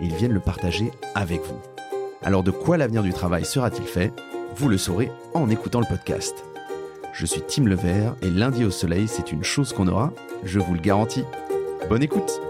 ils 0.00 0.14
viennent 0.14 0.32
le 0.32 0.40
partager 0.40 0.90
avec 1.14 1.42
vous. 1.42 1.58
Alors 2.22 2.42
de 2.42 2.50
quoi 2.50 2.76
l'avenir 2.76 3.02
du 3.02 3.12
travail 3.12 3.44
sera-t-il 3.44 3.86
fait? 3.86 4.12
Vous 4.56 4.68
le 4.68 4.78
saurez 4.78 5.10
en 5.34 5.48
écoutant 5.48 5.80
le 5.80 5.86
podcast. 5.86 6.34
Je 7.12 7.26
suis 7.26 7.42
Tim 7.42 7.64
Levert 7.64 8.14
et 8.22 8.30
lundi 8.30 8.64
au 8.64 8.70
soleil, 8.70 9.08
c'est 9.08 9.32
une 9.32 9.44
chose 9.44 9.72
qu'on 9.72 9.88
aura, 9.88 10.12
je 10.44 10.58
vous 10.58 10.74
le 10.74 10.80
garantis. 10.80 11.24
Bonne 11.88 12.02
écoute 12.02 12.40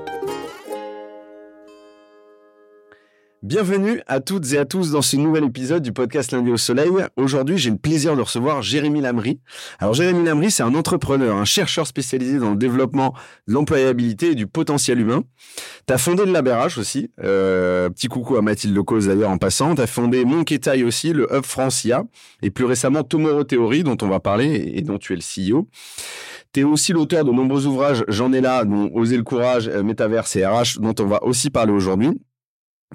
Bienvenue 3.50 4.00
à 4.06 4.20
toutes 4.20 4.52
et 4.52 4.58
à 4.58 4.64
tous 4.64 4.92
dans 4.92 5.02
ce 5.02 5.16
nouvel 5.16 5.42
épisode 5.42 5.82
du 5.82 5.90
podcast 5.92 6.30
Lundi 6.30 6.52
au 6.52 6.56
Soleil. 6.56 6.88
Aujourd'hui, 7.16 7.58
j'ai 7.58 7.70
le 7.70 7.78
plaisir 7.78 8.14
de 8.14 8.20
recevoir 8.20 8.62
Jérémy 8.62 9.00
Lamry. 9.00 9.40
Alors, 9.80 9.92
Jérémy 9.92 10.24
Lamry, 10.24 10.52
c'est 10.52 10.62
un 10.62 10.76
entrepreneur, 10.76 11.34
un 11.34 11.44
chercheur 11.44 11.84
spécialisé 11.88 12.38
dans 12.38 12.50
le 12.50 12.56
développement 12.56 13.12
de 13.48 13.54
l'employabilité 13.54 14.30
et 14.30 14.34
du 14.36 14.46
potentiel 14.46 15.00
humain. 15.00 15.24
Tu 15.88 15.92
as 15.92 15.98
fondé 15.98 16.26
le 16.26 16.30
Labérage 16.30 16.78
aussi. 16.78 17.10
Euh, 17.24 17.90
petit 17.90 18.06
coucou 18.06 18.36
à 18.36 18.42
Mathilde 18.42 18.72
Lecause 18.72 19.08
d'ailleurs 19.08 19.30
en 19.30 19.38
passant. 19.38 19.74
Tu 19.74 19.82
as 19.82 19.88
fondé 19.88 20.24
Monketail 20.24 20.84
aussi, 20.84 21.12
le 21.12 21.26
Hub 21.34 21.44
Francia, 21.44 22.04
et 22.42 22.50
plus 22.50 22.66
récemment 22.66 23.02
Tomorrow 23.02 23.42
Theory, 23.42 23.82
dont 23.82 23.96
on 24.00 24.06
va 24.06 24.20
parler 24.20 24.74
et 24.76 24.82
dont 24.82 24.98
tu 24.98 25.12
es 25.12 25.16
le 25.16 25.22
CEO. 25.22 25.66
Tu 26.52 26.60
es 26.60 26.62
aussi 26.62 26.92
l'auteur 26.92 27.24
de 27.24 27.32
nombreux 27.32 27.66
ouvrages, 27.66 28.04
j'en 28.06 28.32
ai 28.32 28.40
là, 28.40 28.64
dont 28.64 28.92
Oser 28.94 29.16
le 29.16 29.24
courage, 29.24 29.66
euh, 29.66 29.82
Métaverse 29.82 30.36
et 30.36 30.46
RH, 30.46 30.78
dont 30.78 30.94
on 31.00 31.06
va 31.06 31.24
aussi 31.24 31.50
parler 31.50 31.72
aujourd'hui. 31.72 32.10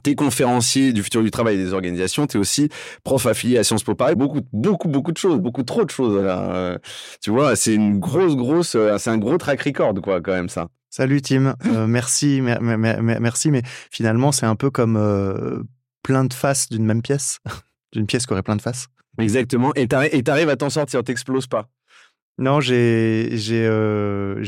T'es 0.03 0.13
conférencier 0.15 0.91
du 0.91 1.03
futur 1.03 1.23
du 1.23 1.31
travail 1.31 1.55
et 1.55 1.57
des 1.57 1.73
organisations, 1.73 2.27
t'es 2.27 2.37
aussi 2.37 2.69
prof 3.03 3.25
affilié 3.25 3.57
à 3.57 3.63
Sciences 3.63 3.83
Po 3.83 3.95
Paris, 3.95 4.15
beaucoup, 4.15 4.41
beaucoup, 4.51 4.89
beaucoup 4.89 5.11
de 5.13 5.17
choses, 5.17 5.39
beaucoup 5.39 5.63
trop 5.63 5.85
de 5.85 5.89
choses. 5.89 6.21
Là. 6.21 6.51
Euh, 6.53 6.77
tu 7.21 7.31
vois, 7.31 7.55
c'est 7.55 7.73
une 7.73 7.99
grosse, 7.99 8.35
grosse, 8.35 8.75
euh, 8.75 8.97
c'est 8.97 9.09
un 9.09 9.17
gros 9.17 9.37
track 9.37 9.61
record, 9.61 9.93
quoi, 10.01 10.21
quand 10.21 10.33
même, 10.33 10.49
ça. 10.49 10.67
Salut 10.89 11.21
Tim, 11.21 11.55
euh, 11.65 11.87
merci, 11.87 12.41
merci, 12.41 13.51
mais 13.51 13.61
finalement, 13.89 14.31
c'est 14.31 14.45
un 14.45 14.55
peu 14.55 14.69
comme 14.69 15.65
plein 16.03 16.25
de 16.25 16.33
faces 16.33 16.69
d'une 16.69 16.85
même 16.85 17.01
pièce, 17.01 17.39
d'une 17.93 18.05
pièce 18.05 18.25
qui 18.25 18.33
aurait 18.33 18.43
plein 18.43 18.57
de 18.57 18.61
faces. 18.61 18.87
Exactement, 19.17 19.73
et 19.75 19.87
t'arrives 19.87 20.49
à 20.49 20.57
t'en 20.57 20.69
sortir, 20.69 21.03
t'exploses 21.05 21.47
pas. 21.47 21.69
Non, 22.37 22.59
j'ai 22.59 23.29
euh, 23.51 24.41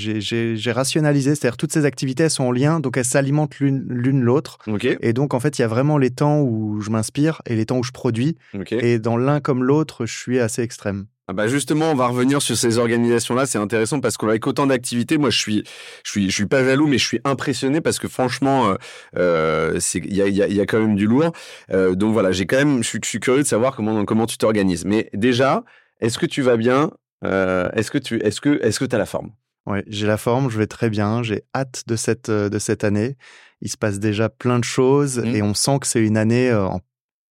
rationalisé, 0.68 1.36
c'est-à-dire 1.36 1.58
toutes 1.58 1.72
ces 1.72 1.86
activités 1.86 2.24
elles 2.24 2.30
sont 2.30 2.44
en 2.44 2.52
lien, 2.52 2.82
donc 2.82 2.98
elles 2.98 3.06
s'alimentent 3.06 3.60
l'une 3.60 4.22
l'autre. 4.22 4.60
Et 5.02 5.14
donc 5.14 5.34
en 5.34 5.40
fait, 5.40 5.58
il 5.58 5.62
y 5.62 5.66
a 5.66 5.70
vraiment 5.70 5.98
les 5.98 6.10
temps 6.10 6.42
où 6.42 6.82
je 6.82 6.90
m'inspire 6.90 7.42
et 7.46 7.56
les 7.56 7.66
temps 7.66 7.78
où 7.78 7.84
je 7.84 7.92
produis. 7.92 8.38
Et 8.72 9.00
dans 9.00 9.18
l'un 9.18 9.40
comme 9.40 9.64
l'autre, 9.64 10.06
je 10.06 10.18
suis 10.18 10.40
assez 10.40 10.62
extrême. 10.62 11.08
Ah 11.30 11.34
bah 11.34 11.48
justement, 11.48 11.92
on 11.92 11.96
va 11.96 12.08
revenir 12.08 12.42
sur 12.42 12.56
ces 12.56 12.78
organisations-là. 12.78 13.46
C'est 13.46 13.58
intéressant 13.58 14.00
parce 14.00 14.16
qu'avec 14.16 14.48
autant 14.48 14.66
d'activités, 14.66 15.18
moi, 15.18 15.30
je 15.30 15.38
suis, 15.38 15.64
je 16.06 16.12
suis, 16.12 16.30
je 16.30 16.34
suis 16.34 16.46
pas 16.46 16.64
jaloux, 16.64 16.88
mais 16.88 16.98
je 16.98 17.06
suis 17.06 17.20
impressionné 17.26 17.82
parce 17.82 18.00
que 18.00 18.08
franchement, 18.08 18.70
euh, 18.70 18.76
euh 19.18 19.80
il 19.94 20.16
y 20.16 20.22
a, 20.22 20.28
y, 20.30 20.42
a, 20.42 20.48
y 20.48 20.62
a 20.62 20.66
quand 20.66 20.80
même 20.80 20.96
du 20.96 21.06
lourd. 21.06 21.34
Euh, 21.70 21.96
donc 21.96 22.14
voilà, 22.14 22.32
j'ai 22.32 22.46
quand 22.46 22.56
même, 22.56 22.82
je 22.82 22.88
suis, 22.88 23.00
je 23.04 23.10
suis 23.10 23.20
curieux 23.20 23.44
de 23.44 23.48
savoir 23.48 23.76
comment, 23.76 24.06
comment 24.06 24.26
tu 24.26 24.38
t'organises. 24.38 24.86
Mais 24.86 25.10
déjà, 25.14 25.66
est-ce 26.00 26.18
que 26.18 26.26
tu 26.26 26.42
vas 26.42 26.56
bien 26.56 26.92
euh, 27.24 27.70
est-ce 27.74 27.92
que 27.92 27.98
tu 27.98 28.18
est-ce 28.24 28.42
que 28.42 28.60
est-ce 28.64 28.80
que 28.80 28.96
as 28.96 28.98
la 28.98 29.06
forme? 29.06 29.32
Oui, 29.66 29.80
j'ai 29.88 30.08
la 30.08 30.18
forme, 30.18 30.50
je 30.50 30.58
vais 30.58 30.68
très 30.68 30.90
bien, 30.90 31.24
j'ai 31.24 31.44
hâte 31.56 31.84
de 31.88 31.96
cette 31.96 32.30
euh, 32.30 32.50
de 32.50 32.60
cette 32.60 32.84
année. 32.84 33.18
Il 33.62 33.70
se 33.70 33.78
passe 33.78 34.00
déjà 34.00 34.30
plein 34.30 34.60
de 34.60 34.64
choses 34.64 35.20
mmh. 35.20 35.36
et 35.36 35.42
on 35.42 35.54
sent 35.54 35.80
que 35.82 35.88
c'est 35.88 36.04
une 36.04 36.18
année 36.18 36.50
euh, 36.50 36.66
en 36.68 36.80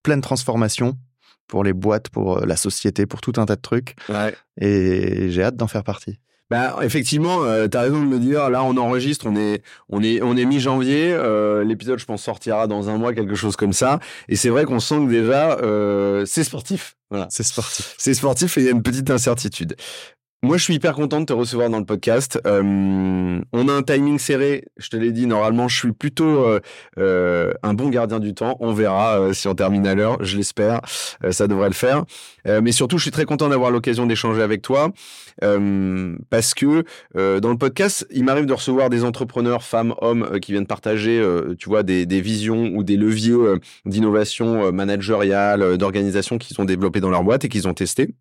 pleine 0.03 0.21
transformation 0.21 0.99
pour 1.47 1.63
les 1.63 1.73
boîtes, 1.73 2.09
pour 2.09 2.41
la 2.41 2.57
société, 2.57 3.07
pour 3.07 3.21
tout 3.21 3.35
un 3.37 3.47
tas 3.47 3.57
de 3.57 3.61
trucs. 3.61 3.95
Ouais. 4.09 4.35
Et 4.61 5.31
j'ai 5.31 5.45
hâte 5.45 5.57
d'en 5.57 5.69
faire 5.69 5.85
partie. 5.85 6.19
Bah 6.49 6.77
effectivement, 6.83 7.43
euh, 7.43 7.67
tu 7.67 7.77
as 7.77 7.81
raison 7.81 8.01
de 8.01 8.07
me 8.07 8.19
dire. 8.21 8.49
Là, 8.51 8.63
on 8.63 8.77
enregistre, 8.77 9.27
on 9.29 9.35
est 9.35 9.63
on 9.89 10.01
est 10.03 10.23
on 10.23 10.37
est 10.37 10.45
mi-janvier. 10.45 11.13
Euh, 11.13 11.65
L'épisode, 11.65 11.99
je 11.99 12.05
pense, 12.05 12.23
sortira 12.23 12.69
dans 12.69 12.89
un 12.89 12.99
mois, 12.99 13.13
quelque 13.13 13.35
chose 13.35 13.57
comme 13.57 13.73
ça. 13.73 13.99
Et 14.29 14.37
c'est 14.37 14.49
vrai 14.49 14.65
qu'on 14.65 14.79
sent 14.79 15.07
que 15.07 15.11
déjà, 15.11 15.59
euh, 15.59 16.25
c'est 16.25 16.45
sportif. 16.45 16.97
Voilà. 17.11 17.27
C'est 17.31 17.43
sportif. 17.43 17.95
C'est 17.99 18.15
sportif 18.15 18.59
et 18.59 18.61
il 18.61 18.65
y 18.65 18.69
a 18.69 18.73
une 18.73 18.83
petite 18.83 19.11
incertitude. 19.11 19.77
Moi, 20.43 20.59
je 20.59 20.63
suis 20.63 20.75
hyper 20.75 20.95
content 20.95 21.21
de 21.21 21.25
te 21.25 21.33
recevoir 21.33 21.71
dans 21.71 21.79
le 21.79 21.87
podcast. 21.87 22.39
Euh, 22.47 23.41
on 23.53 23.69
a 23.69 23.73
un 23.73 23.83
timing 23.83 24.19
serré. 24.19 24.65
Je 24.77 24.91
te 24.91 24.97
l'ai 24.97 25.11
dit, 25.11 25.27
normalement, 25.27 25.67
je 25.67 25.77
suis 25.77 25.93
plutôt 25.93 26.45
euh, 26.45 26.61
euh, 26.99 27.53
un 27.63 27.75
bon 27.75 27.89
gardien 27.89 28.21
du 28.21 28.33
temps. 28.35 28.57
On 28.61 28.73
verra 28.73 29.33
si 29.35 29.49
on 29.49 29.55
termine 29.55 29.87
à 29.87 29.95
l'heure. 29.95 30.23
Je 30.23 30.37
l'espère. 30.37 30.83
ça 31.31 31.49
devrait 31.49 31.69
le 31.69 31.75
faire. 31.75 32.05
mais 32.45 32.71
surtout, 32.71 32.99
je 32.99 33.03
suis 33.03 33.11
très 33.11 33.25
content 33.25 33.49
d'avoir 33.49 33.71
l'occasion 33.71 34.07
d'échanger 34.07 34.43
avec 34.43 34.63
toi 34.63 34.93
parce 35.41 36.55
que 36.55 36.85
dans 37.15 37.51
le 37.51 37.59
podcast, 37.59 38.07
il 38.11 38.23
m'arrive 38.23 38.47
de 38.47 38.53
recevoir 38.53 38.89
des 38.89 39.05
entrepreneurs, 39.05 39.63
femmes, 39.63 39.95
hommes, 40.01 40.39
qui 40.41 40.53
viennent 40.53 40.67
partager, 40.67 41.21
tu 41.59 41.69
vois, 41.69 41.83
des, 41.83 42.07
des, 42.07 42.21
visions 42.21 42.71
ou 42.75 42.85
des 42.85 42.97
leviers 42.97 43.57
d'innovation 43.85 44.71
managériale, 44.71 45.77
d'organisation 45.77 46.39
qu'ils 46.39 46.61
ont 46.61 46.65
développés 46.65 47.01
dans 47.01 47.11
leur 47.11 47.25
boîte 47.25 47.45
et 47.45 47.49
qu'ils 47.49 47.67
ont 47.67 47.75
testé 47.75 48.15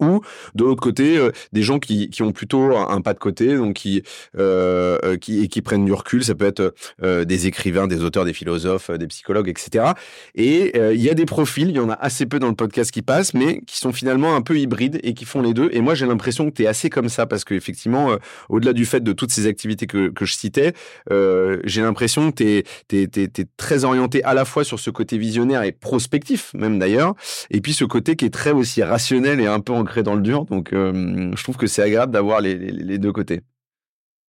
ou 0.00 0.20
de 0.54 0.64
l'autre 0.64 0.80
côté 0.80 1.16
euh, 1.16 1.30
des 1.52 1.62
gens 1.62 1.78
qui, 1.78 2.10
qui 2.10 2.22
ont 2.22 2.32
plutôt 2.32 2.76
un, 2.76 3.00
pas 3.00 3.14
de 3.14 3.18
côté 3.18 3.56
donc 3.56 3.74
qui 3.74 4.02
euh, 4.38 4.98
euh, 5.04 5.16
qui 5.16 5.42
et 5.42 5.48
qui 5.48 5.62
prennent 5.62 5.84
du 5.84 5.92
recul. 5.92 6.24
Ça 6.24 6.34
peut 6.34 6.46
être 6.46 6.74
euh, 7.02 7.24
des 7.24 7.46
écrivains 7.46 7.86
des 7.86 8.02
auteurs 8.02 8.24
des 8.24 8.32
philosophes 8.32 8.90
des 8.90 9.06
psychologues 9.06 9.48
etc 9.48 9.92
et 10.34 10.72
il 10.94 11.00
y 11.00 11.10
a 11.10 11.14
des 11.14 11.26
profils 11.26 11.68
il 11.68 11.76
y 11.76 11.80
en 11.80 11.90
a 11.90 11.94
assez 11.94 12.26
peu 12.26 12.38
dans 12.38 12.48
le 12.48 12.54
podcast 12.54 12.90
qui 12.90 13.02
passent 13.02 13.34
mais 13.34 13.60
qui 13.66 13.78
sont 13.78 13.92
finalement 13.92 14.34
un 14.34 14.42
peu 14.42 14.58
hybrides 14.58 15.00
et 15.02 15.14
qui 15.14 15.24
font 15.24 15.42
les 15.42 15.54
deux. 15.54 15.68
Et 15.72 15.80
moi 15.80 15.94
j'ai 15.94 16.06
l'impression 16.06 16.50
que 16.50 16.54
tu 16.54 16.62
es 16.64 16.66
assez 16.66 16.90
comme 16.90 17.08
ça 17.08 17.26
parce 17.26 17.44
que 17.44 17.54
effectivement 17.54 18.16
au-delà 18.48 18.72
du 18.72 18.84
fait 18.84 19.00
de 19.00 19.12
toutes 19.12 19.30
ces 19.30 19.46
activités 19.46 19.86
que, 19.86 20.08
que 20.08 20.24
je 20.24 20.34
citais 20.34 20.72
j'ai 21.10 21.82
l'impression 21.82 22.30
que 22.30 22.36
tu 22.36 22.48
es, 22.48 22.64
es, 22.92 23.08
es, 23.22 23.46
très 23.56 23.84
orienté 23.84 24.22
à 24.24 24.34
la 24.34 24.44
fois 24.44 24.64
sur 24.64 24.78
ce 24.78 24.90
côté 24.90 25.18
visionnaire 25.18 25.62
et 25.62 25.72
prospectif 25.72 26.52
même 26.54 26.78
d'ailleurs 26.78 27.14
et 27.50 27.60
puis 27.60 27.72
ce 27.72 27.84
côté 27.84 28.16
qui 28.16 28.24
est 28.24 28.30
très 28.30 28.52
aussi 28.52 28.82
rationnel 28.82 29.40
et 29.40 29.46
un 29.46 29.60
peu 29.60 29.72
ancré 29.92 30.02
dans 30.02 30.14
le 30.14 30.22
dur. 30.22 30.44
Donc, 30.46 30.72
euh, 30.72 31.30
je 31.36 31.42
trouve 31.42 31.56
que 31.56 31.66
c'est 31.66 31.82
agréable 31.82 32.12
d'avoir 32.12 32.40
les, 32.40 32.98
deux 32.98 33.12
côtés. 33.12 33.42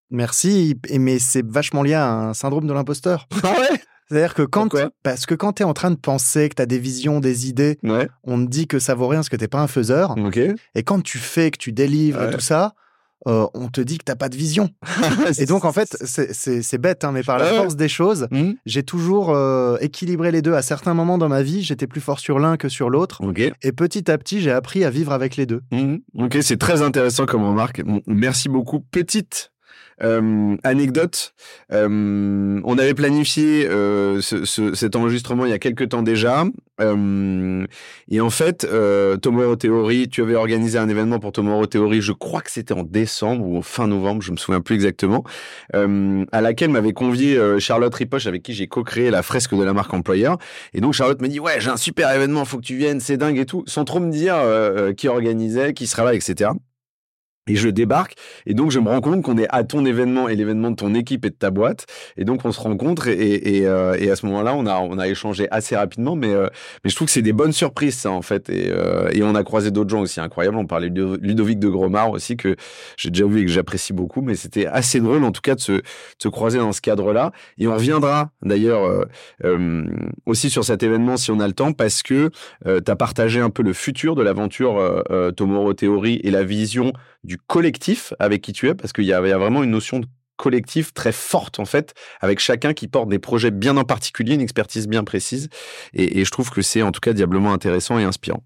Merci, 0.09 0.79
mais 0.91 1.17
c'est 1.19 1.45
vachement 1.45 1.81
lié 1.81 1.93
à 1.93 2.11
un 2.11 2.33
syndrome 2.33 2.67
de 2.67 2.73
l'imposteur. 2.73 3.27
Ah 3.43 3.53
ouais? 3.59 3.79
C'est-à-dire 4.09 4.33
que 4.33 4.43
quand, 4.43 4.69
parce 5.01 5.25
que 5.25 5.33
quand 5.33 5.53
tu 5.53 5.63
es 5.63 5.65
en 5.65 5.73
train 5.73 5.89
de 5.89 5.95
penser, 5.95 6.49
que 6.49 6.55
tu 6.55 6.61
as 6.61 6.65
des 6.65 6.77
visions, 6.77 7.19
des 7.19 7.47
idées, 7.47 7.79
on 8.23 8.43
te 8.43 8.49
dit 8.49 8.67
que 8.67 8.77
ça 8.77 8.95
vaut 8.95 9.07
rien 9.07 9.19
parce 9.19 9.29
que 9.29 9.37
t'es 9.37 9.47
pas 9.47 9.61
un 9.61 9.67
faiseur. 9.67 10.15
Et 10.75 10.83
quand 10.83 11.01
tu 11.01 11.17
fais, 11.17 11.49
que 11.51 11.57
tu 11.57 11.71
délivres 11.71 12.29
tout 12.29 12.41
ça, 12.41 12.75
euh, 13.27 13.47
on 13.53 13.67
te 13.67 13.81
dit 13.81 13.97
que 13.97 14.03
t'as 14.03 14.15
pas 14.15 14.29
de 14.29 14.35
vision. 14.35 14.69
et 15.39 15.45
donc 15.45 15.65
en 15.65 15.71
fait, 15.71 15.95
c'est 16.03 16.77
bête, 16.77 17.03
hein, 17.03 17.11
mais 17.11 17.23
par 17.23 17.37
la 17.37 17.45
force 17.53 17.75
des 17.75 17.87
choses, 17.87 18.27
mmh. 18.31 18.51
j'ai 18.65 18.83
toujours 18.83 19.31
euh, 19.31 19.77
équilibré 19.81 20.31
les 20.31 20.41
deux. 20.41 20.53
À 20.53 20.61
certains 20.61 20.93
moments 20.93 21.17
dans 21.17 21.29
ma 21.29 21.43
vie, 21.43 21.63
j'étais 21.63 21.87
plus 21.87 22.01
fort 22.01 22.19
sur 22.19 22.39
l'un 22.39 22.57
que 22.57 22.69
sur 22.69 22.89
l'autre. 22.89 23.21
Et 23.61 23.71
petit 23.71 24.09
à 24.11 24.17
petit, 24.17 24.41
j'ai 24.41 24.51
appris 24.51 24.83
à 24.83 24.89
vivre 24.89 25.13
avec 25.13 25.35
les 25.35 25.45
deux. 25.45 25.61
Mmh. 25.71 25.95
Ok, 26.19 26.37
c'est 26.41 26.57
très 26.57 26.81
intéressant 26.81 27.25
comme 27.25 27.45
remarque. 27.45 27.81
Merci 28.07 28.49
beaucoup. 28.49 28.79
Petite 28.79 29.52
euh, 30.01 30.55
anecdote, 30.63 31.33
euh, 31.71 32.59
on 32.63 32.77
avait 32.77 32.93
planifié 32.93 33.67
euh, 33.67 34.21
cet 34.21 34.95
enregistrement 34.95 35.45
il 35.45 35.51
y 35.51 35.53
a 35.53 35.59
quelques 35.59 35.89
temps 35.89 36.01
déjà. 36.01 36.45
et 36.79 38.21
en 38.21 38.29
fait, 38.29 38.67
Tomorrow 39.21 39.55
Theory, 39.55 40.09
tu 40.09 40.21
avais 40.21 40.35
organisé 40.35 40.77
un 40.77 40.89
événement 40.89 41.19
pour 41.19 41.31
Tomorrow 41.31 41.65
Theory, 41.67 42.01
je 42.01 42.11
crois 42.11 42.41
que 42.41 42.51
c'était 42.51 42.73
en 42.73 42.83
décembre 42.83 43.45
ou 43.45 43.61
fin 43.61 43.87
novembre, 43.87 44.21
je 44.21 44.31
me 44.31 44.37
souviens 44.37 44.61
plus 44.61 44.75
exactement, 44.75 45.23
à 45.73 46.41
laquelle 46.41 46.71
m'avait 46.71 46.93
convié 46.93 47.39
Charlotte 47.59 47.93
Ripoche 47.93 48.25
avec 48.25 48.43
qui 48.43 48.53
j'ai 48.53 48.67
co-créé 48.67 49.11
la 49.11 49.21
fresque 49.21 49.55
de 49.55 49.63
la 49.63 49.73
marque 49.73 49.93
employeur. 49.93 50.37
Et 50.73 50.81
donc 50.81 50.93
Charlotte 50.93 51.21
me 51.21 51.27
dit 51.27 51.39
ouais 51.39 51.59
j'ai 51.59 51.69
un 51.69 51.77
super 51.77 52.11
événement, 52.11 52.45
faut 52.45 52.57
que 52.57 52.65
tu 52.65 52.75
viennes, 52.75 52.99
c'est 52.99 53.17
dingue 53.17 53.37
et 53.37 53.45
tout, 53.45 53.63
sans 53.67 53.85
trop 53.85 53.99
me 53.99 54.11
dire 54.11 54.35
qui 54.95 55.07
organisait, 55.07 55.73
qui 55.73 55.87
sera 55.87 56.03
là, 56.03 56.13
etc. 56.13 56.51
Et 57.47 57.57
je 57.57 57.67
débarque. 57.67 58.13
Et 58.45 58.53
donc 58.53 58.71
je 58.71 58.79
me 58.79 58.87
rends 58.87 59.01
compte 59.01 59.21
qu'on 59.21 59.37
est 59.37 59.47
à 59.49 59.65
ton 59.65 59.85
événement 59.85 60.29
et 60.29 60.35
l'événement 60.37 60.71
de 60.71 60.77
ton 60.77 60.93
équipe 60.95 61.25
et 61.25 61.29
de 61.29 61.35
ta 61.35 61.51
boîte. 61.51 61.87
Et 62.15 62.23
donc 62.23 62.45
on 62.45 62.53
se 62.53 62.59
rencontre 62.61 63.09
et, 63.09 63.57
et, 63.57 63.67
euh, 63.67 63.97
et 63.99 64.09
à 64.09 64.15
ce 64.15 64.25
moment-là 64.27 64.55
on 64.55 64.65
a 64.65 64.79
on 64.79 64.97
a 64.97 65.09
échangé 65.09 65.49
assez 65.51 65.75
rapidement. 65.75 66.15
Mais 66.15 66.33
euh, 66.33 66.47
mais 66.83 66.89
je 66.89 66.95
trouve 66.95 67.07
que 67.07 67.11
c'est 67.11 67.21
des 67.21 67.33
bonnes 67.33 67.51
surprises 67.51 67.97
ça 67.97 68.11
en 68.11 68.21
fait. 68.21 68.49
Et, 68.49 68.69
euh, 68.69 69.09
et 69.11 69.23
on 69.23 69.35
a 69.35 69.43
croisé 69.43 69.71
d'autres 69.71 69.89
gens 69.89 69.99
aussi 69.99 70.21
incroyables. 70.21 70.55
On 70.55 70.65
parlait 70.65 70.89
de 70.89 71.19
Ludovic 71.21 71.59
de 71.59 71.67
Gromard 71.67 72.11
aussi 72.11 72.37
que 72.37 72.55
j'ai 72.95 73.09
déjà 73.09 73.25
vu 73.25 73.41
et 73.41 73.45
que 73.45 73.51
j'apprécie 73.51 73.91
beaucoup. 73.91 74.21
Mais 74.21 74.35
c'était 74.35 74.65
assez 74.65 75.01
drôle 75.01 75.25
en 75.25 75.33
tout 75.33 75.41
cas 75.41 75.55
de 75.55 75.59
se, 75.59 75.73
de 75.73 75.83
se 76.21 76.29
croiser 76.29 76.59
dans 76.59 76.71
ce 76.71 76.79
cadre-là. 76.79 77.33
Et 77.57 77.67
on 77.67 77.73
reviendra 77.73 78.29
d'ailleurs 78.41 79.05
aussi 80.25 80.49
sur 80.49 80.63
cet 80.63 80.81
événement 80.81 81.17
si 81.17 81.29
on 81.31 81.41
a 81.41 81.47
le 81.47 81.53
temps 81.53 81.73
parce 81.73 82.03
que 82.03 82.29
tu 82.65 82.91
as 82.91 82.95
partagé 82.95 83.41
un 83.41 83.49
peu 83.49 83.63
le 83.63 83.73
futur 83.73 84.15
de 84.15 84.23
l'aventure 84.23 85.03
Tomorrow 85.35 85.73
Theory 85.73 86.21
et 86.23 86.31
la 86.31 86.43
vision 86.43 86.93
du 87.23 87.37
collectif 87.37 88.13
avec 88.19 88.41
qui 88.41 88.53
tu 88.53 88.67
es, 88.67 88.75
parce 88.75 88.93
qu'il 88.93 89.05
y, 89.05 89.13
a 89.13 89.21
vraiment 89.21 89.63
une 89.63 89.71
notion 89.71 89.99
de 89.99 90.07
collectif 90.37 90.93
très 90.93 91.11
forte 91.11 91.59
en 91.59 91.65
fait, 91.65 91.93
avec 92.21 92.39
chacun 92.39 92.73
qui 92.73 92.87
porte 92.87 93.09
des 93.09 93.19
projets 93.19 93.51
bien 93.51 93.77
en 93.77 93.83
particulier, 93.83 94.33
une 94.33 94.41
expertise 94.41 94.87
bien 94.87 95.03
précise, 95.03 95.49
et, 95.93 96.25
je 96.25 96.31
trouve 96.31 96.49
que 96.49 96.61
c'est 96.61 96.81
en 96.81 96.91
tout 96.91 96.99
cas 96.99 97.13
diablement 97.13 97.53
intéressant 97.53 97.99
et 97.99 98.03
inspirant. 98.03 98.43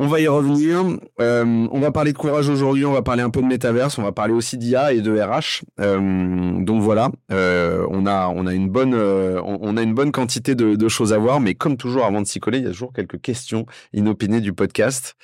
On 0.00 0.06
va 0.06 0.20
y 0.20 0.28
revenir. 0.28 0.84
Euh, 1.20 1.66
on 1.72 1.80
va 1.80 1.90
parler 1.90 2.12
de 2.12 2.18
courage 2.18 2.48
aujourd'hui. 2.48 2.84
On 2.84 2.92
va 2.92 3.02
parler 3.02 3.22
un 3.22 3.30
peu 3.30 3.42
de 3.42 3.46
métaverse. 3.46 3.98
On 3.98 4.02
va 4.02 4.12
parler 4.12 4.32
aussi 4.32 4.56
d'IA 4.56 4.92
et 4.92 5.00
de 5.00 5.20
RH. 5.20 5.64
Euh, 5.80 6.60
donc 6.60 6.82
voilà, 6.82 7.10
euh, 7.32 7.84
on 7.90 8.06
a 8.06 8.52
une 8.54 8.68
bonne 8.68 10.12
quantité 10.12 10.54
de, 10.54 10.88
choses 10.88 11.12
à 11.12 11.18
voir. 11.18 11.40
Mais 11.40 11.56
comme 11.56 11.76
toujours, 11.76 12.04
avant 12.04 12.22
de 12.22 12.28
s'y 12.28 12.38
coller, 12.38 12.58
il 12.58 12.64
y 12.64 12.68
a 12.68 12.70
toujours 12.70 12.92
quelques 12.92 13.20
questions 13.20 13.66
inopinées 13.92 14.40
du 14.40 14.52
podcast. 14.52 15.16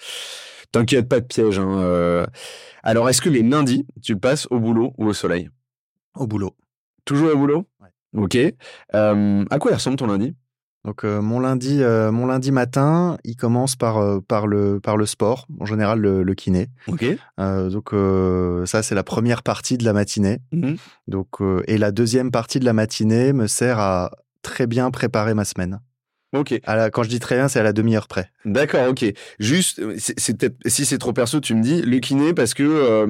T'inquiète, 0.74 1.08
pas 1.08 1.20
de 1.20 1.26
piège. 1.26 1.60
Hein, 1.60 1.78
euh. 1.78 2.26
Alors, 2.82 3.08
est-ce 3.08 3.22
que 3.22 3.30
les 3.30 3.44
lundis, 3.44 3.86
tu 4.02 4.16
passes 4.16 4.48
au 4.50 4.58
boulot 4.58 4.92
ou 4.98 5.06
au 5.06 5.12
soleil? 5.12 5.48
Au 6.16 6.26
boulot. 6.26 6.56
Toujours 7.04 7.32
au 7.32 7.38
boulot? 7.38 7.68
Ouais. 7.80 8.20
Ok. 8.20 8.36
Euh, 8.94 9.44
à 9.50 9.58
quoi 9.60 9.70
il 9.70 9.74
ressemble 9.74 9.96
ton 9.96 10.08
lundi? 10.08 10.34
Donc 10.84 11.04
euh, 11.04 11.22
mon 11.22 11.38
lundi, 11.38 11.78
mon 11.78 12.26
lundi 12.26 12.50
matin, 12.50 13.16
il 13.24 13.36
commence 13.36 13.74
par 13.74 14.20
par 14.22 14.46
le 14.46 14.80
par 14.80 14.98
le 14.98 15.06
sport, 15.06 15.46
en 15.58 15.64
général 15.64 15.98
le, 15.98 16.34
kiné. 16.34 16.68
Ok. 16.88 17.06
donc 17.38 17.94
ça 18.66 18.82
c'est 18.82 18.94
la 18.94 19.02
première 19.02 19.42
partie 19.42 19.78
de 19.78 19.84
la 19.84 19.94
matinée. 19.94 20.40
Mmh 20.52 20.74
donc 21.08 21.38
et 21.66 21.78
la 21.78 21.90
deuxième 21.90 22.30
partie 22.30 22.60
de 22.60 22.66
la 22.66 22.74
matinée 22.74 23.32
me 23.32 23.46
sert 23.46 23.78
à 23.78 24.10
très 24.42 24.66
bien 24.66 24.90
préparer 24.90 25.32
ma 25.32 25.46
semaine. 25.46 25.80
Ok. 26.34 26.60
quand 26.92 27.02
je 27.02 27.08
dis 27.08 27.20
très 27.20 27.36
bien, 27.36 27.48
c'est 27.48 27.60
à 27.60 27.62
la 27.62 27.72
demi-heure 27.72 28.08
près. 28.08 28.30
D'accord, 28.44 28.88
ok. 28.88 29.04
Juste, 29.38 29.80
c'est 29.98 30.36
peut-être 30.36 30.56
si 30.66 30.84
c'est 30.84 30.98
trop 30.98 31.12
perso, 31.12 31.40
tu 31.40 31.54
me 31.54 31.62
dis 31.62 31.82
le 31.82 31.98
kiné 31.98 32.34
parce 32.34 32.54
que 32.54 32.62
euh, 32.62 33.06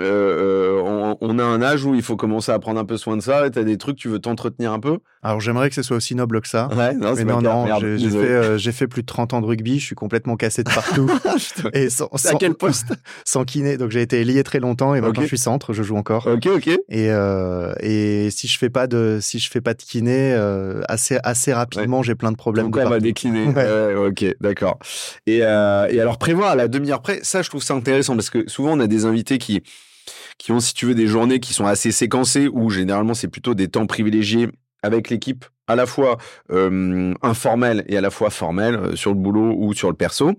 euh, 0.00 1.14
on, 1.20 1.38
a 1.38 1.44
un 1.44 1.62
âge 1.62 1.84
où 1.84 1.94
il 1.94 2.02
faut 2.02 2.16
commencer 2.16 2.52
à 2.52 2.58
prendre 2.58 2.80
un 2.80 2.84
peu 2.84 2.96
soin 2.96 3.16
de 3.16 3.22
ça. 3.22 3.46
Et 3.46 3.50
t'as 3.50 3.62
des 3.62 3.78
trucs, 3.78 3.96
tu 3.96 4.08
veux 4.08 4.18
t'entretenir 4.18 4.72
un 4.72 4.80
peu? 4.80 4.98
Alors 5.22 5.40
j'aimerais 5.40 5.68
que 5.68 5.74
ce 5.74 5.82
soit 5.82 5.96
aussi 5.96 6.14
noble 6.14 6.40
que 6.40 6.48
ça. 6.48 6.68
Ouais, 6.74 6.94
non, 6.94 7.14
mais 7.14 7.24
non, 7.24 7.40
non. 7.40 7.66
J'ai 7.80 8.10
fait, 8.10 8.16
euh, 8.16 8.58
j'ai 8.58 8.72
fait 8.72 8.86
plus 8.86 9.02
de 9.02 9.06
30 9.06 9.34
ans 9.34 9.40
de 9.40 9.46
rugby. 9.46 9.78
Je 9.78 9.86
suis 9.86 9.94
complètement 9.94 10.36
cassé 10.36 10.62
de 10.64 10.70
partout. 10.70 11.10
et 11.72 11.88
sans, 11.88 12.06
à 12.06 12.34
quel 12.38 12.54
poste? 12.54 12.92
Sans 13.24 13.44
kiné. 13.44 13.76
Donc 13.76 13.90
j'ai 13.90 14.02
été 14.02 14.22
lié 14.24 14.42
très 14.44 14.60
longtemps 14.60 14.94
et 14.94 15.00
maintenant 15.00 15.22
je 15.22 15.28
suis 15.28 15.38
centre. 15.38 15.72
Je 15.72 15.82
joue 15.82 15.96
encore. 15.96 16.26
Ok, 16.26 16.46
ok. 16.46 16.70
Et 16.88 17.08
et 17.80 18.30
si 18.30 18.48
je 18.48 18.58
fais 18.58 18.70
pas 18.70 18.86
de 18.86 19.18
si 19.20 19.38
je 19.38 19.50
fais 19.50 19.60
pas 19.60 19.74
de 19.74 19.82
kiné 19.82 20.34
assez 20.88 21.18
assez 21.22 21.52
rapidement, 21.52 22.02
j'ai 22.02 22.14
plein 22.14 22.32
de 22.32 22.36
problèmes. 22.36 22.63
Donc, 22.64 22.76
va 22.76 23.00
décliner. 23.00 23.46
Ouais. 23.48 23.94
ok, 23.94 24.36
d'accord. 24.40 24.78
Et, 25.26 25.40
euh, 25.42 25.86
et 25.90 26.00
alors 26.00 26.18
prévoir 26.18 26.50
à 26.50 26.56
la 26.56 26.68
demi-heure 26.68 27.02
près, 27.02 27.20
ça 27.22 27.42
je 27.42 27.48
trouve 27.48 27.62
ça 27.62 27.74
intéressant 27.74 28.14
parce 28.14 28.30
que 28.30 28.48
souvent 28.48 28.72
on 28.72 28.80
a 28.80 28.86
des 28.86 29.04
invités 29.04 29.38
qui 29.38 29.62
qui 30.38 30.52
ont, 30.52 30.60
si 30.60 30.74
tu 30.74 30.86
veux, 30.86 30.94
des 30.94 31.06
journées 31.06 31.40
qui 31.40 31.52
sont 31.54 31.66
assez 31.66 31.92
séquencées 31.92 32.48
où 32.48 32.70
généralement 32.70 33.14
c'est 33.14 33.28
plutôt 33.28 33.54
des 33.54 33.68
temps 33.68 33.86
privilégiés 33.86 34.48
avec 34.82 35.08
l'équipe 35.08 35.44
à 35.66 35.76
la 35.76 35.86
fois 35.86 36.18
euh, 36.50 37.14
informel 37.22 37.84
et 37.88 37.96
à 37.96 38.02
la 38.02 38.10
fois 38.10 38.28
formel 38.28 38.74
euh, 38.74 38.96
sur 38.96 39.12
le 39.12 39.18
boulot 39.18 39.54
ou 39.56 39.72
sur 39.72 39.88
le 39.88 39.94
perso. 39.94 40.32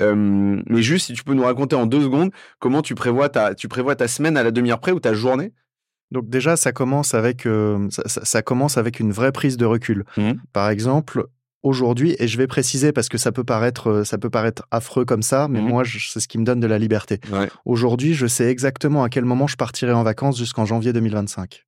Euh, 0.00 0.62
mais 0.66 0.82
juste 0.82 1.06
si 1.06 1.14
tu 1.14 1.24
peux 1.24 1.34
nous 1.34 1.42
raconter 1.42 1.74
en 1.74 1.86
deux 1.86 2.02
secondes 2.02 2.30
comment 2.60 2.80
tu 2.82 2.94
prévois 2.94 3.28
ta 3.28 3.56
tu 3.56 3.66
prévois 3.66 3.96
ta 3.96 4.06
semaine 4.06 4.36
à 4.36 4.44
la 4.44 4.52
demi-heure 4.52 4.78
près 4.78 4.92
ou 4.92 5.00
ta 5.00 5.14
journée? 5.14 5.52
Donc 6.12 6.28
déjà 6.28 6.56
ça 6.56 6.70
commence 6.70 7.14
avec 7.14 7.44
euh, 7.44 7.88
ça, 7.90 8.24
ça, 8.24 8.42
commence 8.42 8.78
avec 8.78 9.00
une 9.00 9.10
vraie 9.10 9.32
prise 9.32 9.56
de 9.56 9.66
recul. 9.66 10.04
Mmh. 10.16 10.32
Par 10.52 10.70
exemple 10.70 11.26
aujourd'hui, 11.62 12.16
et 12.18 12.28
je 12.28 12.38
vais 12.38 12.46
préciser 12.46 12.92
parce 12.92 13.08
que 13.08 13.18
ça 13.18 13.32
peut 13.32 13.44
paraître, 13.44 13.88
euh, 13.88 14.04
ça 14.04 14.18
peut 14.18 14.30
paraître 14.30 14.62
affreux 14.70 15.04
comme 15.04 15.22
ça, 15.22 15.48
mais 15.48 15.60
mmh 15.60 15.68
moi, 15.68 15.82
c'est 15.84 16.20
ce 16.20 16.28
qui 16.28 16.38
me 16.38 16.44
donne 16.44 16.60
de 16.60 16.66
la 16.66 16.78
liberté. 16.78 17.20
Aujourd'hui, 17.64 18.14
je 18.14 18.26
sais 18.26 18.48
exactement 18.50 19.02
à 19.02 19.08
quel 19.08 19.24
moment 19.24 19.46
je 19.46 19.56
partirai 19.56 19.92
en 19.92 20.02
vacances 20.02 20.38
jusqu'en 20.38 20.64
janvier 20.64 20.92
2025. 20.92 21.64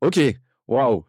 Ok. 0.00 0.20
Waouh 0.66 1.04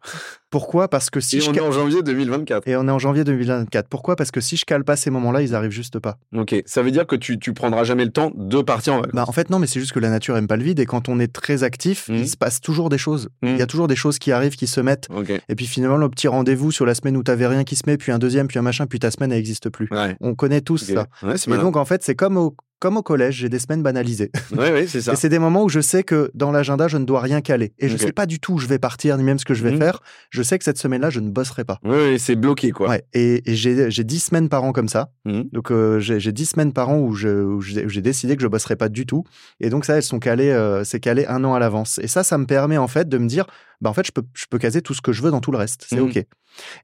Pourquoi 0.50 0.88
Parce 0.88 1.08
que 1.08 1.20
si 1.20 1.38
et 1.38 1.48
on 1.48 1.54
est 1.54 1.60
en 1.60 1.72
janvier 1.72 2.02
2024. 2.02 2.68
Et 2.68 2.76
on 2.76 2.86
est 2.86 2.90
en 2.90 2.98
janvier 2.98 3.24
2024. 3.24 3.88
Pourquoi 3.88 4.16
Parce 4.16 4.30
que 4.30 4.40
si 4.40 4.56
je 4.56 4.64
cale 4.64 4.84
pas 4.84 4.96
ces 4.96 5.10
moments-là, 5.10 5.42
ils 5.42 5.54
arrivent 5.54 5.70
juste 5.70 5.98
pas. 5.98 6.18
Ok, 6.34 6.54
ça 6.66 6.82
veut 6.82 6.90
dire 6.90 7.06
que 7.06 7.16
tu, 7.16 7.38
tu 7.38 7.54
prendras 7.54 7.84
jamais 7.84 8.04
le 8.04 8.12
temps 8.12 8.30
de 8.34 8.60
partir 8.60 8.94
en 8.94 8.96
vacances. 8.98 9.14
Bah, 9.14 9.24
en 9.26 9.32
fait 9.32 9.48
non, 9.48 9.58
mais 9.58 9.66
c'est 9.66 9.80
juste 9.80 9.92
que 9.92 10.00
la 10.00 10.10
nature 10.10 10.36
aime 10.36 10.46
pas 10.46 10.56
le 10.56 10.64
vide 10.64 10.80
et 10.80 10.86
quand 10.86 11.08
on 11.08 11.18
est 11.18 11.32
très 11.32 11.62
actif, 11.62 12.06
il 12.08 12.22
mmh. 12.22 12.26
se 12.26 12.36
passe 12.36 12.60
toujours 12.60 12.90
des 12.90 12.98
choses. 12.98 13.28
Mmh. 13.42 13.48
Il 13.48 13.56
y 13.56 13.62
a 13.62 13.66
toujours 13.66 13.88
des 13.88 13.96
choses 13.96 14.18
qui 14.18 14.30
arrivent, 14.32 14.56
qui 14.56 14.66
se 14.66 14.80
mettent. 14.80 15.08
Et 15.48 15.54
puis 15.54 15.66
finalement 15.66 15.96
le 15.96 16.08
petit 16.10 16.28
rendez-vous 16.28 16.70
sur 16.70 16.84
la 16.84 16.94
semaine 16.94 17.16
où 17.16 17.22
t'avais 17.22 17.46
rien 17.46 17.64
qui 17.64 17.76
se 17.76 17.84
met, 17.86 17.96
puis 17.96 18.12
un 18.12 18.18
deuxième, 18.18 18.48
puis 18.48 18.58
un 18.58 18.62
machin, 18.62 18.86
puis 18.86 18.98
ta 18.98 19.10
semaine 19.10 19.32
elle 19.32 19.38
existe 19.38 19.70
plus. 19.70 19.88
On 20.20 20.34
connaît 20.34 20.60
tous 20.60 20.84
ça. 20.92 21.06
et 21.24 21.58
donc 21.58 21.76
en 21.76 21.84
fait 21.84 22.02
c'est 22.02 22.14
comme 22.14 22.36
au 22.36 22.54
comme 22.78 22.96
au 22.96 23.02
collège, 23.02 23.36
j'ai 23.36 23.48
des 23.48 23.58
semaines 23.58 23.82
banalisées. 23.82 24.30
Oui, 24.56 24.68
oui, 24.72 24.88
c'est 24.88 25.02
ça. 25.02 25.12
Et 25.12 25.16
c'est 25.16 25.28
des 25.28 25.38
moments 25.38 25.64
où 25.64 25.68
je 25.68 25.80
sais 25.80 26.02
que 26.02 26.30
dans 26.34 26.50
l'agenda, 26.50 26.88
je 26.88 26.96
ne 26.96 27.04
dois 27.04 27.20
rien 27.20 27.40
caler. 27.40 27.74
Et 27.78 27.88
je 27.88 27.94
ne 27.94 27.98
sais 27.98 28.12
pas 28.12 28.26
du 28.26 28.40
tout 28.40 28.54
où 28.54 28.58
je 28.58 28.66
vais 28.66 28.78
partir, 28.78 29.16
ni 29.18 29.24
même 29.24 29.38
ce 29.38 29.44
que 29.44 29.54
je 29.54 29.62
vais 29.62 29.72
mmh. 29.72 29.78
faire. 29.78 30.00
Je 30.30 30.42
sais 30.42 30.56
que 30.58 30.64
cette 30.64 30.78
semaine-là, 30.78 31.10
je 31.10 31.20
ne 31.20 31.28
bosserai 31.28 31.64
pas. 31.64 31.78
Oui, 31.84 31.96
oui 31.96 32.18
c'est 32.18 32.36
bloqué, 32.36 32.70
quoi. 32.70 32.88
Ouais. 32.88 33.04
Et, 33.12 33.42
j'ai, 33.46 33.90
j'ai 33.90 34.04
10 34.04 34.20
semaines 34.20 34.48
par 34.48 34.64
an 34.64 34.72
comme 34.72 34.88
ça. 34.88 35.10
Mmh. 35.24 35.42
Donc, 35.52 35.70
euh, 35.70 35.98
j'ai, 35.98 36.20
j'ai 36.20 36.32
10 36.32 36.46
semaines 36.46 36.72
par 36.72 36.88
an 36.88 36.98
où, 36.98 37.12
j'ai, 37.14 38.00
décidé 38.00 38.36
que 38.36 38.42
je 38.42 38.48
bosserai 38.48 38.76
pas 38.76 38.88
du 38.88 39.04
tout. 39.04 39.24
Et 39.60 39.68
donc, 39.68 39.84
ça, 39.84 39.96
elles 39.96 40.02
sont 40.02 40.20
calées, 40.20 40.50
euh, 40.50 40.84
c'est 40.84 41.00
calé 41.00 41.26
un 41.26 41.44
an 41.44 41.54
à 41.54 41.58
l'avance. 41.58 41.98
Et 42.02 42.06
ça, 42.06 42.22
ça 42.22 42.38
me 42.38 42.46
permet, 42.46 42.78
en 42.78 42.88
fait, 42.88 43.08
de 43.08 43.18
me 43.18 43.26
dire, 43.26 43.46
bah, 43.80 43.90
en 43.90 43.94
fait, 43.94 44.06
je 44.06 44.12
peux, 44.12 44.22
je 44.34 44.46
peux 44.48 44.58
caser 44.58 44.82
tout 44.82 44.94
ce 44.94 45.02
que 45.02 45.12
je 45.12 45.22
veux 45.22 45.30
dans 45.30 45.40
tout 45.40 45.52
le 45.52 45.58
reste. 45.58 45.86
C'est 45.88 45.96
mmh. 45.96 46.04
OK. 46.04 46.26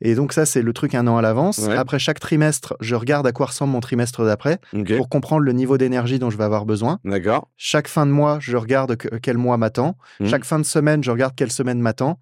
Et 0.00 0.14
donc 0.14 0.32
ça, 0.32 0.46
c'est 0.46 0.62
le 0.62 0.72
truc 0.72 0.94
un 0.94 1.06
an 1.06 1.16
à 1.16 1.22
l'avance. 1.22 1.68
Après 1.68 1.98
chaque 1.98 2.20
trimestre, 2.20 2.74
je 2.80 2.94
regarde 2.94 3.26
à 3.26 3.32
quoi 3.32 3.46
ressemble 3.46 3.72
mon 3.72 3.80
trimestre 3.80 4.24
d'après 4.24 4.58
pour 4.96 5.08
comprendre 5.08 5.42
le 5.42 5.52
niveau 5.52 5.78
d'énergie 5.78 6.18
dont 6.18 6.30
je 6.30 6.36
vais 6.36 6.44
avoir 6.44 6.66
besoin. 6.66 6.98
D'accord. 7.04 7.48
Chaque 7.56 7.88
fin 7.88 8.06
de 8.06 8.10
mois, 8.10 8.38
je 8.40 8.56
regarde 8.56 8.96
quel 9.22 9.38
mois 9.38 9.56
m'attend. 9.56 9.96
Mmh. 10.20 10.26
Chaque 10.26 10.44
fin 10.44 10.58
de 10.58 10.64
semaine, 10.64 11.02
je 11.02 11.10
regarde 11.10 11.34
quelle 11.36 11.52
semaine 11.52 11.80
m'attend. 11.80 12.18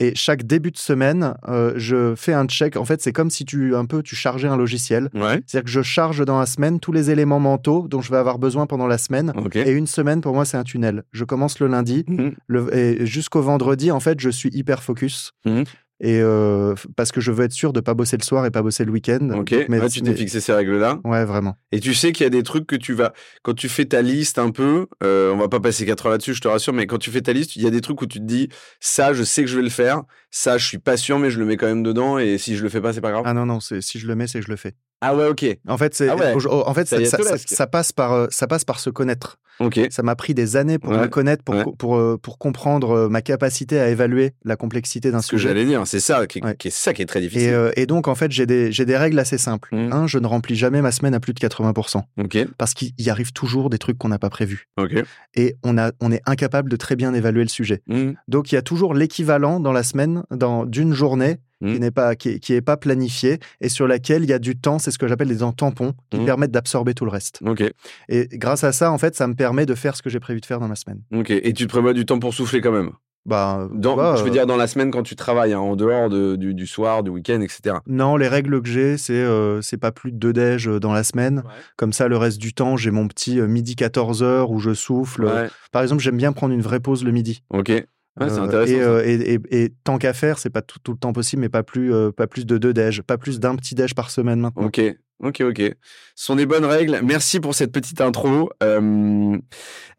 Et 0.00 0.14
chaque 0.14 0.44
début 0.44 0.70
de 0.70 0.78
semaine, 0.78 1.34
euh, 1.48 1.72
je 1.76 2.14
fais 2.16 2.32
un 2.32 2.46
check. 2.46 2.76
En 2.76 2.84
fait, 2.84 3.00
c'est 3.00 3.12
comme 3.12 3.30
si 3.30 3.44
tu 3.44 3.74
un 3.74 3.86
peu 3.86 4.02
tu 4.02 4.16
chargeais 4.16 4.48
un 4.48 4.56
logiciel. 4.56 5.10
C'est-à-dire 5.14 5.64
que 5.64 5.70
je 5.70 5.82
charge 5.82 6.24
dans 6.24 6.38
la 6.38 6.46
semaine 6.46 6.80
tous 6.80 6.92
les 6.92 7.10
éléments 7.10 7.40
mentaux 7.40 7.86
dont 7.88 8.00
je 8.00 8.10
vais 8.10 8.18
avoir 8.18 8.38
besoin 8.38 8.66
pendant 8.66 8.86
la 8.86 8.98
semaine. 8.98 9.32
Et 9.54 9.70
une 9.70 9.86
semaine, 9.86 10.20
pour 10.20 10.34
moi, 10.34 10.44
c'est 10.44 10.56
un 10.56 10.64
tunnel. 10.64 11.04
Je 11.12 11.24
commence 11.24 11.58
le 11.58 11.66
lundi 11.66 12.04
mmh. 12.06 12.68
et 12.72 13.06
jusqu'au 13.06 13.42
vendredi, 13.42 13.90
en 13.90 14.00
fait, 14.04 14.20
je 14.20 14.30
suis 14.30 14.50
hyper 14.52 14.82
focus. 14.82 15.32
Mmh 15.44 15.64
et 16.00 16.20
euh, 16.20 16.74
parce 16.96 17.12
que 17.12 17.20
je 17.20 17.30
veux 17.30 17.44
être 17.44 17.52
sûr 17.52 17.72
de 17.72 17.80
pas 17.80 17.94
bosser 17.94 18.16
le 18.16 18.24
soir 18.24 18.44
et 18.44 18.50
pas 18.50 18.62
bosser 18.62 18.84
le 18.84 18.90
week-end. 18.90 19.30
Ok. 19.30 19.54
Mais 19.68 19.88
tu 19.88 20.02
t'es 20.02 20.14
fixé 20.14 20.40
ces 20.40 20.52
règles-là. 20.52 21.00
Ouais, 21.04 21.24
vraiment. 21.24 21.56
Et 21.70 21.78
tu 21.78 21.94
sais 21.94 22.12
qu'il 22.12 22.24
y 22.24 22.26
a 22.26 22.30
des 22.30 22.42
trucs 22.42 22.66
que 22.66 22.74
tu 22.74 22.94
vas 22.94 23.12
quand 23.42 23.54
tu 23.54 23.68
fais 23.68 23.84
ta 23.84 24.02
liste 24.02 24.38
un 24.38 24.50
peu. 24.50 24.86
Euh, 25.04 25.32
on 25.32 25.38
va 25.38 25.48
pas 25.48 25.60
passer 25.60 25.86
4 25.86 26.06
heures 26.06 26.12
là-dessus, 26.12 26.34
je 26.34 26.40
te 26.40 26.48
rassure. 26.48 26.72
Mais 26.72 26.86
quand 26.86 26.98
tu 26.98 27.10
fais 27.10 27.20
ta 27.20 27.32
liste, 27.32 27.54
il 27.54 27.62
y 27.62 27.66
a 27.66 27.70
des 27.70 27.80
trucs 27.80 28.02
où 28.02 28.06
tu 28.06 28.18
te 28.18 28.24
dis 28.24 28.48
ça, 28.80 29.12
je 29.12 29.22
sais 29.22 29.42
que 29.42 29.48
je 29.48 29.56
vais 29.56 29.62
le 29.62 29.70
faire. 29.70 30.02
Ça, 30.36 30.58
je 30.58 30.66
suis 30.66 30.78
pas 30.78 30.96
sûr, 30.96 31.20
mais 31.20 31.30
je 31.30 31.38
le 31.38 31.44
mets 31.44 31.56
quand 31.56 31.68
même 31.68 31.84
dedans. 31.84 32.18
Et 32.18 32.38
si 32.38 32.56
je 32.56 32.64
le 32.64 32.68
fais 32.68 32.80
pas, 32.80 32.92
c'est 32.92 33.00
pas 33.00 33.12
grave. 33.12 33.22
Ah 33.24 33.34
non 33.34 33.46
non, 33.46 33.60
c'est 33.60 33.80
si 33.80 34.00
je 34.00 34.08
le 34.08 34.16
mets, 34.16 34.26
c'est 34.26 34.40
que 34.40 34.44
je 34.44 34.50
le 34.50 34.56
fais. 34.56 34.74
Ah 35.00 35.14
ouais, 35.14 35.28
ok. 35.28 35.44
En 35.68 35.78
fait, 35.78 35.94
c'est, 35.94 36.08
ah 36.08 36.14
en 36.14 36.74
fait, 36.74 36.88
ça, 36.88 36.98
ça, 37.46 37.66
passe 37.68 37.92
par, 37.92 38.12
euh, 38.12 38.26
ça 38.30 38.48
passe 38.48 38.64
par 38.64 38.80
se 38.80 38.90
connaître. 38.90 39.38
Ok. 39.60 39.78
Ça 39.90 40.02
m'a 40.02 40.16
pris 40.16 40.34
des 40.34 40.56
années 40.56 40.78
pour 40.78 40.92
me 40.92 41.06
connaître, 41.06 41.44
pour, 41.44 41.76
pour, 41.76 41.96
euh, 41.96 42.18
pour, 42.20 42.38
comprendre 42.38 42.90
euh, 42.90 43.08
ma 43.08 43.22
capacité 43.22 43.78
à 43.78 43.88
évaluer 43.88 44.32
la 44.44 44.56
complexité 44.56 45.10
d'un 45.10 45.20
sujet. 45.20 45.36
Ce 45.36 45.42
que 45.42 45.48
j'allais 45.48 45.64
dire, 45.64 45.86
c'est 45.86 46.00
ça 46.00 46.26
qui, 46.26 46.40
est 46.40 46.70
ça 46.70 46.92
qui 46.92 47.02
est 47.02 47.06
très 47.06 47.20
difficile. 47.20 47.70
Et, 47.76 47.86
donc, 47.86 48.08
en 48.08 48.14
fait, 48.14 48.32
j'ai 48.32 48.46
des, 48.46 48.72
j'ai 48.72 48.84
des 48.84 48.96
règles 48.96 49.18
assez 49.18 49.38
simples. 49.38 49.68
Mmh. 49.72 49.92
Un, 49.92 50.06
je 50.06 50.18
ne 50.18 50.26
remplis 50.26 50.56
jamais 50.56 50.82
ma 50.82 50.90
semaine 50.90 51.14
à 51.14 51.20
plus 51.20 51.34
de 51.34 51.38
80%. 51.38 52.02
Ok. 52.18 52.38
Parce 52.58 52.74
qu'il 52.74 52.92
y 52.98 53.10
arrive 53.10 53.32
toujours 53.32 53.70
des 53.70 53.78
trucs 53.78 53.98
qu'on 53.98 54.08
n'a 54.08 54.18
pas 54.18 54.30
prévus. 54.30 54.68
Ok. 54.76 54.94
Et 55.34 55.54
on, 55.62 55.78
a, 55.78 55.92
on 56.00 56.10
est 56.10 56.22
incapable 56.26 56.70
de 56.70 56.76
très 56.76 56.96
bien 56.96 57.14
évaluer 57.14 57.42
le 57.42 57.48
sujet. 57.48 57.82
Mmh. 57.86 58.12
Donc, 58.26 58.50
il 58.50 58.56
y 58.56 58.58
a 58.58 58.62
toujours 58.62 58.94
l'équivalent 58.94 59.60
dans 59.60 59.72
la 59.72 59.82
semaine, 59.84 60.23
dans, 60.30 60.64
d'une 60.64 60.92
journée 60.92 61.38
qui 61.60 61.66
mmh. 61.66 61.78
n'est 61.78 61.90
pas 61.90 62.14
qui, 62.14 62.40
qui 62.40 62.52
est 62.52 62.60
pas 62.60 62.76
planifié 62.76 63.38
et 63.60 63.68
sur 63.68 63.86
laquelle 63.86 64.22
il 64.22 64.30
y 64.30 64.32
a 64.32 64.38
du 64.38 64.56
temps, 64.56 64.78
c'est 64.78 64.90
ce 64.90 64.98
que 64.98 65.08
j'appelle 65.08 65.28
des 65.28 65.38
temps 65.38 65.52
tampons 65.52 65.94
qui 66.10 66.18
mmh. 66.18 66.24
permettent 66.26 66.50
d'absorber 66.50 66.94
tout 66.94 67.04
le 67.04 67.10
reste. 67.10 67.40
Et 68.08 68.28
grâce 68.32 68.64
à 68.64 68.72
ça, 68.72 68.90
en 68.90 68.98
fait, 68.98 69.14
ça 69.14 69.26
me 69.26 69.34
permet 69.34 69.66
de 69.66 69.74
faire 69.74 69.96
ce 69.96 70.02
que 70.02 70.10
j'ai 70.10 70.20
prévu 70.20 70.40
de 70.40 70.46
faire 70.46 70.60
dans 70.60 70.68
ma 70.68 70.76
semaine. 70.76 71.00
Ok. 71.14 71.30
Et 71.30 71.52
tu 71.52 71.64
te 71.64 71.68
prévois 71.70 71.92
du 71.92 72.04
temps 72.04 72.18
pour 72.18 72.34
souffler 72.34 72.60
quand 72.60 72.72
même? 72.72 72.90
Bah, 73.26 73.70
dans, 73.72 74.16
je 74.16 74.22
veux 74.22 74.30
dire 74.30 74.46
dans 74.46 74.58
la 74.58 74.66
semaine 74.66 74.90
quand 74.90 75.02
tu 75.02 75.16
travailles, 75.16 75.54
hein, 75.54 75.58
en 75.58 75.76
dehors 75.76 76.10
du, 76.10 76.66
soir, 76.66 77.02
du 77.02 77.08
week-end, 77.08 77.40
etc. 77.40 77.76
Non, 77.86 78.18
les 78.18 78.28
règles 78.28 78.60
que 78.60 78.68
j'ai, 78.68 78.98
c'est 78.98 79.24
c'est 79.62 79.78
pas 79.78 79.92
plus 79.92 80.12
de 80.12 80.18
deux 80.18 80.34
déj 80.34 80.66
dans 80.66 80.92
la 80.92 81.04
semaine. 81.04 81.42
Comme 81.76 81.94
ça, 81.94 82.06
le 82.08 82.18
reste 82.18 82.38
du 82.38 82.52
temps, 82.52 82.76
j'ai 82.76 82.90
mon 82.90 83.08
petit 83.08 83.40
midi 83.40 83.76
14 83.76 84.22
heures 84.22 84.50
où 84.50 84.58
je 84.58 84.74
souffle. 84.74 85.48
Par 85.72 85.80
exemple, 85.82 86.02
j'aime 86.02 86.18
bien 86.18 86.32
prendre 86.32 86.52
une 86.52 86.60
vraie 86.60 86.80
pause 86.80 87.02
le 87.02 87.12
midi. 87.12 87.42
Ok. 87.48 87.72
Ouais, 88.20 88.28
c'est 88.28 88.38
intéressant. 88.38 88.98
Et, 89.04 89.40
et, 89.50 89.72
tant 89.82 89.98
qu'à 89.98 90.12
faire, 90.12 90.38
c'est 90.38 90.50
pas 90.50 90.62
tout, 90.62 90.78
le 90.88 90.96
temps 90.96 91.12
possible, 91.12 91.42
mais 91.42 91.48
pas 91.48 91.62
plus, 91.62 91.92
pas 92.16 92.26
plus 92.26 92.46
de 92.46 92.58
deux 92.58 92.72
déj, 92.72 93.02
pas 93.02 93.18
plus 93.18 93.40
d'un 93.40 93.56
petit 93.56 93.74
déj 93.74 93.94
par 93.94 94.10
semaine 94.10 94.40
maintenant. 94.40 94.64
Ok, 94.64 94.80
Ok, 95.24 95.40
ok. 95.40 95.58
Ce 96.16 96.24
sont 96.24 96.36
des 96.36 96.44
bonnes 96.44 96.64
règles. 96.64 97.00
Merci 97.02 97.38
pour 97.40 97.54
cette 97.54 97.72
petite 97.72 98.00
intro. 98.00 98.50
Euh, 98.62 99.38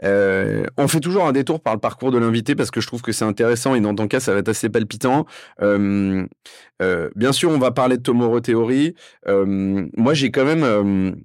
euh, 0.04 0.66
on 0.78 0.88
fait 0.88 1.00
toujours 1.00 1.26
un 1.26 1.32
détour 1.32 1.62
par 1.62 1.74
le 1.74 1.80
parcours 1.80 2.12
de 2.12 2.18
l'invité 2.18 2.54
parce 2.54 2.70
que 2.70 2.82
je 2.82 2.88
trouve 2.88 3.02
que 3.02 3.12
c'est 3.12 3.26
intéressant 3.26 3.76
et 3.76 3.82
dans 3.82 3.96
ton 3.96 4.08
cas, 4.08 4.20
ça 4.20 4.34
va 4.34 4.40
être 4.40 4.50
assez 4.50 4.70
palpitant. 4.70 5.26
Euh, 5.62 6.28
bien 7.16 7.32
sûr, 7.32 7.50
on 7.50 7.58
va 7.58 7.72
parler 7.72 7.98
de 7.98 8.04
Tomorrow 8.04 8.42
Theory. 8.42 8.94
moi, 9.26 10.14
j'ai 10.14 10.32
quand 10.32 10.46
même 10.46 11.16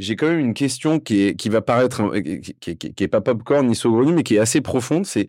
j'ai 0.00 0.16
quand 0.16 0.28
même 0.28 0.40
une 0.40 0.54
question 0.54 0.98
qui, 0.98 1.22
est, 1.22 1.34
qui 1.34 1.48
va 1.48 1.60
paraître, 1.60 2.12
qui, 2.60 2.76
qui, 2.76 3.04
est 3.04 3.08
pas 3.08 3.20
popcorn 3.20 3.66
ni 3.66 3.74
saugrenu, 3.74 4.12
mais 4.12 4.22
qui 4.22 4.36
est 4.36 4.38
assez 4.40 4.60
profonde. 4.60 5.06
C'est 5.06 5.28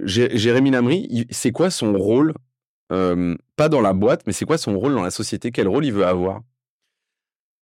Jérémy 0.00 0.70
Lamry, 0.70 1.26
c'est 1.30 1.52
quoi 1.52 1.70
son 1.70 1.92
rôle 1.94 2.34
Pas 2.88 3.68
dans 3.68 3.80
la 3.80 3.92
boîte, 3.92 4.22
mais 4.26 4.32
c'est 4.32 4.44
quoi 4.44 4.58
son 4.58 4.78
rôle 4.78 4.94
dans 4.94 5.02
la 5.02 5.10
société? 5.10 5.50
Quel 5.52 5.68
rôle 5.68 5.84
il 5.84 5.92
veut 5.92 6.06
avoir? 6.06 6.42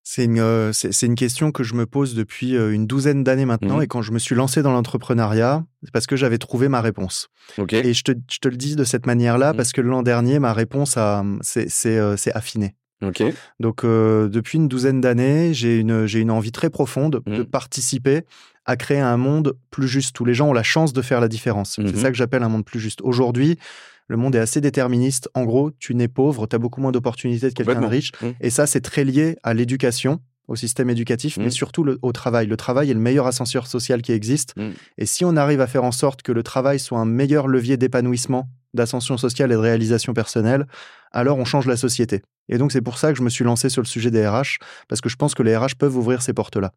C'est 0.07 0.25
une, 0.25 0.39
euh, 0.39 0.71
c'est, 0.71 1.07
une 1.07 1.15
question 1.15 1.51
que 1.51 1.63
je 1.63 1.73
me 1.73 1.87
pose 1.87 2.13
depuis 2.13 2.55
euh, 2.55 2.71
une 2.71 2.85
douzaine 2.85 3.23
d'années 3.23 3.45
maintenant. 3.45 3.79
Mmh. 3.79 3.83
Et 3.83 3.87
quand 3.87 4.03
je 4.03 4.11
me 4.11 4.19
suis 4.19 4.35
lancé 4.35 4.61
dans 4.61 4.71
l'entrepreneuriat, 4.71 5.65
c'est 5.81 5.91
parce 5.91 6.05
que 6.05 6.15
j'avais 6.15 6.37
trouvé 6.37 6.69
ma 6.69 6.79
réponse. 6.79 7.29
Et 7.71 7.95
je 7.95 8.03
te, 8.03 8.11
je 8.31 8.37
te, 8.37 8.47
le 8.47 8.55
dis 8.55 8.75
de 8.75 8.83
cette 8.83 9.07
manière-là 9.07 9.51
mmh. 9.51 9.57
parce 9.57 9.71
que 9.71 9.81
l'an 9.81 10.03
dernier, 10.03 10.37
ma 10.37 10.53
réponse 10.53 10.95
a, 10.97 11.25
c'est, 11.41 11.69
c'est, 11.69 11.97
euh, 11.97 12.15
affiné. 12.35 12.75
Donc, 13.59 13.83
depuis 13.83 14.57
une 14.57 14.67
douzaine 14.67 15.01
d'années, 15.01 15.53
j'ai 15.53 15.79
une, 15.79 16.05
j'ai 16.05 16.19
une 16.19 16.31
envie 16.31 16.51
très 16.51 16.69
profonde 16.69 17.21
de 17.25 17.41
mmh. 17.41 17.45
participer 17.45 18.21
à 18.65 18.75
créer 18.77 18.99
un 18.99 19.17
monde 19.17 19.53
plus 19.69 19.87
juste 19.87 20.19
où 20.19 20.25
les 20.25 20.33
gens 20.33 20.49
ont 20.49 20.53
la 20.53 20.63
chance 20.63 20.91
de 20.91 21.01
faire 21.01 21.21
la 21.21 21.27
différence. 21.27 21.79
C'est 21.79 21.97
ça 21.97 22.09
que 22.09 22.17
j'appelle 22.17 22.43
un 22.43 22.49
monde 22.49 22.65
plus 22.65 22.79
juste. 22.79 23.01
Aujourd'hui, 23.03 23.59
le 24.07 24.17
monde 24.17 24.35
est 24.35 24.39
assez 24.39 24.61
déterministe. 24.61 25.29
En 25.33 25.45
gros, 25.45 25.71
tu 25.71 25.95
n'es 25.95 26.07
pauvre, 26.07 26.47
tu 26.47 26.55
as 26.55 26.59
beaucoup 26.59 26.81
moins 26.81 26.91
d'opportunités 26.91 27.49
que 27.49 27.53
quelqu'un 27.53 27.81
de 27.81 27.85
riche. 27.85 28.11
Mmh. 28.21 28.27
Et 28.41 28.49
ça, 28.49 28.65
c'est 28.65 28.81
très 28.81 29.03
lié 29.03 29.37
à 29.43 29.53
l'éducation, 29.53 30.19
au 30.47 30.55
système 30.55 30.89
éducatif, 30.91 31.37
mais 31.37 31.47
mmh. 31.47 31.51
surtout 31.51 31.87
au 32.01 32.11
travail. 32.11 32.47
Le 32.47 32.57
travail 32.57 32.91
est 32.91 32.93
le 32.93 32.99
meilleur 32.99 33.25
ascenseur 33.27 33.67
social 33.67 34.01
qui 34.01 34.11
existe. 34.11 34.53
Et 34.97 35.05
si 35.05 35.25
on 35.25 35.35
arrive 35.35 35.61
à 35.61 35.67
faire 35.67 35.83
en 35.83 35.91
sorte 35.91 36.21
que 36.21 36.31
le 36.31 36.43
travail 36.43 36.79
soit 36.79 36.99
un 36.99 37.05
meilleur 37.05 37.47
levier 37.47 37.77
d'épanouissement, 37.77 38.47
d'ascension 38.73 39.17
sociale 39.17 39.51
et 39.51 39.55
de 39.55 39.59
réalisation 39.59 40.13
personnelle, 40.13 40.67
alors 41.11 41.37
on 41.37 41.45
change 41.45 41.65
la 41.65 41.77
société. 41.77 42.21
Et 42.49 42.57
donc 42.57 42.71
c'est 42.71 42.81
pour 42.81 42.97
ça 42.97 43.11
que 43.11 43.17
je 43.17 43.23
me 43.23 43.29
suis 43.29 43.43
lancé 43.43 43.69
sur 43.69 43.81
le 43.81 43.87
sujet 43.87 44.11
des 44.11 44.27
RH, 44.27 44.59
parce 44.87 45.01
que 45.01 45.09
je 45.09 45.15
pense 45.15 45.33
que 45.33 45.43
les 45.43 45.55
RH 45.55 45.75
peuvent 45.77 45.95
ouvrir 45.95 46.21
ces 46.21 46.33
portes-là. 46.33 46.71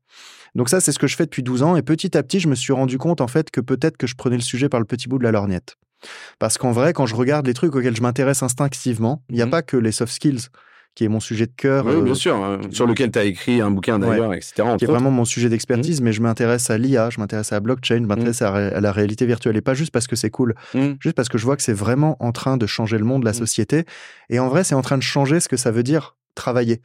Donc 0.55 0.69
ça, 0.69 0.81
c'est 0.81 0.93
ce 0.93 0.99
que 0.99 1.07
je 1.07 1.17
fais 1.17 1.25
depuis 1.25 1.43
12 1.43 1.63
ans, 1.63 1.77
et 1.77 1.83
petit 1.83 2.17
à 2.17 2.23
petit, 2.23 2.41
je 2.41 2.49
me 2.49 2.55
suis 2.55 2.73
rendu 2.73 2.99
compte 2.99 3.21
en 3.21 3.29
fait 3.29 3.51
que 3.51 3.61
peut-être 3.61 3.97
que 3.97 4.07
je 4.07 4.15
prenais 4.15 4.37
le 4.37 4.43
sujet 4.43 4.69
par 4.69 4.81
le 4.81 4.87
petit 4.87 5.09
bout 5.09 5.19
de 5.19 5.25
la 5.25 5.33
lorgnette. 5.33 5.77
Parce 6.39 6.59
qu'en 6.59 6.73
vrai, 6.73 6.93
quand 6.93 7.07
je 7.07 7.15
regarde 7.15 7.47
les 7.47 7.55
trucs 7.55 7.75
auxquels 7.75 7.97
je 7.97 8.03
m'intéresse 8.03 8.43
instinctivement, 8.43 9.23
il 9.29 9.35
n'y 9.35 9.43
a 9.43 9.47
mmh. 9.47 9.51
pas 9.51 9.63
que 9.63 9.77
les 9.77 9.93
soft 9.93 10.13
skills 10.13 10.49
qui 10.99 11.05
est 11.05 11.09
mon 11.09 11.21
sujet 11.21 11.47
de 11.47 11.53
cœur. 11.57 11.87
Oui, 11.87 12.03
bien 12.03 12.11
euh, 12.11 12.15
sûr, 12.17 12.35
hein, 12.35 12.59
sur 12.73 12.85
lequel 12.85 13.13
tu 13.13 13.21
as 13.21 13.25
écrit 13.25 13.61
un 13.61 13.71
bouquin 13.71 14.01
d'ailleurs, 14.01 14.35
etc. 14.35 14.65
Qui 14.77 14.85
est 14.85 14.89
vraiment 14.89 15.13
mon 15.13 15.25
sujet 15.25 15.49
d'expertise, 15.49 16.01
mmh. 16.01 16.05
mais 16.05 16.13
je 16.13 16.21
m'intéresse 16.21 16.71
à 16.71 16.77
l'IA, 16.77 17.09
je 17.09 17.21
m'intéresse 17.21 17.53
à 17.53 17.55
la 17.55 17.61
blockchain, 17.61 17.99
je 17.99 18.07
m'intéresse 18.07 18.41
mmh. 18.41 18.47
à, 18.47 18.81
la 18.81 18.91
réalité 18.91 19.25
virtuelle. 19.25 19.57
Et 19.57 19.61
pas 19.61 19.75
juste 19.75 19.93
parce 19.93 20.09
que 20.09 20.17
c'est 20.17 20.31
cool, 20.31 20.57
juste 20.99 21.15
parce 21.15 21.29
que 21.29 21.39
je 21.39 21.45
vois 21.45 21.57
que 21.57 21.63
c'est 21.63 21.73
vraiment 21.73 22.17
en 22.19 22.33
train 22.33 22.57
de 22.57 22.67
changer 22.67 22.99
le 22.99 23.05
monde, 23.05 23.23
la 23.23 23.33
société. 23.33 23.85
Et 24.29 24.41
en 24.41 24.49
vrai, 24.49 24.65
c'est 24.65 24.75
en 24.75 24.83
train 24.83 24.99
de 24.99 25.05
changer 25.05 25.39
ce 25.39 25.49
que 25.49 25.57
ça 25.57 25.71
veut 25.71 25.85
dire 25.85 26.17
travailler. 26.35 26.83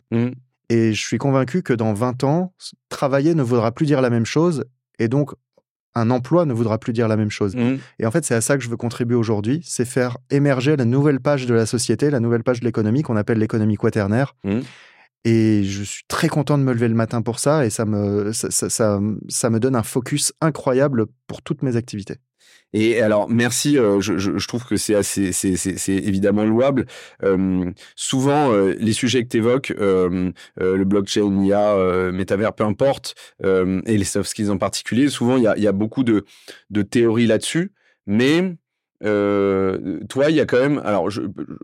Et 0.70 0.93
je 0.93 1.01
suis 1.01 1.17
convaincu 1.17 1.63
que 1.63 1.74
dans 1.74 1.96
20 1.96 2.24
ans, 2.24 2.53
travailler 2.89 3.34
ne 3.34 3.41
voudra 3.41 3.72
plus 3.72 3.88
dire 3.88 4.00
la 4.00 4.12
même 4.12 4.27
chose. 4.27 4.63
Et 5.00 5.08
donc, 5.08 5.32
un 5.95 6.09
emploi 6.09 6.45
ne 6.45 6.53
voudra 6.53 6.77
plus 6.77 6.93
dire 6.93 7.07
la 7.07 7.17
même 7.17 7.29
chose. 7.29 7.55
Mmh. 7.55 7.77
Et 8.00 8.05
en 8.05 8.12
fait, 8.12 8.25
c'est 8.25 8.35
à 8.35 8.41
ça 8.41 8.57
que 8.57 8.63
je 8.63 8.69
veux 8.69 8.77
contribuer 8.77 9.15
aujourd'hui, 9.15 9.62
c'est 9.63 9.85
faire 9.85 10.17
émerger 10.29 10.75
la 10.75 10.85
nouvelle 10.85 11.19
page 11.19 11.45
de 11.45 11.53
la 11.53 11.65
société, 11.65 12.09
la 12.09 12.19
nouvelle 12.19 12.43
page 12.43 12.59
de 12.59 12.65
l'économie 12.65 13.03
qu'on 13.03 13.15
appelle 13.15 13.38
l'économie 13.38 13.75
quaternaire. 13.75 14.35
Mmh. 14.43 14.59
Et 15.25 15.63
je 15.63 15.83
suis 15.83 16.03
très 16.07 16.27
content 16.27 16.57
de 16.57 16.63
me 16.63 16.73
lever 16.73 16.89
le 16.89 16.95
matin 16.95 17.21
pour 17.21 17.39
ça 17.39 17.65
et 17.65 17.69
ça 17.69 17.85
me, 17.85 18.33
ça, 18.33 18.50
ça 19.29 19.50
me 19.50 19.59
donne 19.59 19.75
un 19.75 19.83
focus 19.83 20.33
incroyable 20.41 21.05
pour 21.27 21.41
toutes 21.41 21.63
mes 21.63 21.77
activités. 21.77 22.17
Et 22.74 23.01
alors, 23.01 23.30
merci. 23.30 23.77
Euh, 23.77 24.01
je, 24.01 24.18
je, 24.18 24.48
trouve 24.48 24.65
que 24.65 24.77
c'est 24.77 24.96
assez, 24.96 25.32
c'est, 25.32 25.56
c'est, 25.56 25.94
évidemment 25.94 26.44
louable. 26.44 26.86
Euh, 27.24 27.72
souvent, 27.96 28.51
euh, 28.51 28.74
les 28.80 28.94
sujets 28.94 29.24
que 29.24 29.30
tu 29.30 29.38
évoques, 29.38 29.74
le 29.77 30.84
blockchain, 30.84 31.44
IA, 31.44 32.12
métavers, 32.12 32.53
peu 32.53 32.63
importe, 32.63 33.15
et 33.44 33.98
les 33.98 34.03
soft 34.03 34.30
skills 34.30 34.50
en 34.50 34.58
particulier, 34.58 35.10
souvent 35.10 35.38
il 35.38 35.44
y 35.44 35.48
a, 35.48 35.58
y 35.58 35.68
a, 35.68 35.72
beaucoup 35.72 36.03
de, 36.03 36.25
de 36.70 36.82
théories 36.82 37.27
là-dessus, 37.27 37.72
mais 38.06 38.56
euh, 39.03 40.00
toi, 40.10 40.29
il 40.29 40.36
y 40.36 40.39
a 40.39 40.45
quand 40.45 40.60
même, 40.60 40.81
alors 40.86 41.10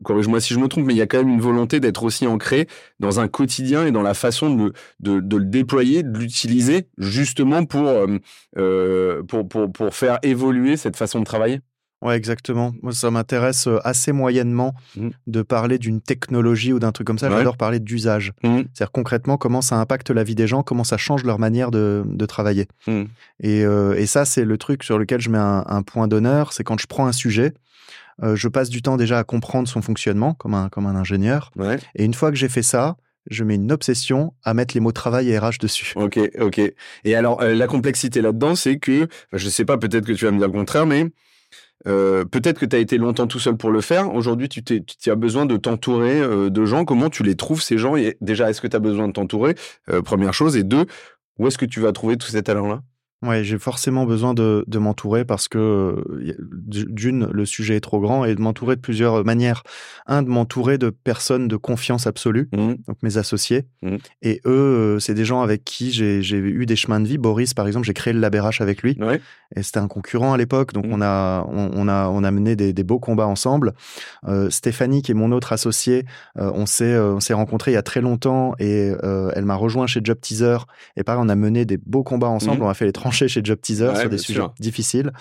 corrige-moi 0.03 0.41
si 0.41 0.53
je 0.53 0.59
me 0.59 0.67
trompe, 0.67 0.85
mais 0.85 0.93
il 0.93 0.97
y 0.97 1.01
a 1.01 1.07
quand 1.07 1.19
même 1.19 1.29
une 1.29 1.41
volonté 1.41 1.79
d'être 1.79 2.03
aussi 2.03 2.27
ancré 2.27 2.67
dans 2.99 3.19
un 3.19 3.27
quotidien 3.27 3.85
et 3.85 3.91
dans 3.91 4.01
la 4.01 4.13
façon 4.13 4.53
de, 4.55 4.73
de, 4.99 5.19
de 5.19 5.37
le 5.37 5.45
déployer, 5.45 6.03
de 6.03 6.17
l'utiliser, 6.17 6.87
justement 6.97 7.65
pour, 7.65 7.87
euh, 7.87 8.17
euh 8.57 9.23
pour, 9.23 9.47
pour, 9.47 9.71
pour 9.71 9.95
faire 9.95 10.19
évoluer 10.23 10.77
cette 10.77 10.95
façon 10.97 11.19
de 11.19 11.25
travailler? 11.25 11.61
Ouais, 12.01 12.15
exactement. 12.15 12.73
Moi, 12.81 12.93
ça 12.93 13.11
m'intéresse 13.11 13.67
assez 13.83 14.13
moyennement 14.13 14.73
mmh. 14.95 15.09
de 15.27 15.41
parler 15.41 15.77
d'une 15.77 15.99
technologie 16.01 16.71
ou 16.71 16.79
d'un 16.79 16.91
truc 16.91 17.05
comme 17.05 17.19
ça. 17.19 17.29
J'adore 17.29 17.57
parler 17.57 17.79
d'usage. 17.79 18.31
Mmh. 18.43 18.59
C'est-à-dire 18.73 18.91
concrètement 18.91 19.37
comment 19.37 19.61
ça 19.61 19.75
impacte 19.75 20.09
la 20.09 20.23
vie 20.23 20.35
des 20.35 20.47
gens, 20.47 20.63
comment 20.63 20.85
ça 20.85 20.97
change 20.97 21.23
leur 21.25 21.39
manière 21.39 21.71
de, 21.71 22.03
de 22.05 22.25
travailler. 22.25 22.67
Mmh. 22.87 23.03
Et, 23.41 23.59
et, 23.61 24.05
ça, 24.05 24.23
c'est 24.23 24.45
le 24.45 24.57
truc 24.57 24.83
sur 24.83 24.97
lequel 24.97 25.19
je 25.19 25.29
mets 25.29 25.37
un, 25.37 25.83
point 25.83 26.07
d'honneur. 26.07 26.53
C'est 26.53 26.63
quand 26.63 26.79
je 26.79 26.87
prends 26.87 27.05
un 27.05 27.11
sujet, 27.11 27.53
je 28.21 28.47
passe 28.47 28.69
du 28.69 28.81
temps 28.81 28.95
déjà 28.95 29.19
à 29.19 29.23
comprendre 29.23 29.67
son 29.67 29.81
fonctionnement 29.81 30.33
comme 30.33 30.53
un, 30.53 30.69
comme 30.69 30.85
un 30.85 30.95
ingénieur. 30.95 31.51
Et 31.95 32.05
une 32.05 32.13
fois 32.13 32.31
que 32.31 32.37
j'ai 32.37 32.49
fait 32.49 32.63
ça, 32.63 32.95
je 33.29 33.43
mets 33.43 33.55
une 33.55 33.71
obsession 33.71 34.33
à 34.43 34.53
mettre 34.53 34.73
les 34.73 34.79
mots 34.79 34.91
travail 34.91 35.29
et 35.29 35.37
RH 35.37 35.59
dessus. 35.59 35.93
Ok, 35.95 36.19
ok. 36.39 36.61
Et 37.03 37.15
alors, 37.15 37.41
la 37.43 37.67
complexité 37.67 38.21
là-dedans, 38.21 38.55
c'est 38.55 38.77
que, 38.77 39.07
je 39.33 39.49
sais 39.49 39.65
pas, 39.65 39.77
peut-être 39.77 40.05
que 40.05 40.13
tu 40.13 40.25
vas 40.25 40.31
me 40.31 40.37
dire 40.37 40.47
le 40.47 40.53
contraire, 40.53 40.85
mais 40.85 41.07
euh, 41.87 42.25
peut-être 42.25 42.59
que 42.59 42.65
tu 42.65 42.75
as 42.75 42.79
été 42.79 42.97
longtemps 42.97 43.27
tout 43.27 43.39
seul 43.39 43.57
pour 43.57 43.71
le 43.71 43.81
faire. 43.81 44.13
Aujourd'hui, 44.13 44.49
tu, 44.49 44.83
as 45.07 45.15
besoin 45.15 45.45
de 45.45 45.57
t'entourer 45.57 46.19
euh, 46.19 46.49
de 46.49 46.65
gens. 46.65 46.85
Comment 46.85 47.09
tu 47.09 47.23
les 47.23 47.35
trouves, 47.35 47.61
ces 47.61 47.77
gens? 47.77 47.95
Et 47.95 48.17
Déjà, 48.21 48.49
est-ce 48.49 48.61
que 48.61 48.67
tu 48.67 48.75
as 48.75 48.79
besoin 48.79 49.07
de 49.07 49.13
t'entourer? 49.13 49.55
Euh, 49.89 50.01
Première 50.01 50.33
chose. 50.33 50.57
Et 50.57 50.63
deux, 50.63 50.85
où 51.37 51.47
est-ce 51.47 51.57
que 51.57 51.65
tu 51.65 51.79
vas 51.79 51.91
trouver 51.91 52.17
tous 52.17 52.27
ces 52.27 52.43
talents-là? 52.43 52.81
Ouais, 53.21 53.43
j'ai 53.43 53.59
forcément 53.59 54.05
besoin 54.05 54.33
de, 54.33 54.63
de 54.67 54.79
m'entourer 54.79 55.25
parce 55.25 55.49
que 55.49 56.01
d'une, 56.71 57.25
le 57.25 57.45
sujet 57.45 57.75
est 57.75 57.81
trop 57.81 57.99
grand 57.99 58.23
et 58.23 58.33
de 58.33 58.41
m'entourer 58.41 58.77
de 58.77 58.81
plusieurs 58.81 59.25
manières. 59.25 59.63
Un, 60.07 60.23
de 60.23 60.29
m'entourer 60.29 60.77
de 60.77 60.89
personnes 60.89 61.49
de 61.49 61.57
confiance 61.57 62.07
absolue, 62.07 62.47
mmh. 62.53 62.73
donc 62.87 62.97
mes 63.03 63.17
associés. 63.17 63.65
Mmh. 63.81 63.97
Et 64.21 64.39
eux, 64.45 64.99
c'est 65.01 65.15
des 65.15 65.25
gens 65.25 65.41
avec 65.41 65.65
qui 65.65 65.91
j'ai 65.91 66.21
eu 66.37 66.65
des 66.65 66.75
chemins 66.77 67.01
de 67.01 67.07
vie. 67.07 67.17
Boris, 67.17 67.53
par 67.53 67.67
exemple, 67.67 67.85
j'ai 67.85 67.93
créé 67.93 68.13
le 68.13 68.21
LabRH 68.21 68.61
avec 68.61 68.83
lui. 68.83 68.97
Et 69.55 69.63
c'était 69.63 69.79
un 69.79 69.87
concurrent 69.87 70.31
à 70.31 70.37
l'époque, 70.37 70.73
donc 70.73 70.85
mmh. 70.85 70.93
on, 70.93 71.01
a, 71.01 71.45
on, 71.49 71.87
a, 71.87 72.07
on 72.07 72.23
a 72.23 72.31
mené 72.31 72.55
des, 72.55 72.71
des 72.71 72.83
beaux 72.83 72.99
combats 72.99 73.27
ensemble. 73.27 73.73
Euh, 74.27 74.49
Stéphanie, 74.49 75.01
qui 75.01 75.11
est 75.11 75.15
mon 75.15 75.31
autre 75.31 75.51
associé, 75.51 76.05
euh, 76.37 76.51
on 76.53 76.65
s'est 76.65 76.97
on 76.97 77.19
s'est 77.19 77.33
rencontrés 77.33 77.71
il 77.71 77.73
y 77.73 77.77
a 77.77 77.81
très 77.81 78.01
longtemps 78.01 78.53
et 78.59 78.93
euh, 79.03 79.31
elle 79.35 79.45
m'a 79.45 79.55
rejoint 79.55 79.87
chez 79.87 80.01
Job 80.03 80.19
Teaser. 80.21 80.57
Et 80.95 81.03
pareil, 81.03 81.21
on 81.23 81.29
a 81.29 81.35
mené 81.35 81.65
des 81.65 81.77
beaux 81.77 82.03
combats 82.03 82.27
ensemble. 82.29 82.63
On 82.63 82.69
a 82.69 82.73
fait 82.73 82.85
les 82.85 82.93
chez 83.11 83.27
Job 83.43 83.59
Teaser 83.61 83.95
sur 83.95 84.09
des 84.09 84.17
sujets 84.17 84.41
difficiles. 84.59 85.11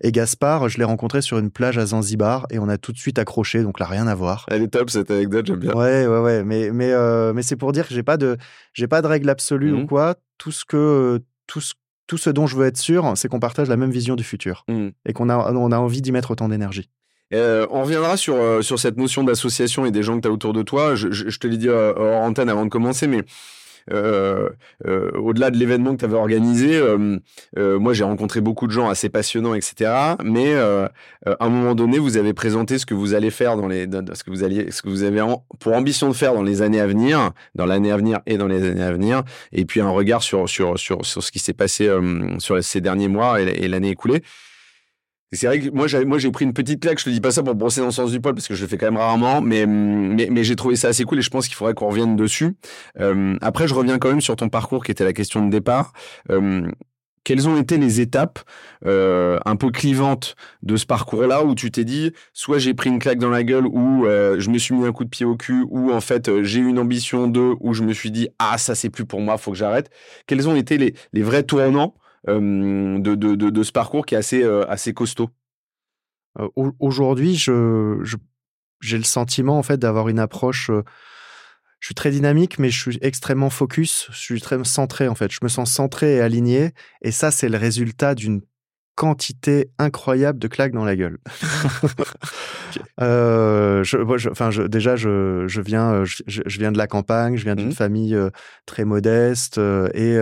Et 0.00 0.12
Gaspard, 0.12 0.68
je 0.68 0.78
l'ai 0.78 0.84
rencontré 0.84 1.22
sur 1.22 1.38
une 1.38 1.50
plage 1.50 1.78
à 1.78 1.86
Zanzibar 1.86 2.46
et 2.50 2.58
on 2.58 2.68
a 2.68 2.78
tout 2.78 2.92
de 2.92 2.98
suite 2.98 3.18
accroché, 3.18 3.62
donc 3.62 3.80
là, 3.80 3.86
rien 3.86 4.06
à 4.06 4.14
voir. 4.14 4.46
Elle 4.50 4.62
est 4.62 4.68
top 4.68 4.90
cette 4.90 5.10
anecdote, 5.10 5.46
j'aime 5.46 5.58
bien. 5.58 5.72
Ouais, 5.72 6.06
ouais, 6.06 6.18
ouais. 6.18 6.44
Mais, 6.44 6.70
mais, 6.70 6.92
euh, 6.92 7.32
mais 7.32 7.42
c'est 7.42 7.56
pour 7.56 7.72
dire 7.72 7.86
que 7.86 7.94
j'ai 7.94 8.02
pas 8.02 8.16
de, 8.16 8.36
j'ai 8.72 8.88
pas 8.88 9.02
de 9.02 9.06
règle 9.06 9.30
absolue 9.30 9.72
ou 9.72 9.78
mmh. 9.78 9.86
quoi. 9.86 10.14
Tout 10.38 10.52
ce 10.52 10.64
que, 10.64 11.20
tout 11.46 11.60
ce, 11.60 11.74
tout 12.06 12.18
ce 12.18 12.30
dont 12.30 12.46
je 12.46 12.56
veux 12.56 12.66
être 12.66 12.78
sûr, 12.78 13.12
c'est 13.16 13.28
qu'on 13.28 13.40
partage 13.40 13.68
la 13.68 13.76
même 13.76 13.90
vision 13.90 14.16
du 14.16 14.24
futur 14.24 14.64
mmh. 14.68 14.88
et 15.06 15.12
qu'on 15.12 15.28
a, 15.28 15.52
on 15.52 15.72
a 15.72 15.78
envie 15.78 16.02
d'y 16.02 16.12
mettre 16.12 16.30
autant 16.30 16.48
d'énergie. 16.48 16.90
Euh, 17.32 17.66
on 17.70 17.82
reviendra 17.82 18.16
sur, 18.16 18.34
euh, 18.34 18.60
sur 18.60 18.78
cette 18.78 18.98
notion 18.98 19.24
d'association 19.24 19.86
et 19.86 19.90
des 19.90 20.02
gens 20.02 20.16
que 20.16 20.22
tu 20.22 20.28
as 20.28 20.30
autour 20.30 20.52
de 20.52 20.62
toi. 20.62 20.94
Je, 20.94 21.10
je, 21.10 21.38
te 21.38 21.46
l'ai 21.46 21.56
dit 21.56 21.68
hors 21.68 22.22
antenne 22.22 22.50
avant 22.50 22.64
de 22.64 22.70
commencer, 22.70 23.06
mais 23.06 23.24
au-delà 23.90 25.50
de 25.50 25.56
l'événement 25.56 25.94
que 25.94 26.00
tu 26.00 26.04
avais 26.04 26.16
organisé, 26.16 26.76
euh, 26.76 27.78
moi 27.78 27.92
j'ai 27.92 28.04
rencontré 28.04 28.40
beaucoup 28.40 28.66
de 28.66 28.72
gens 28.72 28.88
assez 28.88 29.08
passionnants, 29.08 29.54
etc. 29.54 29.90
Mais 30.24 30.54
à 30.54 30.90
un 31.40 31.48
moment 31.48 31.74
donné, 31.74 31.98
vous 31.98 32.16
avez 32.16 32.32
présenté 32.32 32.78
ce 32.78 32.86
que 32.86 32.94
vous 32.94 33.14
allez 33.14 33.30
faire 33.30 33.56
dans 33.56 33.68
les, 33.68 33.86
ce 34.14 34.24
que 34.24 34.30
vous 34.30 34.44
alliez, 34.44 34.70
ce 34.70 34.82
que 34.82 34.88
vous 34.88 35.02
avez 35.02 35.22
pour 35.58 35.74
ambition 35.74 36.08
de 36.08 36.14
faire 36.14 36.34
dans 36.34 36.42
les 36.42 36.62
années 36.62 36.80
à 36.80 36.86
venir, 36.86 37.32
dans 37.54 37.66
l'année 37.66 37.92
à 37.92 37.96
venir 37.96 38.20
et 38.26 38.36
dans 38.36 38.48
les 38.48 38.70
années 38.70 38.82
à 38.82 38.92
venir, 38.92 39.22
et 39.52 39.64
puis 39.64 39.80
un 39.80 39.90
regard 39.90 40.22
sur 40.22 40.48
sur 40.48 40.78
sur 40.78 41.04
sur 41.04 41.22
ce 41.22 41.30
qui 41.30 41.38
s'est 41.38 41.52
passé 41.52 41.90
sur 42.38 42.62
ces 42.62 42.80
derniers 42.80 43.08
mois 43.08 43.40
et, 43.40 43.68
l'année 43.68 43.90
écoulée. 43.90 44.22
C'est 45.32 45.46
vrai 45.46 45.60
que 45.60 45.70
moi, 45.70 45.86
j'ai, 45.86 46.04
moi, 46.04 46.18
j'ai 46.18 46.30
pris 46.30 46.44
une 46.44 46.52
petite 46.52 46.80
claque. 46.80 46.98
Je 46.98 47.04
te 47.04 47.10
dis 47.10 47.20
pas 47.20 47.30
ça 47.30 47.42
pour 47.42 47.54
brosser 47.54 47.80
dans 47.80 47.86
le 47.86 47.92
sens 47.92 48.10
du 48.10 48.20
poil 48.20 48.34
parce 48.34 48.46
que 48.48 48.54
je 48.54 48.62
le 48.62 48.68
fais 48.68 48.76
quand 48.76 48.86
même 48.86 48.98
rarement, 48.98 49.40
mais, 49.40 49.66
mais, 49.66 50.28
mais 50.30 50.44
j'ai 50.44 50.56
trouvé 50.56 50.76
ça 50.76 50.88
assez 50.88 51.04
cool 51.04 51.18
et 51.18 51.22
je 51.22 51.30
pense 51.30 51.48
qu'il 51.48 51.56
faudrait 51.56 51.74
qu'on 51.74 51.88
revienne 51.88 52.16
dessus. 52.16 52.54
Euh, 53.00 53.36
après, 53.40 53.66
je 53.66 53.74
reviens 53.74 53.98
quand 53.98 54.10
même 54.10 54.20
sur 54.20 54.36
ton 54.36 54.48
parcours 54.48 54.84
qui 54.84 54.90
était 54.90 55.04
la 55.04 55.14
question 55.14 55.44
de 55.44 55.50
départ. 55.50 55.92
Euh, 56.30 56.70
quelles 57.24 57.48
ont 57.48 57.56
été 57.56 57.78
les 57.78 58.00
étapes 58.00 58.40
euh, 58.84 59.38
un 59.44 59.56
peu 59.56 59.70
clivantes 59.70 60.34
de 60.62 60.76
ce 60.76 60.86
parcours-là 60.86 61.44
où 61.44 61.54
tu 61.54 61.70
t'es 61.70 61.84
dit 61.84 62.12
soit 62.32 62.58
j'ai 62.58 62.74
pris 62.74 62.90
une 62.90 62.98
claque 62.98 63.18
dans 63.18 63.30
la 63.30 63.44
gueule 63.44 63.66
ou 63.66 64.06
euh, 64.06 64.40
je 64.40 64.50
me 64.50 64.58
suis 64.58 64.74
mis 64.74 64.84
un 64.84 64.92
coup 64.92 65.04
de 65.04 65.08
pied 65.08 65.24
au 65.24 65.36
cul 65.36 65.64
ou 65.68 65.92
en 65.92 66.00
fait 66.00 66.28
euh, 66.28 66.42
j'ai 66.42 66.60
eu 66.60 66.66
une 66.66 66.78
ambition 66.78 67.28
de 67.28 67.54
où 67.60 67.74
je 67.74 67.82
me 67.82 67.92
suis 67.92 68.10
dit 68.10 68.28
ah 68.38 68.58
ça 68.58 68.74
c'est 68.74 68.90
plus 68.90 69.04
pour 69.04 69.20
moi 69.20 69.38
faut 69.38 69.52
que 69.52 69.56
j'arrête 69.56 69.90
quels 70.26 70.48
ont 70.48 70.56
été 70.56 70.78
les, 70.78 70.94
les 71.12 71.22
vrais 71.22 71.44
tournants 71.44 71.94
de, 72.26 72.98
de, 72.98 73.34
de, 73.34 73.50
de, 73.50 73.62
ce 73.62 73.72
parcours 73.72 74.06
qui 74.06 74.14
est 74.14 74.18
assez, 74.18 74.44
assez 74.68 74.94
costaud 74.94 75.30
Aujourd'hui, 76.54 77.36
je, 77.36 78.00
j'ai 78.80 78.96
le 78.96 79.04
sentiment 79.04 79.58
en 79.58 79.62
fait 79.62 79.76
d'avoir 79.76 80.08
une 80.08 80.18
approche 80.18 80.70
je 81.82 81.88
suis 81.88 81.96
très 81.96 82.12
dynamique, 82.12 82.60
mais 82.60 82.70
je 82.70 82.80
suis 82.80 82.98
extrêmement 83.02 83.50
focus. 83.50 84.06
Je 84.12 84.18
suis 84.18 84.40
très 84.40 84.62
centré, 84.62 85.08
en 85.08 85.16
fait. 85.16 85.32
Je 85.32 85.40
me 85.42 85.48
sens 85.48 85.72
centré 85.72 86.14
et 86.14 86.20
aligné. 86.20 86.74
Et 87.02 87.10
ça, 87.10 87.32
c'est 87.32 87.48
le 87.48 87.58
résultat 87.58 88.14
d'une 88.14 88.40
quantité 88.94 89.70
incroyable 89.78 90.38
de 90.38 90.48
claques 90.48 90.72
dans 90.72 90.84
la 90.84 90.96
gueule. 90.96 91.18
euh, 93.00 93.82
je, 93.82 93.98
je, 94.16 94.62
déjà, 94.66 94.96
je, 94.96 95.44
je 95.46 95.60
viens, 95.60 95.92
euh, 95.92 96.04
je, 96.04 96.42
viens 96.58 96.72
de 96.72 96.78
la 96.78 96.86
campagne, 96.86 97.36
je 97.36 97.44
viens 97.44 97.54
d'une 97.54 97.68
mmh. 97.68 97.72
famille 97.72 98.14
euh, 98.14 98.28
très 98.66 98.84
modeste 98.84 99.58
euh, 99.58 99.88
et, 99.94 100.18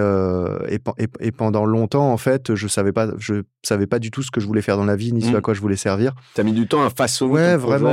et, 0.73 1.09
et, 1.21 1.33
pendant 1.33 1.65
longtemps, 1.65 2.12
en 2.12 2.17
fait, 2.17 2.55
je 2.55 2.69
savais 2.69 2.93
pas, 2.93 3.09
je 3.19 3.43
savais 3.62 3.87
pas 3.87 3.99
du 3.99 4.11
tout 4.11 4.23
ce 4.23 4.31
que 4.31 4.41
je 4.41 4.47
voulais 4.47 4.62
faire 4.62 4.77
dans 4.77 4.85
la 4.85 4.97
vie 4.97 5.12
ni 5.12 5.23
ce 5.23 5.33
mmh. 5.33 5.37
à 5.37 5.41
quoi 5.41 5.55
je 5.55 5.61
voulais 5.61 5.77
servir. 5.77 6.12
T'as 6.35 6.45
mis 6.45 6.53
du 6.53 6.69
temps 6.69 6.85
à 6.85 6.91
façonner. 6.91 7.33
Ouais, 7.33 7.57
vraiment, 7.57 7.91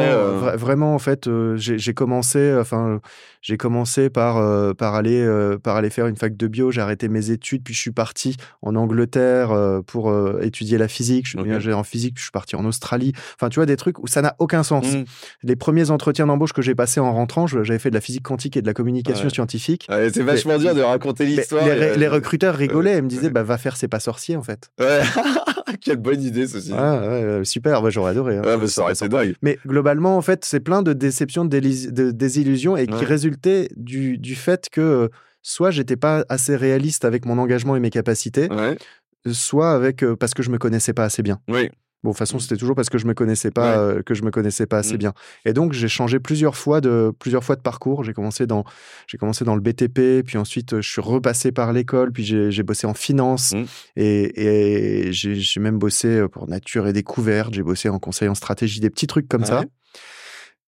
vraiment, 0.55 0.93
en 0.93 0.99
fait, 0.99 1.27
j'ai 1.55 1.93
commencé, 1.93 2.55
enfin, 2.59 3.01
j'ai 3.41 3.57
commencé 3.57 4.09
par 4.09 4.37
par 4.75 4.95
aller 4.95 5.25
par 5.63 5.75
aller 5.75 5.89
faire 5.89 6.07
une 6.07 6.17
fac 6.17 6.35
de 6.37 6.47
bio. 6.47 6.71
J'ai 6.71 6.81
arrêté 6.81 7.09
mes 7.09 7.31
études, 7.31 7.63
puis 7.63 7.73
je 7.73 7.79
suis 7.79 7.91
parti 7.91 8.35
en 8.61 8.75
Angleterre 8.75 9.81
pour 9.87 10.13
étudier 10.41 10.66
la 10.75 10.87
physique, 10.87 11.25
je 11.25 11.37
suis 11.37 11.39
okay. 11.39 11.73
en 11.73 11.83
physique, 11.83 12.15
je 12.17 12.23
suis 12.23 12.31
parti 12.31 12.55
en 12.55 12.65
Australie. 12.65 13.13
Enfin, 13.35 13.49
tu 13.49 13.59
vois, 13.59 13.65
des 13.65 13.77
trucs 13.77 13.99
où 13.99 14.07
ça 14.07 14.21
n'a 14.21 14.35
aucun 14.39 14.63
sens. 14.63 14.85
Mm. 14.93 15.03
Les 15.43 15.55
premiers 15.55 15.91
entretiens 15.91 16.27
d'embauche 16.27 16.51
que 16.51 16.61
j'ai 16.61 16.75
passés 16.75 16.99
en 16.99 17.13
rentrant, 17.13 17.47
j'avais 17.47 17.79
fait 17.79 17.89
de 17.89 17.95
la 17.95 18.01
physique 18.01 18.23
quantique 18.23 18.57
et 18.57 18.61
de 18.61 18.67
la 18.67 18.73
communication 18.73 19.29
scientifique. 19.29 19.87
c'est 19.89 20.23
vachement 20.23 20.57
dur 20.57 20.75
de 20.75 20.81
raconter 20.81 21.25
l'histoire. 21.25 21.63
Les, 21.65 22.07
recruteurs 22.07 22.55
rigolaient 22.55 22.97
et 22.97 23.01
me 23.01 23.07
disaient, 23.07 23.29
bah, 23.29 23.43
va 23.43 23.57
faire 23.57 23.77
C'est 23.77 23.87
pas 23.87 23.99
sorcier, 23.99 24.35
en 24.35 24.43
fait. 24.43 24.69
Ouais. 24.79 25.01
Quelle 25.81 25.97
bonne 25.97 26.21
idée, 26.21 26.47
ceci. 26.47 26.73
Ouais, 26.73 27.41
super, 27.43 27.89
j'aurais 27.91 28.11
adoré. 28.11 28.37
Hein. 28.37 28.57
Ouais, 28.57 28.67
ça 28.67 28.81
aurait 28.81 28.93
été 28.93 29.07
dingue. 29.07 29.35
Mais 29.41 29.59
globalement, 29.65 30.17
en 30.17 30.21
fait, 30.21 30.43
c'est 30.45 30.59
plein 30.59 30.81
de 30.81 30.93
déceptions, 30.93 31.45
de 31.45 32.11
désillusions 32.11 32.75
et 32.77 32.87
qui 32.87 33.05
résultaient 33.05 33.69
du, 33.75 34.17
du 34.17 34.35
fait 34.35 34.67
que 34.71 35.09
soit 35.41 35.71
j'étais 35.71 35.95
pas 35.95 36.25
assez 36.29 36.55
réaliste 36.55 37.05
avec 37.05 37.25
mon 37.25 37.37
engagement 37.37 37.75
et 37.75 37.79
mes 37.79 37.89
capacités, 37.89 38.49
soit 39.31 39.71
avec 39.71 40.05
parce 40.19 40.33
que 40.33 40.43
je 40.43 40.49
me 40.49 40.57
connaissais 40.57 40.93
pas 40.93 41.03
assez 41.03 41.23
bien. 41.23 41.39
Oui. 41.47 41.69
Bon, 42.03 42.11
de 42.11 42.13
toute 42.13 42.19
façon, 42.19 42.37
c'était 42.37 42.57
toujours 42.57 42.75
parce 42.75 42.89
que 42.89 42.99
je 42.99 43.07
me 43.07 43.15
connaissais 43.15 43.49
pas, 43.49 44.01
que 44.03 44.13
je 44.13 44.21
me 44.21 44.29
connaissais 44.29 44.67
pas 44.67 44.77
assez 44.77 44.93
mmh. 44.93 44.97
bien. 44.97 45.13
Et 45.45 45.53
donc, 45.53 45.73
j'ai 45.73 45.87
changé 45.87 46.19
plusieurs 46.19 46.55
fois 46.55 46.79
de 46.79 47.11
plusieurs 47.17 47.43
fois 47.43 47.55
de 47.55 47.61
parcours. 47.61 48.03
J'ai 48.03 48.13
commencé 48.13 48.45
dans 48.45 48.65
j'ai 49.07 49.17
commencé 49.17 49.43
dans 49.43 49.55
le 49.55 49.61
BTP, 49.61 50.23
puis 50.23 50.37
ensuite 50.37 50.79
je 50.79 50.87
suis 50.87 51.01
repassé 51.01 51.51
par 51.51 51.73
l'école, 51.73 52.11
puis 52.11 52.23
j'ai 52.23 52.63
bossé 52.63 52.85
en 52.85 52.93
finance 52.93 53.53
mmh. 53.53 53.63
et, 53.95 55.07
et 55.07 55.11
j'ai 55.11 55.59
même 55.59 55.79
bossé 55.79 56.27
pour 56.31 56.47
Nature 56.47 56.87
et 56.87 56.93
Découverte. 56.93 57.55
J'ai 57.55 57.63
bossé 57.63 57.89
en 57.89 57.97
conseil 57.97 58.29
en 58.29 58.35
stratégie, 58.35 58.79
des 58.79 58.91
petits 58.91 59.07
trucs 59.07 59.27
comme 59.27 59.45
ça. 59.45 59.63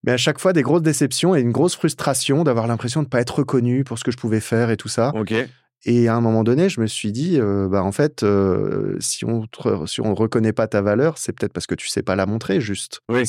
Mais 0.03 0.13
à 0.13 0.17
chaque 0.17 0.39
fois, 0.39 0.53
des 0.53 0.61
grosses 0.61 0.81
déceptions 0.81 1.35
et 1.35 1.41
une 1.41 1.51
grosse 1.51 1.75
frustration 1.75 2.43
d'avoir 2.43 2.67
l'impression 2.67 3.01
de 3.01 3.07
ne 3.07 3.09
pas 3.09 3.19
être 3.19 3.39
reconnu 3.39 3.83
pour 3.83 3.99
ce 3.99 4.03
que 4.03 4.11
je 4.11 4.17
pouvais 4.17 4.39
faire 4.39 4.69
et 4.69 4.77
tout 4.77 4.87
ça. 4.87 5.11
Ok. 5.13 5.33
Et 5.85 6.07
à 6.07 6.15
un 6.15 6.21
moment 6.21 6.43
donné, 6.43 6.67
je 6.69 6.81
me 6.81 6.87
suis 6.87 7.11
dit, 7.11 7.39
euh, 7.39 7.69
bah 7.69 7.83
en 7.83 7.91
fait, 7.91 8.23
euh, 8.23 8.97
si 8.99 9.23
on 9.23 9.45
si 9.85 10.01
on 10.01 10.13
reconnaît 10.13 10.51
pas 10.51 10.67
ta 10.67 10.81
valeur, 10.81 11.17
c'est 11.17 11.31
peut-être 11.31 11.53
parce 11.53 11.67
que 11.67 11.75
tu 11.75 11.87
sais 11.87 12.03
pas 12.03 12.15
la 12.15 12.25
montrer, 12.25 12.59
juste. 12.59 13.01
Oui. 13.09 13.23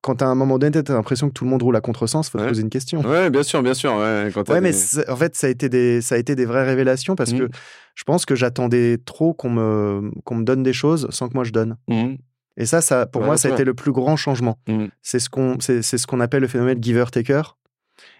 Quand 0.00 0.22
à 0.22 0.26
un 0.26 0.34
moment 0.34 0.58
donné, 0.58 0.82
tu 0.82 0.90
as 0.90 0.94
l'impression 0.94 1.28
que 1.28 1.32
tout 1.32 1.44
le 1.44 1.50
monde 1.50 1.62
roule 1.62 1.76
à 1.76 1.80
contresens, 1.80 2.28
il 2.28 2.30
faut 2.30 2.38
te 2.38 2.48
poser 2.48 2.62
une 2.62 2.70
question. 2.70 3.02
Oui, 3.04 3.28
bien 3.28 3.42
sûr, 3.42 3.62
bien 3.62 3.74
sûr. 3.74 3.96
Ouais, 3.96 4.30
ouais 4.48 4.60
mais 4.60 4.72
en 5.08 5.16
fait, 5.16 5.34
ça 5.34 5.48
a 5.48 5.50
été 5.50 5.68
des, 5.68 6.00
ça 6.00 6.14
a 6.14 6.18
été 6.18 6.36
des 6.36 6.46
vraies 6.46 6.64
révélations 6.64 7.16
parce 7.16 7.32
que 7.32 7.42
mmh. 7.42 7.50
je 7.96 8.04
pense 8.04 8.24
que 8.24 8.36
j'attendais 8.36 8.98
trop 9.04 9.34
qu'on 9.34 9.50
me, 9.50 10.10
qu'on 10.24 10.36
me 10.36 10.44
donne 10.44 10.62
des 10.62 10.72
choses 10.72 11.08
sans 11.10 11.28
que 11.28 11.34
moi 11.34 11.42
je 11.42 11.50
donne. 11.50 11.76
Mmh. 11.88 12.14
Et 12.56 12.66
ça, 12.66 12.80
ça, 12.80 13.06
pour 13.06 13.22
moi, 13.22 13.36
ça 13.36 13.48
a 13.48 13.52
été 13.52 13.64
le 13.64 13.74
plus 13.74 13.92
grand 13.92 14.16
changement. 14.16 14.58
Mmh. 14.68 14.86
C'est 15.02 15.18
ce 15.18 15.28
qu'on, 15.28 15.58
c'est, 15.60 15.82
ce 15.82 16.06
qu'on 16.06 16.20
appelle 16.20 16.42
le 16.42 16.48
phénomène 16.48 16.82
giver-taker. 16.82 17.56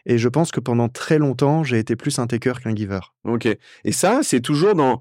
Et 0.07 0.19
je 0.19 0.29
pense 0.29 0.51
que 0.51 0.61
pendant 0.61 0.89
très 0.89 1.19
longtemps, 1.19 1.65
j'ai 1.65 1.79
été 1.79 1.97
plus 1.97 2.19
un 2.19 2.27
taker 2.27 2.61
qu'un 2.63 2.75
giver. 2.75 3.01
Ok. 3.25 3.47
Et 3.85 3.93
ça, 3.93 4.21
c'est 4.23 4.41
toujours 4.41 4.75
dans. 4.75 5.01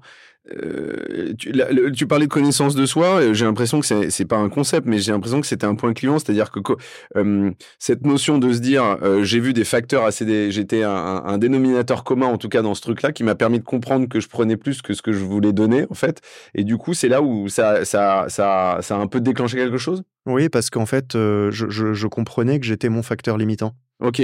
Euh, 0.56 1.34
tu, 1.36 2.06
parlais 2.06 2.26
de 2.26 2.32
connaissance 2.32 2.74
de 2.74 2.86
soi. 2.86 3.32
J'ai 3.32 3.44
l'impression 3.44 3.80
que 3.80 4.10
c'est 4.10 4.24
pas 4.24 4.36
un 4.36 4.48
concept, 4.48 4.86
mais 4.86 4.98
j'ai 4.98 5.12
l'impression 5.12 5.40
que 5.40 5.46
c'était 5.46 5.66
un 5.66 5.74
point 5.74 5.92
client, 5.92 6.18
c'est-à-dire 6.18 6.50
que 6.50 6.60
euh, 7.16 7.50
cette 7.78 8.06
notion 8.06 8.38
de 8.38 8.52
se 8.52 8.60
dire, 8.60 8.98
euh, 9.02 9.24
j'ai 9.24 9.40
vu 9.40 9.52
des 9.52 9.64
facteurs 9.64 10.04
assez, 10.04 10.50
j'étais 10.50 10.82
un, 10.82 10.90
un, 10.90 11.38
dénominateur 11.38 12.04
commun 12.04 12.26
en 12.26 12.38
tout 12.38 12.48
cas 12.48 12.62
dans 12.62 12.74
ce 12.74 12.80
truc-là, 12.82 13.12
qui 13.12 13.24
m'a 13.24 13.34
permis 13.34 13.58
de 13.58 13.64
comprendre 13.64 14.08
que 14.08 14.20
je 14.20 14.28
prenais 14.28 14.56
plus 14.56 14.82
que 14.82 14.94
ce 14.94 15.02
que 15.02 15.12
je 15.12 15.24
voulais 15.24 15.52
donner 15.52 15.86
en 15.90 15.94
fait. 15.94 16.20
Et 16.54 16.64
du 16.64 16.76
coup, 16.76 16.94
c'est 16.94 17.08
là 17.08 17.22
où 17.22 17.48
ça, 17.48 17.84
ça, 17.84 18.26
ça, 18.28 18.78
ça 18.80 18.96
a 18.96 18.98
un 18.98 19.06
peu 19.06 19.20
déclenché 19.20 19.56
quelque 19.56 19.78
chose? 19.78 20.02
Oui, 20.26 20.48
parce 20.48 20.70
qu'en 20.70 20.86
fait, 20.86 21.12
je, 21.14 21.50
je, 21.50 21.92
je 21.92 22.06
comprenais 22.06 22.60
que 22.60 22.66
j'étais 22.66 22.88
mon 22.88 23.02
facteur 23.02 23.38
limitant. 23.38 23.74
Ok. 24.00 24.22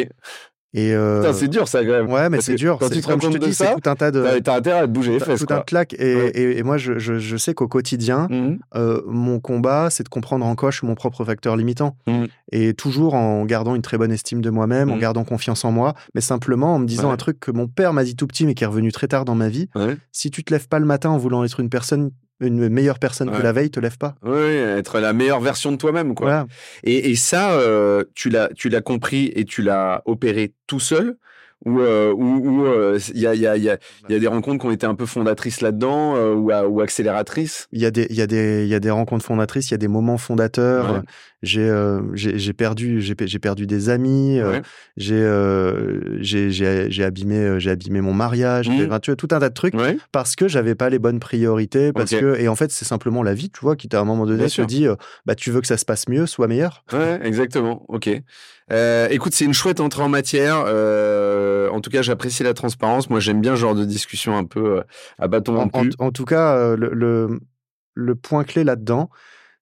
Et 0.77 0.93
euh... 0.93 1.33
c'est 1.33 1.47
dur 1.47 1.69
ça 1.69 1.85
quand 1.85 1.93
même. 1.93 2.11
Ouais, 2.11 2.29
mais 2.29 2.41
c'est 2.41 2.57
dur. 2.57 2.79
Quand 2.81 2.91
tu 2.91 3.01
te 3.01 3.07
rends 3.07 3.17
compte 3.17 3.39
de 3.39 3.53
ça, 3.53 3.77
tout 3.81 3.89
un 3.89 3.95
tas 3.95 4.11
de. 4.11 4.41
T'as 4.41 4.57
intérêt 4.57 4.81
à 4.81 4.87
bouger 4.89 5.13
les 5.13 5.21
fesses. 5.21 5.41
Tout 5.41 5.55
un 5.55 5.61
claque. 5.61 5.95
Et, 5.95 6.59
et, 6.59 6.63
moi, 6.65 6.77
je, 6.77 6.99
je, 6.99 7.19
je 7.19 7.37
sais 7.37 7.55
qu'au 7.55 7.69
quotidien, 7.69 8.27
mmh 8.29 8.59
euh, 8.75 9.03
mon 9.07 9.39
combat, 9.39 9.89
c'est 9.91 10.03
de 10.03 10.09
comprendre 10.09 10.45
en 10.45 10.57
quoi 10.57 10.71
je 10.71 10.79
suis 10.79 10.87
mon 10.87 10.97
propre 10.97 11.25
facteur 11.25 11.57
limitant. 11.57 11.97
Mmh. 12.07 12.25
Et 12.51 12.75
toujours 12.75 13.15
en 13.15 13.45
gardant 13.45 13.75
une 13.75 13.83
très 13.83 13.99
bonne 13.99 14.11
estime 14.11 14.41
de 14.41 14.51
moi-même, 14.51 14.91
en 14.91 14.97
mmh. 14.97 15.01
gardant 15.01 15.25
confiance 15.25 15.65
en 15.65 15.71
moi, 15.71 15.95
mais 16.15 16.21
simplement 16.21 16.75
en 16.75 16.79
me 16.81 16.87
disant 16.87 17.11
un 17.11 17.17
truc 17.17 17.39
que 17.39 17.53
mon 17.53 17.69
père 17.69 17.93
m'a 17.93 18.03
dit 18.03 18.17
tout 18.17 18.27
petit, 18.27 18.47
mais 18.47 18.55
qui 18.55 18.65
est 18.65 18.67
revenu 18.67 18.91
très 18.91 19.07
tard 19.07 19.25
dans 19.25 19.37
ma 19.37 19.49
vie. 19.49 19.69
Si 20.11 20.31
tu 20.31 20.43
te 20.43 20.53
lèves 20.53 20.67
pas 20.67 20.81
le 20.81 20.87
matin 20.87 21.11
en 21.11 21.19
voulant 21.19 21.45
être 21.45 21.61
une 21.61 21.71
personne 21.71 22.11
une 22.45 22.69
meilleure 22.69 22.99
personne 22.99 23.31
que 23.31 23.43
la 23.43 23.53
veille 23.53 23.71
te 23.71 23.81
lève 23.81 23.99
pas. 23.99 24.15
Oui, 24.23 24.39
être 24.39 25.01
la 25.01 25.13
meilleure 25.13 25.41
version 25.41 25.73
de 25.73 25.77
toi-même, 25.77 26.15
quoi. 26.15 26.47
Et, 26.83 27.11
et, 27.11 27.17
ça, 27.17 27.53
euh, 27.53 28.05
tu 28.15 28.31
l'as, 28.31 28.49
tu 28.55 28.69
l'as 28.69 28.83
compris 28.83 29.33
et 29.35 29.45
tu 29.45 29.63
l'as 29.63 30.03
opéré 30.05 30.55
tout 30.67 30.81
seul 30.81 31.17
où 31.65 31.81
euh, 31.81 32.13
où 32.13 32.67
euh, 32.67 32.99
il 33.15 33.21
y 33.21 33.27
a 33.27 33.35
il 33.35 33.41
y 33.41 33.47
a 33.47 33.57
il 33.57 33.63
y 33.63 33.71
a 33.71 33.79
il 34.09 34.13
y 34.13 34.17
a 34.17 34.19
des 34.19 34.27
rencontres 34.27 34.61
qui 34.61 34.67
ont 34.67 34.71
été 34.71 34.87
un 34.87 34.95
peu 34.95 35.07
fondatrices 35.07 35.61
là-dedans 35.61 36.17
euh, 36.17 36.35
ou, 36.35 36.53
ou 36.53 36.81
accélératrices? 36.81 37.69
Il 37.73 37.81
y 37.81 37.87
a 37.87 37.91
des 37.91 38.07
il 38.11 38.17
y 38.17 38.23
a 38.23 38.27
des 38.27 38.65
il 38.65 38.69
y 38.69 38.75
a 38.75 38.81
des 38.81 38.91
rencontres 38.91 39.25
fondatrices, 39.25 39.71
il 39.71 39.73
y 39.73 39.75
a 39.75 39.79
des 39.79 39.89
moments 39.89 40.19
fondateurs. 40.19 41.03
J'ai 41.43 41.71
j'ai 42.15 42.53
perdu 42.53 43.01
j'ai 43.01 43.15
j'ai 43.19 43.39
perdu 43.39 43.67
des 43.67 43.89
amis. 43.89 44.41
J'ai 44.97 45.27
j'ai 46.21 46.51
j'ai 46.51 47.05
abîmé 47.05 47.61
j'ai 47.61 47.71
abîmé 47.71 48.01
mon 48.01 48.15
mariage. 48.15 48.69
Mmh. 48.69 48.99
tu 49.01 49.11
vois 49.11 49.17
tout 49.17 49.29
un 49.31 49.41
tas 49.41 49.49
de 49.49 49.55
trucs 49.55 49.75
parce 50.13 50.37
que 50.37 50.49
j'avais 50.49 50.75
pas 50.75 50.91
les 50.91 50.99
bonnes 50.99 51.21
priorités 51.21 51.93
parce 51.93 52.11
que 52.11 52.39
et 52.39 52.49
en 52.49 52.57
fait 52.57 52.71
c'est 52.71 52.85
simplement 52.85 53.23
la 53.23 53.35
vie 53.35 53.51
tu 53.51 53.61
vois 53.61 53.77
qui 53.77 53.89
t'a 53.89 53.99
à 53.99 54.03
un 54.03 54.05
moment 54.05 54.27
donné 54.27 54.49
se 54.49 54.63
dit 54.63 54.87
bah 55.27 55.35
tu 55.35 55.51
veux 55.51 55.61
que 55.61 55.67
ça 55.67 55.77
se 55.77 55.85
passe 55.85 56.09
mieux 56.09 56.27
sois 56.27 56.49
meilleur. 56.49 56.85
Ouais 56.93 57.21
exactement 57.23 57.85
ok. 57.89 58.11
Euh, 58.73 59.09
écoute, 59.11 59.35
c'est 59.35 59.45
une 59.45 59.53
chouette 59.53 59.81
entrée 59.81 60.03
en 60.03 60.09
matière. 60.09 60.65
Euh, 60.67 61.69
en 61.71 61.81
tout 61.81 61.91
cas, 61.91 62.03
j'apprécie 62.03 62.43
la 62.43 62.55
transparence. 62.55 63.11
Moi, 63.11 63.21
j'aime 63.21 63.41
bien 63.41 63.57
ce 63.57 63.61
genre 63.61 63.75
de 63.75 63.85
discussion 63.85 64.37
un 64.37 64.45
peu 64.45 64.79
euh, 64.79 64.83
à 65.19 65.29
bâton 65.29 65.57
rompu. 65.57 65.93
En, 65.99 66.07
en, 66.07 66.13
tout 66.13 66.25
cas, 66.25 66.75
le, 66.77 66.91
le, 66.91 67.41
le 67.95 68.15
point 68.15 68.45
clé 68.45 68.65
là-dedans, 68.65 69.11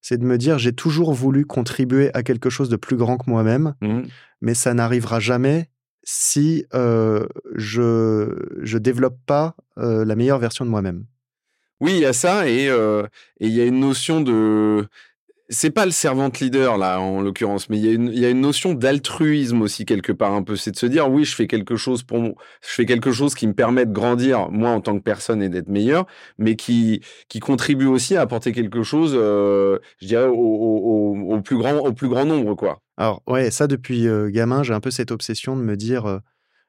c'est 0.01 0.17
de 0.17 0.25
me 0.25 0.37
dire 0.37 0.57
j'ai 0.57 0.73
toujours 0.73 1.13
voulu 1.13 1.45
contribuer 1.45 2.11
à 2.13 2.23
quelque 2.23 2.49
chose 2.49 2.69
de 2.69 2.75
plus 2.75 2.95
grand 2.95 3.17
que 3.17 3.29
moi-même, 3.29 3.73
mmh. 3.81 4.01
mais 4.41 4.53
ça 4.53 4.73
n'arrivera 4.73 5.19
jamais 5.19 5.69
si 6.03 6.65
euh, 6.73 7.25
je 7.55 8.35
je 8.61 8.77
développe 8.77 9.17
pas 9.25 9.55
la 9.77 10.15
meilleure 10.15 10.39
version 10.39 10.65
de 10.65 10.69
moi-même. 10.69 11.05
Oui, 11.79 11.93
il 11.93 11.99
y 11.99 12.05
a 12.05 12.13
ça 12.13 12.47
et 12.47 12.67
il 13.39 13.49
y 13.49 13.61
a 13.61 13.65
une 13.65 13.79
notion 13.79 14.21
de 14.21 14.87
c'est 15.49 15.71
pas 15.71 15.85
le 15.85 15.91
servant 15.91 16.29
leader 16.39 16.77
là 16.77 16.99
en 16.99 17.21
l'occurrence, 17.21 17.69
mais 17.69 17.77
il 17.77 18.13
y, 18.13 18.19
y, 18.21 18.25
a 18.25 18.29
une 18.29 18.41
notion 18.41 18.73
d'altruisme 18.73 19.61
aussi 19.61 19.85
quelque 19.85 20.11
part 20.11 20.33
un 20.33 20.43
peu, 20.43 20.55
c'est 20.55 20.71
de 20.71 20.77
se 20.77 20.85
dire 20.85 21.09
oui 21.09 21.25
je 21.25 21.35
fais 21.35 21.47
quelque 21.47 21.75
chose 21.75 22.03
pour 22.03 22.19
je 22.19 22.33
fais 22.61 22.85
quelque 22.85 23.11
chose 23.11 23.35
qui 23.35 23.47
me 23.47 23.53
permet 23.53 23.85
de 23.85 23.91
grandir 23.91 24.49
moi 24.49 24.69
en 24.69 24.81
tant 24.81 24.97
que 24.97 25.03
personne 25.03 25.41
et 25.41 25.49
d'être 25.49 25.67
meilleur, 25.67 26.05
mais 26.37 26.55
qui 26.55 27.01
qui 27.27 27.39
contribue 27.39 27.87
aussi 27.87 28.15
à 28.15 28.21
apporter 28.21 28.51
quelque 28.51 28.83
chose, 28.83 29.13
euh, 29.15 29.79
je 30.01 30.07
dirais 30.07 30.27
au, 30.27 30.33
au, 30.33 31.35
au, 31.35 31.41
plus 31.41 31.57
grand 31.57 31.77
au 31.77 31.93
plus 31.93 32.07
grand 32.07 32.25
nombre 32.25 32.55
quoi. 32.55 32.81
Alors 32.97 33.21
ouais 33.27 33.51
ça 33.51 33.67
depuis 33.67 34.07
euh, 34.07 34.29
gamin 34.29 34.63
j'ai 34.63 34.73
un 34.73 34.79
peu 34.79 34.91
cette 34.91 35.11
obsession 35.11 35.57
de 35.57 35.61
me 35.61 35.75
dire 35.75 36.05
euh, 36.05 36.19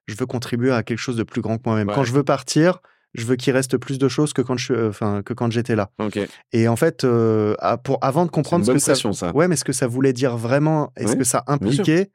je 0.06 0.14
veux 0.16 0.26
contribuer 0.26 0.72
à 0.72 0.82
quelque 0.82 0.98
chose 0.98 1.16
de 1.16 1.22
plus 1.22 1.40
grand 1.40 1.58
que 1.58 1.62
moi-même. 1.66 1.90
Quand 1.94 2.04
je 2.04 2.12
veux 2.12 2.24
partir 2.24 2.80
je 3.14 3.24
veux 3.24 3.36
qu'il 3.36 3.52
reste 3.52 3.76
plus 3.76 3.98
de 3.98 4.08
choses 4.08 4.32
que 4.32 4.42
quand 4.42 4.56
je 4.56 4.72
euh, 4.72 4.88
enfin 4.88 5.22
que 5.22 5.32
quand 5.32 5.50
j'étais 5.50 5.76
là. 5.76 5.90
Et 6.52 6.68
en 6.68 6.76
fait, 6.76 7.04
euh, 7.04 7.54
pour 7.84 7.98
avant 8.02 8.26
de 8.26 8.30
comprendre 8.30 8.64
ce 8.64 8.72
que 8.72 8.78
ça, 8.78 8.94
ça, 8.94 9.32
ouais, 9.34 9.48
mais 9.48 9.56
ce 9.56 9.64
que 9.64 9.72
ça 9.72 9.86
voulait 9.86 10.12
dire 10.12 10.36
vraiment, 10.36 10.92
est-ce 10.96 11.16
que 11.16 11.24
ça 11.24 11.44
impliquait 11.46 12.10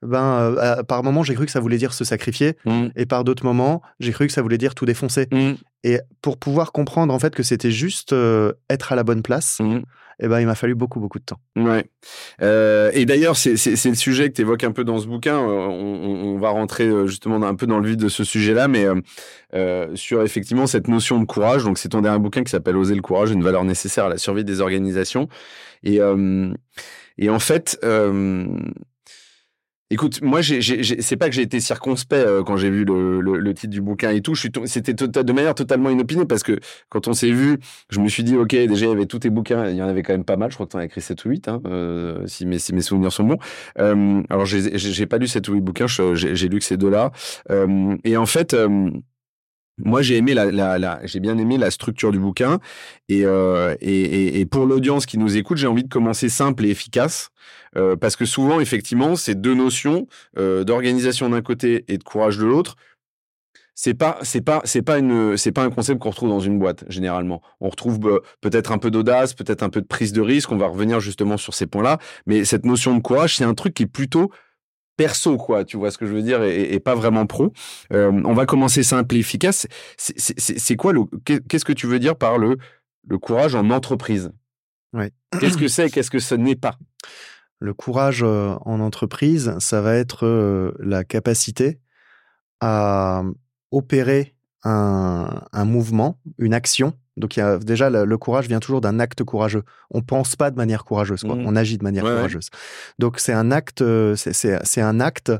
ben, 0.00 0.54
euh, 0.56 0.84
par 0.84 1.02
moments, 1.02 1.24
j'ai 1.24 1.34
cru 1.34 1.44
que 1.44 1.50
ça 1.50 1.58
voulait 1.58 1.76
dire 1.76 1.92
se 1.92 2.04
sacrifier, 2.04 2.56
mmh. 2.64 2.86
et 2.94 3.04
par 3.04 3.24
d'autres 3.24 3.44
moments, 3.44 3.82
j'ai 3.98 4.12
cru 4.12 4.28
que 4.28 4.32
ça 4.32 4.42
voulait 4.42 4.56
dire 4.56 4.76
tout 4.76 4.86
défoncer. 4.86 5.26
Mmh. 5.32 5.54
Et 5.82 5.98
pour 6.22 6.36
pouvoir 6.38 6.70
comprendre 6.70 7.12
en 7.12 7.18
fait 7.18 7.34
que 7.34 7.42
c'était 7.42 7.72
juste 7.72 8.14
être 8.70 8.92
à 8.92 8.96
la 8.96 9.02
bonne 9.02 9.22
place, 9.22 9.58
mmh 9.58 9.80
eh 10.20 10.28
ben, 10.28 10.40
il 10.40 10.46
m'a 10.46 10.54
fallu 10.54 10.74
beaucoup, 10.74 10.98
beaucoup 10.98 11.18
de 11.18 11.24
temps. 11.24 11.40
Ouais. 11.56 11.84
Euh, 12.42 12.90
et 12.92 13.06
d'ailleurs, 13.06 13.36
c'est 13.36 13.52
le 13.52 13.94
sujet 13.94 14.28
que 14.28 14.34
tu 14.34 14.42
évoques 14.42 14.64
un 14.64 14.72
peu 14.72 14.82
dans 14.84 14.98
ce 14.98 15.06
bouquin. 15.06 15.38
Euh, 15.38 15.66
on, 15.68 16.38
va 16.38 16.50
rentrer 16.50 16.86
euh, 16.86 17.06
justement 17.06 17.40
un 17.46 17.54
peu 17.54 17.66
dans 17.66 17.78
le 17.78 17.88
vif 17.88 17.96
de 17.96 18.08
ce 18.08 18.24
sujet-là, 18.24 18.68
mais 18.68 18.86
sur 19.94 20.22
effectivement 20.22 20.66
cette 20.66 20.88
notion 20.88 21.20
de 21.20 21.24
courage. 21.24 21.64
Donc, 21.64 21.78
c'est 21.78 21.90
ton 21.90 22.00
dernier 22.00 22.18
bouquin 22.18 22.42
qui 22.42 22.50
s'appelle 22.50 22.76
Oser 22.76 22.94
le 22.94 23.02
courage, 23.02 23.30
une 23.30 23.42
valeur 23.42 23.64
nécessaire 23.64 24.06
à 24.06 24.08
la 24.08 24.18
survie 24.18 24.44
des 24.44 24.60
organisations. 24.60 25.28
Et, 25.84 26.00
et 27.18 27.30
en 27.30 27.38
fait, 27.38 27.78
Écoute, 29.90 30.20
moi, 30.20 30.40
c'est 30.42 31.16
pas 31.16 31.30
que 31.30 31.34
j'ai 31.34 31.40
été 31.42 31.60
circonspect 31.60 32.26
euh, 32.26 32.42
quand 32.42 32.58
j'ai 32.58 32.68
vu 32.68 32.84
le, 32.84 33.20
le, 33.20 33.54
titre 33.54 33.72
du 33.72 33.80
bouquin 33.80 34.10
et 34.10 34.20
tout. 34.20 34.34
C'était 34.34 34.92
de 34.92 35.32
manière 35.32 35.54
totalement 35.54 35.88
inopinée 35.88 36.26
parce 36.26 36.42
que 36.42 36.58
quand 36.90 37.08
on 37.08 37.14
s'est 37.14 37.30
vu, 37.30 37.58
je 37.88 37.98
me 38.00 38.08
suis 38.08 38.22
dit, 38.22 38.36
ok, 38.36 38.50
déjà 38.50 38.84
il 38.84 38.90
y 38.90 38.92
avait 38.92 39.06
tous 39.06 39.20
tes 39.20 39.30
bouquins, 39.30 39.66
il 39.70 39.76
y 39.76 39.82
en 39.82 39.88
avait 39.88 40.02
quand 40.02 40.12
même 40.12 40.24
pas 40.24 40.36
mal. 40.36 40.50
Je 40.50 40.56
crois 40.56 40.66
que 40.66 40.72
tu 40.72 40.76
as 40.76 40.84
écrit 40.84 41.00
7 41.00 41.24
ou 41.24 41.30
8, 41.30 41.48
hein, 41.48 41.62
euh, 41.66 42.26
si, 42.26 42.44
mes, 42.44 42.58
si 42.58 42.74
mes 42.74 42.82
souvenirs 42.82 43.12
sont 43.12 43.24
bons. 43.24 43.38
Euh, 43.78 44.22
alors, 44.28 44.44
j'ai 44.44 45.06
pas 45.06 45.16
lu 45.16 45.26
7 45.26 45.48
ou 45.48 45.54
8 45.54 45.60
bouquins, 45.62 45.86
j'ai 45.86 46.48
lu 46.48 46.58
que 46.58 46.64
ces 46.66 46.76
deux-là. 46.76 47.10
Euh, 47.50 47.96
et 48.04 48.18
en 48.18 48.26
fait, 48.26 48.52
euh, 48.52 48.90
moi, 49.78 50.02
j'ai 50.02 50.20
bien 50.20 51.38
aimé 51.38 51.58
la 51.58 51.70
structure 51.70 52.12
du 52.12 52.18
bouquin 52.18 52.58
et, 53.08 53.24
euh, 53.24 53.76
et, 53.80 54.44
pour 54.46 54.66
l'audience 54.66 55.06
qui 55.06 55.18
nous 55.18 55.36
écoute, 55.36 55.58
j'ai 55.58 55.66
envie 55.66 55.84
de 55.84 55.88
commencer 55.88 56.28
simple 56.28 56.66
et 56.66 56.70
efficace 56.70 57.30
euh, 57.76 57.96
parce 57.96 58.16
que 58.16 58.24
souvent, 58.24 58.60
effectivement, 58.60 59.16
ces 59.16 59.34
deux 59.34 59.54
notions 59.54 60.06
euh, 60.38 60.64
d'organisation 60.64 61.28
d'un 61.28 61.42
côté 61.42 61.84
et 61.88 61.98
de 61.98 62.04
courage 62.04 62.38
de 62.38 62.44
l'autre, 62.44 62.76
c'est 63.74 63.94
pas 63.94 64.18
c'est 64.22 64.40
pas 64.40 64.60
c'est 64.64 64.82
pas 64.82 64.98
une 64.98 65.36
c'est 65.36 65.52
pas 65.52 65.62
un 65.62 65.70
concept 65.70 66.00
qu'on 66.00 66.10
retrouve 66.10 66.30
dans 66.30 66.40
une 66.40 66.58
boîte 66.58 66.84
généralement. 66.88 67.42
On 67.60 67.68
retrouve 67.68 68.20
peut-être 68.40 68.72
un 68.72 68.78
peu 68.78 68.90
d'audace, 68.90 69.34
peut-être 69.34 69.62
un 69.62 69.70
peu 69.70 69.80
de 69.80 69.86
prise 69.86 70.12
de 70.12 70.20
risque. 70.20 70.50
On 70.50 70.56
va 70.56 70.66
revenir 70.66 70.98
justement 70.98 71.36
sur 71.36 71.54
ces 71.54 71.66
points-là, 71.66 71.98
mais 72.26 72.44
cette 72.44 72.66
notion 72.66 72.96
de 72.96 73.00
courage, 73.00 73.36
c'est 73.36 73.44
un 73.44 73.54
truc 73.54 73.74
qui 73.74 73.84
est 73.84 73.86
plutôt 73.86 74.32
perso, 74.98 75.38
quoi, 75.38 75.64
tu 75.64 75.78
vois 75.78 75.90
ce 75.90 75.96
que 75.96 76.06
je 76.06 76.12
veux 76.12 76.22
dire, 76.22 76.42
et, 76.42 76.78
pas 76.80 76.96
vraiment 76.96 77.24
pro. 77.24 77.52
Euh, 77.92 78.10
on 78.24 78.34
va 78.34 78.44
commencer 78.44 78.82
simple 78.82 79.14
et 79.14 79.20
efficace. 79.20 79.66
C'est 79.96 80.76
quoi 80.76 80.92
le, 80.92 81.02
qu'est-ce 81.24 81.64
que 81.64 81.72
tu 81.72 81.86
veux 81.86 82.00
dire 82.00 82.16
par 82.16 82.36
le, 82.36 82.58
le 83.06 83.18
courage 83.18 83.54
en 83.54 83.70
entreprise? 83.70 84.30
Ouais. 84.92 85.12
Qu'est-ce 85.40 85.56
que 85.56 85.68
c'est, 85.68 85.88
qu'est-ce 85.88 86.10
que 86.10 86.18
ce 86.18 86.34
n'est 86.34 86.56
pas? 86.56 86.76
Le 87.60 87.74
courage 87.74 88.22
euh, 88.22 88.54
en 88.64 88.80
entreprise, 88.80 89.54
ça 89.60 89.80
va 89.80 89.94
être 89.94 90.26
euh, 90.26 90.72
la 90.80 91.04
capacité 91.04 91.78
à 92.60 93.22
opérer 93.70 94.34
un, 94.64 95.42
un 95.52 95.64
mouvement, 95.64 96.18
une 96.38 96.54
action 96.54 96.92
donc 97.18 97.36
il 97.36 97.40
y 97.40 97.42
a, 97.42 97.58
déjà 97.58 97.90
le, 97.90 98.18
courage 98.18 98.48
vient 98.48 98.60
toujours 98.60 98.80
d'un 98.80 99.00
acte 99.00 99.24
courageux. 99.24 99.62
On 99.90 100.02
pense 100.02 100.36
pas 100.36 100.50
de 100.50 100.56
manière 100.56 100.84
courageuse, 100.84 101.22
quoi. 101.22 101.34
Mmh. 101.34 101.46
on 101.46 101.56
agit 101.56 101.78
de 101.78 101.84
manière 101.84 102.04
courageuse. 102.04 102.50
Donc 102.98 103.18
c'est 103.18 103.32
un 103.32 103.50
acte, 103.50 103.82
euh, 103.82 104.16
c'est 104.16 104.80
un 104.80 105.00
acte 105.00 105.32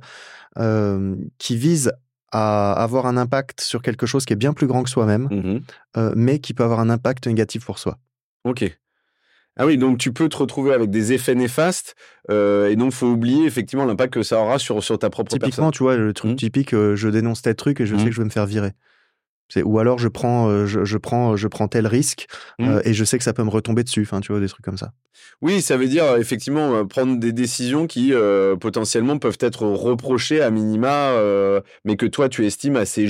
euh, 0.58 1.16
qui 1.38 1.56
vise 1.56 1.92
à 2.30 2.72
avoir 2.72 3.06
un 3.06 3.16
impact 3.16 3.60
sur 3.62 3.80
quelque 3.80 4.04
chose 4.04 4.26
qui 4.26 4.34
est 4.34 4.36
bien 4.36 4.52
plus 4.52 4.66
grand 4.66 4.82
que 4.82 4.90
soi-même, 4.90 5.28
mmh 5.30 5.60
euh, 5.96 6.12
mais 6.14 6.40
qui 6.40 6.52
peut 6.52 6.64
avoir 6.64 6.80
un 6.80 6.90
impact 6.90 7.26
négatif 7.26 7.64
pour 7.64 7.78
soi. 7.78 7.98
Ok. 8.44 8.78
Ah 9.56 9.66
oui, 9.66 9.76
donc 9.76 9.98
tu 9.98 10.12
peux 10.12 10.28
te 10.28 10.36
retrouver 10.36 10.72
avec 10.72 10.90
des 10.90 11.12
effets 11.12 11.34
néfastes 11.34 11.96
et 12.28 12.76
donc 12.76 12.92
faut 12.92 13.08
oublier 13.08 13.44
effectivement 13.44 13.86
l'impact 13.86 14.14
que 14.14 14.22
ça 14.22 14.40
aura 14.40 14.60
sur, 14.60 14.84
sur 14.84 14.98
ta 15.00 15.10
propre 15.10 15.32
Typiquement, 15.32 15.72
tu 15.72 15.82
vois, 15.82 15.96
le 15.96 16.12
truc 16.12 16.32
mmh. 16.32 16.36
typique, 16.36 16.70
je 16.70 17.08
dénonce 17.08 17.42
tel 17.42 17.56
truc 17.56 17.80
et 17.80 17.86
je 17.86 17.96
sais 17.96 18.04
que 18.04 18.12
je 18.12 18.20
vais 18.20 18.26
me 18.26 18.30
faire 18.30 18.46
virer 18.46 18.72
ou 19.56 19.78
alors 19.78 19.98
je 19.98 20.08
prends, 20.08 20.48
euh, 20.48 20.66
je, 20.66 20.96
prends, 20.98 21.36
je 21.36 21.48
prends 21.48 21.68
tel 21.68 21.86
risque 21.86 22.26
mmh. 22.58 22.68
euh, 22.68 22.80
et 22.84 22.92
je 22.92 23.04
sais 23.04 23.18
que 23.18 23.24
ça 23.24 23.32
peut 23.32 23.44
me 23.44 23.50
retomber 23.50 23.84
dessus. 23.84 24.02
Enfin, 24.02 24.20
tu 24.20 24.32
vois, 24.32 24.40
des 24.40 24.48
trucs 24.48 24.64
comme 24.64 24.78
ça. 24.78 24.92
Oui, 25.40 25.62
ça 25.62 25.76
veut 25.76 25.88
dire 25.88 26.04
euh, 26.04 26.18
effectivement 26.18 26.86
prendre 26.86 27.18
des 27.18 27.32
décisions 27.32 27.86
qui 27.86 28.12
potentiellement 28.60 29.18
peuvent 29.18 29.38
être 29.40 29.66
reprochées 29.66 30.40
à 30.40 30.50
minima, 30.50 31.12
mais 31.84 31.96
que 31.96 32.06
toi 32.06 32.28
tu 32.28 32.46
estimes 32.46 32.76
assez 32.76 33.06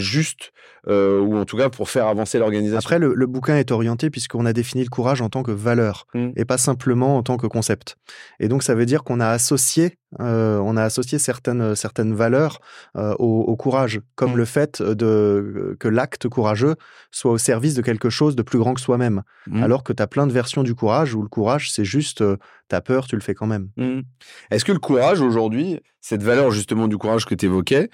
justes 0.89 1.21
ou 1.21 1.37
en 1.37 1.45
tout 1.45 1.57
cas 1.57 1.69
pour 1.69 1.91
faire 1.91 2.07
avancer 2.07 2.39
l'organisation. 2.39 2.79
Après, 2.79 2.99
le, 2.99 3.27
bouquin 3.27 3.57
est 3.57 3.71
orienté 3.71 4.11
puisqu'on 4.11 4.47
a 4.47 4.53
défini 4.53 4.83
le 4.83 4.89
courage 4.89 5.21
en 5.21 5.29
tant 5.29 5.43
que 5.43 5.51
valeur 5.51 6.07
mmh. 6.15 6.31
et 6.37 6.45
pas 6.45 6.59
simplement 6.59 7.17
en 7.17 7.23
tant 7.23 7.37
que 7.37 7.47
concept. 7.47 7.97
Et 8.41 8.49
donc 8.49 8.63
ça 8.63 8.75
veut 8.75 8.87
dire 8.87 9.05
qu'on 9.05 9.21
a 9.21 9.29
associé 9.29 9.99
euh, 10.21 10.59
on 10.59 10.77
a 10.77 10.83
associé 10.83 11.19
certaines, 11.19 11.75
certaines 11.75 12.15
valeurs 12.15 12.61
euh, 12.97 13.15
au, 13.19 13.57
courage, 13.57 14.01
comme 14.15 14.33
mmh. 14.33 14.37
le 14.37 14.45
fait 14.45 14.83
de, 14.83 15.77
que 15.79 15.89
l'acte 15.89 16.29
courageux 16.29 16.77
soit 17.11 17.33
au 17.33 17.39
service 17.39 17.75
de 17.75 17.83
quelque 17.83 18.09
chose 18.09 18.35
de 18.35 18.43
plus 18.43 18.59
grand 18.59 18.75
que 18.75 18.81
soi-même. 18.81 19.23
Mmh. 19.47 19.63
Alors 19.63 19.85
que 19.85 19.93
tu 19.93 20.03
as 20.03 20.07
plein 20.07 20.27
de 20.27 20.33
versions 20.33 20.63
du 20.63 20.75
courage 20.75 21.15
où 21.15 21.23
le 21.23 21.29
courage, 21.29 21.71
c'est 21.71 21.85
juste, 21.85 22.23
euh, 22.23 22.37
tu 22.71 22.77
as 22.77 22.81
peur, 22.81 23.07
tu 23.07 23.17
le 23.17 23.21
fais 23.21 23.35
quand 23.35 23.47
même. 23.47 23.69
Est-ce 24.51 24.65
que 24.65 24.73
le 24.73 24.79
courage 24.79 25.21
aujourd'hui, 25.21 25.81
cette 26.01 26.23
valeur 26.23 26.51
justement 26.51 26.89
du 26.89 26.97
courage 26.97 27.27
que 27.27 27.35
tu 27.35 27.47
évoquais, 27.47 27.91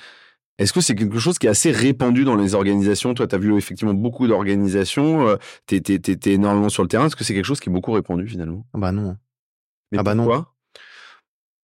est-ce 0.58 0.72
que 0.72 0.80
c'est 0.80 0.94
quelque 0.94 1.18
chose 1.18 1.38
qui 1.38 1.46
est 1.46 1.50
assez 1.50 1.72
répandu 1.72 2.24
dans 2.24 2.36
les 2.36 2.54
organisations? 2.54 3.14
Toi, 3.14 3.26
tu 3.26 3.34
as 3.34 3.38
vu 3.38 3.56
effectivement 3.56 3.94
beaucoup 3.94 4.26
d'organisations, 4.26 5.36
tu 5.66 5.76
es, 5.76 6.32
énormément 6.32 6.68
sur 6.68 6.82
le 6.82 6.88
terrain. 6.88 7.06
Est-ce 7.06 7.16
que 7.16 7.24
c'est 7.24 7.34
quelque 7.34 7.44
chose 7.44 7.60
qui 7.60 7.70
est 7.70 7.72
beaucoup 7.72 7.92
répandu 7.92 8.26
finalement? 8.28 8.64
Bah 8.74 8.92
non. 8.92 9.16
Mais 9.92 9.98
ah 9.98 10.02
bah 10.02 10.14
non 10.14 10.44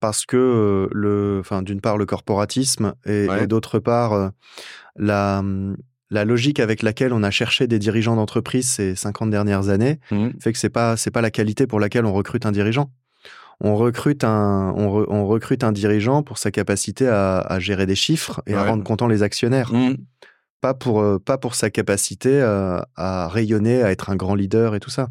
parce 0.01 0.25
que 0.25 0.89
le, 0.93 1.39
enfin, 1.41 1.63
d'une 1.63 1.81
part 1.81 1.99
le 1.99 2.07
corporatisme 2.07 2.95
et, 3.05 3.47
d'autre 3.47 3.79
part 3.79 4.33
la, 4.97 5.43
mmh, 5.43 5.77
la 6.11 6.25
logique 6.25 6.59
avec 6.59 6.83
laquelle 6.83 7.13
on 7.13 7.23
a 7.23 7.31
cherché 7.31 7.67
des 7.67 7.79
dirigeants 7.79 8.17
d'entreprise 8.17 8.69
ces 8.69 8.97
50 8.97 9.31
dernières 9.31 9.69
années 9.69 10.01
mmh. 10.11 10.29
fait 10.41 10.53
que 10.53 10.59
c'est 10.59 10.71
pas 10.71 10.97
c'est 10.97 11.11
pas 11.11 11.21
la 11.21 11.31
qualité 11.31 11.67
pour 11.67 11.79
laquelle 11.79 12.05
on 12.05 12.13
recrute 12.13 12.47
un 12.47 12.53
dirigeant. 12.53 12.91
On 13.61 13.77
recrute 13.77 14.25
un 14.25 14.73
on, 14.77 15.27
recrute 15.27 15.65
un 15.65 15.73
dirigeant 15.73 16.23
pour 16.23 16.39
sa 16.39 16.51
capacité 16.51 17.09
à, 17.09 17.59
gérer 17.59 17.87
des 17.87 17.95
chiffres 17.95 18.43
et 18.47 18.55
à 18.55 18.65
rendre 18.65 18.85
content 18.85 19.07
les 19.07 19.23
actionnaires. 19.23 19.73
Mmh. 19.73 19.97
Pas 20.61 20.75
pour 20.75 21.05
pas 21.23 21.39
pour 21.39 21.55
sa 21.55 21.71
capacité 21.71 22.41
à 22.41 23.29
rayonner, 23.29 23.83
à 23.83 23.91
être 23.91 24.11
un 24.11 24.17
grand 24.17 24.35
leader 24.35 24.75
et 24.75 24.81
tout 24.81 24.91
ça. 24.91 25.09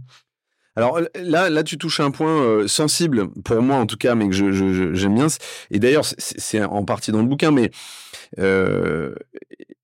Alors 0.80 1.02
là, 1.16 1.50
là, 1.50 1.64
tu 1.64 1.78
touches 1.78 2.00
un 2.00 2.10
point 2.10 2.42
euh, 2.42 2.68
sensible 2.68 3.30
pour 3.44 3.62
moi 3.62 3.76
en 3.76 3.86
tout 3.86 3.98
cas, 3.98 4.16
mais 4.16 4.30
que 4.30 4.34
je, 4.34 4.94
j'aime 4.94 5.16
bien. 5.16 5.28
Et 5.72 5.80
d'ailleurs, 5.80 6.06
c'est 6.06 6.64
en 6.64 6.86
partie 6.86 7.12
dans 7.12 7.20
le 7.20 7.28
bouquin, 7.28 7.52
mais 7.52 7.70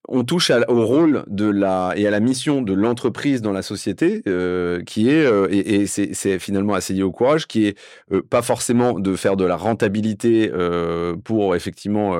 on 0.08 0.24
touche 0.24 0.52
au 0.68 0.86
rôle 0.86 1.24
de 1.28 1.50
la 1.50 1.94
et 1.96 2.06
à 2.08 2.12
la 2.12 2.20
mission 2.20 2.62
de 2.62 2.74
l'entreprise 2.74 3.42
dans 3.42 3.52
la 3.52 3.62
société, 3.62 4.22
qui 4.86 5.10
est 5.10 5.26
et, 5.50 5.88
c'est 5.88 6.40
finalement 6.40 6.74
assez 6.74 6.94
lié 6.94 7.04
au 7.04 7.12
courage, 7.12 7.48
qui 7.48 7.66
est 7.68 7.78
pas 8.30 8.42
forcément 8.42 9.00
de 9.00 9.16
faire 9.16 9.36
de 9.36 9.46
la 9.46 9.56
rentabilité 9.56 10.52
pour 11.24 11.56
effectivement 11.56 12.18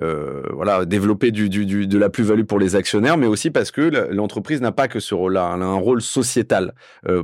voilà 0.00 0.84
développer 0.84 1.30
du, 1.30 1.48
du, 1.48 1.86
de 1.86 1.98
la 1.98 2.10
plus-value 2.10 2.44
pour 2.44 2.58
les 2.58 2.76
actionnaires, 2.76 3.16
mais 3.16 3.26
aussi 3.26 3.50
parce 3.50 3.70
que 3.70 3.82
l'entreprise 4.12 4.60
n'a 4.60 4.72
pas 4.72 4.88
que 4.88 5.00
ce 5.00 5.14
rôle-là, 5.14 5.52
elle 5.56 5.62
a 5.62 5.66
un 5.66 5.74
rôle 5.74 6.00
sociétal, 6.00 6.74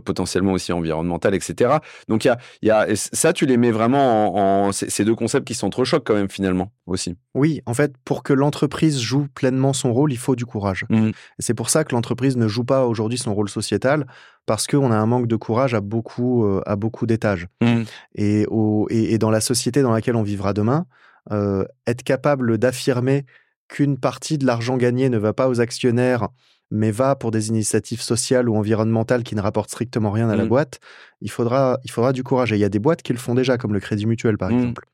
potentiellement 0.04 0.52
aussi 0.52 0.72
environnemental, 0.72 1.34
etc. 1.34 1.76
Donc 2.08 2.24
y 2.24 2.28
a, 2.28 2.38
y 2.62 2.70
a 2.70 2.86
ça, 2.96 3.32
tu 3.32 3.46
les 3.46 3.56
mets 3.56 3.70
vraiment 3.70 4.64
en, 4.64 4.68
en 4.68 4.72
ces 4.72 5.04
deux 5.04 5.14
concepts 5.14 5.46
qui 5.46 5.54
s'entrechoquent 5.54 6.04
quand 6.04 6.14
même 6.14 6.30
finalement 6.30 6.72
aussi. 6.86 7.16
Oui, 7.34 7.62
en 7.66 7.74
fait, 7.74 7.83
pour 8.04 8.22
que 8.22 8.32
l'entreprise 8.32 8.98
joue 9.00 9.26
pleinement 9.34 9.72
son 9.72 9.92
rôle, 9.92 10.12
il 10.12 10.18
faut 10.18 10.36
du 10.36 10.46
courage. 10.46 10.84
Mmh. 10.88 11.10
C'est 11.38 11.54
pour 11.54 11.70
ça 11.70 11.84
que 11.84 11.94
l'entreprise 11.94 12.36
ne 12.36 12.48
joue 12.48 12.64
pas 12.64 12.86
aujourd'hui 12.86 13.18
son 13.18 13.34
rôle 13.34 13.48
sociétal, 13.48 14.06
parce 14.46 14.66
qu'on 14.66 14.90
a 14.90 14.96
un 14.96 15.06
manque 15.06 15.26
de 15.26 15.36
courage 15.36 15.74
à 15.74 15.80
beaucoup, 15.80 16.44
euh, 16.44 16.62
à 16.66 16.76
beaucoup 16.76 17.06
d'étages. 17.06 17.48
Mmh. 17.62 17.82
Et, 18.16 18.46
et, 18.90 19.18
dans 19.18 19.30
la 19.30 19.40
société 19.40 19.82
dans 19.82 19.92
laquelle 19.92 20.16
on 20.16 20.22
vivra 20.22 20.52
demain, 20.52 20.86
euh, 21.32 21.64
être 21.86 22.02
capable 22.02 22.58
d'affirmer 22.58 23.24
qu'une 23.68 23.98
partie 23.98 24.38
de 24.38 24.46
l'argent 24.46 24.76
gagné 24.76 25.08
ne 25.08 25.18
va 25.18 25.32
pas 25.32 25.48
aux 25.48 25.60
actionnaires, 25.60 26.28
mais 26.70 26.90
va 26.90 27.14
pour 27.14 27.30
des 27.30 27.48
initiatives 27.48 28.00
sociales 28.00 28.48
ou 28.48 28.56
environnementales 28.56 29.22
qui 29.22 29.34
ne 29.34 29.40
rapportent 29.40 29.70
strictement 29.70 30.10
rien 30.10 30.28
à 30.28 30.36
la 30.36 30.44
mmh. 30.44 30.48
boîte, 30.48 30.80
il 31.20 31.30
faudra, 31.30 31.78
il 31.84 31.90
faudra 31.90 32.12
du 32.12 32.22
courage. 32.22 32.52
Et 32.52 32.56
il 32.56 32.60
y 32.60 32.64
a 32.64 32.68
des 32.68 32.78
boîtes 32.78 33.02
qui 33.02 33.12
le 33.12 33.18
font 33.18 33.34
déjà, 33.34 33.58
comme 33.58 33.72
le 33.72 33.80
Crédit 33.80 34.06
Mutuel, 34.06 34.38
par 34.38 34.50
exemple. 34.50 34.86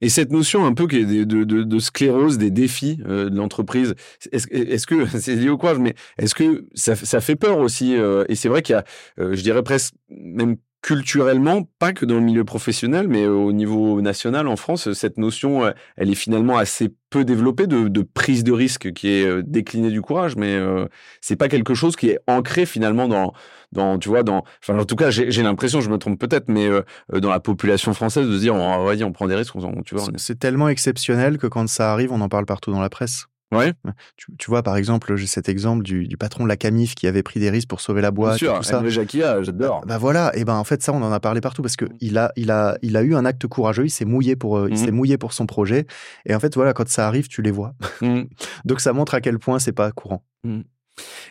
Et 0.00 0.08
cette 0.08 0.32
notion 0.32 0.64
un 0.64 0.74
peu 0.74 0.86
de, 0.86 1.78
sclérose 1.78 2.38
des 2.38 2.50
défis 2.50 3.00
euh, 3.06 3.28
de 3.28 3.36
l'entreprise, 3.36 3.94
est-ce 4.32 4.48
est 4.50 4.86
que 4.86 5.06
c'est 5.18 5.36
lié 5.36 5.48
au 5.48 5.58
quoi 5.58 5.74
Mais 5.78 5.94
est-ce 6.18 6.34
que 6.34 6.66
ça, 6.74 6.96
ça, 6.96 7.20
fait 7.20 7.36
peur 7.36 7.58
aussi 7.58 7.96
euh, 7.96 8.24
Et 8.28 8.34
c'est 8.34 8.48
vrai 8.48 8.62
qu'il 8.62 8.74
y 8.74 8.78
a, 8.78 8.84
euh, 9.18 9.34
je 9.34 9.42
dirais 9.42 9.62
presque 9.62 9.94
même 10.08 10.56
culturellement, 10.82 11.68
pas 11.78 11.92
que 11.92 12.06
dans 12.06 12.14
le 12.14 12.22
milieu 12.22 12.44
professionnel, 12.44 13.06
mais 13.06 13.26
au 13.26 13.52
niveau 13.52 14.00
national 14.00 14.48
en 14.48 14.56
France, 14.56 14.92
cette 14.92 15.18
notion, 15.18 15.64
euh, 15.64 15.72
elle 15.96 16.10
est 16.10 16.14
finalement 16.14 16.56
assez 16.56 16.94
peu 17.10 17.24
développée 17.24 17.66
de, 17.66 18.02
prise 18.02 18.44
de 18.44 18.52
risque 18.52 18.92
qui 18.92 19.08
est 19.08 19.26
euh, 19.26 19.42
déclinée 19.44 19.90
du 19.90 20.00
courage, 20.00 20.36
mais 20.36 20.54
euh, 20.54 20.86
c'est 21.20 21.36
pas 21.36 21.48
quelque 21.48 21.74
chose 21.74 21.96
qui 21.96 22.08
est 22.08 22.18
ancré 22.26 22.64
finalement 22.64 23.08
dans, 23.08 23.34
dans 23.72 23.98
tu 23.98 24.08
vois, 24.08 24.22
dans, 24.22 24.44
enfin 24.62 24.78
en 24.78 24.84
tout 24.84 24.96
cas, 24.96 25.10
j'ai 25.10 25.42
l'impression, 25.42 25.80
je 25.80 25.90
me 25.90 25.98
trompe 25.98 26.18
peut-être, 26.18 26.48
mais 26.48 26.68
dans 27.12 27.30
la 27.30 27.40
population 27.40 27.92
française 27.92 28.26
de 28.26 28.34
se 28.34 28.40
dire, 28.40 28.54
on, 28.54 28.84
va 28.84 28.94
on 29.04 29.12
prend 29.12 29.26
des 29.26 29.34
risques, 29.34 29.54
tu 29.84 29.94
vois. 29.94 30.04
C'est 30.16 30.38
tellement 30.38 30.68
exceptionnel 30.68 31.36
que 31.36 31.46
quand 31.46 31.68
ça 31.68 31.92
arrive, 31.92 32.12
on 32.12 32.20
en 32.20 32.28
parle 32.28 32.46
partout 32.46 32.72
dans 32.72 32.80
la 32.80 32.90
presse. 32.90 33.26
Ouais. 33.52 33.72
Tu, 34.16 34.50
vois, 34.50 34.62
par 34.62 34.76
exemple, 34.76 35.16
j'ai 35.16 35.26
cet 35.26 35.48
exemple 35.48 35.82
du, 35.82 36.16
patron 36.16 36.44
de 36.44 36.48
la 36.48 36.56
Camif 36.56 36.94
qui 36.94 37.06
avait 37.06 37.22
pris 37.22 37.40
des 37.40 37.50
risques 37.50 37.68
pour 37.68 37.80
sauver 37.80 38.00
la 38.00 38.10
boîte. 38.10 38.38
Bien 38.38 38.38
sûr, 38.38 38.56
tout 38.58 38.62
ça. 38.62 39.42
j'adore. 39.42 39.84
Bah, 39.86 39.98
voilà, 39.98 40.30
et 40.36 40.44
ben 40.44 40.54
en 40.54 40.64
fait 40.64 40.82
ça, 40.82 40.92
on 40.92 41.02
en 41.02 41.12
a 41.12 41.20
parlé 41.20 41.40
partout 41.40 41.62
parce 41.62 41.76
que 41.76 41.84
mmh. 41.84 41.96
il 42.00 42.18
a, 42.18 42.32
il 42.36 42.50
a, 42.50 42.78
il 42.82 42.96
a 42.96 43.02
eu 43.02 43.14
un 43.14 43.24
acte 43.24 43.46
courageux. 43.46 43.84
Il 43.84 43.90
s'est 43.90 44.04
mouillé 44.04 44.36
pour, 44.36 44.58
euh, 44.58 44.68
il 44.70 44.78
s'est 44.78 44.92
mmh. 44.92 44.94
mouillé 44.94 45.18
pour 45.18 45.32
son 45.32 45.46
projet. 45.46 45.86
Et 46.26 46.34
en 46.34 46.40
fait, 46.40 46.54
voilà, 46.54 46.72
quand 46.72 46.88
ça 46.88 47.06
arrive, 47.06 47.28
tu 47.28 47.42
les 47.42 47.50
vois. 47.50 47.74
Mmh. 48.00 48.22
Donc 48.64 48.80
ça 48.80 48.92
montre 48.92 49.14
à 49.14 49.20
quel 49.20 49.38
point 49.38 49.58
c'est 49.58 49.72
pas 49.72 49.90
courant. 49.90 50.22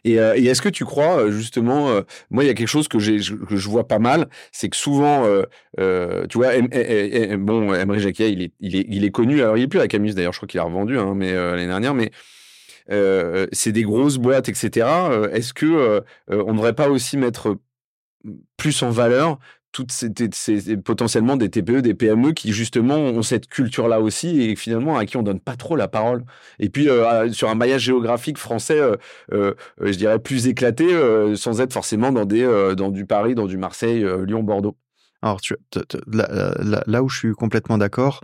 Et, 0.04 0.16
est-ce 0.16 0.62
que 0.62 0.70
tu 0.70 0.86
crois 0.86 1.20
euh, 1.20 1.32
justement, 1.32 1.90
euh, 1.90 2.02
moi 2.30 2.44
il 2.44 2.48
y 2.48 2.50
a 2.50 2.54
quelque 2.54 2.68
chose 2.68 2.88
que, 2.88 3.00
je, 3.00 3.70
vois 3.70 3.88
pas 3.88 4.00
mal, 4.00 4.30
c'est 4.52 4.70
que 4.70 4.78
souvent, 4.78 5.26
tu 5.78 6.38
vois, 6.38 6.52
bon, 7.38 7.74
Emery 7.74 8.00
Jacquet, 8.00 8.52
il 8.60 9.06
est, 9.06 9.12
connu, 9.12 9.42
alors 9.42 9.58
il 9.58 9.64
est 9.64 9.68
plus 9.68 9.80
à 9.80 9.88
Camus 9.88 10.14
d'ailleurs, 10.14 10.34
je 10.34 10.40
crois 10.40 10.48
qu'il 10.48 10.60
a 10.60 10.64
revendu 10.64 10.98
hein, 10.98 11.14
mais 11.16 11.34
l'année 11.34 11.68
dernière, 11.68 11.94
mais 11.94 12.12
c'est 13.52 13.72
des 13.72 13.84
grosses 13.84 14.18
boîtes, 14.18 14.50
etc. 14.50 14.88
est-ce 15.32 15.54
que 15.54 16.04
on 16.30 16.52
ne 16.52 16.58
devrait 16.58 16.74
pas 16.74 16.90
aussi 16.90 17.18
mettre 17.18 17.58
plus 18.58 18.84
en 18.84 18.90
valeur 18.90 19.40
toutes 19.72 19.92
ces, 19.92 20.78
potentiellement 20.78 21.38
des 21.38 21.50
TPE, 21.50 21.82
des 21.82 21.94
PME 21.94 22.32
qui 22.32 22.54
justement 22.54 22.96
ont 22.96 23.22
cette 23.22 23.48
culture-là 23.48 24.02
aussi 24.02 24.42
et 24.42 24.56
finalement 24.56 24.98
à 24.98 25.06
qui 25.06 25.18
on 25.18 25.24
donne 25.24 25.40
pas 25.40 25.56
trop 25.56 25.76
la 25.76 25.88
parole. 25.88 26.24
Et 26.60 26.70
puis 26.70 26.90
euh, 26.90 27.32
sur 27.32 27.50
un 27.50 27.56
maillage 27.56 27.84
géographique 27.84 28.38
français, 28.38 28.80
euh, 28.80 28.96
euh, 29.32 29.54
je 29.80 29.96
dirais 29.98 30.20
plus 30.20 30.48
éclaté, 30.48 30.88
sans 31.36 31.62
être 31.62 31.74
forcément 31.74 32.12
dans 32.12 32.26
des 32.26 32.40
dans 32.76 32.90
du 32.90 33.06
Paris, 33.06 33.36
dans 33.36 33.46
du 33.46 33.58
Marseille, 33.58 34.06
Lyon, 34.26 34.44
Bordeaux. 34.44 34.76
Alors 35.22 35.42
tu, 35.42 35.56
là, 36.08 37.04
où 37.04 37.10
je 37.10 37.18
suis 37.18 37.34
complètement 37.34 37.78
d'accord, 37.78 38.22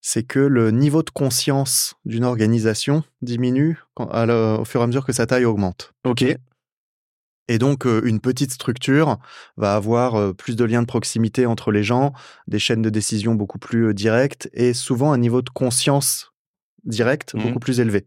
c'est 0.00 0.22
que 0.22 0.38
le 0.38 0.70
niveau 0.70 1.02
de 1.02 1.10
conscience 1.10 1.94
d'une 2.04 2.24
organisation 2.24 3.02
diminue 3.22 3.78
au 3.96 4.64
fur 4.64 4.80
et 4.80 4.84
à 4.84 4.86
mesure 4.86 5.06
que 5.06 5.12
sa 5.12 5.26
taille 5.26 5.44
augmente. 5.44 5.92
Ok. 6.04 6.24
Et 7.48 7.58
donc, 7.58 7.84
une 7.84 8.20
petite 8.20 8.52
structure 8.52 9.18
va 9.56 9.74
avoir 9.74 10.34
plus 10.34 10.56
de 10.56 10.64
liens 10.64 10.82
de 10.82 10.86
proximité 10.86 11.44
entre 11.44 11.72
les 11.72 11.82
gens, 11.82 12.12
des 12.46 12.58
chaînes 12.58 12.82
de 12.82 12.90
décision 12.90 13.34
beaucoup 13.34 13.58
plus 13.58 13.94
directes 13.94 14.48
et 14.52 14.72
souvent 14.72 15.12
un 15.12 15.18
niveau 15.18 15.42
de 15.42 15.50
conscience 15.50 16.32
direct 16.84 17.34
mmh 17.34 17.42
beaucoup 17.42 17.58
plus 17.58 17.80
élevé. 17.80 18.06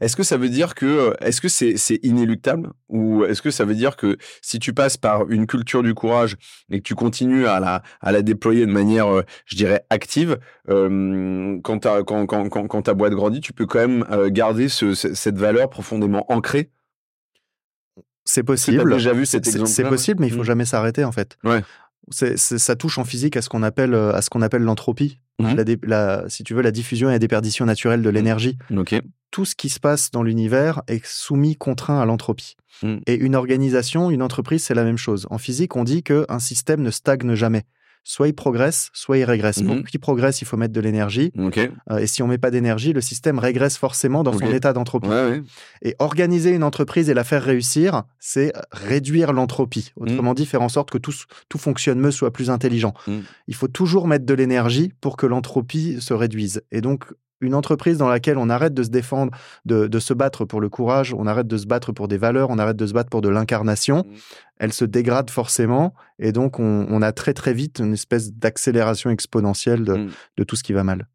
Est-ce 0.00 0.16
que 0.16 0.22
ça 0.22 0.36
veut 0.36 0.48
dire 0.48 0.74
que 0.74 1.14
est-ce 1.20 1.40
que 1.40 1.48
c'est 1.48 1.98
inéluctable 2.04 2.70
ou 2.88 3.24
est-ce 3.24 3.42
que 3.42 3.50
ça 3.50 3.64
veta 3.64 3.76
dire 3.76 3.96
que 3.96 4.16
si 4.40 4.58
tu 4.60 4.72
passes 4.72 4.96
par 4.96 5.28
une 5.30 5.46
culture 5.46 5.82
du 5.82 5.94
courage 5.94 6.36
et 6.70 6.78
que 6.78 6.82
tu 6.82 6.94
continues 6.94 7.46
à 7.46 7.58
la 7.58 7.82
à 8.00 8.12
la 8.12 8.22
déployer 8.22 8.66
de 8.66 8.70
manière 8.72 9.06
je 9.46 9.56
dirais 9.56 9.84
active 9.90 10.38
quand, 10.68 11.78
ta, 11.80 12.02
quand, 12.04 12.26
quand, 12.26 12.48
quand, 12.48 12.82
ta 12.82 12.94
boîte 12.94 13.14
grandit 13.14 13.40
tu 13.40 13.52
peux 13.52 13.66
quand 13.66 13.80
même 13.80 14.06
garder 14.30 14.68
cette 14.68 15.38
valeur 15.38 15.68
profondément 15.70 16.30
ancrée? 16.32 16.70
C'est 18.24 18.42
possible. 18.42 18.90
déjà 18.90 19.12
vu 19.12 19.26
cet 19.26 19.44
C'est 19.66 19.84
possible, 19.84 20.20
mais 20.20 20.28
il 20.28 20.32
faut 20.32 20.40
mmh. 20.40 20.44
jamais 20.44 20.64
s'arrêter 20.64 21.04
en 21.04 21.12
fait. 21.12 21.36
Ouais. 21.44 21.62
ça 22.10 22.76
touche 22.76 22.98
en 22.98 23.04
physique 23.04 23.36
à 23.36 23.42
ce 23.42 23.48
qu'on 23.48 23.62
appelle 23.62 23.94
euh, 23.94 24.14
à 24.14 24.22
ce 24.22 24.30
qu'on 24.30 24.42
appelle 24.42 24.62
l'entropie. 24.62 25.20
Mmh. 25.40 25.54
La, 25.82 26.24
si 26.28 26.44
tu 26.44 26.54
veux, 26.54 26.62
la 26.62 26.70
diffusion 26.70 27.08
et 27.08 27.12
la 27.12 27.18
déperdition 27.18 27.66
naturelle 27.66 28.02
de 28.02 28.10
mmh. 28.10 28.14
l'énergie. 28.14 28.58
Tout 29.30 29.44
ce 29.44 29.56
qui 29.56 29.68
se 29.68 29.80
passe 29.80 30.12
dans 30.12 30.22
l'univers 30.22 30.82
est 30.86 31.04
soumis, 31.04 31.56
contraint 31.56 32.00
à 32.00 32.04
l'entropie. 32.04 32.56
Et 33.06 33.14
une 33.14 33.34
organisation, 33.34 34.10
une 34.10 34.22
entreprise, 34.22 34.62
c'est 34.64 34.74
la 34.74 34.84
même 34.84 34.98
chose. 34.98 35.26
En 35.30 35.38
physique, 35.38 35.74
on 35.74 35.84
dit 35.84 36.02
qu'un 36.02 36.38
système 36.38 36.82
ne 36.82 36.90
stagne 36.90 37.34
jamais 37.34 37.64
soit 38.04 38.28
il 38.28 38.34
progresse, 38.34 38.90
soit 38.92 39.18
il 39.18 39.24
régresse. 39.24 39.62
Pour 39.62 39.76
mhm. 39.76 39.84
qu'il 39.84 39.98
progresse, 39.98 40.42
il 40.42 40.44
faut 40.44 40.56
mettre 40.56 40.74
de 40.74 40.80
l'énergie. 40.80 41.32
Euh, 41.36 41.98
et 41.98 42.06
si 42.06 42.22
on 42.22 42.28
met 42.28 42.38
pas 42.38 42.50
d'énergie, 42.50 42.92
le 42.92 43.00
système 43.00 43.38
régresse 43.38 43.78
forcément 43.78 44.22
dans 44.22 44.32
son 44.32 44.52
état 44.52 44.72
d'entropie. 44.72 45.08
Et 45.82 45.96
organiser 45.98 46.50
une 46.50 46.62
entreprise 46.62 47.08
et 47.08 47.14
la 47.14 47.24
faire 47.24 47.42
réussir, 47.42 48.04
c'est 48.18 48.52
réduire 48.70 49.32
l'entropie. 49.32 49.92
Autrement 49.96 50.30
mhm. 50.30 50.36
dit, 50.36 50.46
faire 50.46 50.62
en 50.62 50.68
sorte 50.68 50.90
que 50.90 50.98
tout, 50.98 51.14
tout 51.48 51.58
fonctionne 51.58 51.98
mieux, 51.98 52.10
soit 52.10 52.32
plus 52.32 52.50
intelligent. 52.50 52.94
Mhm. 53.06 53.22
Il 53.48 53.54
faut 53.54 53.68
toujours 53.68 54.06
mettre 54.06 54.26
de 54.26 54.34
l'énergie 54.34 54.92
pour 55.00 55.16
que 55.16 55.26
l'entropie 55.26 56.00
se 56.00 56.12
réduise. 56.12 56.62
Et 56.70 56.82
donc, 56.82 57.04
une 57.44 57.54
entreprise 57.54 57.98
dans 57.98 58.08
laquelle 58.08 58.38
on 58.38 58.48
arrête 58.48 58.74
de 58.74 58.82
se 58.82 58.88
défendre, 58.88 59.32
de, 59.64 59.98
se 59.98 60.14
battre 60.14 60.44
pour 60.44 60.60
le 60.60 60.68
courage, 60.68 61.14
on 61.14 61.26
arrête 61.26 61.46
de 61.46 61.56
se 61.56 61.66
battre 61.66 61.92
pour 61.92 62.08
des 62.08 62.18
valeurs, 62.18 62.50
on 62.50 62.58
arrête 62.58 62.76
de 62.76 62.86
se 62.86 62.92
battre 62.92 63.10
pour 63.10 63.20
de 63.20 63.28
l'incarnation, 63.28 63.98
mmh. 63.98 64.14
elle 64.58 64.72
se 64.72 64.84
dégrade 64.84 65.30
forcément 65.30 65.94
et 66.18 66.32
donc 66.32 66.58
on, 66.58 67.02
a 67.02 67.12
très 67.12 67.34
très 67.34 67.54
vite 67.54 67.80
une 67.80 67.92
espèce 67.92 68.32
d'accélération 68.32 69.10
exponentielle 69.10 69.84
de, 69.84 69.94
mmh. 69.94 70.44
tout 70.46 70.56
ce 70.56 70.62
qui 70.62 70.72
va 70.72 70.84
mal. 70.84 71.06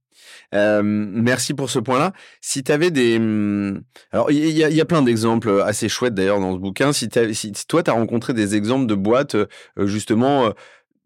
merci 0.52 1.54
pour 1.54 1.70
ce 1.70 1.80
point-là. 1.80 2.14
Si 2.42 2.64
tu 2.64 2.72
avais 2.72 2.92
des... 2.92 3.20
Mmh, 3.20 3.82
alors, 4.12 4.32
il 4.32 4.58
y, 4.58 4.82
a 4.82 4.86
plein 4.86 5.02
d'exemples 5.02 5.62
assez 5.66 5.90
chouettes 5.90 6.14
d'ailleurs 6.16 6.40
dans 6.40 6.54
ce 6.54 6.60
bouquin. 6.60 6.94
Si, 6.94 7.10
si 7.34 7.52
toi, 7.68 7.84
tu 7.84 7.92
as 7.92 7.94
rencontré 7.94 8.34
des 8.34 8.56
exemples 8.56 8.88
de 8.88 8.96
boîtes, 8.96 9.36
euh, 9.36 9.48
justement, 9.86 10.48
euh, 10.48 10.52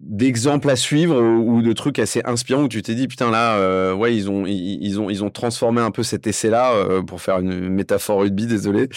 d'exemples 0.05 0.69
à 0.69 0.75
suivre 0.75 1.19
ou 1.21 1.61
de 1.61 1.73
trucs 1.73 1.97
assez 1.97 2.21
inspirants 2.25 2.63
où 2.63 2.67
tu 2.67 2.81
t'es 2.81 2.95
dit 2.95 3.07
putain 3.07 3.31
là 3.31 3.55
euh, 3.57 3.93
ouais 3.93 4.15
ils 4.15 4.29
ont 4.29 4.45
ils, 4.45 4.99
ont 4.99 5.09
ils 5.09 5.23
ont 5.23 5.29
transformé 5.29 5.81
un 5.81 5.91
peu 5.91 6.03
cet 6.03 6.27
essai 6.27 6.49
là 6.49 6.73
euh, 6.73 7.01
pour 7.01 7.21
faire 7.21 7.39
une 7.39 7.69
métaphore 7.69 8.19
rugby 8.19 8.45
désolé. 8.45 8.89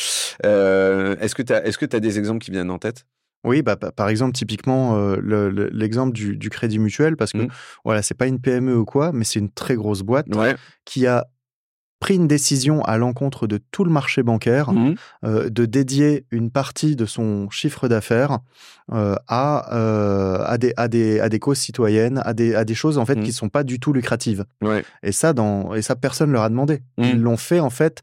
Euh, 0.44 1.16
est-ce 1.20 1.34
que 1.34 1.42
tu 1.42 1.52
as 1.52 1.64
est-ce 1.64 1.78
que 1.78 1.86
tu 1.86 1.94
as 1.94 2.00
des 2.00 2.18
exemples 2.18 2.44
qui 2.44 2.50
viennent 2.50 2.70
en 2.70 2.78
tête? 2.78 3.06
Oui, 3.44 3.62
bah, 3.62 3.76
par 3.76 4.08
exemple, 4.08 4.32
typiquement, 4.32 5.14
l'exemple 5.22 6.12
du, 6.12 6.50
crédit 6.50 6.80
mutuel, 6.80 7.16
parce 7.16 7.30
que 7.30 7.42
mmh. 7.42 7.48
voilà, 7.84 8.02
c'est 8.02 8.16
pas 8.16 8.26
une 8.26 8.40
PME 8.40 8.76
ou 8.76 8.84
quoi, 8.84 9.12
mais 9.12 9.22
c'est 9.22 9.38
une 9.38 9.52
très 9.52 9.76
grosse 9.76 10.02
boîte 10.02 10.26
qui 10.84 11.06
a 11.06 11.28
pris 11.98 12.16
une 12.16 12.28
décision 12.28 12.82
à 12.84 12.98
l'encontre 12.98 13.46
de 13.46 13.58
tout 13.70 13.84
le 13.84 13.90
marché 13.90 14.22
bancaire 14.22 14.72
mmh. 14.72 14.94
euh, 15.24 15.48
de 15.48 15.64
dédier 15.64 16.26
une 16.30 16.50
partie 16.50 16.94
de 16.94 17.06
son 17.06 17.48
chiffre 17.50 17.88
d'affaires 17.88 18.40
euh, 18.92 19.16
à, 19.28 19.74
euh, 19.74 20.44
à, 20.44 20.58
des, 20.58 20.72
à, 20.76 20.88
des, 20.88 21.20
à 21.20 21.28
des 21.28 21.38
causes 21.38 21.58
citoyennes, 21.58 22.20
à 22.24 22.34
des, 22.34 22.54
à 22.54 22.64
des 22.64 22.74
choses 22.74 22.98
en 22.98 23.06
fait 23.06 23.14
qui 23.14 23.20
ne 23.20 23.28
mmh. 23.28 23.32
sont 23.32 23.48
pas 23.48 23.64
du 23.64 23.80
tout 23.80 23.92
lucratives. 23.92 24.44
Et 25.02 25.12
ça, 25.12 25.32
dans, 25.32 25.74
et 25.74 25.82
ça 25.82 25.96
personne 25.96 26.28
ne 26.28 26.34
leur 26.34 26.42
a 26.42 26.50
demandé. 26.50 26.82
Mmh. 26.98 27.04
Ils 27.04 27.20
l'ont 27.20 27.38
fait 27.38 27.60
en 27.60 27.70
fait 27.70 28.02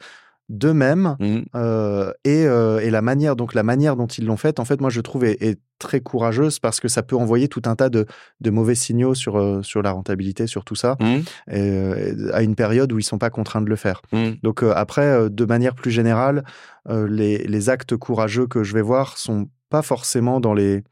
d'eux-mêmes 0.49 1.15
mmh. 1.19 1.37
euh, 1.55 2.11
et, 2.25 2.45
euh, 2.45 2.79
et, 2.79 2.89
la 2.89 3.01
manière 3.01 3.35
donc 3.35 3.53
la 3.53 3.63
manière 3.63 3.95
dont 3.95 4.07
ils 4.07 4.25
l'ont 4.25 4.37
fait 4.37 4.59
en 4.59 4.65
fait 4.65 4.81
moi 4.81 4.89
je 4.89 5.01
trouve 5.01 5.23
est, 5.23 5.59
très 5.79 5.99
courageuse 5.99 6.59
parce 6.59 6.79
que 6.79 6.87
ça 6.87 7.03
peut 7.03 7.17
envoyer 7.17 7.49
tout 7.49 7.63
un 7.65 7.75
tas 7.75 7.89
de, 7.89 8.05
de 8.39 8.49
mauvais 8.51 8.75
signaux 8.75 9.15
sur 9.15 9.37
euh, 9.37 9.61
sur 9.63 9.81
la 9.81 9.91
rentabilité 9.91 10.47
sur 10.47 10.63
tout 10.63 10.75
ça 10.75 10.95
mmh. 11.01 12.31
à 12.31 12.41
une 12.41 12.55
période 12.55 12.93
où 12.93 12.99
ils 12.99 13.03
sont 13.03 13.17
pas 13.17 13.29
contraints 13.29 13.61
de 13.61 13.69
le 13.69 13.75
faire 13.75 14.01
mmh. 14.13 14.29
donc 14.43 14.63
après 14.63 15.29
de 15.29 15.45
manière 15.45 15.75
plus 15.75 15.91
générale 15.91 16.43
les, 16.89 17.39
les 17.39 17.69
actes 17.69 17.97
courageux 17.97 18.47
que 18.47 18.63
je 18.63 18.73
vais 18.73 18.81
voir 18.81 19.17
sont 19.17 19.49
pas 19.69 19.81
forcément 19.81 20.39
dans 20.39 20.53
les 20.53 20.83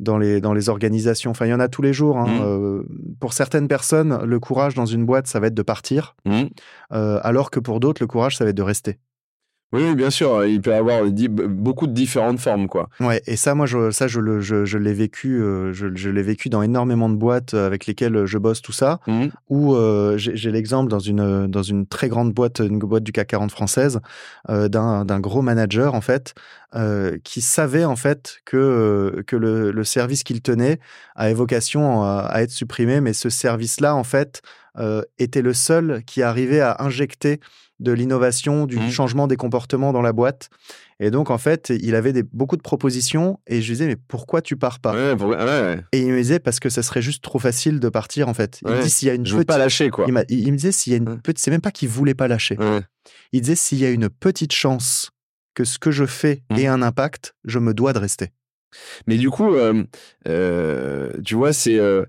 dans 0.00 0.18
les, 0.18 0.40
dans 0.40 0.52
les 0.52 0.68
organisations. 0.68 1.30
Enfin, 1.30 1.46
il 1.46 1.50
y 1.50 1.54
en 1.54 1.60
a 1.60 1.68
tous 1.68 1.82
les 1.82 1.92
jours. 1.92 2.18
Hein. 2.18 2.26
Mmh. 2.26 2.40
Euh, 2.42 2.82
pour 3.20 3.32
certaines 3.32 3.68
personnes, 3.68 4.24
le 4.24 4.40
courage 4.40 4.74
dans 4.74 4.86
une 4.86 5.04
boîte, 5.04 5.26
ça 5.26 5.38
va 5.38 5.48
être 5.48 5.54
de 5.54 5.62
partir, 5.62 6.16
mmh. 6.24 6.44
euh, 6.92 7.20
alors 7.22 7.50
que 7.50 7.60
pour 7.60 7.80
d'autres, 7.80 8.02
le 8.02 8.06
courage, 8.06 8.36
ça 8.36 8.44
va 8.44 8.50
être 8.50 8.56
de 8.56 8.62
rester. 8.62 8.98
Oui, 9.72 9.94
bien 9.94 10.10
sûr, 10.10 10.44
il 10.46 10.60
peut 10.60 10.72
y 10.72 10.74
avoir 10.74 11.02
beaucoup 11.04 11.86
de 11.86 11.92
différentes 11.92 12.40
formes, 12.40 12.66
quoi. 12.66 12.88
Ouais, 12.98 13.22
et 13.28 13.36
ça, 13.36 13.54
moi, 13.54 13.66
je, 13.66 13.92
ça, 13.92 14.08
je, 14.08 14.18
le, 14.18 14.40
je, 14.40 14.76
l'ai 14.76 14.92
vécu, 14.92 15.40
euh, 15.40 15.72
je, 15.72 15.86
je 15.94 16.10
l'ai 16.10 16.24
vécu 16.24 16.48
dans 16.48 16.62
énormément 16.62 17.08
de 17.08 17.14
boîtes 17.14 17.54
avec 17.54 17.86
lesquelles 17.86 18.26
je 18.26 18.36
bosse, 18.38 18.62
tout 18.62 18.72
ça. 18.72 18.98
Mmh. 19.06 19.26
Où 19.48 19.76
j'ai 20.16 20.50
l'exemple 20.50 20.90
dans 20.90 20.98
une 20.98 21.46
dans 21.46 21.62
une 21.62 21.86
très 21.86 22.08
grande 22.08 22.32
boîte, 22.32 22.58
une 22.58 22.80
boîte 22.80 23.04
du 23.04 23.12
CAC 23.12 23.28
40 23.28 23.52
française, 23.52 24.00
d'un 24.48 25.04
d'un 25.04 25.20
gros 25.20 25.42
manager 25.42 25.94
en 25.94 26.00
fait, 26.00 26.34
euh, 26.76 27.18
qui 27.24 27.40
savait 27.40 27.84
en 27.84 27.96
fait 27.96 28.38
que, 28.44 28.56
euh, 28.56 29.22
que 29.26 29.34
le, 29.34 29.72
le 29.72 29.84
service 29.84 30.22
qu'il 30.22 30.40
tenait 30.40 30.78
avait 31.16 31.34
vocation 31.34 32.04
à, 32.04 32.30
être 32.36 32.52
supprimé, 32.52 33.00
mais 33.00 33.12
ce 33.12 33.28
service-là, 33.28 33.96
en 33.96 34.04
fait, 34.04 34.40
euh, 34.78 35.02
était 35.18 35.42
le 35.42 35.52
seul 35.52 36.04
qui 36.06 36.22
arrivait 36.22 36.60
à 36.60 36.76
injecter 36.78 37.40
de 37.80 37.90
l'innovation, 37.90 38.66
du 38.66 38.78
mmh. 38.78 38.90
changement 38.90 39.26
des 39.26 39.36
comportements 39.36 39.92
dans 39.92 40.02
la 40.02 40.12
boîte. 40.12 40.48
Et 41.00 41.10
donc, 41.10 41.30
en 41.30 41.38
fait, 41.38 41.72
il 41.80 41.96
avait 41.96 42.12
des, 42.12 42.22
beaucoup 42.22 42.56
de 42.56 42.62
propositions 42.62 43.40
et 43.48 43.62
je 43.62 43.66
lui 43.66 43.72
disais, 43.72 43.86
mais 43.88 43.96
pourquoi 43.96 44.40
tu 44.40 44.56
pars 44.56 44.78
pas? 44.78 44.92
Et 45.90 46.02
il 46.02 46.12
me 46.12 46.18
disait, 46.18 46.38
parce 46.38 46.60
que 46.60 46.68
ça 46.68 46.84
serait 46.84 47.02
juste 47.02 47.24
trop 47.24 47.40
facile 47.40 47.80
de 47.80 47.88
partir, 47.88 48.28
en 48.28 48.34
fait. 48.34 48.60
Il 48.64 48.70
me 48.70 48.82
dit, 48.82 48.90
s'il 48.90 49.08
y 49.08 49.10
a 49.10 49.14
une 49.14 49.26
je 49.26 49.34
veux 49.34 49.44
pas 49.44 49.58
lâcher, 49.58 49.90
quoi. 49.90 50.06
Il, 50.06 50.12
me 50.12 50.56
disait, 50.56 50.72
s'il 50.72 50.92
y 50.92 50.94
a 50.94 50.98
une 50.98 51.20
petite... 51.20 51.38
C'est 51.38 51.50
même 51.50 51.62
pas 51.62 51.72
qu'il 51.72 51.88
voulait 51.88 52.14
pas 52.14 52.28
lâcher. 52.28 52.56
Il 53.32 53.40
disait, 53.40 53.56
s'il 53.56 53.78
y 53.78 53.86
a 53.86 53.90
une 53.90 54.08
petite 54.08 54.52
chance 54.52 55.10
que 55.54 55.64
ce 55.64 55.78
que 55.78 55.90
je 55.90 56.06
fais 56.06 56.42
mmh. 56.50 56.56
ait 56.56 56.66
un 56.66 56.82
impact, 56.82 57.34
je 57.44 57.58
me 57.58 57.74
dois 57.74 57.92
de 57.92 57.98
rester. 57.98 58.32
Mais 59.06 59.16
du 59.16 59.30
coup, 59.30 59.54
euh, 59.54 59.84
euh, 60.28 61.10
tu 61.24 61.34
vois, 61.34 61.52
c'est 61.52 61.78
euh, 61.78 62.04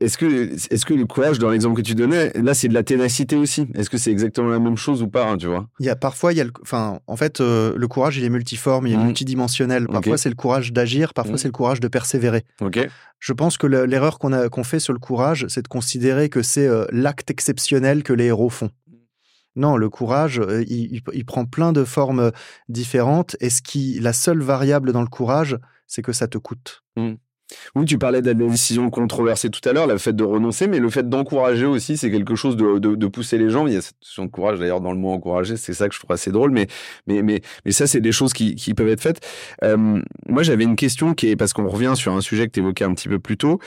est-ce 0.00 0.16
que 0.18 0.26
est-ce 0.72 0.86
que 0.86 0.94
le 0.94 1.06
courage 1.06 1.38
dans 1.38 1.50
l'exemple 1.50 1.76
que 1.76 1.86
tu 1.86 1.94
donnais, 1.94 2.32
là, 2.34 2.54
c'est 2.54 2.68
de 2.68 2.74
la 2.74 2.82
ténacité 2.82 3.36
aussi? 3.36 3.66
Est-ce 3.74 3.90
que 3.90 3.98
c'est 3.98 4.10
exactement 4.10 4.48
la 4.48 4.58
même 4.58 4.76
chose 4.76 5.02
ou 5.02 5.08
pas, 5.08 5.26
hein, 5.26 5.36
tu 5.36 5.46
vois? 5.46 5.66
Il 5.80 5.86
y 5.86 5.90
a 5.90 5.96
parfois, 5.96 6.32
il 6.32 6.38
y 6.38 6.40
a, 6.40 6.46
enfin, 6.62 7.00
en 7.06 7.16
fait, 7.16 7.40
le 7.40 7.86
courage, 7.86 8.16
il 8.16 8.24
est 8.24 8.30
multiforme, 8.30 8.86
il 8.86 8.94
est 8.94 8.96
mmh. 8.96 9.04
multidimensionnel. 9.04 9.86
Parfois, 9.88 10.18
c'est 10.18 10.30
le 10.30 10.34
courage 10.34 10.72
d'agir, 10.72 11.14
parfois, 11.14 11.34
mmh. 11.34 11.38
c'est 11.38 11.48
le 11.48 11.52
courage 11.52 11.80
de 11.80 11.88
persévérer. 11.88 12.44
Ok. 12.60 12.88
Je 13.18 13.32
pense 13.32 13.56
que 13.56 13.66
l'erreur 13.66 14.18
qu'on 14.18 14.32
a 14.32 14.48
qu'on 14.48 14.64
fait 14.64 14.78
sur 14.78 14.92
le 14.92 14.98
courage, 14.98 15.46
c'est 15.48 15.62
de 15.62 15.68
considérer 15.68 16.28
que 16.28 16.42
c'est 16.42 16.68
l'acte 16.90 17.30
exceptionnel 17.30 18.02
que 18.02 18.12
les 18.12 18.26
héros 18.26 18.50
font. 18.50 18.70
Non, 19.56 19.76
le 19.76 19.88
courage, 19.88 20.40
il, 20.68 21.24
prend 21.24 21.46
plein 21.46 21.72
de 21.72 21.84
formes 21.84 22.30
différentes. 22.68 23.36
Et 23.40 23.50
ce 23.50 23.62
qui, 23.62 23.98
la 24.00 24.12
seule 24.12 24.42
variable 24.42 24.92
dans 24.92 25.02
le 25.02 25.08
courage, 25.08 25.58
c'est 25.86 26.02
que 26.02 26.12
ça 26.12 26.28
te 26.28 26.38
coûte. 26.38 26.82
Mmh. 26.96 27.14
Oui, 27.76 27.84
tu 27.84 27.96
parlais 27.96 28.22
de 28.22 28.26
la 28.26 28.34
décision 28.34 28.90
controversée 28.90 29.50
tout 29.50 29.66
à 29.68 29.72
l'heure, 29.72 29.86
le 29.86 29.98
fait 29.98 30.14
de 30.14 30.24
renoncer, 30.24 30.66
mais 30.66 30.80
le 30.80 30.90
fait 30.90 31.08
d'encourager 31.08 31.64
aussi, 31.64 31.96
c'est 31.96 32.10
quelque 32.10 32.34
chose 32.34 32.56
de, 32.56 33.06
pousser 33.06 33.38
les 33.38 33.50
gens. 33.50 33.68
Il 33.68 33.74
y 33.74 33.76
a 33.76 33.82
cette 33.82 34.00
notion 34.02 34.24
de 34.24 34.30
courage 34.30 34.58
d'ailleurs 34.58 34.80
dans 34.80 34.92
le 34.92 34.98
mot 34.98 35.12
encourager, 35.12 35.56
c'est 35.56 35.72
ça 35.72 35.88
que 35.88 35.94
je 35.94 36.00
trouve 36.00 36.10
assez 36.10 36.32
drôle, 36.32 36.50
mais, 36.50 36.66
mais, 37.06 37.22
mais, 37.22 37.40
mais 37.64 37.70
ça, 37.70 37.86
c'est 37.86 38.00
des 38.00 38.10
choses 38.10 38.32
qui, 38.32 38.74
peuvent 38.74 38.88
être 38.88 39.00
faites. 39.00 39.24
moi, 39.62 40.42
j'avais 40.42 40.64
une 40.64 40.76
question 40.76 41.14
qui 41.14 41.28
est, 41.28 41.36
parce 41.36 41.52
qu'on 41.52 41.68
revient 41.68 41.92
sur 41.94 42.12
un 42.14 42.20
sujet 42.20 42.46
que 42.48 42.52
tu 42.52 42.60
évoquais 42.60 42.84
un 42.84 42.94
petit 42.94 43.08
peu 43.08 43.20
plus 43.20 43.36
tôt, 43.36 43.60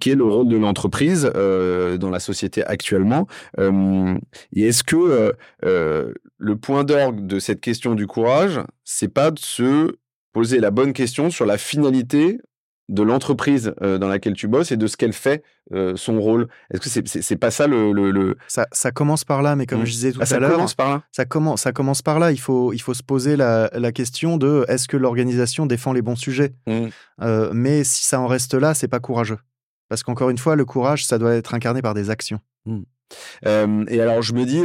qui 0.00 0.10
est 0.10 0.14
le 0.14 0.24
rôle 0.24 0.48
de 0.48 0.56
l'entreprise 0.56 1.30
euh, 1.34 1.96
dans 1.96 2.10
la 2.10 2.20
société 2.20 2.64
actuellement. 2.64 3.26
Euh, 3.58 4.14
et 4.52 4.68
est-ce 4.68 4.84
que 4.84 5.34
euh, 5.64 6.12
le 6.36 6.56
point 6.56 6.84
d'orgue 6.84 7.26
de 7.26 7.38
cette 7.38 7.60
question 7.60 7.94
du 7.94 8.06
courage, 8.06 8.60
c'est 8.84 9.12
pas 9.12 9.30
de 9.30 9.38
se 9.38 9.96
poser 10.32 10.60
la 10.60 10.70
bonne 10.70 10.92
question 10.92 11.30
sur 11.30 11.46
la 11.46 11.58
finalité 11.58 12.38
de 12.90 13.02
l'entreprise 13.02 13.74
dans 13.82 14.08
laquelle 14.08 14.32
tu 14.32 14.48
bosses 14.48 14.72
et 14.72 14.78
de 14.78 14.86
ce 14.86 14.96
qu'elle 14.96 15.12
fait, 15.12 15.42
son 15.94 16.20
rôle? 16.20 16.48
Est-ce 16.72 16.80
que 16.80 16.88
c'est 16.88 17.06
c'est 17.06 17.36
pas 17.36 17.50
ça 17.50 17.66
le, 17.66 17.92
le, 17.92 18.36
Ça, 18.46 18.66
ça, 18.72 18.92
commence 18.92 19.26
par 19.26 19.42
là, 19.42 19.56
mais 19.56 19.66
comme 19.66 19.82
mmh. 19.82 19.86
je 19.86 19.90
disais 19.90 20.12
tout 20.12 20.20
ah, 20.22 20.34
à 20.34 20.38
l'heure, 20.38 20.48
ça 20.48 20.56
commence 20.56 20.74
par 20.74 20.88
là. 20.88 21.02
Ça 21.12 21.24
commence 21.26 21.60
ça 21.60 21.72
commence 21.72 22.00
par 22.00 22.18
là. 22.18 22.32
Il 22.32 22.40
faut 22.40 22.72
il 22.72 22.80
faut 22.80 22.94
se 22.94 23.02
poser 23.02 23.36
la, 23.36 23.68
la 23.74 23.92
question 23.92 24.38
de 24.38 24.64
est-ce 24.68 24.88
que 24.88 24.96
l'organisation 24.96 25.66
défend 25.66 25.92
les 25.92 26.00
bons 26.00 26.16
sujets? 26.16 26.54
Mmh. 26.66 27.50
mais 27.52 27.84
si 27.84 28.04
ça 28.04 28.20
en 28.20 28.26
reste 28.26 28.54
là, 28.54 28.72
c'est 28.72 28.88
pas 28.88 29.00
courageux. 29.00 29.38
Parce 29.88 30.02
qu'encore 30.02 30.30
une 30.30 30.38
fois, 30.38 30.56
le 30.56 30.64
courage, 30.64 31.06
ça 31.06 31.18
doit 31.18 31.34
être 31.34 31.54
incarné 31.54 31.82
par 31.82 31.94
des 31.94 32.10
actions. 32.10 32.40
Mmh. 32.66 32.82
et 33.88 34.00
alors, 34.00 34.22
je 34.22 34.34
me 34.34 34.44
dis, 34.44 34.62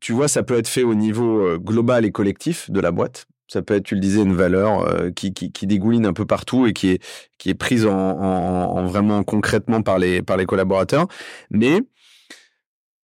tu 0.00 0.12
vois, 0.12 0.28
ça 0.28 0.42
peut 0.42 0.58
être 0.58 0.68
fait 0.68 0.82
au 0.82 0.94
niveau 0.94 1.58
global 1.58 2.04
et 2.04 2.10
collectif 2.10 2.70
de 2.70 2.80
la 2.80 2.90
boîte. 2.90 3.26
Ça 3.46 3.62
peut 3.62 3.74
être, 3.74 3.84
tu 3.84 3.94
le 3.94 4.00
disais, 4.00 4.22
une 4.22 4.34
valeur 4.34 5.12
qui, 5.14 5.32
dégouline 5.62 6.06
un 6.06 6.12
peu 6.12 6.26
partout 6.26 6.66
et 6.66 6.72
qui 6.72 6.98
est, 7.44 7.54
prise 7.54 7.86
en, 7.86 8.86
vraiment 8.86 9.22
concrètement 9.22 9.82
par 9.82 9.98
les 9.98 10.22
collaborateurs. 10.46 11.06
Mais 11.50 11.82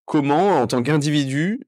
comment, 0.04 0.60
en 0.60 0.66
tant 0.66 0.82
qu'individu, 0.82 1.60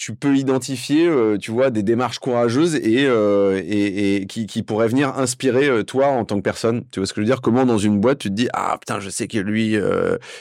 tu 0.00 0.14
peux 0.14 0.34
identifier, 0.34 1.06
euh, 1.06 1.36
tu 1.36 1.50
vois, 1.50 1.68
des 1.68 1.82
démarches 1.82 2.20
courageuses 2.20 2.74
et, 2.74 3.04
euh, 3.04 3.60
et, 3.62 4.24
qui, 4.26 4.46
qui, 4.46 4.62
pourraient 4.62 4.88
venir 4.88 5.18
inspirer 5.18 5.68
euh, 5.68 5.82
toi 5.82 6.06
en 6.06 6.24
tant 6.24 6.36
que 6.36 6.40
personne. 6.40 6.84
Tu 6.90 7.00
vois 7.00 7.06
ce 7.06 7.12
que 7.12 7.20
je 7.20 7.26
veux 7.26 7.30
dire? 7.30 7.42
Comment 7.42 7.66
dans 7.66 7.76
une 7.76 8.00
boîte 8.00 8.20
tu 8.20 8.30
te 8.30 8.32
dis 8.32 8.48
ah 8.54 8.78
putain 8.80 8.98
je 8.98 9.10
sais 9.10 9.28
que 9.28 9.36
lui 9.36 9.76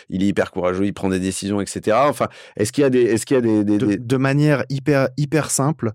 il 0.10 0.24
est 0.24 0.28
hyper 0.28 0.52
courageux, 0.52 0.86
il 0.86 0.94
prend 0.94 1.10
des 1.10 1.20
décisions, 1.20 1.60
etc. 1.60 1.98
Enfin, 2.06 2.30
est-ce 2.56 2.72
qu'il 2.72 2.84
y 2.84 2.86
a 2.86 2.90
des, 2.90 3.02
est-ce 3.02 3.26
qu'il 3.26 3.36
y 3.36 3.38
a 3.38 3.42
des, 3.42 3.66
de, 3.66 3.98
de, 3.98 4.18
manière 4.18 4.64
hyper 4.70 5.10
hyper 5.18 5.52
simple, 5.52 5.92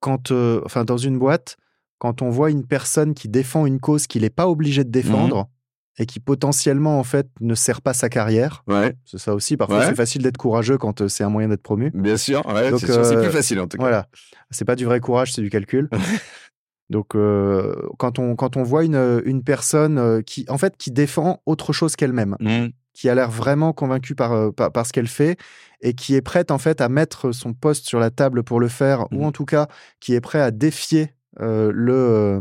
quand, 0.00 0.30
enfin 0.66 0.84
dans 0.84 0.98
une 0.98 1.18
boîte, 1.18 1.56
quand 1.96 2.20
on 2.20 2.28
voit 2.28 2.50
une 2.50 2.66
personne 2.66 3.14
qui 3.14 3.30
défend 3.30 3.64
une 3.64 3.80
cause 3.80 4.06
qu'il 4.06 4.20
n'est 4.20 4.28
pas 4.28 4.48
obligé 4.48 4.84
de 4.84 4.90
défendre. 4.90 5.44
Mmh 5.44 5.61
et 5.98 6.06
qui 6.06 6.20
potentiellement 6.20 6.98
en 6.98 7.04
fait 7.04 7.28
ne 7.40 7.54
sert 7.54 7.82
pas 7.82 7.92
sa 7.92 8.08
carrière. 8.08 8.64
Ouais. 8.66 8.94
C'est 9.04 9.18
ça 9.18 9.34
aussi. 9.34 9.56
Parfois, 9.56 9.86
c'est 9.86 9.94
facile 9.94 10.22
d'être 10.22 10.36
courageux 10.36 10.78
quand 10.78 11.02
euh, 11.02 11.08
c'est 11.08 11.24
un 11.24 11.28
moyen 11.28 11.48
d'être 11.48 11.62
promu. 11.62 11.90
Bien 11.94 12.16
sûr. 12.16 12.44
Ouais, 12.46 12.70
c'est 12.78 12.90
euh, 12.90 13.22
plus 13.22 13.30
facile 13.30 13.60
en 13.60 13.66
tout 13.66 13.76
cas. 13.76 13.82
Voilà. 13.82 14.06
C'est 14.50 14.64
pas 14.64 14.76
du 14.76 14.84
vrai 14.84 15.00
courage, 15.00 15.32
c'est 15.32 15.42
du 15.42 15.50
calcul. 15.50 15.88
Donc, 16.90 17.14
euh, 17.14 17.74
quand, 17.98 18.18
on, 18.18 18.36
quand 18.36 18.56
on 18.56 18.62
voit 18.62 18.84
une, 18.84 19.22
une 19.24 19.42
personne 19.42 20.22
qui, 20.24 20.44
en 20.48 20.58
fait, 20.58 20.76
qui 20.76 20.90
défend 20.90 21.40
autre 21.46 21.72
chose 21.72 21.96
qu'elle-même, 21.96 22.36
mmh. 22.38 22.66
qui 22.92 23.08
a 23.08 23.14
l'air 23.14 23.30
vraiment 23.30 23.72
convaincue 23.72 24.14
par, 24.14 24.52
par, 24.52 24.86
ce 24.86 24.92
qu'elle 24.92 25.06
fait 25.06 25.38
et 25.80 25.94
qui 25.94 26.14
est 26.16 26.20
prête, 26.20 26.50
en 26.50 26.58
fait, 26.58 26.82
à 26.82 26.90
mettre 26.90 27.32
son 27.32 27.54
poste 27.54 27.86
sur 27.86 27.98
la 27.98 28.10
table 28.10 28.42
pour 28.42 28.60
le 28.60 28.68
faire, 28.68 29.06
ou 29.10 29.22
mmh. 29.22 29.24
en 29.24 29.32
tout 29.32 29.46
cas, 29.46 29.68
qui 30.00 30.12
est 30.12 30.20
prêt 30.20 30.40
à 30.40 30.50
défier 30.50 31.14
euh, 31.40 31.72
le, 31.74 31.94
euh, 31.94 32.40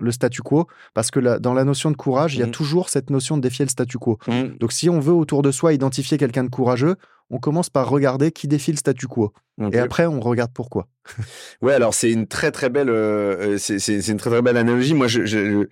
le 0.00 0.10
statu 0.12 0.42
quo, 0.42 0.68
parce 0.94 1.10
que 1.10 1.38
dans 1.38 1.54
la 1.54 1.64
notion 1.64 1.90
de 1.90 1.96
courage, 1.96 2.34
il 2.34 2.40
y 2.40 2.42
a 2.42 2.46
mmh. 2.46 2.52
toujours 2.52 2.88
cette 2.88 3.10
notion 3.10 3.36
de 3.36 3.42
défier 3.42 3.64
le 3.64 3.70
statu 3.70 3.98
quo. 3.98 4.18
Mmh. 4.28 4.58
Donc 4.60 4.72
si 4.72 4.88
on 4.88 5.00
veut 5.00 5.12
autour 5.12 5.42
de 5.42 5.50
soi 5.50 5.72
identifier 5.72 6.18
quelqu'un 6.18 6.44
de 6.44 6.48
courageux, 6.48 6.96
on 7.30 7.38
commence 7.38 7.68
par 7.68 7.88
regarder 7.90 8.30
qui 8.30 8.48
défie 8.48 8.70
le 8.70 8.76
statu 8.76 9.06
quo. 9.06 9.32
Et 9.72 9.78
après, 9.78 10.06
on 10.06 10.20
regarde 10.20 10.52
pourquoi. 10.54 10.86
ouais, 11.62 11.74
alors 11.74 11.92
c'est 11.92 12.12
une 12.12 12.28
très 12.28 12.52
très 12.52 12.70
belle, 12.70 12.90
euh, 12.90 13.58
c'est 13.58 14.08
une 14.08 14.18
très 14.18 14.30
très 14.30 14.40
belle 14.40 14.56
analogie. 14.56 14.94
Moi, 14.94 15.08
je, 15.08 15.66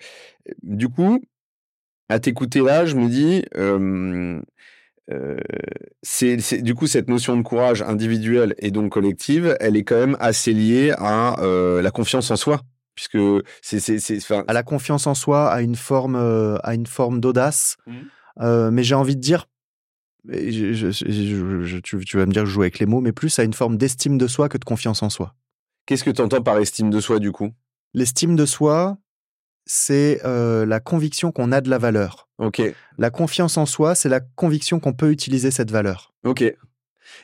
du 0.62 0.88
coup, 0.88 1.20
à 2.08 2.18
t'écouter 2.18 2.60
là, 2.60 2.84
je 2.84 2.96
me 2.96 3.08
dis, 3.08 3.44
c'est 6.02 6.62
du 6.62 6.74
coup 6.74 6.86
cette 6.86 7.08
notion 7.08 7.36
de 7.36 7.42
courage 7.42 7.82
individuel 7.82 8.54
et 8.58 8.70
donc 8.70 8.92
collective, 8.92 9.56
elle 9.60 9.76
est 9.76 9.84
quand 9.84 9.98
même 9.98 10.16
assez 10.20 10.52
liée 10.52 10.92
à 10.98 11.36
la 11.40 11.90
confiance 11.90 12.30
en 12.30 12.36
soi, 12.36 12.60
puisque 12.94 13.18
c'est 13.62 13.78
c'est 13.80 14.18
à 14.48 14.52
la 14.52 14.62
confiance 14.62 15.06
en 15.06 15.14
soi, 15.14 15.50
à 15.50 15.62
une 15.62 15.76
forme 15.76 16.16
à 16.62 16.74
une 16.74 16.86
forme 16.86 17.20
d'audace. 17.20 17.76
Mmh. 17.86 18.70
mais 18.70 18.82
j'ai 18.82 18.94
envie 18.94 19.16
de 19.16 19.20
dire, 19.20 19.46
je, 20.28 21.78
tu, 21.78 22.16
vas 22.16 22.26
me 22.26 22.32
dire 22.32 22.42
que 22.42 22.48
je 22.48 22.54
joue 22.54 22.62
avec 22.62 22.78
les 22.78 22.86
mots, 22.86 23.00
mais 23.00 23.12
plus 23.12 23.38
à 23.38 23.44
une 23.44 23.52
forme 23.52 23.76
d'estime 23.76 24.18
de 24.18 24.26
soi 24.26 24.48
que 24.48 24.58
de 24.58 24.64
confiance 24.64 25.02
en 25.02 25.10
soi. 25.10 25.34
Qu'est-ce 25.86 26.04
que 26.04 26.10
tu 26.10 26.20
entends 26.20 26.42
par 26.42 26.58
estime 26.58 26.90
de 26.90 27.00
soi 27.00 27.18
du 27.18 27.32
coup? 27.32 27.50
L'estime 27.94 28.36
de 28.36 28.44
soi, 28.44 28.98
c'est 29.66 30.20
la 30.24 30.80
conviction 30.80 31.32
qu'on 31.32 31.52
a 31.52 31.60
de 31.60 31.68
la 31.68 31.78
valeur. 31.78 32.28
Ok. 32.38 32.62
La 32.98 33.10
confiance 33.10 33.56
en 33.56 33.66
soi, 33.66 33.94
c'est 33.94 34.08
la 34.08 34.20
conviction 34.20 34.80
qu'on 34.80 34.92
peut 34.92 35.10
utiliser 35.10 35.50
cette 35.50 35.70
valeur. 35.70 36.14
Ok. 36.24 36.42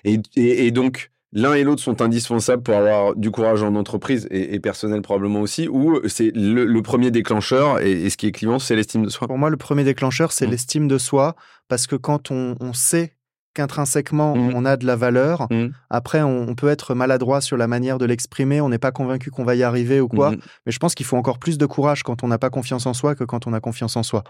Et, 0.04 0.20
et, 0.36 0.70
donc, 0.70 1.10
l'un 1.32 1.54
et 1.54 1.64
l'autre 1.64 1.82
sont 1.82 2.02
indispensables 2.02 2.62
pour 2.62 2.74
avoir 2.74 3.14
du 3.14 3.30
courage 3.30 3.62
en 3.62 3.74
entreprise 3.74 4.26
et, 4.30 4.58
personnel 4.60 5.02
probablement 5.02 5.40
aussi, 5.40 5.68
ou 5.68 6.00
c'est 6.08 6.30
le, 6.34 6.80
premier 6.82 7.10
déclencheur, 7.10 7.80
et, 7.80 8.08
ce 8.10 8.16
qui 8.16 8.26
est 8.26 8.32
clivant, 8.32 8.58
c'est 8.58 8.76
l'estime 8.76 9.04
de 9.04 9.10
soi? 9.10 9.26
Pour 9.26 9.38
moi, 9.38 9.50
le 9.50 9.56
premier 9.56 9.84
déclencheur, 9.84 10.32
c'est 10.32 10.46
mmh. 10.46 10.50
l'estime 10.50 10.88
de 10.88 10.98
soi, 10.98 11.36
parce 11.68 11.86
que 11.86 11.96
quand 11.96 12.30
on, 12.30 12.56
on 12.60 12.72
sait 12.72 13.14
qu'intrinsèquement 13.54 14.36
mmh. 14.36 14.54
on 14.54 14.64
a 14.64 14.76
de 14.76 14.86
la 14.86 14.96
valeur. 14.96 15.46
Mmh. 15.50 15.68
Après, 15.90 16.22
on, 16.22 16.54
peut 16.54 16.68
être 16.68 16.94
maladroit 16.94 17.40
sur 17.40 17.56
la 17.56 17.66
manière 17.66 17.98
de 17.98 18.04
l'exprimer, 18.04 18.60
on 18.60 18.68
n'est 18.68 18.78
pas 18.78 18.92
convaincu 18.92 19.30
qu'on 19.30 19.44
va 19.44 19.54
y 19.54 19.62
arriver 19.62 20.00
ou 20.00 20.08
quoi. 20.08 20.32
Mmh. 20.32 20.38
Mais 20.66 20.72
je 20.72 20.78
pense 20.78 20.94
qu'il 20.94 21.06
faut 21.06 21.16
encore 21.16 21.38
plus 21.38 21.58
de 21.58 21.66
courage 21.66 22.02
quand 22.02 22.22
on 22.22 22.28
n'a 22.28 22.38
pas 22.38 22.50
confiance 22.50 22.86
en 22.86 22.94
soi 22.94 23.14
que 23.14 23.24
quand 23.24 23.46
on 23.46 23.52
a 23.52 23.60
confiance 23.60 23.96
en 23.96 24.02
soi. 24.02 24.24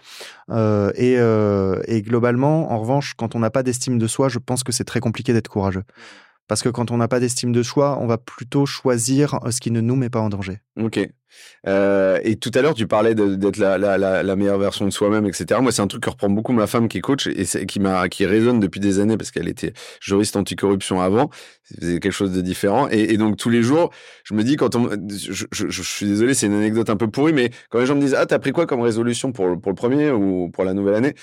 Euh, 0.51 0.91
et, 0.95 1.17
euh, 1.19 1.81
et, 1.87 2.03
globalement, 2.03 2.73
en 2.73 2.79
revanche, 2.79 3.15
quand 3.17 3.35
on 3.35 3.39
n'a 3.39 3.51
pas 3.51 3.63
d'estime 3.63 3.99
de 3.99 4.07
soi, 4.07 4.29
je 4.29 4.39
pense 4.39 4.65
que 4.65 4.73
c'est 4.73 4.85
très 4.85 5.01
compliqué 5.01 5.33
d'être 5.33 5.49
courageux. 5.49 5.85
Parce 6.49 6.63
que 6.63 6.69
quand 6.69 6.91
on 6.91 6.97
n'a 6.97 7.09
pas 7.09 7.21
d'estime 7.21 7.53
de 7.53 7.63
soi, 7.63 7.99
on 8.01 8.07
va 8.07 8.19
plutôt 8.19 8.67
choisir 8.67 9.39
euh, 9.45 9.51
ce 9.51 9.61
qui 9.61 9.71
ne 9.71 9.81
nous 9.81 9.97
met 9.97 10.11
pas 10.11 10.21
en 10.21 10.29
danger. 10.29 10.61
Ok. 10.81 10.99
Euh, 11.67 12.19
et 12.25 12.37
tout 12.37 12.51
à 12.55 12.63
l'heure, 12.63 12.75
tu 12.75 12.87
parlais 12.87 13.15
d'être 13.15 13.57
la, 13.57 14.37
meilleure 14.37 14.59
version 14.59 14.85
de 14.85 14.91
soi-même, 14.91 15.27
etc. 15.27 15.61
Moi, 15.63 15.73
c'est 15.73 15.83
un 15.83 15.87
truc 15.87 16.03
que 16.03 16.11
reprend 16.11 16.29
beaucoup 16.29 16.53
ma 16.53 16.67
femme 16.67 16.89
qui 16.89 16.99
est 16.99 17.01
coach 17.01 17.27
et 17.27 17.67
qui 17.67 17.81
m'a 17.81 18.09
qui 18.09 18.27
résonne 18.27 18.61
depuis 18.61 18.81
des 18.81 18.99
années 18.99 19.17
parce 19.17 19.31
qu'elle 19.31 19.49
était 19.49 19.73
juriste 20.01 20.37
anticorruption 20.37 21.01
avant. 21.01 21.31
C'était 21.63 22.01
quelque 22.01 22.11
chose 22.11 22.33
de 22.33 22.41
différent. 22.41 22.89
Et, 22.89 23.17
donc 23.17 23.37
tous 23.37 23.51
les 23.51 23.63
jours, 23.63 23.91
je 24.25 24.35
me 24.35 24.43
dis 24.43 24.57
quand 24.57 24.75
on, 24.75 24.91
je, 25.09 25.47
je, 25.51 25.69
je 25.69 25.83
suis 25.83 26.07
désolé, 26.07 26.35
c'est 26.35 26.47
une 26.47 26.55
anecdote 26.55 26.91
un 26.91 26.97
peu 26.97 27.09
pourrie, 27.09 27.33
mais 27.33 27.51
quand 27.71 27.79
les 27.79 27.87
gens 27.87 27.95
me 27.95 28.01
disent 28.01 28.15
ah 28.15 28.27
t'as 28.27 28.39
pris 28.39 28.53
quoi 28.53 28.67
comme 28.67 28.81
résolution 28.81 29.33
pour 29.33 29.61
pour 29.61 29.73
le 29.73 29.77
premier 29.77 30.11
ou 30.11 30.51
pour 30.51 30.65
la 30.65 30.75
nouvelle 30.75 30.95
année, 30.95 31.15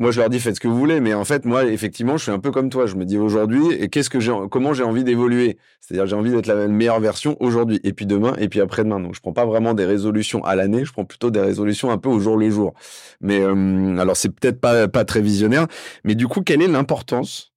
moi, 0.00 0.12
je 0.12 0.18
leur 0.18 0.30
dis 0.30 0.40
faites 0.40 0.54
ce 0.54 0.60
que 0.60 0.66
vous 0.66 0.78
voulez, 0.78 0.98
mais 0.98 1.12
en 1.12 1.26
fait, 1.26 1.44
moi, 1.44 1.66
effectivement, 1.66 2.16
je 2.16 2.22
suis 2.22 2.32
un 2.32 2.38
peu 2.38 2.50
comme 2.50 2.70
toi. 2.70 2.86
Je 2.86 2.96
me 2.96 3.04
dis 3.04 3.18
aujourd'hui, 3.18 3.70
et 3.72 3.90
qu'est-ce 3.90 4.08
que 4.08 4.18
j'ai, 4.18 4.32
comment 4.50 4.72
j'ai 4.72 4.82
envie 4.82 5.04
d'évoluer? 5.04 5.58
C'est-à-dire, 5.82 6.06
j'ai 6.06 6.16
envie 6.16 6.30
d'être 6.30 6.46
la 6.46 6.68
meilleure 6.68 7.00
version 7.00 7.36
aujourd'hui, 7.38 7.80
et 7.84 7.92
puis 7.92 8.06
demain, 8.06 8.34
et 8.38 8.48
puis 8.48 8.62
après-demain. 8.62 8.98
Donc, 8.98 9.14
je 9.14 9.20
prends 9.20 9.34
pas 9.34 9.44
vraiment 9.44 9.74
des 9.74 9.84
résolutions 9.84 10.42
à 10.42 10.56
l'année, 10.56 10.86
je 10.86 10.92
prends 10.92 11.04
plutôt 11.04 11.30
des 11.30 11.40
résolutions 11.40 11.90
un 11.90 11.98
peu 11.98 12.08
au 12.08 12.18
jour 12.18 12.38
le 12.38 12.48
jour. 12.48 12.72
Mais 13.20 13.40
euh, 13.42 13.98
alors, 13.98 14.16
c'est 14.16 14.30
peut-être 14.30 14.58
pas 14.58 14.88
pas 14.88 15.04
très 15.04 15.20
visionnaire, 15.20 15.66
mais 16.04 16.14
du 16.14 16.26
coup, 16.28 16.40
quelle 16.40 16.62
est 16.62 16.68
l'importance 16.68 17.52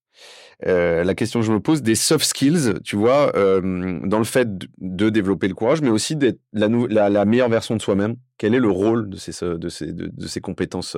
euh, 0.68 1.04
la 1.04 1.16
question 1.16 1.42
que 1.42 1.46
je 1.46 1.52
me 1.52 1.60
pose 1.60 1.82
des 1.82 1.96
soft 1.96 2.26
skills, 2.26 2.76
tu 2.84 2.96
vois, 2.96 3.36
euh, 3.36 4.00
dans 4.06 4.20
le 4.20 4.24
fait 4.24 4.48
de, 4.80 5.10
développer 5.10 5.48
le 5.48 5.56
courage, 5.56 5.82
mais 5.82 5.90
aussi 5.90 6.16
d'être 6.16 6.40
la, 6.54 6.70
la, 7.10 7.26
meilleure 7.26 7.50
version 7.50 7.76
de 7.76 7.82
soi-même? 7.82 8.16
Quel 8.38 8.54
est 8.54 8.60
le 8.60 8.70
rôle 8.70 9.10
de 9.10 9.18
ces, 9.18 9.34
de 9.44 9.70
ces, 9.70 9.92
de 9.92 10.28
ces 10.28 10.40
compétences 10.40 10.96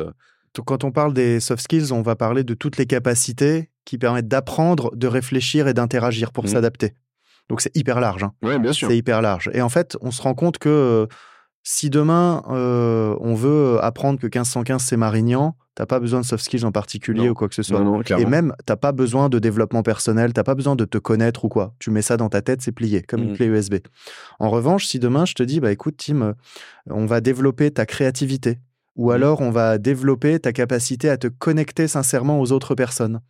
quand 0.63 0.83
on 0.83 0.91
parle 0.91 1.13
des 1.13 1.39
soft 1.39 1.63
skills, 1.63 1.91
on 1.91 2.01
va 2.01 2.15
parler 2.15 2.43
de 2.43 2.53
toutes 2.53 2.77
les 2.77 2.85
capacités 2.85 3.69
qui 3.83 3.97
permettent 3.97 4.27
d'apprendre, 4.27 4.95
de 4.95 5.07
réfléchir 5.07 5.67
et 5.67 5.73
d'interagir 5.73 6.31
pour 6.31 6.45
mmh. 6.45 6.47
s'adapter. 6.47 6.93
Donc 7.49 7.61
c'est 7.61 7.75
hyper 7.75 7.99
large. 7.99 8.23
Hein. 8.23 8.31
Oui, 8.41 8.57
bien 8.59 8.73
sûr. 8.73 8.87
C'est 8.87 8.97
hyper 8.97 9.21
large. 9.21 9.51
Et 9.53 9.61
en 9.61 9.69
fait, 9.69 9.97
on 10.01 10.11
se 10.11 10.21
rend 10.21 10.33
compte 10.33 10.57
que 10.57 11.07
si 11.63 11.89
demain 11.89 12.41
on 12.47 13.35
veut 13.35 13.77
apprendre 13.83 14.19
que 14.19 14.27
1515 14.27 14.81
c'est 14.81 14.97
Marignan, 14.97 15.55
T'as 15.75 15.85
pas 15.85 15.99
besoin 15.99 16.21
de 16.21 16.25
soft 16.25 16.45
skills 16.45 16.63
en 16.63 16.71
particulier 16.71 17.27
ou 17.27 17.33
quoi 17.33 17.49
que 17.49 17.55
ce 17.55 17.61
soit. 17.61 17.83
et 18.17 18.25
même, 18.25 18.53
t'as 18.65 18.77
pas 18.77 18.93
besoin 18.93 19.27
de 19.27 19.39
développement 19.39 19.83
personnel, 19.83 20.31
t'as 20.31 20.45
pas 20.45 20.55
besoin 20.55 20.77
de 20.77 20.85
te 20.85 20.97
connaître 20.97 21.43
ou 21.43 21.49
quoi. 21.49 21.73
Tu 21.79 21.91
mets 21.91 22.01
ça 22.01 22.15
dans 22.15 22.29
ta 22.29 22.41
tête, 22.41 22.61
c'est 22.61 22.71
plié, 22.71 23.01
comme 23.01 23.23
une 23.23 23.31
mmh. 23.31 23.35
clé 23.35 23.45
USB. 23.47 23.75
En 24.39 24.49
revanche, 24.49 24.85
si 24.85 24.99
demain 24.99 25.25
je 25.25 25.33
te 25.33 25.43
dis, 25.43 25.59
bah 25.59 25.73
écoute, 25.73 25.95
Tim, 25.97 26.21
euh, 26.21 26.33
on 26.89 27.05
va 27.05 27.19
développer 27.19 27.71
ta 27.71 27.85
créativité, 27.85 28.59
ou 28.95 29.09
mmh. 29.09 29.13
alors 29.13 29.41
on 29.41 29.51
va 29.51 29.77
développer 29.77 30.39
ta 30.39 30.53
capacité 30.53 31.09
à 31.09 31.17
te 31.17 31.27
connecter 31.27 31.87
sincèrement 31.87 32.39
aux 32.39 32.51
autres 32.51 32.75
personnes 32.75 33.21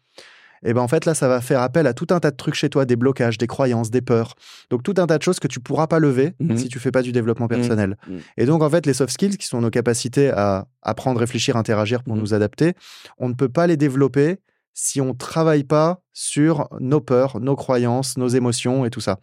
et 0.66 0.74
ben 0.74 0.82
en 0.82 0.88
fait 0.88 1.06
là 1.06 1.14
ça 1.14 1.28
va 1.28 1.42
faire 1.42 1.62
appel 1.62 1.88
à 1.88 1.94
tout 1.94 2.08
un 2.10 2.20
tas 2.20 2.32
de 2.32 2.36
trucs 2.36 2.56
chez 2.56 2.70
toi, 2.70 2.86
des 2.86 2.96
blocages, 2.96 3.38
des 3.38 3.48
croyances, 3.48 3.92
des 3.92 4.02
peurs. 4.02 4.36
Donc 4.70 4.84
tout 4.84 4.96
un 4.98 5.08
tas 5.08 5.18
de 5.18 5.24
choses 5.24 5.40
que 5.40 5.48
tu 5.48 5.60
pourras 5.60 5.88
pas 5.88 6.00
lever 6.00 6.34
mmh 6.40 6.58
si 6.58 6.70
tu 6.70 6.80
fais 6.80 6.92
pas 6.92 7.02
du 7.02 7.12
développement 7.12 7.46
mmh. 7.46 7.50
personnel. 7.50 7.98
Mmh. 8.08 8.14
Et 8.38 8.46
donc 8.46 8.64
en 8.64 8.70
fait 8.70 8.86
les 8.86 8.94
soft 8.94 9.14
skills 9.14 9.38
qui 9.38 9.46
sont 9.48 9.62
nos 9.62 9.70
capacités 9.70 10.30
à 10.30 10.68
apprendre, 10.82 11.20
réfléchir, 11.20 11.56
interagir 11.56 12.04
pour 12.04 12.16
nous 12.16 12.34
adapter, 12.34 12.74
on 13.18 13.30
ne 13.30 13.34
peut 13.34 13.50
pas 13.50 13.68
les 13.68 13.78
développer 13.78 14.40
si 14.74 15.00
on 15.00 15.14
travaille 15.14 15.64
pas 15.64 16.02
sur 16.12 16.68
nos 16.82 17.00
peurs, 17.00 17.40
nos 17.40 17.56
croyances, 17.56 18.18
nos 18.18 18.28
émotions 18.28 18.86
et 18.86 18.90
tout 18.90 19.00
ça. 19.00 19.20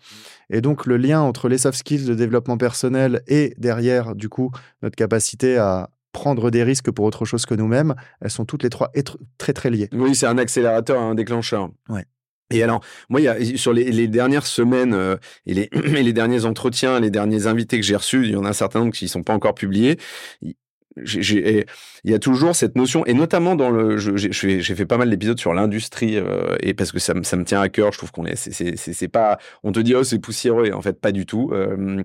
Et 0.49 0.61
donc 0.61 0.87
le 0.87 0.97
lien 0.97 1.21
entre 1.21 1.49
les 1.49 1.59
soft 1.59 1.79
skills 1.79 2.05
de 2.05 2.15
développement 2.15 2.57
personnel 2.57 3.23
et 3.27 3.55
derrière 3.59 4.15
du 4.15 4.29
coup 4.29 4.51
notre 4.83 4.97
capacité 4.97 5.59
à, 5.59 5.91
prendre 6.13 6.51
des 6.51 6.63
risques 6.63 6.91
pour 6.91 7.05
autre 7.05 7.25
chose 7.25 7.47
que 7.47 7.55
nous-mêmes, 7.55 7.95
elles 8.21 8.31
sont 8.31 8.45
toutes 8.45 8.63
les 8.63 8.71
trois 8.71 8.91
très 9.39 9.53
très 9.53 9.71
liées. 9.71 9.89
Oui, 9.93 10.15
c'est 10.15 10.27
un 10.27 10.39
accélérateur, 10.39 11.01
un 11.01 11.15
déclencheur. 11.15 11.71
Ouais. 11.89 12.05
Et 12.53 12.63
alors, 12.63 12.83
moi, 13.09 13.21
il 13.21 13.25
y 13.25 13.29
a, 13.29 13.57
sur 13.57 13.73
les, 13.73 14.09
dernières 14.09 14.47
semaines 14.47 14.95
euh, 14.95 15.17
et, 15.47 15.55
les, 15.55 15.71
et, 15.73 16.03
les, 16.03 16.13
derniers 16.13 16.45
entretiens, 16.45 17.01
les 17.01 17.11
derniers 17.11 17.47
invités 17.47 17.79
que 17.81 17.87
j'ai 17.87 17.97
reçus, 17.97 18.25
il 18.27 18.33
y 18.33 18.37
en 18.37 18.45
a 18.45 18.51
un 18.51 18.53
certain 18.53 18.81
nombre 18.81 18.93
qui 18.93 19.07
ne 19.07 19.11
sont 19.11 19.23
pas 19.23 19.33
encore 19.33 19.55
publiés 19.55 19.99
il 20.97 21.65
y 22.05 22.15
a 22.15 22.19
toujours 22.19 22.55
cette 22.55 22.77
notion, 22.77 23.05
et 23.07 23.15
notamment 23.15 23.55
dans 23.55 23.71
le, 23.71 23.97
j'ai 23.99 24.63
fait 24.63 24.87
pas 24.87 24.99
mal 24.99 25.11
d'épisodes 25.11 25.39
sur 25.39 25.55
l'industrie, 25.55 26.17
euh, 26.17 26.57
et 26.61 26.75
parce 26.75 26.93
que 26.93 26.99
ça, 26.99 27.15
ça, 27.23 27.37
me 27.37 27.45
tient 27.45 27.61
à 27.61 27.69
cœur, 27.69 27.93
je 27.93 27.99
trouve 27.99 28.13
qu'on 28.13 28.27
est, 28.27 28.37
c'est 28.37 29.09
pas, 29.09 29.39
on 29.63 29.73
te 29.73 29.81
dit 29.81 29.95
oh 29.95 30.05
c'est 30.05 30.19
poussiéreux, 30.19 30.67
et 30.67 30.73
en 30.73 30.83
fait 30.83 31.01
pas 31.01 31.13
du 31.13 31.27
tout. 31.27 31.51
Euh, 31.53 32.03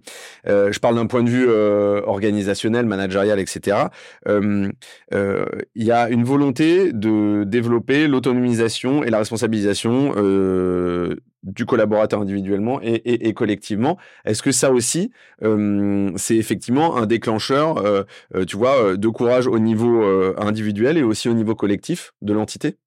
euh, 0.47 0.71
je 0.71 0.79
parle 0.79 0.95
d'un 0.95 1.07
point 1.07 1.23
de 1.23 1.29
vue 1.29 1.49
organisationnel, 1.49 2.85
managérial, 2.85 3.39
etc. 3.39 3.77
Il 4.25 4.73
y 5.75 5.91
a 5.91 6.09
une 6.09 6.23
volonté 6.23 6.91
de 6.93 7.43
développer 7.45 8.07
l'autonomisation 8.07 9.03
et 9.03 9.09
la 9.09 9.19
responsabilisation 9.19 10.13
du 11.43 11.65
collaborateur 11.65 12.21
individuellement 12.21 12.79
et, 12.81 13.33
collectivement. 13.33 13.97
Est-ce 14.25 14.41
que 14.41 14.51
ça 14.51 14.71
aussi, 14.71 15.11
euh, 15.43 16.11
c'est 16.15 16.35
effectivement 16.35 16.97
un 16.97 17.05
déclencheur, 17.05 17.77
euh, 17.77 18.03
euh, 18.35 18.45
tu 18.45 18.57
vois, 18.57 18.97
de 18.97 19.07
courage 19.07 19.47
au 19.47 19.59
niveau 19.59 20.03
individuel 20.37 20.97
et 20.97 21.03
aussi 21.03 21.29
au 21.29 21.33
niveau 21.33 21.55
collectif 21.55 22.13
de 22.21 22.33
l'entité? 22.33 22.77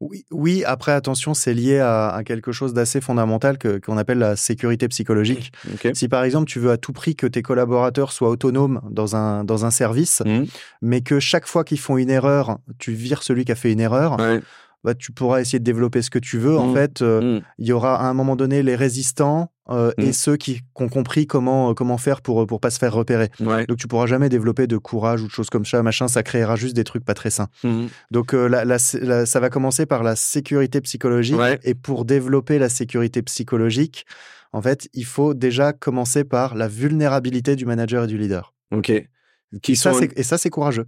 Oui, 0.00 0.26
oui, 0.30 0.62
après, 0.66 0.92
attention, 0.92 1.32
c'est 1.32 1.54
lié 1.54 1.78
à, 1.78 2.20
quelque 2.26 2.52
chose 2.52 2.74
d'assez 2.74 3.00
fondamental 3.00 3.56
qu'on 3.80 3.96
appelle 3.96 4.18
la 4.18 4.36
sécurité 4.36 4.88
psychologique. 4.88 5.52
Si 5.94 6.06
par 6.08 6.22
exemple, 6.24 6.50
tu 6.50 6.58
veux 6.58 6.70
à 6.70 6.76
tout 6.76 6.92
prix 6.92 7.16
que 7.16 7.26
tes 7.26 7.40
collaborateurs 7.40 8.12
soient 8.12 8.28
autonomes 8.28 8.82
dans 8.90 9.16
un, 9.16 9.42
dans 9.42 9.64
un 9.64 9.70
service, 9.70 10.22
mmh. 10.26 10.44
mais 10.82 11.00
que 11.00 11.18
chaque 11.18 11.46
fois 11.46 11.64
qu'ils 11.64 11.78
font 11.78 11.96
une 11.96 12.10
erreur, 12.10 12.58
tu 12.78 12.92
vires 12.92 13.22
celui 13.22 13.46
qui 13.46 13.52
a 13.52 13.54
fait 13.54 13.72
une 13.72 13.80
erreur, 13.80 14.18
bah, 14.84 14.94
tu 14.94 15.12
pourras 15.12 15.40
essayer 15.40 15.58
de 15.58 15.64
développer 15.64 16.00
ce 16.00 16.10
que 16.10 16.18
tu 16.18 16.38
veux. 16.38 16.56
En 16.56 16.68
mmh. 16.68 16.74
fait, 16.74 17.02
euh, 17.02 17.38
mmh. 17.38 17.42
il 17.58 17.66
y 17.66 17.72
aura 17.72 18.00
à 18.00 18.08
un 18.08 18.14
moment 18.14 18.36
donné 18.36 18.62
les 18.62 18.76
résistants 18.76 19.50
euh, 19.68 19.90
et 19.98 20.10
mmh. 20.10 20.12
ceux 20.12 20.36
qui, 20.36 20.60
ont 20.76 20.88
compris 20.88 21.26
comment, 21.26 21.70
euh, 21.70 21.74
comment 21.74 21.98
faire 21.98 22.22
pour 22.22 22.46
pour 22.46 22.60
pas 22.60 22.70
se 22.70 22.78
faire 22.78 22.92
repérer. 22.92 23.30
Donc, 23.40 23.78
tu 23.78 23.88
pourras 23.88 24.06
jamais 24.06 24.28
développer 24.28 24.66
de 24.66 24.76
courage 24.76 25.22
ou 25.22 25.26
de 25.26 25.32
choses 25.32 25.50
comme 25.50 25.66
ça, 25.66 25.82
machin. 25.82 26.06
Ça 26.06 26.22
créera 26.22 26.54
juste 26.56 26.76
des 26.76 26.84
trucs 26.84 27.04
pas 27.04 27.14
très 27.14 27.30
sains. 27.30 27.48
Donc, 28.10 28.34
ça 28.34 29.40
va 29.40 29.50
commencer 29.50 29.86
par 29.86 30.02
la 30.02 30.14
sécurité 30.16 30.80
psychologique. 30.80 31.36
Et 31.64 31.74
pour 31.74 32.04
développer 32.04 32.58
la 32.58 32.68
sécurité 32.68 33.22
psychologique, 33.22 34.06
en 34.52 34.62
fait, 34.62 34.88
il 34.94 35.04
faut 35.04 35.34
déjà 35.34 35.72
commencer 35.72 36.24
par 36.24 36.54
la 36.54 36.68
vulnérabilité 36.68 37.56
du 37.56 37.66
manager 37.66 38.04
et 38.04 38.06
du 38.06 38.16
leader. 38.16 38.54
Ok 38.72 38.92
et 39.68 39.74
ça, 40.22 40.38
c'est 40.38 40.50
courageux. 40.50 40.86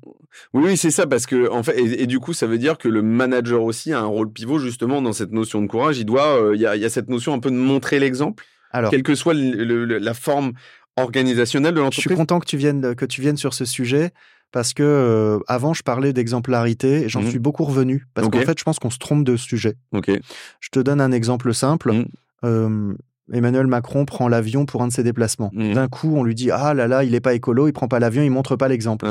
Oui, 0.52 0.64
oui 0.64 0.76
c'est 0.76 0.90
ça, 0.90 1.06
parce 1.06 1.26
que, 1.26 1.50
en 1.50 1.62
fait, 1.62 1.78
et, 1.78 2.06
du 2.06 2.20
coup, 2.20 2.32
ça 2.32 2.46
veut 2.46 2.58
dire 2.58 2.78
que 2.78 2.88
le 2.88 3.02
manager 3.02 3.62
aussi 3.62 3.92
a 3.92 4.00
un 4.00 4.06
rôle 4.06 4.32
pivot, 4.32 4.58
justement, 4.58 5.02
dans 5.02 5.12
cette 5.12 5.32
notion 5.32 5.60
de 5.62 5.66
courage. 5.66 5.98
Il 5.98 6.04
doit, 6.04 6.40
euh, 6.40 6.54
il 6.54 6.60
y, 6.60 6.66
a, 6.66 6.88
cette 6.88 7.08
notion 7.08 7.32
un 7.34 7.38
peu 7.38 7.50
de 7.50 7.56
montrer 7.56 7.98
l'exemple. 7.98 8.44
Alors, 8.70 8.90
quelle 8.90 9.02
que 9.02 9.14
soit 9.14 9.34
la 9.34 10.14
forme 10.14 10.52
organisationnelle 10.96 11.74
de 11.74 11.80
l'entreprise. 11.80 12.04
Je 12.04 12.08
suis 12.08 12.16
content 12.16 12.40
que 12.40 12.46
tu 12.46 12.56
viennes, 12.56 12.94
que 12.94 13.04
tu 13.04 13.20
viennes 13.20 13.36
sur 13.36 13.54
ce 13.54 13.64
sujet. 13.64 14.12
Parce 14.50 14.72
que 14.72 14.82
euh, 14.82 15.38
avant, 15.46 15.74
je 15.74 15.82
parlais 15.82 16.14
d'exemplarité 16.14 17.02
et 17.02 17.08
j'en 17.08 17.20
mmh 17.20 17.28
suis 17.28 17.38
beaucoup 17.38 17.64
revenu. 17.64 18.06
Parce 18.14 18.28
qu'en 18.28 18.40
fait, 18.40 18.58
je 18.58 18.64
pense 18.64 18.78
qu'on 18.78 18.90
se 18.90 18.98
trompe 18.98 19.24
de 19.24 19.36
sujet. 19.36 19.76
Je 19.92 20.68
te 20.70 20.80
donne 20.80 21.00
un 21.00 21.12
exemple 21.12 21.52
simple. 21.52 21.92
Mmh. 21.92 22.04
Euh, 22.44 22.94
Emmanuel 23.32 23.66
Macron 23.66 24.04
prend 24.04 24.28
l'avion 24.28 24.66
pour 24.66 24.82
un 24.82 24.88
de 24.88 24.92
ses 24.92 25.02
déplacements. 25.02 25.50
Mmh. 25.52 25.74
D'un 25.74 25.88
coup, 25.88 26.14
on 26.16 26.22
lui 26.22 26.34
dit 26.34 26.50
Ah 26.50 26.74
là 26.74 26.88
là, 26.88 27.04
il 27.04 27.12
n'est 27.12 27.20
pas 27.20 27.34
écolo, 27.34 27.68
il 27.68 27.72
prend 27.72 27.88
pas 27.88 27.98
l'avion, 27.98 28.22
il 28.22 28.30
montre 28.30 28.56
pas 28.56 28.68
l'exemple. 28.68 29.06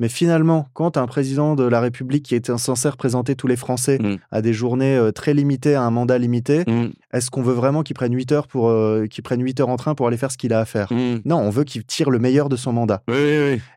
Mais 0.00 0.08
finalement, 0.08 0.68
quand 0.74 0.96
un 0.96 1.06
président 1.06 1.54
de 1.54 1.64
la 1.64 1.80
République 1.80 2.24
qui 2.24 2.34
est 2.34 2.56
censé 2.56 2.88
représenter 2.88 3.34
tous 3.34 3.46
les 3.46 3.56
Français 3.56 3.98
mmh. 3.98 4.16
à 4.30 4.42
des 4.42 4.52
journées 4.52 4.96
euh, 4.96 5.12
très 5.12 5.34
limitées, 5.34 5.74
à 5.74 5.82
un 5.82 5.90
mandat 5.90 6.18
limité, 6.18 6.64
mmh. 6.66 6.90
Est-ce 7.12 7.30
qu'on 7.30 7.42
veut 7.42 7.52
vraiment 7.52 7.82
qu'il 7.82 7.94
prenne 7.94 8.14
8 8.14 8.32
heures 8.32 8.46
pour 8.46 8.68
euh, 8.70 9.06
qu'il 9.06 9.22
prenne 9.22 9.42
8 9.42 9.60
heures 9.60 9.68
en 9.68 9.76
train 9.76 9.94
pour 9.94 10.06
aller 10.06 10.16
faire 10.16 10.30
ce 10.30 10.38
qu'il 10.38 10.52
a 10.52 10.60
à 10.60 10.64
faire 10.64 10.88
Non, 11.24 11.36
on 11.38 11.50
veut 11.50 11.64
qu'il 11.64 11.84
tire 11.84 12.10
le 12.10 12.18
meilleur 12.18 12.48
de 12.48 12.56
son 12.56 12.72
mandat. 12.72 13.02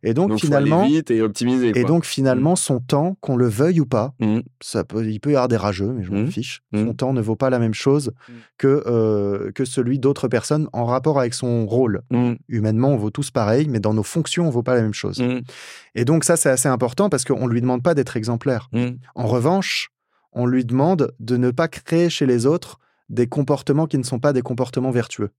et 0.03 0.13
donc, 0.13 0.29
finalement, 0.39 0.85
vite 0.87 1.11
et 1.11 1.21
optimiser. 1.21 1.77
Et 1.77 1.83
donc 1.83 2.05
finalement, 2.05 2.55
son 2.55 2.79
temps, 2.79 3.17
qu'on 3.21 3.35
le 3.35 3.47
veuille 3.47 3.79
ou 3.81 3.85
pas, 3.85 4.13
ça 4.61 4.83
peut, 4.83 5.05
il 5.05 5.19
peut 5.19 5.31
y 5.31 5.35
avoir 5.35 5.47
des 5.47 5.57
rageux, 5.57 5.91
mais 5.91 6.03
je 6.03 6.11
m'en 6.11 6.27
fiche. 6.27 6.61
Son 6.73 6.93
temps 6.93 7.13
ne 7.13 7.21
vaut 7.21 7.35
pas 7.35 7.49
la 7.49 7.59
même 7.59 7.73
chose 7.73 8.11
que 8.57 8.83
euh, 8.87 9.51
que 9.53 9.65
celui 9.65 9.99
d'autres 9.99 10.27
personnes 10.27 10.67
en 10.73 10.85
rapport 10.85 11.19
avec 11.19 11.33
son 11.33 11.65
rôle. 11.65 12.01
Humainement, 12.47 12.89
on 12.89 12.97
vaut 12.97 13.09
tous 13.09 13.31
pareil, 13.31 13.67
mais 13.69 13.79
dans 13.79 13.93
nos 13.93 14.03
fonctions, 14.03 14.47
on 14.47 14.49
vaut 14.49 14.63
pas 14.63 14.75
la 14.75 14.81
même 14.81 14.93
chose. 14.93 15.21
Et 15.95 16.05
donc 16.05 16.23
ça, 16.23 16.37
c'est 16.37 16.49
assez 16.49 16.69
important 16.69 17.09
parce 17.09 17.23
qu'on 17.25 17.47
lui 17.47 17.61
demande 17.61 17.83
pas 17.83 17.93
d'être 17.93 18.15
exemplaire. 18.17 18.69
En 19.15 19.27
revanche, 19.27 19.89
on 20.31 20.45
lui 20.45 20.65
demande 20.65 21.13
de 21.19 21.37
ne 21.37 21.51
pas 21.51 21.67
créer 21.67 22.09
chez 22.09 22.25
les 22.25 22.45
autres 22.45 22.79
des 23.09 23.27
comportements 23.27 23.87
qui 23.87 23.97
ne 23.97 24.03
sont 24.03 24.19
pas 24.19 24.33
des 24.33 24.41
comportements 24.41 24.91
vertueux. 24.91 25.31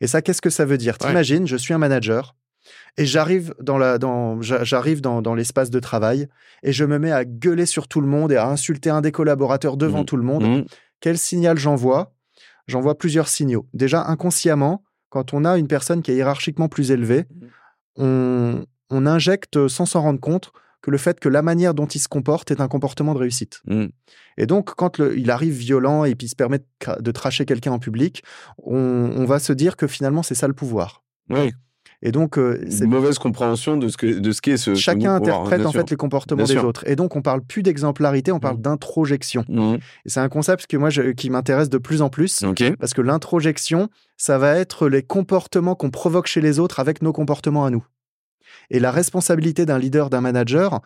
Et 0.00 0.06
ça, 0.06 0.22
qu'est-ce 0.22 0.42
que 0.42 0.50
ça 0.50 0.64
veut 0.64 0.78
dire? 0.78 0.98
T'imagines, 0.98 1.46
je 1.46 1.56
suis 1.56 1.74
un 1.74 1.78
manager 1.78 2.36
et 2.96 3.04
j'arrive 3.04 3.54
dans 3.60 3.76
la 3.76 3.98
dans 3.98 4.40
j'arrive 4.40 5.00
dans, 5.00 5.20
dans 5.20 5.34
l'espace 5.34 5.70
de 5.70 5.80
travail 5.80 6.28
et 6.62 6.72
je 6.72 6.84
me 6.84 6.98
mets 6.98 7.12
à 7.12 7.24
gueuler 7.24 7.66
sur 7.66 7.88
tout 7.88 8.00
le 8.00 8.06
monde 8.06 8.32
et 8.32 8.36
à 8.36 8.48
insulter 8.48 8.90
un 8.90 9.00
des 9.00 9.12
collaborateurs 9.12 9.76
devant 9.76 10.04
tout 10.04 10.16
le 10.16 10.22
monde. 10.22 10.66
Quel 11.00 11.18
signal 11.18 11.58
j'envoie? 11.58 12.14
J'envoie 12.66 12.96
plusieurs 12.96 13.28
signaux. 13.28 13.66
Déjà, 13.74 14.06
inconsciemment, 14.06 14.84
quand 15.10 15.34
on 15.34 15.44
a 15.44 15.58
une 15.58 15.68
personne 15.68 16.00
qui 16.00 16.12
est 16.12 16.16
hiérarchiquement 16.16 16.68
plus 16.68 16.90
élevée, 16.90 17.26
mmh. 17.98 18.62
on, 18.90 19.06
injecte 19.06 19.68
sans 19.68 19.84
s'en 19.84 20.00
rendre 20.00 20.20
compte 20.20 20.50
que 20.84 20.90
le 20.90 20.98
fait 20.98 21.18
que 21.18 21.30
la 21.30 21.40
manière 21.40 21.72
dont 21.72 21.86
il 21.86 21.98
se 21.98 22.08
comporte 22.08 22.50
est 22.50 22.60
un 22.60 22.68
comportement 22.68 23.14
de 23.14 23.18
réussite. 23.18 23.62
Mmh. 23.66 23.86
Et 24.36 24.44
donc, 24.44 24.74
quand 24.74 24.98
il 24.98 25.30
arrive 25.30 25.54
violent 25.54 26.04
et 26.04 26.14
puis 26.14 26.28
se 26.28 26.36
permet 26.36 26.60
de, 27.00 27.10
tracher 27.10 27.46
quelqu'un 27.46 27.72
en 27.72 27.78
public, 27.78 28.22
on, 28.58 28.76
on, 28.76 29.24
va 29.24 29.38
se 29.38 29.54
dire 29.54 29.76
que 29.76 29.86
finalement, 29.86 30.22
c'est 30.22 30.34
ça 30.34 30.46
le 30.46 30.52
pouvoir. 30.52 31.02
Oui. 31.30 31.52
Et 32.02 32.12
donc, 32.12 32.36
euh, 32.36 32.62
c'est 32.68 32.84
une 32.84 32.90
mauvaise 32.90 33.18
compréhension 33.18 33.78
de 33.78 33.88
ce 33.88 33.96
que 33.96 34.18
de 34.18 34.32
ce 34.32 34.42
qu'est 34.42 34.58
ce. 34.58 34.74
Chacun 34.74 35.14
interprète 35.14 35.64
en 35.64 35.72
fait 35.72 35.88
les 35.88 35.96
comportements 35.96 36.44
des 36.44 36.58
autres. 36.58 36.86
Et 36.86 36.96
donc, 36.96 37.16
on 37.16 37.22
parle 37.22 37.40
plus 37.40 37.62
d'exemplarité, 37.62 38.30
on 38.30 38.40
parle 38.40 38.58
mmh. 38.58 38.62
d'introjection. 38.62 39.44
Mmh. 39.48 39.76
Et 40.04 40.08
c'est 40.10 40.20
un 40.20 40.28
concept 40.28 40.66
que 40.66 40.76
moi 40.76 40.90
qui 40.90 41.30
m'intéresse 41.30 41.70
de 41.70 41.78
plus 41.78 42.02
en 42.02 42.10
plus, 42.10 42.44
parce 42.78 42.92
que 42.92 43.00
l'introjection, 43.00 43.88
ça 44.18 44.36
va 44.36 44.54
être 44.56 44.86
les 44.86 45.02
comportements 45.02 45.74
qu'on 45.74 45.90
provoque 45.90 46.26
chez 46.26 46.42
les 46.42 46.58
autres 46.58 46.78
avec 46.78 47.00
nos 47.00 47.14
comportements 47.14 47.64
à 47.64 47.70
nous. 47.70 47.86
Et 48.70 48.80
la 48.80 48.90
responsabilité 48.90 49.66
d'un 49.66 49.78
leader, 49.78 50.10
d'un 50.10 50.20
manager, 50.20 50.80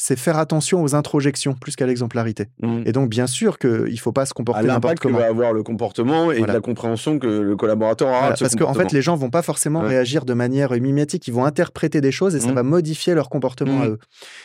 c'est 0.00 0.16
faire 0.16 0.38
attention 0.38 0.80
aux 0.80 0.94
introjections 0.94 1.54
plus 1.54 1.74
qu'à 1.74 1.84
l'exemplarité. 1.84 2.46
Mmh. 2.62 2.82
Et 2.86 2.92
donc, 2.92 3.10
bien 3.10 3.26
sûr 3.26 3.58
qu'il 3.58 3.90
ne 3.90 3.96
faut 3.96 4.12
pas 4.12 4.26
se 4.26 4.32
comporter 4.32 4.64
n'importe 4.64 5.00
comment. 5.00 5.18
que 5.18 5.22
va 5.22 5.28
avoir 5.28 5.52
le 5.52 5.64
comportement 5.64 6.30
et 6.30 6.46
la 6.46 6.60
compréhension 6.60 7.18
que 7.18 7.26
le 7.26 7.56
collaborateur 7.56 8.08
aura. 8.08 8.34
parce 8.34 8.54
qu'en 8.54 8.74
fait, 8.74 8.92
les 8.92 9.02
gens 9.02 9.16
vont 9.16 9.28
pas 9.28 9.42
forcément 9.42 9.80
réagir 9.80 10.24
de 10.24 10.34
manière 10.34 10.70
mimétique, 10.70 11.26
ils 11.26 11.34
vont 11.34 11.44
interpréter 11.44 12.00
des 12.00 12.12
choses 12.12 12.36
et 12.36 12.40
ça 12.40 12.52
mmh. 12.52 12.54
va 12.54 12.62
modifier 12.62 13.14
leur 13.14 13.28
comportement 13.28 13.82
à 13.82 13.88
mmh. 13.88 13.90
eux. 13.90 13.98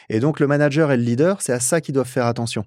Et 0.10 0.20
donc, 0.20 0.40
le 0.40 0.48
manager 0.48 0.92
et 0.92 0.98
le 0.98 1.04
leader, 1.04 1.40
c'est 1.44 1.54
à 1.54 1.60
ça 1.60 1.82
qu'ils 1.82 1.94
doivent 1.94 2.08
faire 2.08 2.26
attention. 2.26 2.66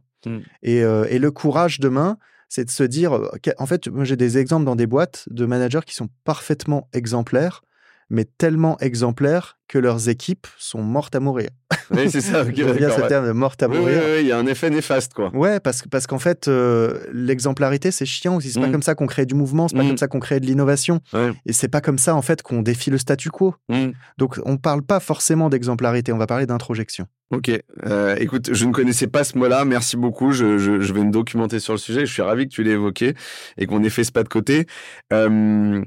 Et, 0.62 0.82
euh, 0.82 1.06
et, 1.08 1.20
le 1.20 1.30
courage 1.30 1.78
demain, 1.78 2.18
c'est 2.48 2.64
de 2.64 2.70
se 2.70 2.82
dire, 2.82 3.14
euh, 3.14 3.28
en 3.58 3.66
fait, 3.66 3.88
j'ai 4.02 4.16
des 4.16 4.38
exemples 4.38 4.64
dans 4.64 4.74
des 4.74 4.86
boîtes 4.86 5.24
de 5.30 5.46
managers 5.46 5.82
qui 5.86 5.94
sont 5.94 6.08
parfaitement 6.24 6.88
exemplaires, 6.92 7.62
mais 8.10 8.24
tellement 8.24 8.76
exemplaires 8.78 9.55
que 9.68 9.78
leurs 9.78 10.08
équipes 10.08 10.46
sont 10.58 10.82
mortes 10.82 11.14
à 11.14 11.20
mourir. 11.20 11.48
Oui, 11.90 12.10
c'est 12.10 12.20
ça. 12.20 12.42
Okay, 12.42 12.64
bien 12.76 12.90
ce 12.90 13.00
terme 13.02 13.26
de 13.26 13.32
morte 13.32 13.62
à 13.62 13.68
mourir. 13.68 14.00
Oui, 14.04 14.20
il 14.20 14.26
y 14.26 14.32
a 14.32 14.38
un 14.38 14.46
effet 14.46 14.70
néfaste, 14.70 15.14
quoi. 15.14 15.30
Ouais, 15.34 15.60
parce, 15.60 15.82
parce 15.90 16.06
qu'en 16.06 16.18
fait, 16.18 16.48
euh, 16.48 17.00
l'exemplarité, 17.12 17.90
c'est 17.90 18.06
chiant 18.06 18.36
aussi. 18.36 18.50
C'est 18.50 18.60
pas 18.60 18.68
mm. 18.68 18.72
comme 18.72 18.82
ça 18.82 18.94
qu'on 18.94 19.06
crée 19.06 19.26
du 19.26 19.34
mouvement, 19.34 19.68
c'est 19.68 19.76
pas 19.76 19.82
mm. 19.82 19.88
comme 19.88 19.98
ça 19.98 20.08
qu'on 20.08 20.20
crée 20.20 20.40
de 20.40 20.46
l'innovation. 20.46 21.00
Et 21.46 21.52
c'est 21.52 21.68
pas 21.68 21.80
comme 21.80 21.98
ça, 21.98 22.14
en 22.14 22.22
fait, 22.22 22.42
qu'on 22.42 22.62
défie 22.62 22.90
le 22.90 22.98
statu 22.98 23.30
quo. 23.30 23.54
Mm. 23.68 23.90
Donc, 24.18 24.38
on 24.44 24.56
parle 24.56 24.82
pas 24.82 25.00
forcément 25.00 25.48
d'exemplarité, 25.48 26.12
on 26.12 26.18
va 26.18 26.26
parler 26.26 26.46
d'introjection. 26.46 27.06
Ok. 27.30 27.50
Euh, 27.84 28.14
écoute, 28.20 28.50
je 28.52 28.64
ne 28.66 28.72
connaissais 28.72 29.08
pas 29.08 29.24
ce 29.24 29.36
mot-là. 29.36 29.64
Merci 29.64 29.96
beaucoup. 29.96 30.30
Je, 30.30 30.58
je, 30.58 30.80
je, 30.80 30.92
vais 30.92 31.02
me 31.02 31.10
documenter 31.10 31.58
sur 31.58 31.72
le 31.72 31.78
sujet. 31.78 32.06
Je 32.06 32.12
suis 32.12 32.22
ravi 32.22 32.46
que 32.46 32.54
tu 32.54 32.62
l'aies 32.62 32.72
évoqué 32.72 33.14
et 33.58 33.66
qu'on 33.66 33.82
ait 33.82 33.90
fait 33.90 34.04
ce 34.04 34.12
pas 34.12 34.22
de 34.22 34.28
côté. 34.28 34.66
Euh, 35.12 35.82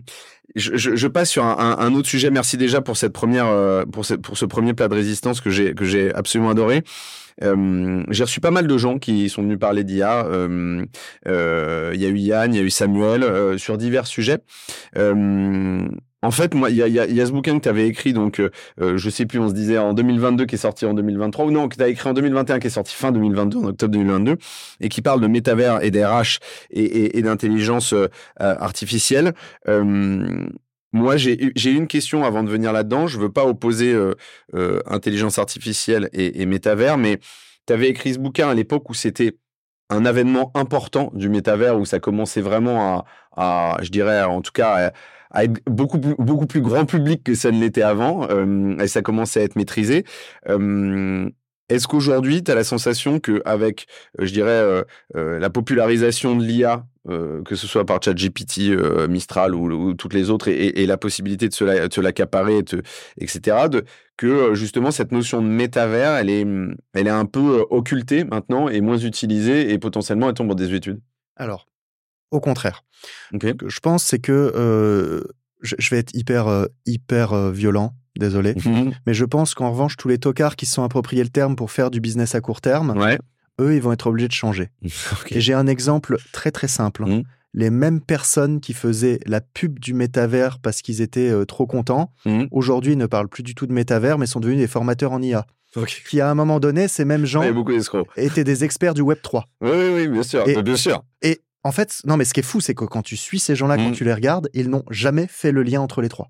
je, 0.56 0.76
je, 0.76 1.08
passe 1.08 1.30
sur 1.30 1.46
un, 1.46 1.78
un, 1.78 1.94
autre 1.94 2.08
sujet. 2.08 2.30
Merci 2.32 2.58
déjà 2.58 2.82
pour 2.82 2.98
cette 2.98 3.14
première, 3.14 3.48
euh, 3.70 3.86
pour, 3.86 4.06
ce, 4.06 4.46
premier 4.46 4.74
plat 4.74 4.88
de 4.88 4.96
résistance 4.96 5.42
que 5.42 5.50
j'ai 5.50 6.14
absolument 6.14 6.50
adoré. 6.50 6.84
Euh, 7.42 8.04
j'ai 8.10 8.24
reçu 8.24 8.42
pas 8.42 8.52
mal 8.52 8.68
de 8.68 8.78
gens 8.78 9.00
qui 9.00 9.30
sont 9.30 9.44
venus 9.44 9.60
parler 9.60 9.84
d'IA. 9.84 10.26
Euh, 10.26 10.86
il 11.26 12.02
y 12.02 12.06
a 12.06 12.10
eu 12.10 12.18
Yann, 12.18 12.54
il 12.54 12.58
y 12.58 12.60
a 12.60 12.64
eu 12.64 12.70
Samuel 12.70 13.58
sur 13.58 13.78
divers 13.78 14.08
sujets. 14.08 14.40
En 16.22 16.32
fait, 16.32 16.54
moi, 16.54 16.70
il 16.70 16.76
y 16.76 17.00
a, 17.00 17.26
ce 17.26 17.32
bouquin 17.32 17.58
que 17.58 17.64
tu 17.64 17.70
avais 17.70 17.88
écrit, 17.88 18.12
donc 18.12 18.42
je 18.78 19.10
sais 19.10 19.26
plus, 19.26 19.40
on 19.40 19.48
se 19.48 19.54
disait 19.54 19.78
en 19.78 19.94
2022 19.94 20.46
qui 20.46 20.56
est 20.56 20.58
sorti 20.60 20.86
en 20.86 20.94
2023, 20.94 21.46
ou 21.46 21.52
non, 21.52 21.70
que 21.70 21.78
tu 21.78 21.84
as 21.84 21.88
écrit 21.88 22.10
en 22.10 22.14
2021 22.14 22.60
qui 22.60 22.68
est 22.68 22.72
sorti 22.72 22.94
fin 22.94 23.14
2022, 23.14 23.58
en 23.58 23.64
octobre 23.66 23.94
2022, 23.94 24.36
et 24.82 24.90
qui 24.90 25.02
parle 25.02 25.22
de 25.22 25.28
métavers 25.28 25.82
et 25.82 25.92
d'RH 25.92 26.40
et, 26.72 27.22
d'intelligence 27.22 27.96
artificielle. 28.38 29.34
Moi, 30.92 31.18
j'ai 31.18 31.72
une 31.72 31.88
question 31.88 32.24
avant 32.24 32.44
de 32.44 32.50
venir 32.50 32.74
là-dedans. 32.74 33.08
Je 33.08 33.20
veux 33.20 33.32
pas 33.32 33.46
opposer 33.46 33.94
euh, 33.94 34.16
intelligence 34.86 35.38
artificielle 35.38 36.10
et, 36.14 36.46
métavers, 36.46 36.98
mais 36.98 37.20
tu 37.68 37.74
avais 37.74 37.90
écrit 37.90 38.14
ce 38.14 38.20
bouquin 38.20 38.50
à 38.50 38.54
l'époque 38.54 38.90
où 38.90 38.94
c'était 38.94 39.38
un 39.92 40.06
avènement 40.06 40.52
important 40.56 41.12
du 41.14 41.30
métavers, 41.30 41.80
où 41.80 41.86
ça 41.86 42.00
commençait 42.00 42.42
vraiment 42.42 43.06
à, 43.36 43.78
je 43.82 43.90
dirais, 43.90 44.24
en 44.24 44.42
tout 44.42 44.52
cas, 44.52 44.92
à 45.32 45.44
être 45.44 45.62
beaucoup 45.68 46.00
plus, 46.00 46.62
grand 46.62 46.86
public 46.86 47.24
que 47.24 47.36
ça 47.36 47.52
ne 47.52 47.60
l'était 47.60 47.82
avant, 47.82 48.28
euh, 48.30 48.78
et 48.80 48.88
ça 48.88 49.02
commençait 49.02 49.42
à 49.42 49.44
être 49.44 49.56
maîtrisé. 49.56 50.06
Euh, 50.48 51.30
est-ce 51.70 51.88
qu'aujourd'hui, 51.88 52.44
tu 52.44 52.52
as 52.52 52.56
la 52.56 52.64
sensation 52.64 53.20
que 53.20 53.42
avec, 53.46 53.86
euh, 54.20 54.26
je 54.26 54.34
dirais, 54.34 54.50
euh, 54.50 54.84
euh, 55.16 55.40
la 55.40 55.50
popularisation 55.52 56.36
de 56.36 56.44
l'IA, 56.44 56.86
que 57.46 57.56
ce 57.56 57.68
soit 57.68 57.86
par 57.86 58.02
ChatGPT, 58.04 58.72
Mistral 59.10 59.56
ou, 59.56 59.94
toutes 59.94 60.14
les 60.14 60.30
autres, 60.30 60.48
et, 60.48 60.82
et, 60.82 60.86
la 60.86 60.98
possibilité 60.98 61.48
de 61.48 61.54
se 61.54 62.02
l'accaparer, 62.02 62.64
etc., 63.18 63.68
de, 63.70 63.84
que 64.18 64.54
justement 64.54 64.92
cette 64.92 65.12
notion 65.12 65.42
de 65.42 65.48
métavers, 65.48 66.16
elle 66.16 66.30
est, 66.30 66.46
elle 66.94 67.08
est 67.08 67.10
un 67.10 67.26
peu 67.26 67.66
occultée 67.70 68.26
maintenant 68.26 68.68
et 68.68 68.82
moins 68.82 68.98
utilisée 68.98 69.72
et 69.72 69.80
potentiellement 69.80 70.28
elle 70.28 70.36
tombe 70.36 70.52
en 70.52 70.56
désuétude 70.56 71.00
Alors, 71.38 71.68
au 72.32 72.40
contraire. 72.40 72.84
je 73.66 73.80
pense, 73.80 74.04
c'est 74.04 74.20
que 74.20 74.52
euh, 74.56 75.24
je, 75.62 75.90
vais 75.90 76.00
être 76.00 76.14
hyper, 76.16 76.48
euh, 76.48 76.66
hyper 76.86 77.34
euh, 77.34 77.52
violent, 77.52 77.94
désolé, 78.18 78.56
mais 79.08 79.14
je 79.14 79.26
pense 79.26 79.54
qu'en 79.54 79.72
revanche, 79.72 79.98
tous 79.98 80.10
les 80.10 80.18
tocards 80.18 80.56
qui 80.56 80.66
se 80.66 80.74
sont 80.74 80.84
appropriés 80.84 81.24
le 81.24 81.30
terme 81.30 81.56
pour 81.56 81.72
faire 81.72 81.90
du 81.90 82.02
business 82.02 82.36
à 82.36 82.42
court 82.42 82.62
terme, 82.62 82.94
eux, 83.60 83.76
ils 83.76 83.82
vont 83.82 83.92
être 83.92 84.08
obligés 84.08 84.28
de 84.28 84.34
changer. 84.34 84.70
Et 85.30 85.42
j'ai 85.42 85.54
un 85.54 85.68
exemple 85.68 86.18
très 86.32 86.52
très 86.52 86.68
simple. 86.68 87.06
Mhm. 87.06 87.24
Les 87.54 87.72
mêmes 87.72 88.00
personnes 88.00 88.60
qui 88.60 88.74
faisaient 88.74 89.20
la 89.26 89.42
pub 89.42 89.80
du 89.80 89.94
métavers 89.94 90.60
parce 90.60 90.82
qu'ils 90.82 91.02
étaient 91.02 91.34
trop 91.48 91.66
contents, 91.66 92.14
mhm. 92.26 92.48
aujourd'hui 92.52 92.96
ne 92.96 93.08
parlent 93.08 93.28
plus 93.28 93.42
du 93.44 93.56
tout 93.56 93.66
de 93.66 93.74
métavers, 93.74 94.20
mais 94.20 94.28
sont 94.28 94.40
devenus 94.40 94.60
des 94.60 94.68
formateurs 94.68 95.12
en 95.12 95.22
IA. 95.22 95.48
Qui 96.08 96.20
à 96.20 96.30
un 96.30 96.36
moment 96.36 96.60
donné, 96.60 96.88
ces 96.88 97.06
mêmes 97.06 97.26
gens 97.26 97.44
étaient 98.18 98.44
des 98.44 98.64
experts 98.64 98.94
du 98.94 99.02
Web 99.02 99.20
3. 99.22 99.46
Oui, 99.62 99.70
oui, 99.72 99.90
oui 99.96 100.08
bien 100.08 100.24
sûr, 100.24 100.44
bien 100.46 100.76
sûr. 100.76 101.04
Et 101.22 101.42
en 101.64 101.72
fait, 101.72 102.02
non, 102.06 102.18
mais 102.18 102.26
ce 102.26 102.34
qui 102.34 102.40
est 102.40 102.44
fou, 102.44 102.62
c'est 102.62 102.74
que 102.74 102.86
quand 102.86 103.02
tu 103.02 103.18
suis 103.18 103.40
ces 103.40 103.56
gens-là, 103.56 103.78
quand 103.78 103.90
mmh. 103.90 103.94
tu 103.94 104.04
les 104.04 104.14
regardes, 104.14 104.50
ils 104.54 104.70
n'ont 104.70 104.84
jamais 104.90 105.28
fait 105.28 105.52
le 105.52 105.64
lien 105.64 105.82
entre 105.82 106.02
les 106.02 106.10
trois. 106.10 106.30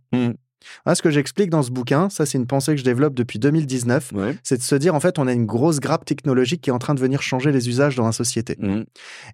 Mmh 0.86 0.95
ce 0.99 1.01
que 1.01 1.12
j'explique 1.12 1.49
dans 1.49 1.64
ce 1.64 1.72
bouquin, 1.72 2.10
ça 2.10 2.26
c'est 2.26 2.38
une 2.38 2.47
pensée 2.47 2.74
que 2.74 2.80
je 2.80 2.84
développe 2.84 3.14
depuis 3.14 3.39
2019, 3.39 4.12
c'est 4.43 4.57
de 4.57 4.62
se 4.62 4.76
dire 4.76 4.95
en 4.95 4.99
fait 4.99 5.20
on 5.20 5.28
a 5.28 5.34
une 5.34 5.45
grosse 5.45 5.80
grappe 5.80 6.03
technologique 6.03 6.62
qui 6.62 6.72
est 6.72 6.74
en 6.74 6.80
train 6.80 6.93
de 6.93 6.99
venir 6.99 7.22
changer 7.22 7.51
les 7.51 7.70
usages 7.70 7.95
dans 7.95 8.05
la 8.05 8.12
société. 8.12 8.57
Mmh. 8.60 8.82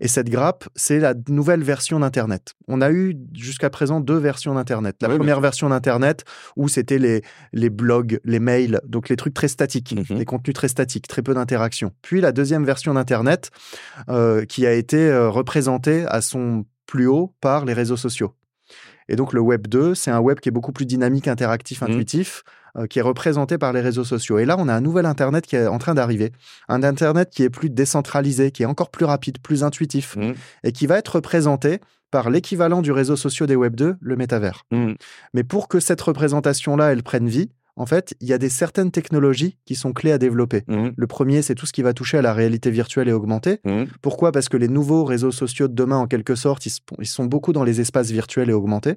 Et 0.02 0.08
cette 0.08 0.30
grappe, 0.30 0.68
c'est 0.76 1.00
la 1.00 1.14
nouvelle 1.28 1.64
version 1.64 2.00
d'Internet. 2.00 2.54
On 2.68 2.82
a 2.82 2.92
eu 2.92 3.18
jusqu'à 3.34 3.70
présent 3.70 4.00
deux 4.00 4.18
versions 4.18 4.54
d'Internet. 4.54 4.98
La 5.02 5.10
première 5.10 5.42
version 5.42 5.70
d'Internet 5.70 6.24
où 6.56 6.68
c'était 6.68 7.00
les, 7.00 7.22
les 7.54 7.70
blogs, 7.70 8.20
les 8.26 8.40
mails, 8.40 8.82
donc 8.86 9.10
les 9.10 9.16
trucs 9.16 9.34
très 9.34 9.48
statiques, 9.48 9.96
mmh 9.96 10.16
les 10.16 10.26
contenus 10.26 10.54
très 10.54 10.68
statiques, 10.68 11.08
très 11.08 11.22
peu 11.22 11.34
d'interaction. 11.34 11.92
Puis 12.02 12.22
la 12.22 12.32
deuxième 12.32 12.66
version 12.66 12.94
d'Internet 12.94 13.50
euh, 14.10 14.46
qui 14.46 14.66
a 14.66 14.74
été 14.74 14.98
euh, 14.98 15.30
représentée 15.30 16.06
à 16.06 16.22
son 16.22 16.66
plus 16.86 17.08
haut 17.08 17.34
par 17.42 17.66
les 17.66 17.74
réseaux 17.74 17.98
sociaux. 17.98 18.34
Et 19.10 19.16
donc 19.16 19.34
le 19.34 19.42
Web 19.42 19.68
2, 19.68 19.96
c'est 19.96 20.12
un 20.12 20.20
web 20.20 20.40
qui 20.40 20.50
est 20.50 20.52
beaucoup 20.52 20.72
plus 20.72 20.86
dynamique, 20.86 21.28
interactif, 21.28 21.82
mmh. 21.82 21.86
intuitif, 21.86 22.44
euh, 22.78 22.88
qui 22.88 23.00
est 23.00 23.04
représenté 23.04 23.58
par 23.58 23.74
les 23.74 23.82
réseaux 23.82 24.04
sociaux. 24.04 24.40
Et 24.40 24.46
là, 24.46 24.56
on 24.60 24.68
a 24.68 24.74
un 24.74 24.82
nouvel 24.82 25.06
Internet 25.06 25.46
qui 25.46 25.56
est 25.56 25.68
en 25.68 25.78
train 25.78 25.94
d'arriver. 25.94 26.32
Un 26.68 26.84
Internet 26.84 27.30
qui 27.30 27.44
est 27.44 27.50
plus 27.50 27.70
décentralisé, 27.70 28.52
qui 28.52 28.64
est 28.64 28.68
encore 28.68 28.90
plus 28.90 29.06
rapide, 29.06 29.40
plus 29.40 29.64
intuitif, 29.64 30.16
mmh. 30.16 30.34
et 30.64 30.72
qui 30.72 30.88
va 30.88 30.98
être 30.98 31.16
représenté 31.16 31.80
par 32.12 32.30
l'équivalent 32.30 32.82
du 32.82 32.92
réseau 32.92 33.16
social 33.16 33.48
des 33.48 33.56
Web 33.56 33.76
2, 33.76 33.98
le 34.00 34.16
métavers. 34.16 34.64
Mmh. 34.72 34.94
Mais 35.34 35.44
pour 35.44 35.68
que 35.68 35.80
cette 35.80 36.02
représentation-là, 36.02 36.92
elle 36.92 37.04
prenne 37.04 37.28
vie, 37.28 37.50
en 37.78 37.86
fait, 37.86 38.16
il 38.22 38.28
y 38.28 38.34
a 38.34 38.38
des 38.38 38.50
certaines 38.50 38.92
technologies 38.92 39.58
qui 39.66 39.76
sont 39.76 39.92
clés 39.92 40.12
à 40.12 40.18
développer. 40.18 40.64
Mmh. 40.68 40.90
Le 40.96 41.08
premier, 41.08 41.42
c'est 41.42 41.56
tout 41.56 41.66
ce 41.66 41.74
qui 41.74 41.82
va 41.82 41.94
toucher 41.94 42.18
à 42.18 42.22
la 42.22 42.34
réalité 42.34 42.72
virtuelle 42.72 43.10
et 43.10 43.12
augmentée. 43.12 43.60
Mmh. 43.66 43.84
Pourquoi? 44.02 44.32
Parce 44.32 44.48
que 44.48 44.58
les 44.58 44.70
nouveaux 44.70 45.04
réseaux 45.04 45.32
sociaux 45.32 45.68
de 45.68 45.74
demain, 45.74 45.98
en 45.98 46.08
quelque 46.08 46.36
sorte, 46.36 46.66
ils, 46.66 47.06
sont 47.06 47.26
beaucoup 47.26 47.52
dans 47.52 47.64
les 47.64 47.82
espaces 47.82 48.12
virtuels 48.12 48.50
et 48.50 48.54
augmentés. 48.54 48.96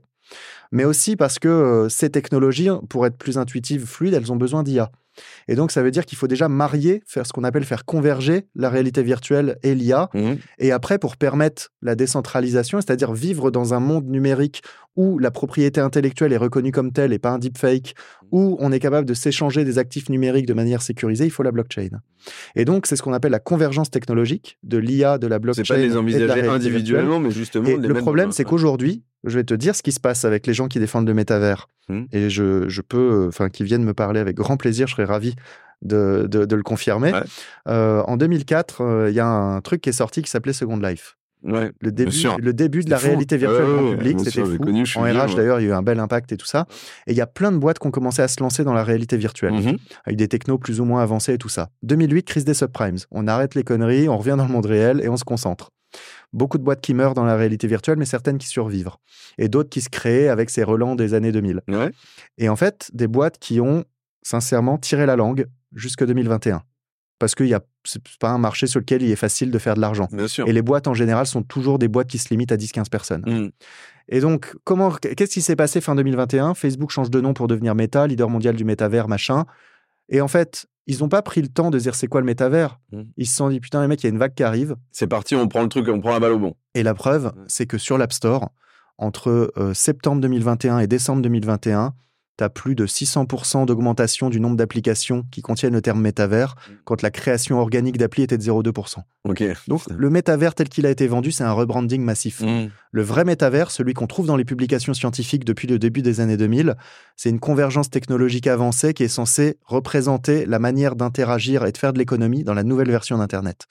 Mais 0.72 0.85
aussi 0.85 1.16
parce 1.16 1.39
que 1.39 1.49
euh, 1.49 1.89
ces 1.89 2.11
technologies, 2.11 2.68
pour 2.89 3.07
être 3.07 3.16
plus 3.16 3.39
intuitives, 3.39 3.87
fluides, 3.87 4.14
elles 4.14 4.33
ont 4.33 4.37
besoin 4.37 4.62
d'IA. 4.62 4.91
Et 5.49 5.55
donc, 5.55 5.70
ça 5.70 5.83
veut 5.83 5.91
dire 5.91 6.05
qu'il 6.05 6.18
faut 6.18 6.26
déjà 6.26 6.49
marier, 6.49 7.03
faire 7.07 7.26
ce 7.26 7.33
qu'on 7.33 7.45
appelle 7.45 7.64
faire 7.64 7.85
converger 7.85 8.47
la 8.55 8.70
réalité 8.70 9.03
virtuelle 9.03 9.59
et 9.62 9.74
l'IA. 9.74 10.11
Mmh. 10.14 10.35
Et 10.59 10.72
après, 10.72 10.99
pour 10.99 11.16
permettre 11.16 11.70
la 11.83 11.95
décentralisation, 11.95 12.81
c'est-à-dire 12.81 13.12
vivre 13.12 13.51
dans 13.51 13.74
un 13.74 13.81
monde 13.81 14.07
numérique 14.07 14.62
où 14.97 15.18
la 15.18 15.31
propriété 15.31 15.81
intellectuelle 15.81 16.33
est 16.33 16.39
reconnue 16.39 16.72
comme 16.72 16.93
telle 16.93 17.12
et 17.12 17.20
pas 17.20 17.31
un 17.31 17.39
deepfake, 17.39 17.95
où 18.33 18.57
on 18.59 18.72
est 18.72 18.81
capable 18.81 19.07
de 19.07 19.14
s'échanger 19.14 19.64
des 19.64 19.79
actifs 19.79 20.09
numériques 20.09 20.47
de 20.47 20.55
manière 20.55 20.83
sécurisée, 20.83 21.24
il 21.24 21.31
faut 21.31 21.45
la 21.45 21.53
blockchain. 21.53 21.89
Et 22.57 22.64
donc, 22.64 22.87
c'est 22.87 22.97
ce 22.97 23.03
qu'on 23.03 23.12
appelle 23.12 23.31
la 23.31 23.39
convergence 23.39 23.91
technologique 23.91 24.59
de 24.64 24.76
l'IA, 24.76 25.18
de 25.18 25.29
la 25.29 25.39
blockchain. 25.39 25.62
C'est 25.64 25.74
pas 25.74 25.81
les 25.81 25.97
envisager 25.97 26.47
individuellement, 26.49 27.20
mais 27.20 27.31
justement. 27.31 27.68
le 27.76 27.95
problème, 27.95 28.33
c'est 28.33 28.45
qu'aujourd'hui, 28.45 29.05
je 29.24 29.35
vais 29.37 29.45
te 29.45 29.55
dire 29.55 29.74
ce 29.74 29.83
qui 29.83 29.93
se 29.93 30.01
passe 30.01 30.18
avec 30.25 30.47
les 30.47 30.55
gens 30.55 30.69
qui 30.69 30.79
défendent 30.79 31.07
le 31.07 31.14
métavers. 31.14 31.69
Mmh. 31.89 32.05
Et 32.12 32.31
je, 32.31 32.69
je 32.69 32.83
peux, 32.83 33.27
enfin, 33.29 33.49
qui 33.49 33.64
viennent 33.64 33.85
me 33.85 33.95
parler 33.95 34.21
avec 34.21 34.37
grand 34.37 34.57
plaisir, 34.57 34.87
je 34.87 34.95
serais 34.95 35.05
ravi 35.05 35.35
de, 35.83 36.27
de, 36.29 36.57
le 36.57 36.62
confirmer. 36.62 37.12
Euh, 37.69 38.03
en 38.03 38.16
2004, 38.16 38.81
euh, 38.81 39.11
il 39.11 39.14
y 39.14 39.21
a 39.21 39.27
un 39.27 39.61
truc 39.61 39.81
qui 39.81 39.91
est 39.91 39.93
sorti 39.93 40.23
qui 40.23 40.31
s'appelait 40.31 40.53
Second 40.53 40.79
Life. 40.79 41.16
Ouais, 41.45 41.71
le 41.81 41.93
début, 41.93 42.11
le 42.41 42.53
début 42.53 42.83
de 42.83 42.91
la 42.91 42.99
réalité 42.99 43.37
virtuelle 43.37 44.16
c'était 44.19 44.43
fou. 44.43 44.59
en 44.97 45.03
RH 45.03 45.37
d'ailleurs, 45.37 45.61
il 45.61 45.66
y 45.66 45.66
a 45.66 45.71
eu 45.71 45.73
un 45.73 45.83
bel 45.83 46.01
impact 46.01 46.33
et 46.33 46.37
tout 46.37 46.47
ça. 46.47 46.66
Et 47.07 47.12
il 47.12 47.16
y 47.16 47.21
a 47.21 47.29
plein 47.29 47.53
de 47.53 47.59
boîtes 47.59 47.79
qui 47.79 47.87
ont 47.87 47.93
commencé 47.93 48.21
à 48.23 48.27
se 48.27 48.43
lancer 48.43 48.64
dans 48.64 48.73
la 48.73 48.83
réalité 48.83 49.16
virtuelle, 49.16 49.53
mmh 49.53 49.77
avec 50.05 50.16
des 50.16 50.27
technos 50.27 50.59
plus 50.59 50.81
ou 50.81 50.85
moins 50.85 51.01
avancés 51.01 51.35
et 51.35 51.39
tout 51.39 51.49
ça. 51.49 51.69
2008, 51.85 52.25
crise 52.25 52.45
des 52.45 52.55
subprimes. 52.55 52.97
On 53.12 53.29
arrête 53.29 53.55
les 53.55 53.62
conneries, 53.62 54.09
on 54.09 54.19
revient 54.19 54.35
dans 54.37 54.47
le 54.47 54.53
monde 54.53 54.66
réel 54.66 55.01
et 55.01 55.09
on 55.09 55.16
se 55.16 55.23
concentre. 55.23 55.71
Beaucoup 56.33 56.59
de 56.59 56.62
boîtes 56.62 56.81
qui 56.81 56.95
meurent 56.95 57.14
dans 57.14 57.24
la 57.24 57.37
réalité 57.37 57.66
virtuelle, 57.66 57.97
mais 57.97 58.05
certaines 58.05 58.39
qui 58.39 58.47
survivent. 58.47 58.91
Et 59.39 59.49
d'autres 59.49 59.70
qui 59.70 59.81
se 59.81 59.89
créent 59.89 60.29
avec 60.29 60.51
ces 60.51 60.62
relents 60.62 60.95
des 60.95 61.14
années 61.14 61.33
2000. 61.33 61.62
Et 62.37 62.49
en 62.49 62.57
fait, 62.57 62.91
des 62.93 63.07
boîtes 63.07 63.39
qui 63.39 63.61
ont 63.61 63.85
sincèrement 64.22 64.79
tiré 64.79 65.07
la 65.07 65.16
langue 65.16 65.47
jusque 65.74 66.05
2021. 66.05 66.62
Parce 67.18 67.35
que 67.35 67.45
ce 67.45 67.99
n'est 67.99 68.03
pas 68.20 68.31
un 68.31 68.39
marché 68.39 68.66
sur 68.66 68.79
lequel 68.79 69.03
il 69.03 69.11
est 69.11 69.16
facile 69.16 69.51
de 69.51 69.59
faire 69.59 69.74
de 69.74 69.81
l'argent. 69.81 70.09
Et 70.47 70.53
les 70.53 70.62
boîtes 70.62 70.87
en 70.87 70.95
général 70.95 71.26
sont 71.26 71.43
toujours 71.43 71.79
des 71.79 71.89
boîtes 71.89 72.09
qui 72.09 72.18
se 72.18 72.29
limitent 72.29 72.53
à 72.53 72.57
10-15 72.57 72.89
personnes. 72.91 73.24
Mmh. 73.26 73.51
Et 74.09 74.20
donc, 74.20 74.55
comment, 74.64 74.91
qu'est-ce 74.91 75.33
qui 75.33 75.43
s'est 75.43 75.57
passé 75.57 75.81
fin 75.81 75.95
2021 75.95 76.55
Facebook 76.55 76.91
change 76.91 77.11
de 77.11 77.20
nom 77.20 77.35
pour 77.35 77.47
devenir 77.47 77.74
Meta, 77.74 78.07
leader 78.07 78.31
mondial 78.31 78.57
du 78.57 78.64
métavers, 78.64 79.09
machin. 79.09 79.45
Et 80.09 80.20
en 80.20 80.29
fait, 80.29 80.66
ils 80.89 81.01
n'ont 81.01 81.09
pas 81.09 81.22
pris 81.22 81.43
le 81.43 81.49
temps 81.49 81.70
de 81.70 81.78
dire 81.78 81.95
c'est 81.95 82.09
quoi 82.09 82.20
le 82.20 82.26
métavers? 82.26 82.80
Mmh. 82.93 83.03
Ils 83.16 83.26
se 83.26 83.36
sont 83.36 83.49
dit 83.51 83.61
putain, 83.61 83.80
les 83.82 83.86
mecs, 83.86 84.03
il 84.03 84.07
y 84.07 84.09
a 84.09 84.11
une 84.11 84.18
vague 84.18 84.34
qui 84.34 84.43
arrive. 84.43 84.74
C'est 84.91 85.07
parti, 85.07 85.36
on 85.36 85.47
prend 85.47 85.62
le 85.62 85.68
truc, 85.68 85.86
on 85.89 86.01
prend 86.01 86.12
la 86.12 86.18
balle 86.18 86.32
au 86.32 86.39
bon. 86.39 86.55
Et 86.74 86.82
la 86.82 86.95
preuve, 86.95 87.26
mmh. 87.26 87.45
c'est 87.47 87.66
que 87.66 87.78
sur 87.78 87.99
l'App 87.99 88.12
Store, 88.12 88.51
entre 88.97 89.53
euh, 89.57 89.74
septembre 89.74 90.20
2021 90.22 90.80
et 90.80 90.86
décembre 90.86 91.22
2021, 91.22 91.95
tu 92.39 92.45
as 92.45 92.49
plus 92.49 92.74
de 92.74 92.86
600% 92.86 93.66
d'augmentation 93.66 94.30
du 94.30 94.41
nombre 94.41 94.57
d'applications 94.57 95.24
qui 95.30 95.43
contiennent 95.43 95.74
le 95.74 95.82
terme 95.82 96.01
métavers, 96.01 96.55
mmh. 96.55 96.72
quand 96.84 97.03
la 97.03 97.11
création 97.11 97.59
organique 97.61 97.99
d'appli 97.99 98.22
était 98.22 98.39
de 98.39 98.43
0,2%. 98.43 98.99
Ok. 99.24 99.45
Donc 99.66 99.82
le 99.91 100.11
métavers 100.11 100.55
tel 100.55 100.68
qu'il 100.68 100.86
a 100.86 100.91
été 100.91 101.07
vendu, 101.07 101.32
c'est 101.32 101.45
un 101.45 101.53
rebranding 101.53 102.03
massif. 102.03 102.41
Mmh. 102.41 102.70
Le 102.93 103.03
vrai 103.03 103.24
métavers, 103.24 103.70
celui 103.70 103.93
qu'on 103.93 104.07
trouve 104.07 104.26
dans 104.26 104.36
les 104.36 104.45
publications 104.45 104.95
scientifiques 104.95 105.45
depuis 105.45 105.68
le 105.68 105.78
début 105.78 106.03
des 106.03 106.20
années 106.20 106.36
2000, 106.36 106.76
c'est 107.16 107.30
une 107.30 107.41
convergence 107.41 107.91
technologique 107.91 108.47
avancée 108.47 108.95
qui 108.95 109.03
est 109.03 109.09
censée 109.09 109.59
représenter 109.64 110.47
la 110.47 110.59
manière 110.59 110.97
d'interagir 110.97 111.66
et 111.66 111.72
de 111.72 111.78
faire 111.78 111.93
de 111.93 111.99
l'économie 111.99 112.45
dans 112.45 112.55
la 112.55 112.62
nouvelle 112.62 112.91
version 112.91 113.18
d'Internet. 113.18 113.66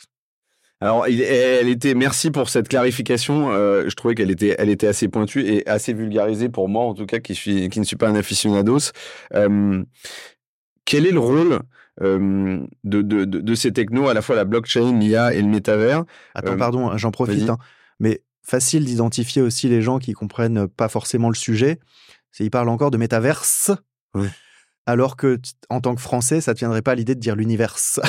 Alors, 0.79 1.07
elle 1.07 1.69
était. 1.69 1.95
Merci 1.95 2.29
pour 2.29 2.49
cette 2.49 2.67
clarification. 2.67 3.51
Euh, 3.51 3.89
je 3.89 3.95
trouvais 3.95 4.13
qu'elle 4.13 4.29
était, 4.29 4.55
elle 4.59 4.69
était 4.69 4.87
assez 4.87 5.07
pointue 5.07 5.41
et 5.41 5.67
assez 5.67 5.93
vulgarisée 5.93 6.49
pour 6.49 6.69
moi, 6.69 6.83
en 6.83 6.93
tout 6.93 7.07
cas, 7.07 7.19
qui 7.19 7.33
suis, 7.33 7.69
qui 7.69 7.79
ne 7.79 7.85
suis 7.85 7.95
pas 7.95 8.07
un 8.07 8.15
aficionados. 8.15 8.91
Euh, 9.33 9.83
quel 10.85 11.07
est 11.07 11.11
le 11.11 11.19
rôle 11.19 11.59
euh, 12.01 12.59
de, 12.83 13.01
de, 13.01 13.25
de, 13.25 13.55
ces 13.55 13.73
technos, 13.73 14.07
à 14.07 14.13
la 14.13 14.21
fois 14.21 14.35
la 14.35 14.45
blockchain, 14.45 14.99
l'IA 14.99 15.33
et 15.33 15.41
le 15.41 15.47
métavers? 15.47 16.03
Attends, 16.35 16.57
pardon, 16.57 16.95
j'en 16.95 17.09
profite. 17.09 17.49
Hein. 17.49 17.57
mais 17.99 18.21
facile 18.43 18.85
d'identifier 18.85 19.41
aussi 19.41 19.67
les 19.67 19.81
gens 19.81 19.97
qui 19.97 20.13
comprennent 20.13 20.67
pas 20.67 20.89
forcément 20.89 21.29
le 21.29 21.35
sujet. 21.35 21.79
C'est 22.31 22.43
ils 22.43 22.51
parlent 22.51 22.69
encore 22.69 22.91
de 22.91 22.97
métaverse. 22.97 23.71
Oui 24.13 24.27
alors 24.87 25.17
que 25.17 25.37
en 25.69 25.81
tant 25.81 25.93
que 25.93 26.01
Français, 26.01 26.39
ça 26.41 26.53
ne 26.53 26.57
tiendrait 26.57 26.81
pas 26.81 26.91
à 26.93 26.95
l'idée 26.95 27.13
de 27.13 27.19
dire 27.19 27.35
l'univers. 27.35 27.75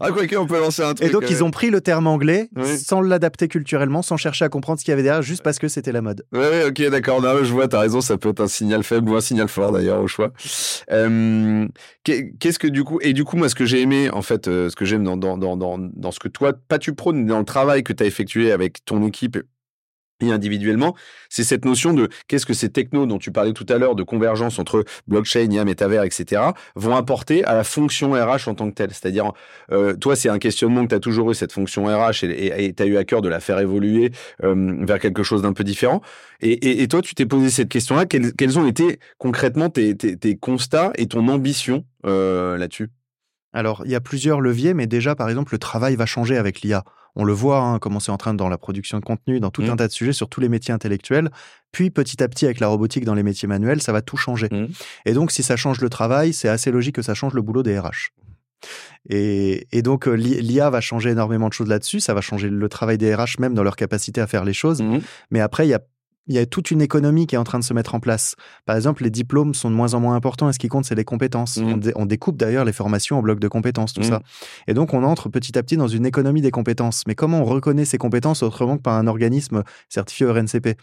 ah, 0.00 0.10
quoi 0.12 0.22
on 0.38 0.46
peut 0.46 0.58
lancer 0.58 0.82
un 0.82 0.94
truc. 0.94 1.06
Et 1.06 1.10
donc, 1.10 1.28
ils 1.28 1.42
ont 1.42 1.50
pris 1.50 1.70
le 1.70 1.80
terme 1.80 2.06
anglais 2.06 2.48
sans 2.78 3.00
l'adapter 3.00 3.48
culturellement, 3.48 4.00
sans 4.00 4.16
chercher 4.16 4.44
à 4.44 4.48
comprendre 4.48 4.78
ce 4.78 4.84
qu'il 4.84 4.92
y 4.92 4.94
avait 4.94 5.02
derrière, 5.02 5.22
juste 5.22 5.42
parce 5.42 5.58
que 5.58 5.68
c'était 5.68 5.92
la 5.92 6.00
mode. 6.00 6.24
Ouais, 6.32 6.64
ok, 6.64 6.80
d'accord. 6.90 7.20
je 7.44 7.52
vois, 7.52 7.66
tu 7.66 7.76
as 7.76 7.80
raison, 7.80 8.00
ça 8.00 8.16
peut 8.16 8.30
être 8.30 8.40
un 8.40 8.46
signal 8.46 8.84
faible 8.84 9.10
ou 9.10 9.16
un 9.16 9.20
signal 9.20 9.48
fort 9.48 9.72
d'ailleurs, 9.72 10.00
au 10.00 10.06
choix. 10.06 10.32
Euh, 10.92 11.66
qu'est-ce 12.04 12.58
que 12.58 12.68
du 12.68 12.84
coup, 12.84 13.00
et 13.02 13.12
du 13.12 13.24
coup, 13.24 13.36
moi, 13.36 13.48
ce 13.48 13.56
que 13.56 13.66
j'ai 13.66 13.80
aimé, 13.80 14.10
en 14.10 14.22
fait, 14.22 14.46
euh, 14.46 14.70
ce 14.70 14.76
que 14.76 14.84
j'aime 14.84 15.02
dans, 15.02 15.16
dans, 15.16 15.36
dans, 15.36 15.56
dans, 15.56 16.10
ce 16.12 16.20
que 16.20 16.28
toi, 16.28 16.52
pas 16.68 16.78
tu 16.78 16.94
prônes, 16.94 17.26
dans 17.26 17.40
le 17.40 17.44
travail 17.44 17.82
que 17.82 17.92
tu 17.92 18.04
as 18.04 18.06
effectué 18.06 18.52
avec 18.52 18.84
ton 18.84 19.04
équipe 19.04 19.38
et 20.20 20.30
individuellement, 20.30 20.94
c'est 21.28 21.44
cette 21.44 21.64
notion 21.64 21.92
de 21.92 22.08
qu'est-ce 22.28 22.46
que 22.46 22.54
ces 22.54 22.70
technos 22.70 23.06
dont 23.06 23.18
tu 23.18 23.32
parlais 23.32 23.52
tout 23.52 23.66
à 23.68 23.78
l'heure, 23.78 23.94
de 23.94 24.02
convergence 24.02 24.58
entre 24.58 24.84
blockchain, 25.08 25.50
IA, 25.50 25.64
métavers, 25.64 26.04
etc., 26.04 26.42
vont 26.76 26.94
apporter 26.94 27.44
à 27.44 27.54
la 27.54 27.64
fonction 27.64 28.12
RH 28.12 28.48
en 28.48 28.54
tant 28.54 28.70
que 28.70 28.74
telle. 28.74 28.90
C'est-à-dire, 28.90 29.32
euh, 29.72 29.94
toi, 29.94 30.14
c'est 30.14 30.28
un 30.28 30.38
questionnement 30.38 30.84
que 30.84 30.90
tu 30.90 30.94
as 30.94 31.00
toujours 31.00 31.30
eu, 31.30 31.34
cette 31.34 31.52
fonction 31.52 31.86
RH, 31.86 32.24
et 32.24 32.72
tu 32.74 32.82
as 32.82 32.86
eu 32.86 32.96
à 32.96 33.04
cœur 33.04 33.22
de 33.22 33.28
la 33.28 33.40
faire 33.40 33.58
évoluer 33.58 34.12
euh, 34.44 34.76
vers 34.84 35.00
quelque 35.00 35.22
chose 35.22 35.42
d'un 35.42 35.52
peu 35.52 35.64
différent. 35.64 36.00
Et, 36.40 36.86
toi, 36.88 37.00
tu 37.00 37.14
t'es 37.14 37.26
posé 37.26 37.48
cette 37.48 37.68
question-là. 37.68 38.04
Quels, 38.06 38.58
ont 38.58 38.66
été 38.66 38.98
concrètement 39.18 39.70
tes, 39.70 39.96
constats 40.40 40.92
et 40.96 41.06
ton 41.06 41.28
ambition 41.28 41.84
euh, 42.06 42.56
là-dessus? 42.58 42.90
Alors, 43.54 43.82
il 43.84 43.92
y 43.92 43.94
a 43.94 44.00
plusieurs 44.00 44.40
leviers, 44.40 44.74
mais 44.74 44.86
déjà, 44.86 45.14
par 45.14 45.28
exemple, 45.28 45.54
le 45.54 45.58
travail 45.58 45.96
va 45.96 46.04
changer 46.04 46.36
avec 46.36 46.60
l'IA. 46.60 46.84
On 47.16 47.24
le 47.24 47.32
voit, 47.32 47.60
hein, 47.60 47.78
comment 47.78 48.00
c'est 48.00 48.10
en 48.10 48.16
train 48.16 48.34
dans 48.34 48.48
la 48.48 48.58
production 48.58 48.98
de 48.98 49.04
contenu, 49.04 49.38
dans 49.38 49.50
tout 49.50 49.62
un 49.62 49.74
mmh. 49.74 49.76
tas 49.76 49.86
de 49.86 49.92
sujets, 49.92 50.12
sur 50.12 50.28
tous 50.28 50.40
les 50.40 50.48
métiers 50.48 50.74
intellectuels. 50.74 51.30
Puis 51.70 51.90
petit 51.90 52.22
à 52.22 52.28
petit, 52.28 52.44
avec 52.44 52.58
la 52.58 52.66
robotique 52.66 53.04
dans 53.04 53.14
les 53.14 53.22
métiers 53.22 53.46
manuels, 53.46 53.80
ça 53.80 53.92
va 53.92 54.02
tout 54.02 54.16
changer. 54.16 54.48
Mmh. 54.50 54.66
Et 55.06 55.12
donc, 55.12 55.30
si 55.30 55.44
ça 55.44 55.54
change 55.56 55.80
le 55.80 55.88
travail, 55.88 56.32
c'est 56.32 56.48
assez 56.48 56.72
logique 56.72 56.96
que 56.96 57.02
ça 57.02 57.14
change 57.14 57.34
le 57.34 57.42
boulot 57.42 57.62
des 57.62 57.78
RH. 57.78 58.10
Et, 59.08 59.82
donc, 59.82 60.08
euh, 60.08 60.14
l'IA 60.14 60.70
va 60.70 60.80
changer 60.80 61.10
énormément 61.10 61.48
de 61.48 61.52
choses 61.52 61.68
là-dessus. 61.68 62.00
Ça 62.00 62.14
va 62.14 62.20
changer 62.20 62.48
le 62.48 62.68
travail 62.68 62.98
des 62.98 63.14
RH, 63.14 63.38
même 63.38 63.54
dans 63.54 63.62
leur 63.62 63.76
capacité 63.76 64.20
à 64.20 64.26
faire 64.26 64.44
les 64.44 64.54
choses. 64.54 64.82
Mmh. 64.82 65.00
Mais 65.30 65.40
après, 65.40 65.66
il 65.66 65.70
y 65.70 65.74
a 65.74 65.80
il 66.26 66.34
y 66.34 66.38
a 66.38 66.46
toute 66.46 66.70
une 66.70 66.80
économie 66.80 67.26
qui 67.26 67.34
est 67.34 67.38
en 67.38 67.44
train 67.44 67.58
de 67.58 67.64
se 67.64 67.74
mettre 67.74 67.94
en 67.94 68.00
place. 68.00 68.34
Par 68.64 68.76
exemple, 68.76 69.02
les 69.02 69.10
diplômes 69.10 69.54
sont 69.54 69.70
de 69.70 69.74
moins 69.74 69.94
en 69.94 70.00
moins 70.00 70.14
importants 70.14 70.48
et 70.48 70.52
ce 70.52 70.58
qui 70.58 70.68
compte, 70.68 70.84
c'est 70.84 70.94
les 70.94 71.04
compétences. 71.04 71.58
Mmh. 71.58 71.92
On, 71.96 72.06
découpe 72.06 72.36
d'ailleurs 72.36 72.64
les 72.64 72.72
formations 72.72 73.18
en 73.18 73.22
blocs 73.22 73.40
de 73.40 73.48
compétences, 73.48 73.92
tout 73.92 74.00
mmh. 74.00 74.04
ça. 74.04 74.20
Et 74.66 74.74
donc, 74.74 74.94
on 74.94 75.02
entre 75.04 75.28
petit 75.28 75.58
à 75.58 75.62
petit 75.62 75.76
dans 75.76 75.88
une 75.88 76.06
économie 76.06 76.40
des 76.40 76.50
compétences. 76.50 77.02
Mais 77.06 77.14
comment 77.14 77.40
on 77.40 77.44
reconnaît 77.44 77.84
ces 77.84 77.98
compétences 77.98 78.42
autrement 78.42 78.76
que 78.76 78.82
par 78.82 78.94
un 78.94 79.06
organisme 79.06 79.62
certifié 79.88 80.26
RNCP 80.26 80.66
Et 80.68 80.76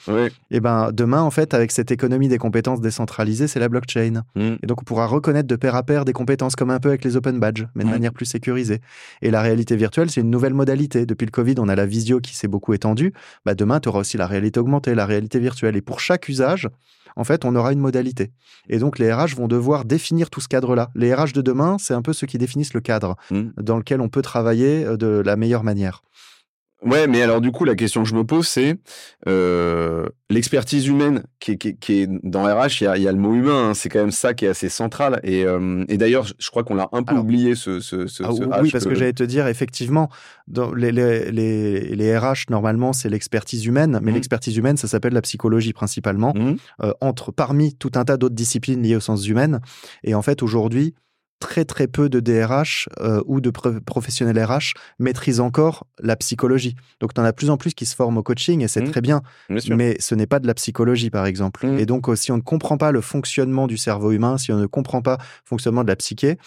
eh 0.52 0.60
ben, 0.60 0.92
demain, 0.92 1.22
en 1.22 1.32
fait, 1.32 1.54
avec 1.54 1.72
cette 1.72 1.92
économie 1.92 2.28
des 2.28 2.38
compétences 2.38 2.82
décentralisée, 2.82 3.48
c'est 3.48 3.60
la 3.60 3.70
blockchain. 3.70 4.24
Mmh. 4.36 4.42
Et 4.62 4.68
donc, 4.68 4.82
on 4.82 4.86
pourra 4.86 5.08
reconnaître 5.08 5.48
de 5.48 5.56
pair 5.56 5.76
à 5.76 5.84
pair 5.84 6.06
des 6.06 6.14
compétences 6.14 6.56
comme 6.56 6.70
un 6.70 6.80
peu 6.80 6.90
avec 6.90 7.04
les 7.04 7.16
open 7.18 7.40
badges, 7.40 7.66
mais 7.74 7.84
de 7.84 7.90
manière 7.90 8.14
plus 8.14 8.26
sécurisée. 8.26 8.80
Et 9.22 9.32
la 9.32 9.42
réalité 9.42 9.76
virtuelle, 9.76 10.12
c'est 10.12 10.22
une 10.22 10.30
nouvelle 10.30 10.54
modalité. 10.54 11.06
Depuis 11.06 11.26
le 11.26 11.32
Covid, 11.32 11.56
on 11.58 11.68
a 11.68 11.76
la 11.76 11.86
visio 11.86 12.20
qui 12.20 12.36
s'est 12.36 12.48
beaucoup 12.48 12.74
étendue. 12.74 13.14
Bah, 13.46 13.56
demain, 13.56 13.80
tu 13.80 13.90
auras 13.90 14.00
aussi 14.00 14.18
la 14.18 14.28
réalité 14.28 14.60
augmentée, 14.60 14.94
la 14.94 15.06
réalité 15.06 15.31
virtuelle. 15.40 15.76
Et 15.76 15.82
pour 15.82 16.00
chaque 16.00 16.30
usage, 16.30 16.70
en 17.16 17.24
fait, 17.24 17.46
on 17.46 17.56
aura 17.56 17.74
une 17.74 17.80
modalité. 17.80 18.32
Et 18.70 18.80
donc, 18.80 19.00
les 19.00 19.12
RH 19.12 19.36
vont 19.36 19.48
devoir 19.48 19.86
définir 19.86 20.30
tout 20.30 20.42
ce 20.42 20.48
cadre-là. 20.48 20.90
Les 20.96 21.14
RH 21.14 21.34
de 21.34 21.42
demain, 21.42 21.78
c'est 21.80 21.94
un 21.94 22.02
peu 22.02 22.14
ceux 22.14 22.28
qui 22.28 22.38
définissent 22.38 22.74
le 22.74 22.82
cadre 22.82 23.16
mmh. 23.32 23.42
dans 23.58 23.78
lequel 23.78 24.02
on 24.02 24.10
peut 24.10 24.22
travailler 24.22 24.86
euh, 24.86 24.98
de 24.98 25.22
la 25.26 25.36
meilleure 25.36 25.64
manière. 25.64 26.04
Ouais, 26.84 27.06
mais 27.06 27.22
alors 27.22 27.42
du 27.42 27.52
coup, 27.52 27.64
la 27.64 27.76
question 27.76 28.02
que 28.02 28.10
je 28.10 28.16
me 28.16 28.24
pose, 28.24 28.48
c'est 28.48 28.78
euh, 29.28 29.91
l'expertise 30.32 30.88
humaine 30.88 31.24
qui 31.40 31.52
est, 31.52 31.58
qui, 31.58 32.02
est, 32.02 32.10
dans 32.24 32.44
RH. 32.44 32.82
Il 32.82 32.84
y 32.84 32.88
a, 32.88 32.98
il 32.98 33.04
y 33.04 33.08
a 33.08 33.12
le 33.12 33.18
mot 33.18 33.34
humain. 33.34 33.70
Hein, 33.70 33.74
c'est 33.74 33.90
quand 33.90 34.00
même 34.00 34.12
ça 34.12 34.34
qui 34.34 34.46
est 34.46 34.50
assez 34.50 34.70
central. 34.70 35.20
Et, 35.24 35.46
euh, 35.46 35.84
et 35.90 35.98
d'ailleurs, 35.98 36.26
je 36.38 36.50
crois 36.50 36.64
qu'on 36.64 36.76
l'a 36.76 36.90
un 36.92 37.04
peu 37.04 37.16
oublié 37.16 37.56
ce, 37.56 37.80
ce, 37.80 38.08
ce, 38.08 38.24
ah, 38.24 38.62
Oui, 38.62 38.72
parce 38.72 38.86
que, 38.86 38.96
j'allais 38.96 39.14
te 39.14 39.24
dire 39.24 39.48
effectivement, 39.48 40.10
dans 40.48 40.74
les, 40.74 40.92
les, 40.92 41.32
les, 41.32 41.96
les 41.96 42.18
RH 42.18 42.50
normalement 42.50 42.94
c'est 42.94 43.10
l'expertise 43.10 43.66
humaine, 43.66 44.00
mais 44.02 44.12
mmh. 44.12 44.16
l'expertise 44.16 44.58
humaine 44.58 44.78
ça 44.78 44.88
s'appelle 44.88 45.14
la 45.14 45.22
psychologie 45.22 45.74
principalement, 45.74 46.34
mmh. 46.36 46.56
euh, 46.84 46.94
entre 47.02 47.32
parmi 47.32 47.74
tout 47.74 47.92
un 47.96 48.06
tas 48.06 48.18
d'autres 48.18 48.36
disciplines 48.36 48.82
liées 48.82 48.96
aux 48.96 49.02
sens 49.02 49.28
humaines. 49.28 49.62
Et 50.04 50.16
en 50.16 50.22
fait 50.22 50.44
aujourd'hui 50.44 50.96
très 51.42 51.66
très 51.66 51.88
peu 51.88 52.08
de 52.08 52.22
DRH 52.22 52.88
euh, 53.02 53.22
ou 53.26 53.42
de 53.42 53.50
professionnels 53.50 54.42
RH 54.42 54.74
maîtrisent 55.00 55.42
encore 55.42 55.88
la 56.00 56.16
psychologie. 56.16 56.76
Donc, 57.02 57.14
tu 57.14 57.20
en 57.20 57.26
as 57.26 57.32
de 57.32 57.36
plus 57.36 57.50
en 57.50 57.58
plus 57.58 57.74
qui 57.74 57.86
se 57.86 57.96
forment 57.96 58.18
au 58.18 58.24
coaching 58.24 58.62
et 58.62 58.70
c'est 58.70 58.82
mmh. 58.82 58.92
très 58.92 59.02
bien, 59.02 59.22
mais 59.50 59.98
ce 60.00 60.16
n'est 60.16 60.28
pas 60.28 60.40
de 60.40 60.48
la 60.48 60.54
psychologie, 60.54 61.10
par 61.10 61.26
exemple. 61.26 61.68
Mmh. 61.68 61.80
Et 61.80 61.86
donc, 61.86 62.08
euh, 62.08 62.16
si 62.16 62.32
on 62.32 62.38
ne 62.38 62.42
comprend 62.42 62.78
pas 62.78 62.92
le 62.92 63.02
fonctionnement 63.02 63.68
du 63.68 63.78
cerveau 63.78 64.12
humain, 64.12 64.38
si 64.38 64.54
on 64.54 64.58
ne 64.58 64.68
comprend 64.68 65.02
pas 65.02 65.18
le 65.20 65.50
fonctionnement 65.50 65.84
de 65.84 65.90
la 65.90 65.96
psyché, 65.98 66.38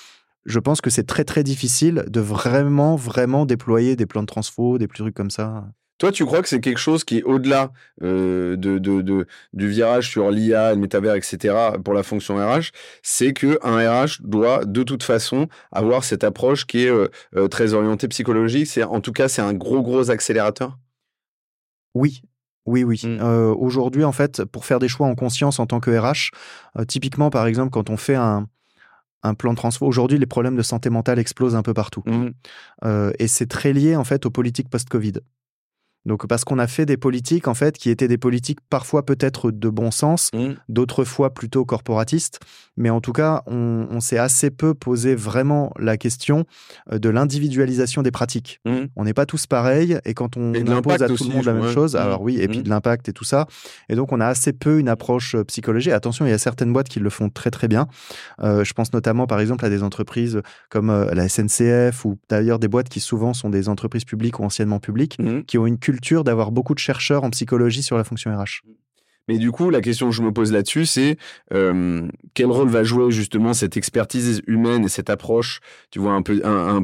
je 0.47 0.59
pense 0.59 0.81
que 0.81 0.91
c'est 0.91 1.05
très 1.05 1.25
très 1.25 1.43
difficile 1.43 2.05
de 2.09 2.21
vraiment 2.21 2.97
vraiment 2.97 3.47
déployer 3.47 3.97
des 3.97 4.07
plans 4.07 4.23
de 4.23 4.27
transfo, 4.27 4.79
des 4.79 4.89
trucs 4.89 5.15
comme 5.15 5.31
ça. 5.31 5.67
Toi, 6.05 6.13
tu 6.13 6.27
crois 6.27 6.43
que 6.43 6.51
c'est 6.51 6.61
quelque 6.61 6.77
chose 6.77 7.03
qui 7.03 7.17
est 7.17 7.23
au-delà 7.23 7.73
euh, 8.03 8.57
de, 8.57 8.79
de, 8.79 9.27
du 9.55 9.69
virage 9.69 10.11
sur 10.11 10.31
l'IA, 10.31 10.75
le 10.75 10.79
métavers, 10.79 11.15
etc. 11.15 11.57
pour 11.83 11.95
la 11.95 12.03
fonction 12.03 12.37
RH, 12.37 12.73
c'est 13.03 13.33
que 13.33 13.59
un 13.63 13.79
RH 13.79 14.21
doit 14.21 14.67
de 14.67 14.83
toute 14.83 15.03
façon 15.03 15.49
avoir 15.73 16.05
cette 16.05 16.23
approche 16.23 16.67
qui 16.67 16.85
est 16.85 16.91
euh, 16.91 17.09
euh, 17.37 17.49
très 17.49 17.73
orientée 17.73 18.07
psychologique. 18.09 18.67
C'est 18.67 18.83
en 18.83 19.01
tout 19.01 19.13
cas 19.13 19.29
c'est 19.29 19.41
un 19.41 19.55
gros 19.55 19.81
gros 19.81 20.11
accélérateur? 20.11 20.77
Oui, 21.95 22.21
oui, 22.67 22.85
oui. 22.85 23.01
Mmh. 23.03 23.23
Aujourd'hui, 23.59 24.05
en 24.05 24.13
fait, 24.13 24.45
pour 24.45 24.67
faire 24.67 24.81
des 24.81 24.89
choix 24.89 25.07
en 25.07 25.15
conscience 25.15 25.59
en 25.59 25.65
tant 25.65 25.81
que 25.81 25.91
RH, 25.91 26.33
typiquement, 26.87 27.31
par 27.31 27.47
exemple, 27.47 27.71
quand 27.71 27.89
on 27.89 27.97
fait 27.97 28.17
un, 28.17 28.47
un 29.23 29.33
plan 29.33 29.53
de 29.53 29.57
transfert. 29.57 29.89
Aujourd'hui, 29.89 30.19
les 30.19 30.27
problèmes 30.27 30.57
de 30.57 30.63
santé 30.63 30.91
mentale 30.91 31.19
explosent 31.19 31.57
un 31.57 31.63
peu 31.63 31.73
partout. 31.73 32.03
Mmh. 32.05 33.13
et 33.19 33.27
c'est 33.27 33.47
très 33.47 33.73
lié, 33.73 33.97
en 33.97 34.05
fait, 34.05 34.27
aux 34.27 34.31
politiques 34.31 34.69
post-Covid. 34.69 35.15
Donc 36.07 36.27
parce 36.27 36.45
qu'on 36.45 36.59
a 36.59 36.67
fait 36.67 36.87
des 36.87 36.97
politiques 36.97 37.49
en 37.49 37.55
fait 37.55 37.79
qui 37.79 37.91
étaient 37.91 38.09
des 38.09 38.19
politiques 38.19 38.59
parfois 38.69 39.05
peut-être 39.07 39.51
de 39.51 39.69
bon 39.69 39.91
sens, 39.91 40.31
mmh. 40.35 40.53
d'autres 40.69 41.05
fois 41.05 41.33
plutôt 41.33 41.65
corporatistes, 41.65 42.41
mais 42.77 42.91
en 42.91 43.01
tout 43.01 43.13
cas 43.13 43.43
on, 43.47 44.01
s'est 44.01 44.19
assez 44.19 44.51
peu 44.51 44.75
posé 44.75 45.15
vraiment 45.15 45.73
la 45.79 45.97
question 45.97 46.45
euh, 46.93 46.99
de 46.99 47.09
l'individualisation 47.09 48.03
des 48.03 48.11
pratiques. 48.11 48.61
Mmh. 48.67 48.87
On 48.97 49.05
n'est 49.05 49.15
pas 49.15 49.25
tous 49.25 49.47
pareils 49.47 49.99
et 50.05 50.13
quand 50.13 50.37
on 50.37 50.55
impose 50.55 51.03
à 51.03 51.09
tout 51.09 51.25
le 51.25 51.35
monde 51.35 51.45
la 51.47 51.55
même 51.55 51.73
chose, 51.73 51.97
alors 51.97 52.21
oui, 52.21 52.39
et 52.39 52.49
puis 52.49 52.63
de 52.63 52.69
l'impact 52.69 53.09
et 53.09 53.13
tout 53.13 53.25
ça, 53.25 53.47
et 53.89 53.95
donc 53.95 54.13
on 54.13 54.21
a 54.21 54.27
assez 54.27 54.53
peu 54.53 54.79
une 54.79 54.89
approche 54.89 55.37
euh, 55.37 55.45
psychologique. 55.45 55.93
Attention, 55.93 56.27
il 56.27 56.31
y 56.31 56.35
a 56.35 56.39
certaines 56.39 56.73
boîtes 56.73 56.89
qui 56.89 57.01
le 57.01 57.09
font 57.09 57.31
très 57.31 57.51
très 57.51 57.69
bien. 57.69 57.87
Euh, 58.43 58.63
je 58.65 58.75
pense 58.75 58.93
notamment 58.93 59.27
par 59.27 59.41
exemple 59.41 59.65
à 59.65 59.71
des 59.71 59.83
entreprises 59.83 60.43
comme 60.69 60.91
la 60.91 61.29
SNCF 61.29 62.05
ou 62.05 62.19
d'ailleurs 62.29 62.59
des 62.59 62.69
boîtes 62.69 62.89
qui 62.89 63.01
souvent 63.01 63.33
sont 63.33 63.49
des 63.49 63.69
entreprises 63.69 64.05
publiques 64.05 64.39
ou 64.41 64.45
anciennement 64.45 64.81
publiques 64.81 65.19
qui 65.47 65.57
ont 65.57 65.67
une 65.67 65.79
culture 65.79 65.94
d'avoir 66.25 66.53
beaucoup 66.53 66.75
de 66.75 66.79
chercheurs 66.79 67.25
en 67.25 67.31
psychologie 67.31 67.83
sur 67.83 67.97
la 67.97 68.05
fonction 68.05 68.37
RH. 68.37 68.63
Mais 69.29 69.39
du 69.39 69.51
coup, 69.51 69.71
la 69.71 69.81
question 69.81 70.11
que 70.11 70.15
je 70.15 70.23
me 70.23 70.33
pose 70.33 70.53
là-dessus, 70.53 70.85
c'est 70.87 71.17
euh, 71.53 72.07
quel 72.35 72.47
rôle 72.47 72.69
va 72.69 72.85
jouer 72.85 73.11
justement 73.11 73.55
cette 73.55 73.77
expertise 73.77 74.43
humaine 74.47 74.85
et 74.85 74.89
cette 74.89 75.09
approche, 75.09 75.61
tu 75.91 75.99
vois, 75.99 76.13
un 76.13 76.23
peu, 76.23 76.43
un, 76.45 76.83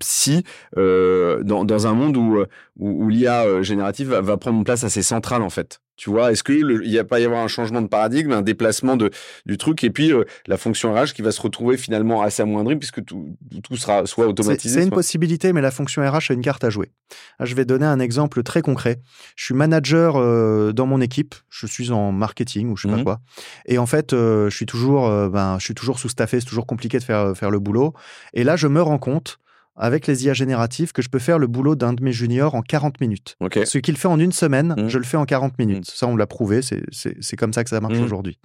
psy, 0.00 0.42
euh, 0.76 1.42
dans, 1.44 1.86
un 1.86 1.94
monde 1.94 2.16
où, 2.16 2.44
où, 2.78 3.08
l'IA 3.08 3.44
euh, 3.44 3.62
générative 3.62 4.08
va, 4.08 4.36
prendre 4.36 4.58
une 4.58 4.64
place 4.64 4.82
assez 4.82 5.02
centrale 5.02 5.42
en 5.42 5.50
fait? 5.50 5.80
Tu 5.98 6.10
vois, 6.10 6.30
est-ce 6.30 6.44
qu'il 6.44 6.80
n'y 6.86 6.96
a 6.96 7.02
pas 7.02 7.18
y 7.18 7.24
avoir 7.24 7.42
un 7.42 7.48
changement 7.48 7.82
de 7.82 7.88
paradigme, 7.88 8.30
un 8.30 8.40
déplacement 8.40 8.96
de, 8.96 9.10
du 9.46 9.58
truc, 9.58 9.82
et 9.82 9.90
puis 9.90 10.12
euh, 10.12 10.22
la 10.46 10.56
fonction 10.56 10.94
RH 10.94 11.12
qui 11.12 11.22
va 11.22 11.32
se 11.32 11.42
retrouver 11.42 11.76
finalement 11.76 12.22
assez 12.22 12.40
amoindrie 12.40 12.76
puisque 12.76 13.04
tout, 13.04 13.36
tout 13.64 13.76
sera 13.76 14.06
soit 14.06 14.28
automatisé. 14.28 14.78
C'est 14.78 14.84
une 14.84 14.92
possibilité, 14.92 15.52
mais 15.52 15.60
la 15.60 15.72
fonction 15.72 16.08
RH 16.08 16.30
a 16.30 16.34
une 16.34 16.40
carte 16.40 16.62
à 16.62 16.70
jouer. 16.70 16.92
Ah, 17.40 17.46
je 17.46 17.56
vais 17.56 17.64
donner 17.64 17.84
un 17.84 17.98
exemple 17.98 18.44
très 18.44 18.62
concret. 18.62 19.00
Je 19.34 19.46
suis 19.46 19.54
manager 19.54 20.14
euh, 20.14 20.72
dans 20.72 20.86
mon 20.86 21.00
équipe, 21.00 21.34
je 21.50 21.66
suis 21.66 21.90
en 21.90 22.12
marketing 22.12 22.70
ou 22.70 22.76
je 22.76 22.86
sais 22.86 22.94
pas 22.94 23.00
mmh 23.00 23.04
quoi, 23.04 23.20
et 23.66 23.78
en 23.78 23.86
fait, 23.86 24.12
euh, 24.12 24.48
je 24.50 24.54
suis 24.54 24.66
toujours, 24.66 25.08
ben, 25.28 25.58
je 25.58 25.64
suis 25.64 25.74
toujours 25.74 25.98
sous-staffé, 25.98 26.38
c'est 26.38 26.46
toujours 26.46 26.66
compliqué 26.66 27.00
de 27.00 27.04
faire 27.04 27.36
faire 27.36 27.50
le 27.50 27.58
boulot. 27.58 27.92
Et 28.34 28.44
là, 28.44 28.54
je 28.54 28.68
me 28.68 28.80
rends 28.80 28.98
compte 28.98 29.40
avec 29.78 30.06
les 30.06 30.24
IA 30.24 30.34
génératives 30.34 30.92
que 30.92 31.02
je 31.02 31.08
peux 31.08 31.18
faire 31.18 31.38
le 31.38 31.46
boulot 31.46 31.74
d'un 31.74 31.92
de 31.92 32.02
mes 32.02 32.12
juniors 32.12 32.54
en 32.54 32.62
40 32.62 33.00
minutes. 33.00 33.36
Ce 33.64 33.78
qu'il 33.78 33.96
fait 33.96 34.08
en 34.08 34.18
une 34.18 34.32
semaine, 34.32 34.74
mmh. 34.76 34.88
je 34.88 34.98
le 34.98 35.04
fais 35.04 35.16
en 35.16 35.24
40 35.24 35.58
minutes. 35.58 35.88
Mmh. 35.88 35.94
Ça, 35.94 36.06
on 36.06 36.16
l'a 36.16 36.26
prouvé, 36.26 36.60
c'est 36.62 37.36
comme 37.36 37.52
ça 37.52 37.64
que 37.64 37.70
ça 37.70 37.80
marche 37.80 37.98
mmh. 37.98 38.04
aujourd'hui. 38.04 38.38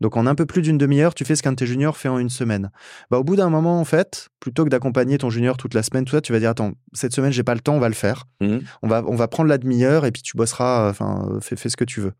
Donc 0.00 0.16
en 0.16 0.26
un 0.26 0.36
peu 0.36 0.46
plus 0.46 0.62
d'une 0.62 0.78
demi-heure, 0.78 1.14
tu 1.14 1.24
fais 1.24 1.34
ce 1.34 1.42
qu'un 1.42 1.50
de 1.50 1.56
tes 1.56 1.66
juniors 1.66 1.96
fait 1.96 2.08
en 2.08 2.18
une 2.18 2.28
semaine. 2.28 2.70
Bah, 3.10 3.18
au 3.18 3.24
bout 3.24 3.34
d'un 3.34 3.50
moment, 3.50 3.80
en 3.80 3.84
fait, 3.84 4.28
plutôt 4.38 4.64
que 4.64 4.70
d'accompagner 4.70 5.18
ton 5.18 5.30
junior 5.30 5.56
toute 5.56 5.74
la 5.74 5.82
semaine, 5.82 6.04
tout 6.04 6.12
ça, 6.12 6.20
tu 6.20 6.32
vas 6.32 6.38
dire 6.38 6.50
attends, 6.50 6.72
cette 6.92 7.12
semaine 7.12 7.32
j'ai 7.32 7.42
pas 7.42 7.54
le 7.54 7.60
temps, 7.60 7.74
on 7.74 7.80
va 7.80 7.88
le 7.88 7.94
faire. 7.94 8.26
On 8.40 8.88
va 8.88 9.02
on 9.06 9.16
va 9.16 9.26
prendre 9.26 9.48
la 9.48 9.58
demi-heure 9.58 10.06
et 10.06 10.12
puis 10.12 10.22
tu 10.22 10.36
bosseras, 10.36 10.88
enfin 10.88 11.28
fais, 11.40 11.56
fais, 11.56 11.68
ce 11.68 11.76
que 11.76 11.84
tu 11.84 12.00
veux. 12.00 12.12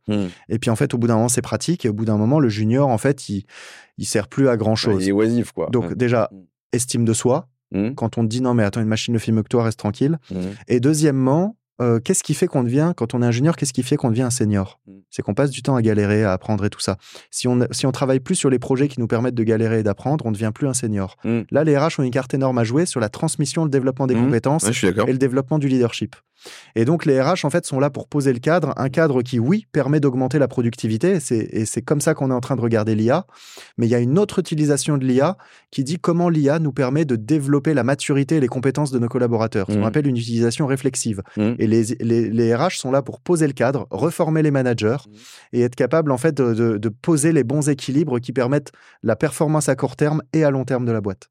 Et 0.49 0.59
puis 0.59 0.70
en 0.70 0.76
fait, 0.76 0.94
au 0.94 0.99
bout 0.99 1.07
d'un 1.07 1.14
moment, 1.14 1.28
c'est 1.28 1.42
pratique 1.42 1.84
et 1.84 1.88
au 1.88 1.92
bout 1.92 2.05
d'un 2.05 2.16
moment, 2.16 2.40
le 2.40 2.49
junior, 2.49 2.88
en 2.88 2.99
fait, 2.99 3.28
il 3.28 3.44
il 3.96 4.07
sert 4.07 4.28
plus 4.28 4.49
à 4.49 4.57
grand 4.57 4.76
chose. 4.76 5.05
il 5.05 5.09
est 5.09 5.12
oisif 5.12 5.53
quoi. 5.53 5.68
Donc 5.70 5.94
déjà 5.94 6.30
estime 6.72 7.05
de 7.05 7.12
soi, 7.12 7.49
Mmh. 7.73 7.91
Quand 7.95 8.19
on 8.19 8.23
te 8.23 8.29
dit 8.29 8.41
non, 8.41 8.55
mais 8.55 8.64
attends, 8.64 8.81
une 8.81 8.89
machine 8.89 9.14
ne 9.14 9.19
filme 9.19 9.43
que 9.43 9.49
toi, 9.49 9.64
reste 9.64 9.79
tranquille. 9.79 10.19
Mmh. 10.31 10.37
Et 10.69 10.81
deuxièmement, 10.81 11.57
euh, 11.81 12.01
qu'est-ce 12.01 12.25
qui 12.25 12.35
fait 12.35 12.49
qu'on 12.49 12.64
devient, 12.64 12.93
quand 12.97 13.14
on 13.14 13.23
est 13.23 13.27
ingénieur, 13.27 13.57
qu'est-ce 13.57 13.73
qui 13.73 13.83
fait 13.83 13.97
qu'on 13.97 14.11
devient 14.11 14.23
un 14.23 14.31
senior? 14.31 14.81
Mmh. 14.87 14.93
C'est 15.11 15.23
qu'on 15.23 15.35
passe 15.35 15.51
du 15.51 15.62
temps 15.62 15.77
à 15.77 15.83
galérer, 15.83 16.25
à 16.25 16.33
apprendre 16.33 16.64
et 16.64 16.71
tout 16.71 16.81
ça. 16.81 16.97
Si 17.31 17.47
on, 17.47 17.66
si 17.71 17.87
on 17.87 17.93
travaille 17.93 18.21
plus 18.21 18.35
sur 18.35 18.51
les 18.51 18.59
projets 18.59 18.89
qui 18.89 19.01
nous 19.01 19.07
permettent 19.07 19.37
de 19.37 19.45
galérer 19.45 19.81
et 19.81 19.83
d'apprendre, 19.83 20.27
on 20.27 20.31
ne 20.31 20.35
devient 20.35 20.51
plus 20.55 20.66
un 20.66 20.75
senior. 20.75 21.16
Là, 21.51 21.64
les 21.64 21.79
RH 21.79 22.01
ont 22.01 22.03
une 22.03 22.11
carte 22.11 22.35
énorme 22.35 22.59
à 22.59 22.64
jouer 22.64 22.87
sur 22.87 23.01
la 23.01 23.09
transmission, 23.09 23.64
le 23.64 23.71
développement 23.71 24.07
des 24.07 24.14
compétences 24.14 24.64
et 24.64 25.12
le 25.12 25.19
développement 25.19 25.59
du 25.59 25.69
leadership. 25.69 26.16
Et 26.74 26.84
donc 26.84 27.05
les 27.05 27.20
RH 27.20 27.45
en 27.45 27.51
fait 27.51 27.66
sont 27.66 27.80
là 27.80 27.91
pour 27.91 28.09
poser 28.09 28.32
le 28.32 28.39
cadre, 28.39 28.72
un 28.76 28.89
cadre 28.89 29.22
qui 29.22 29.39
oui 29.39 29.66
permet 29.72 30.01
d'augmenter 30.01 30.39
la 30.39 30.49
productivité 30.49 31.18
et 31.30 31.64
c'est 31.66 31.82
comme 31.82 32.01
ça 32.01 32.14
qu'on 32.14 32.30
est 32.30 32.34
en 32.34 32.41
train 32.41 32.57
de 32.57 32.61
regarder 32.61 32.95
l'IA. 32.95 33.26
Mais 33.76 33.86
il 33.86 33.91
y 33.91 33.95
a 33.95 33.99
une 33.99 34.18
autre 34.18 34.39
utilisation 34.39 34.99
de 34.99 35.05
l'IA 35.05 35.36
qui 35.70 35.84
dit 35.84 35.99
comment 35.99 36.28
l'IA 36.28 36.59
nous 36.59 36.72
permet 36.72 37.05
de 37.05 37.16
développer 37.16 37.74
la 37.74 37.84
maturité 37.84 38.36
et 38.36 38.41
les 38.41 38.49
compétences 38.49 38.91
de 38.91 38.99
nos 38.99 39.09
collaborateurs. 39.09 39.66
Ce 39.68 39.74
qu'on 39.74 39.80
mmh. 39.80 39.84
appelle 39.84 40.07
une 40.07 40.16
utilisation 40.16 40.66
réflexive. 40.66 41.22
Mmh. 41.36 41.53
Et 41.59 41.66
les, 41.66 41.84
les, 42.30 42.55
RH 42.55 42.78
sont 42.78 42.91
là 42.91 43.03
pour 43.03 43.20
poser 43.20 43.47
le 43.47 43.53
cadre, 43.53 43.86
reformer 43.91 44.43
les 44.43 44.51
managers 44.51 44.97
mmh. 45.07 45.57
et 45.57 45.61
être 45.62 45.74
capable 45.74 46.11
en 46.11 46.18
fait 46.18 46.34
de, 46.34 46.78
de 46.78 46.89
poser 46.89 47.32
les 47.32 47.45
bons 47.45 47.68
équilibres 47.68 48.20
qui 48.20 48.32
permettent 48.32 48.72
la 49.03 49.16
performance 49.16 49.68
à 49.68 49.76
court 49.76 49.97
terme 49.97 50.22
et 50.32 50.45
à 50.45 50.51
long 50.51 50.64
terme 50.64 50.84
de 50.84 50.93
la 50.93 51.01
boîte. 51.01 51.28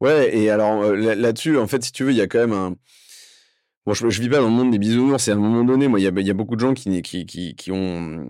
Ouais, 0.00 0.34
et 0.36 0.48
alors 0.50 0.82
euh, 0.82 1.14
là-dessus, 1.14 1.58
en 1.58 1.66
fait, 1.66 1.82
si 1.84 1.92
tu 1.92 2.04
veux, 2.04 2.10
il 2.10 2.16
y 2.16 2.22
a 2.22 2.26
quand 2.26 2.38
même 2.38 2.52
un, 2.52 2.74
Bon, 3.86 3.94
je, 3.94 4.10
je 4.10 4.20
vis 4.20 4.28
pas 4.28 4.36
dans 4.38 4.48
le 4.48 4.50
monde 4.50 4.70
des 4.70 4.78
bisounours. 4.78 5.22
C'est 5.22 5.30
à 5.30 5.34
un 5.34 5.38
moment 5.38 5.64
donné, 5.64 5.88
moi, 5.88 5.98
il 5.98 6.02
y 6.02 6.30
a, 6.30 6.34
beaucoup 6.34 6.54
de 6.54 6.60
gens 6.60 6.74
qui, 6.74 7.02
ont 7.70 8.26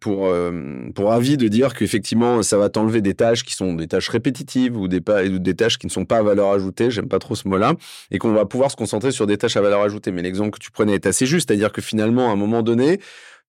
pour 0.00 0.26
euh, 0.26 0.90
pour 0.94 1.12
avis 1.12 1.36
de 1.36 1.46
dire 1.46 1.74
qu'effectivement, 1.74 2.42
ça 2.42 2.58
va 2.58 2.68
t'enlever 2.70 3.00
des 3.00 3.14
tâches 3.14 3.44
qui 3.44 3.54
sont 3.54 3.74
des 3.74 3.86
tâches 3.86 4.08
répétitives 4.08 4.76
ou 4.76 4.88
des, 4.88 4.98
ou 4.98 5.38
des 5.38 5.54
tâches 5.54 5.78
qui 5.78 5.86
ne 5.86 5.92
sont 5.92 6.04
pas 6.04 6.18
à 6.18 6.22
valeur 6.24 6.50
ajoutée. 6.50 6.90
J'aime 6.90 7.08
pas 7.08 7.20
trop 7.20 7.36
ce 7.36 7.46
mot-là, 7.46 7.74
et 8.10 8.18
qu'on 8.18 8.32
va 8.32 8.46
pouvoir 8.46 8.70
se 8.70 8.76
concentrer 8.76 9.12
sur 9.12 9.28
des 9.28 9.38
tâches 9.38 9.56
à 9.56 9.60
valeur 9.60 9.80
ajoutée. 9.82 10.10
Mais 10.10 10.22
l'exemple 10.22 10.50
que 10.50 10.58
tu 10.58 10.72
prenais 10.72 10.94
est 10.94 11.06
assez 11.06 11.26
juste, 11.26 11.48
c'est-à-dire 11.48 11.70
que 11.72 11.80
finalement, 11.80 12.28
à 12.30 12.32
un 12.32 12.36
moment 12.36 12.62
donné, 12.62 12.98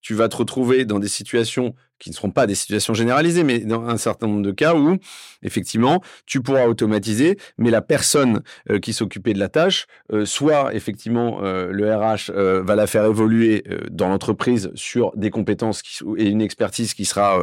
tu 0.02 0.14
vas 0.14 0.30
te 0.30 0.38
retrouver 0.38 0.86
dans 0.86 1.00
des 1.00 1.08
situations 1.08 1.74
qui 2.00 2.10
ne 2.10 2.16
seront 2.16 2.32
pas 2.32 2.48
des 2.48 2.56
situations 2.56 2.94
généralisées, 2.94 3.44
mais 3.44 3.60
dans 3.60 3.88
un 3.88 3.98
certain 3.98 4.28
nombre 4.28 4.42
de 4.42 4.52
cas 4.52 4.76
où, 4.76 4.98
effectivement, 5.44 6.02
tu 6.26 6.42
pourras 6.42 6.68
automatiser, 6.68 7.38
mais 7.58 7.72
la 7.72 7.82
personne 7.82 8.42
euh, 8.70 8.80
qui 8.80 8.94
s'occupait 8.94 9.34
de 9.34 9.40
la 9.40 9.50
tâche, 9.50 9.88
euh, 10.12 10.26
soit 10.26 10.74
effectivement 10.74 11.40
euh, 11.44 11.72
le 11.72 11.94
RH 11.94 12.32
va 12.64 12.76
la 12.76 12.88
faire 12.88 13.06
évoluer 13.06 13.64
dans 13.90 14.10
l'entreprise 14.10 14.72
sur 14.76 15.12
des 15.16 15.30
compétences 15.30 15.82
et 16.18 16.28
une 16.28 16.42
expertise 16.42 16.94
qui 16.94 17.06
sera 17.06 17.40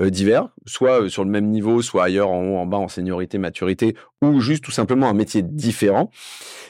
divers, 0.00 0.48
soit 0.66 1.08
sur 1.08 1.24
le 1.24 1.30
même 1.30 1.46
niveau, 1.46 1.82
soit 1.82 2.04
ailleurs, 2.04 2.30
en 2.30 2.42
haut, 2.44 2.56
en 2.56 2.66
bas, 2.66 2.78
en 2.78 2.88
seniorité, 2.88 3.38
maturité, 3.38 3.96
ou 4.22 4.40
juste 4.40 4.64
tout 4.64 4.70
simplement 4.70 5.08
un 5.08 5.14
métier 5.14 5.42
différent. 5.42 6.10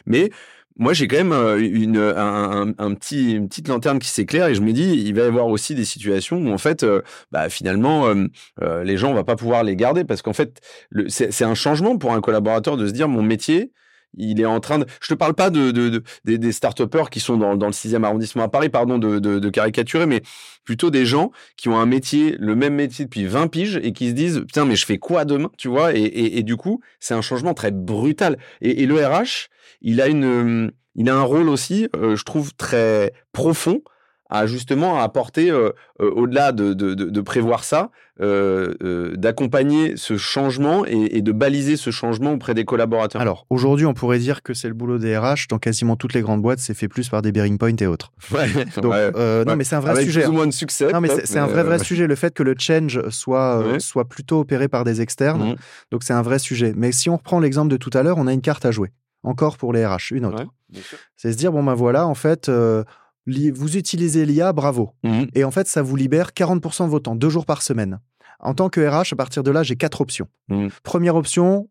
Mais 0.07 0.31
moi, 0.79 0.93
j'ai 0.93 1.09
quand 1.09 1.17
même 1.17 1.33
euh, 1.33 1.59
une, 1.59 1.97
un, 1.97 2.73
un, 2.79 2.95
petit, 2.95 3.33
une 3.33 3.49
petite 3.49 3.69
lanterne 3.69 3.99
qui 3.99 4.09
s'éclaire 4.09 4.49
et 4.49 4.55
je 4.55 4.61
me 4.61 4.73
dis, 4.73 5.03
il 5.07 5.15
va 5.15 5.23
y 5.23 5.27
avoir 5.27 5.47
aussi 5.47 5.75
des 5.75 5.85
situations 5.85 6.39
où 6.39 6.53
en 6.53 6.59
fait, 6.59 6.83
euh, 6.83 7.03
bah, 7.33 7.49
finalement, 7.49 8.07
euh, 8.07 8.85
les 8.85 8.97
gens, 8.97 9.11
on 9.11 9.15
va 9.15 9.25
pas 9.25 9.37
pouvoir 9.37 9.65
les 9.65 9.77
garder 9.77 10.05
parce 10.05 10.23
qu'en 10.23 10.35
fait, 10.35 10.61
c'est 11.09 11.45
un 11.45 11.55
changement 11.55 11.97
pour 11.97 12.13
un 12.13 12.21
collaborateur 12.21 12.77
de 12.77 12.87
se 12.87 12.93
dire, 12.93 13.09
mon 13.09 13.23
métier, 13.23 13.73
il 14.17 14.41
est 14.41 14.47
en 14.47 14.61
train 14.61 14.79
de. 14.79 14.87
Je 15.01 15.09
te 15.09 15.15
parle 15.15 15.35
pas 15.35 15.51
de, 15.51 15.71
de, 15.71 16.03
des, 16.25 16.39
des 16.39 16.53
start 16.53 16.81
qui 17.11 17.21
sont 17.21 17.37
dans, 17.37 17.57
dans 17.57 17.67
le 17.67 17.73
6e 17.73 18.05
arrondissement 18.05 18.45
à 18.45 18.49
Paris, 18.49 18.69
pardon, 18.69 18.99
de, 18.99 19.19
de, 19.19 19.51
caricaturer, 19.51 20.07
mais 20.07 20.23
plutôt 20.65 20.91
des 20.91 21.07
gens 21.07 21.31
qui 21.57 21.69
ont 21.69 21.79
un 21.79 21.87
métier, 21.87 22.37
le 22.39 22.55
même 22.55 22.75
métier 22.75 23.05
depuis 23.05 23.25
20 23.25 23.49
piges 23.49 23.81
et 23.83 23.93
qui 23.93 24.09
se 24.09 24.15
disent 24.15 24.41
putain, 24.41 24.65
mais 24.65 24.77
je 24.77 24.85
fais 24.85 24.99
quoi 24.99 25.25
demain, 25.25 25.51
tu 25.57 25.69
vois 25.69 25.95
et, 25.95 26.01
et, 26.01 26.39
et, 26.39 26.43
du 26.43 26.57
coup, 26.57 26.81
c'est 27.01 27.15
un 27.15 27.23
changement 27.23 27.55
très 27.55 27.71
brutal. 27.71 28.39
Et, 28.61 28.83
et, 28.83 28.87
le 28.87 29.05
RH, 29.05 29.49
il 29.81 30.01
a 30.01 30.09
une, 30.09 30.73
il 30.95 31.09
a 31.09 31.17
un 31.17 31.23
rôle 31.23 31.49
aussi, 31.49 31.89
euh, 31.97 32.17
je 32.17 32.25
trouve 32.25 32.55
très 32.55 33.13
profond 33.33 33.83
à 34.29 34.47
justement 34.47 35.01
apporter, 35.01 35.51
euh, 35.51 35.71
euh, 36.01 36.11
au-delà 36.11 36.53
de, 36.53 36.73
de, 36.73 36.95
de, 36.95 37.21
prévoir 37.21 37.65
ça, 37.65 37.91
euh, 38.21 39.15
d'accompagner 39.17 39.97
ce 39.97 40.17
changement 40.17 40.85
et, 40.87 41.17
et, 41.17 41.23
de 41.23 41.33
baliser 41.33 41.77
ce 41.77 41.91
changement 41.91 42.33
auprès 42.33 42.55
des 42.55 42.65
collaborateurs. 42.65 43.21
Alors 43.21 43.47
aujourd'hui, 43.51 43.87
on 43.87 43.95
pourrait 43.95 44.19
dire 44.19 44.43
que 44.43 44.55
c'est 44.55 44.69
le 44.69 44.75
boulot 44.75 44.99
des 44.99 45.17
RH. 45.17 45.49
Dans 45.49 45.59
quasiment 45.59 45.97
toutes 45.97 46.15
les 46.15 46.23
grandes 46.23 46.43
boîtes, 46.43 46.59
c'est 46.59 46.75
fait 46.75 46.89
plus 46.89 47.09
par 47.09 47.23
des 47.23 47.31
bearing 47.31 47.59
points 47.59 47.77
et 47.77 47.87
autres. 47.87 48.13
Ouais, 48.33 48.49
Donc, 48.83 48.95
Non, 49.47 49.57
mais 49.57 49.65
c'est 49.65 49.77
un 49.77 49.81
vrai 49.81 49.93
Avec 49.93 50.07
sujet. 50.07 50.23
Plus 50.23 50.31
ou 50.31 50.33
moins 50.33 50.47
de 50.47 50.53
succès. 50.53 50.93
Non, 50.93 51.01
mais 51.01 51.09
c'est 51.25 51.39
un 51.39 51.47
vrai 51.47 51.63
vrai 51.63 51.79
sujet. 51.79 52.07
Le 52.07 52.17
fait 52.17 52.35
que 52.35 52.43
le 52.43 52.55
change 52.59 53.09
soit 53.11 53.63
soit 53.79 54.09
plutôt 54.09 54.41
opéré 54.41 54.69
par 54.69 54.85
des 54.85 55.01
externes. 55.01 55.53
Mmh. 55.53 55.57
Donc 55.93 56.03
c'est 56.03 56.15
un 56.15 56.23
vrai 56.23 56.39
sujet. 56.39 56.73
Mais 56.77 56.93
si 56.93 57.11
on 57.11 57.17
reprend 57.17 57.39
l'exemple 57.39 57.71
de 57.71 57.77
tout 57.77 57.91
à 57.95 58.03
l'heure, 58.03 58.19
on 58.19 58.27
a 58.27 58.33
une 58.33 58.41
carte 58.41 58.65
à 58.65 58.71
jouer. 58.71 58.93
Encore 59.23 59.57
pour 59.57 59.73
les 59.73 59.85
RH, 59.85 60.13
une 60.13 60.27
autre. 60.27 60.45
c'est 61.17 61.33
se 61.33 61.37
dire 61.37 61.53
bon 61.53 61.63
ben 61.63 61.75
voilà, 61.75 62.07
en 62.07 62.15
fait 62.15 62.51
vous 63.27 63.77
utilisez 63.77 64.25
l'IA, 64.25 64.53
bravo. 64.53 64.93
Mmh. 65.03 65.25
Et 65.35 65.45
en 65.45 65.51
fait, 65.51 65.67
ça 65.67 65.83
vous 65.83 65.97
libère 65.97 66.31
40% 66.31 66.85
de 66.85 66.91
votre 66.91 67.05
temps, 67.05 67.17
deux 67.17 67.31
jours 67.31 67.47
par 67.47 67.63
semaine. 67.63 68.01
En 68.41 68.55
tant 68.55 68.69
que 68.69 68.81
RH, 68.81 69.13
à 69.13 69.17
partir 69.17 69.43
de 69.43 69.51
là, 69.51 69.63
j'ai 69.63 69.77
quatre 69.77 70.01
options. 70.01 70.29
Mmh. 70.49 70.69
Première 70.83 71.17
option, 71.17 71.69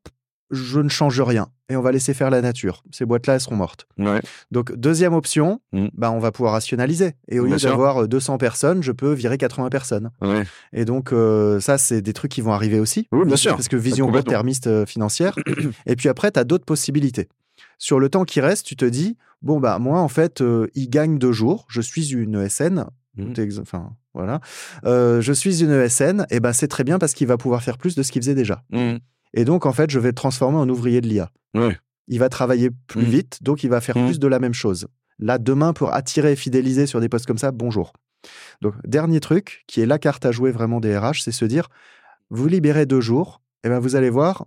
je 0.51 0.79
ne 0.79 0.89
change 0.89 1.21
rien 1.21 1.47
et 1.69 1.75
on 1.75 1.81
va 1.81 1.91
laisser 1.91 2.13
faire 2.13 2.29
la 2.29 2.41
nature. 2.41 2.83
Ces 2.91 3.05
boîtes-là, 3.05 3.35
elles 3.35 3.39
seront 3.39 3.55
mortes. 3.55 3.87
Donc, 4.51 4.75
deuxième 4.75 5.13
option, 5.13 5.61
mmh. 5.71 5.87
bah, 5.93 6.11
on 6.11 6.19
va 6.19 6.31
pouvoir 6.31 6.53
rationaliser. 6.53 7.13
Et 7.27 7.39
au 7.39 7.45
lieu 7.45 7.57
d'avoir 7.57 8.07
200 8.07 8.37
personnes, 8.37 8.83
je 8.83 8.91
peux 8.91 9.13
virer 9.13 9.37
80 9.37 9.69
personnes. 9.69 10.11
Et 10.73 10.85
donc, 10.85 11.11
euh, 11.11 11.59
ça, 11.59 11.77
c'est 11.77 12.01
des 12.01 12.13
trucs 12.13 12.31
qui 12.31 12.41
vont 12.41 12.53
arriver 12.53 12.79
aussi. 12.79 13.07
Oui, 13.11 13.25
bien 13.25 13.35
sûr. 13.35 13.55
Parce 13.55 13.67
que 13.67 13.77
vision 13.77 14.11
court-termiste 14.11 14.67
euh, 14.67 14.85
financière. 14.85 15.35
et 15.85 15.95
puis 15.95 16.09
après, 16.09 16.31
tu 16.31 16.39
as 16.39 16.43
d'autres 16.43 16.65
possibilités. 16.65 17.29
Sur 17.77 17.99
le 17.99 18.09
temps 18.09 18.25
qui 18.25 18.41
reste, 18.41 18.65
tu 18.65 18.75
te 18.75 18.85
dis, 18.85 19.17
bon, 19.45 19.59
bah, 19.59 19.79
moi, 19.79 20.01
en 20.01 20.09
fait, 20.09 20.41
euh, 20.41 20.67
il 20.75 20.89
gagne 20.89 21.17
deux 21.17 21.31
jours, 21.31 21.65
je 21.69 21.79
suis 21.79 22.11
une 22.11 22.35
ESN, 22.35 22.85
mmh. 23.15 23.33
enfin, 23.61 23.91
voilà, 24.13 24.41
euh, 24.85 25.21
je 25.21 25.31
suis 25.31 25.63
une 25.63 25.71
ESN, 25.71 26.25
et 26.29 26.41
ben 26.41 26.51
c'est 26.51 26.67
très 26.67 26.83
bien 26.83 26.99
parce 26.99 27.13
qu'il 27.13 27.27
va 27.27 27.37
pouvoir 27.37 27.63
faire 27.63 27.77
plus 27.77 27.95
de 27.95 28.03
ce 28.03 28.11
qu'il 28.11 28.21
faisait 28.21 28.35
déjà. 28.35 28.63
Mmh. 28.71 28.95
Et 29.33 29.45
donc, 29.45 29.65
en 29.65 29.71
fait, 29.71 29.89
je 29.89 29.99
vais 29.99 30.09
le 30.09 30.15
transformer 30.15 30.57
en 30.57 30.67
ouvrier 30.67 30.99
de 30.99 31.07
l'IA. 31.07 31.31
Il 32.07 32.19
va 32.19 32.29
travailler 32.29 32.69
plus 32.87 33.03
mmh. 33.03 33.09
vite, 33.09 33.43
donc 33.43 33.63
il 33.63 33.69
va 33.69 33.79
faire 33.79 33.95
plus 33.95 34.19
de 34.19 34.27
la 34.27 34.39
même 34.39 34.53
chose. 34.53 34.87
Là, 35.17 35.37
demain, 35.37 35.71
pour 35.71 35.93
attirer 35.93 36.33
et 36.33 36.35
fidéliser 36.35 36.87
sur 36.87 36.99
des 36.99 37.07
postes 37.07 37.25
comme 37.25 37.37
ça, 37.37 37.51
bonjour. 37.51 37.93
Donc, 38.61 38.73
dernier 38.85 39.19
truc, 39.19 39.63
qui 39.67 39.81
est 39.81 39.85
la 39.85 39.99
carte 39.99 40.25
à 40.25 40.31
jouer 40.31 40.51
vraiment 40.51 40.79
des 40.79 40.97
RH, 40.97 41.21
c'est 41.23 41.31
se 41.31 41.45
dire, 41.45 41.69
vous 42.29 42.47
libérez 42.47 42.85
deux 42.85 43.01
jours, 43.01 43.41
et 43.63 43.69
ben 43.69 43.79
vous 43.79 43.95
allez 43.95 44.09
voir, 44.09 44.45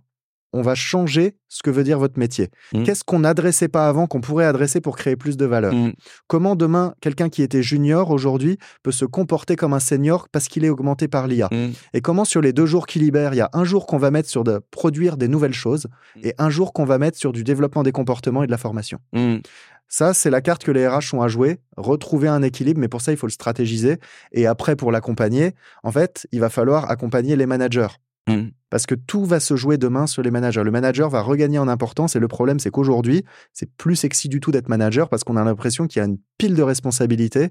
on 0.53 0.61
va 0.61 0.75
changer 0.75 1.35
ce 1.47 1.63
que 1.63 1.69
veut 1.69 1.83
dire 1.83 1.99
votre 1.99 2.17
métier. 2.17 2.49
Mmh. 2.73 2.83
Qu'est-ce 2.83 3.03
qu'on 3.03 3.19
n'adressait 3.19 3.67
pas 3.67 3.87
avant 3.87 4.07
qu'on 4.07 4.21
pourrait 4.21 4.45
adresser 4.45 4.81
pour 4.81 4.97
créer 4.97 5.15
plus 5.15 5.37
de 5.37 5.45
valeur 5.45 5.73
mmh. 5.73 5.93
Comment 6.27 6.55
demain, 6.55 6.93
quelqu'un 7.01 7.29
qui 7.29 7.41
était 7.41 7.63
junior 7.63 8.11
aujourd'hui 8.11 8.57
peut 8.83 8.91
se 8.91 9.05
comporter 9.05 9.55
comme 9.55 9.73
un 9.73 9.79
senior 9.79 10.27
parce 10.29 10.47
qu'il 10.47 10.65
est 10.65 10.69
augmenté 10.69 11.07
par 11.07 11.27
l'IA 11.27 11.49
mmh. 11.51 11.71
Et 11.93 12.01
comment 12.01 12.25
sur 12.25 12.41
les 12.41 12.53
deux 12.53 12.65
jours 12.65 12.87
qui 12.87 12.99
libèrent, 12.99 13.33
il 13.33 13.37
y 13.37 13.41
a 13.41 13.49
un 13.53 13.63
jour 13.63 13.85
qu'on 13.85 13.97
va 13.97 14.11
mettre 14.11 14.29
sur 14.29 14.43
de 14.43 14.59
produire 14.71 15.17
des 15.17 15.27
nouvelles 15.27 15.53
choses 15.53 15.87
et 16.23 16.33
un 16.37 16.49
jour 16.49 16.73
qu'on 16.73 16.85
va 16.85 16.97
mettre 16.97 17.17
sur 17.17 17.31
du 17.31 17.43
développement 17.43 17.83
des 17.83 17.91
comportements 17.91 18.43
et 18.43 18.47
de 18.47 18.51
la 18.51 18.57
formation 18.57 18.99
ça, 19.89 20.13
c'est 20.13 20.29
la 20.29 20.39
carte 20.39 20.63
que 20.63 20.71
les 20.71 20.87
RH 20.87 21.13
ont 21.13 21.21
à 21.23 21.27
jouer, 21.27 21.57
retrouver 21.75 22.27
un 22.27 22.43
équilibre, 22.43 22.79
mais 22.79 22.87
pour 22.87 23.01
ça, 23.01 23.11
il 23.11 23.17
faut 23.17 23.25
le 23.25 23.31
stratégiser. 23.31 23.97
Et 24.31 24.45
après, 24.45 24.75
pour 24.75 24.91
l'accompagner, 24.91 25.55
en 25.83 25.91
fait, 25.91 26.27
il 26.31 26.39
va 26.39 26.49
falloir 26.49 26.89
accompagner 26.91 27.35
les 27.35 27.47
managers. 27.47 27.87
Parce 28.69 28.85
que 28.85 28.95
tout 28.95 29.25
va 29.25 29.39
se 29.39 29.55
jouer 29.55 29.77
demain 29.77 30.07
sur 30.07 30.21
les 30.21 30.31
managers. 30.31 30.63
Le 30.63 30.71
manager 30.71 31.09
va 31.09 31.21
regagner 31.21 31.59
en 31.59 31.67
importance 31.67 32.15
et 32.15 32.19
le 32.19 32.27
problème, 32.27 32.59
c'est 32.59 32.71
qu'aujourd'hui, 32.71 33.25
c'est 33.53 33.69
plus 33.75 33.95
sexy 33.95 34.29
du 34.29 34.39
tout 34.39 34.51
d'être 34.51 34.69
manager 34.69 35.09
parce 35.09 35.23
qu'on 35.23 35.37
a 35.37 35.43
l'impression 35.43 35.87
qu'il 35.87 35.99
y 35.99 36.03
a 36.03 36.07
une 36.07 36.17
pile 36.37 36.55
de 36.55 36.63
responsabilités 36.63 37.49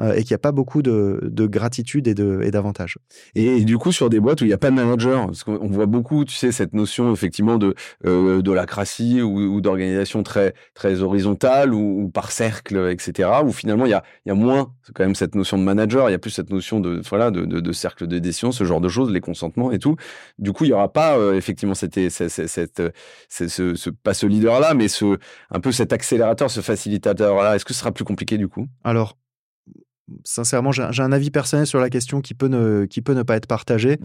euh, 0.00 0.14
et 0.14 0.22
qu'il 0.22 0.32
n'y 0.32 0.36
a 0.36 0.38
pas 0.38 0.52
beaucoup 0.52 0.82
de, 0.82 1.20
gratitude 1.46 2.08
et 2.08 2.14
d'avantages. 2.14 2.98
Et, 3.34 3.64
du 3.64 3.76
coup, 3.76 3.92
sur 3.92 4.08
des 4.08 4.20
boîtes 4.20 4.40
où 4.40 4.44
il 4.44 4.48
n'y 4.48 4.54
a 4.54 4.58
pas 4.58 4.70
de 4.70 4.76
manager, 4.76 5.26
parce 5.26 5.44
qu'on 5.44 5.68
voit 5.68 5.86
beaucoup, 5.86 6.24
tu 6.24 6.34
sais, 6.34 6.52
cette 6.52 6.72
notion 6.72 7.12
effectivement 7.12 7.58
de 7.58 7.74
euh, 8.06 8.40
d'holacratie 8.40 9.20
ou, 9.20 9.60
d'organisation 9.60 10.22
très 10.22 10.54
très 10.74 11.02
horizontale 11.02 11.74
ou, 11.74 12.08
par 12.08 12.30
cercle, 12.30 12.90
etc. 12.90 13.28
Où 13.44 13.52
finalement 13.52 13.84
il 13.84 13.90
y 13.90 13.94
a, 13.94 14.02
y 14.26 14.30
a 14.30 14.34
moins 14.34 14.72
quand 14.94 15.04
même 15.04 15.14
cette 15.14 15.34
notion 15.34 15.58
de 15.58 15.62
manager, 15.62 16.08
il 16.08 16.12
y 16.12 16.14
a 16.14 16.18
plus 16.18 16.30
cette 16.30 16.50
notion 16.50 16.80
de 16.80 17.02
voilà 17.08 17.30
de, 17.30 17.44
de, 17.44 17.72
cercle 17.72 18.06
de 18.06 18.18
décision, 18.18 18.52
ce 18.52 18.64
genre 18.64 18.80
de 18.80 18.88
choses, 18.88 19.10
les 19.10 19.20
consentements 19.20 19.70
et 19.70 19.78
tout. 19.78 19.96
Du 20.38 20.52
coup, 20.52 20.59
il 20.64 20.68
y 20.68 20.72
aura 20.72 20.92
pas 20.92 21.16
euh, 21.18 21.34
effectivement 21.34 21.74
cette, 21.74 22.10
cette, 22.10 22.46
cette, 22.48 22.82
ce, 23.28 23.74
ce, 23.74 23.90
pas 23.90 24.14
ce 24.14 24.26
leader 24.26 24.60
là, 24.60 24.74
mais 24.74 24.88
ce 24.88 25.18
un 25.50 25.60
peu 25.60 25.72
cet 25.72 25.92
accélérateur, 25.92 26.50
ce 26.50 26.60
facilitateur 26.60 27.42
là. 27.42 27.56
Est-ce 27.56 27.64
que 27.64 27.72
ce 27.72 27.80
sera 27.80 27.92
plus 27.92 28.04
compliqué 28.04 28.38
du 28.38 28.48
coup? 28.48 28.66
Alors 28.84 29.16
sincèrement, 30.24 30.72
j'ai 30.72 31.02
un 31.02 31.12
avis 31.12 31.30
personnel 31.30 31.66
sur 31.66 31.80
la 31.80 31.90
question 31.90 32.20
qui 32.20 32.34
peut 32.34 32.48
ne, 32.48 32.84
qui 32.84 33.02
peut 33.02 33.14
ne 33.14 33.22
pas 33.22 33.36
être 33.36 33.46
partagé. 33.46 33.98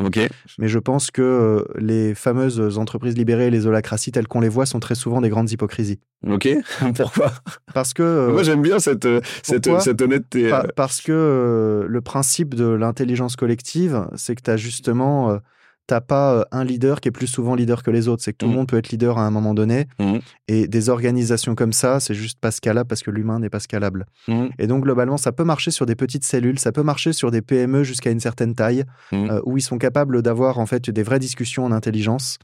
Mais 0.57 0.67
je 0.67 0.79
pense 0.79 1.11
que 1.11 1.21
euh, 1.21 1.63
les 1.77 2.15
fameuses 2.15 2.77
entreprises 2.77 3.17
libérées 3.17 3.47
et 3.47 3.51
les 3.51 3.67
holacraties 3.67 4.11
telles 4.11 4.27
qu'on 4.27 4.41
les 4.41 4.49
voit 4.49 4.65
sont 4.65 4.79
très 4.79 4.95
souvent 4.95 5.21
des 5.21 5.29
grandes 5.29 5.51
hypocrisies. 5.51 5.99
Ok. 6.27 6.47
Pourquoi? 6.95 7.31
Parce 7.73 7.93
que. 7.93 8.29
Moi, 8.31 8.43
j'aime 8.43 8.61
bien 8.61 8.79
cette, 8.79 9.05
euh, 9.05 9.21
cette, 9.43 9.69
cette, 9.79 10.01
honnêteté. 10.01 10.51
Euh. 10.51 10.63
parce 10.75 11.01
que 11.01 11.85
le 11.87 12.01
principe 12.01 12.55
de 12.55 12.65
l'intelligence 12.65 13.35
collective, 13.35 14.07
c'est 14.15 14.35
que 14.35 14.41
tu 14.41 14.51
as 14.51 14.57
justement 14.57 15.39
t'as 15.87 16.01
pas 16.01 16.33
euh, 16.33 16.43
un 16.51 16.63
leader 16.63 16.99
qui 17.01 17.09
est 17.09 17.11
plus 17.11 17.27
souvent 17.27 17.55
leader 17.55 17.83
que 17.83 17.91
les 17.91 18.07
autres. 18.07 18.23
C'est 18.23 18.33
que 18.33 18.37
tout 18.37 18.47
le 18.47 18.51
mmh. 18.51 18.55
monde 18.55 18.67
peut 18.67 18.77
être 18.77 18.89
leader 18.89 19.17
à 19.17 19.25
un 19.25 19.31
moment 19.31 19.53
donné. 19.53 19.87
Mmh. 19.99 20.17
Et 20.47 20.67
des 20.67 20.89
organisations 20.89 21.55
comme 21.55 21.73
ça, 21.73 21.99
c'est 21.99 22.13
juste 22.13 22.39
pas 22.39 22.51
scalable 22.51 22.87
parce 22.87 23.03
que 23.03 23.11
l'humain 23.11 23.39
n'est 23.39 23.49
pas 23.49 23.59
scalable. 23.59 24.05
Mmh. 24.27 24.45
Et 24.59 24.67
donc, 24.67 24.83
globalement, 24.83 25.17
ça 25.17 25.31
peut 25.31 25.43
marcher 25.43 25.71
sur 25.71 25.85
des 25.85 25.95
petites 25.95 26.23
cellules, 26.23 26.59
ça 26.59 26.71
peut 26.71 26.83
marcher 26.83 27.13
sur 27.13 27.31
des 27.31 27.41
PME 27.41 27.83
jusqu'à 27.83 28.11
une 28.11 28.19
certaine 28.19 28.55
taille, 28.55 28.83
euh, 29.13 29.41
où 29.45 29.57
ils 29.57 29.61
sont 29.61 29.77
capables 29.77 30.21
d'avoir 30.21 30.59
en 30.59 30.65
fait 30.65 30.89
des 30.89 31.03
vraies 31.03 31.19
discussions 31.19 31.65
en 31.65 31.71
intelligence. 31.71 32.37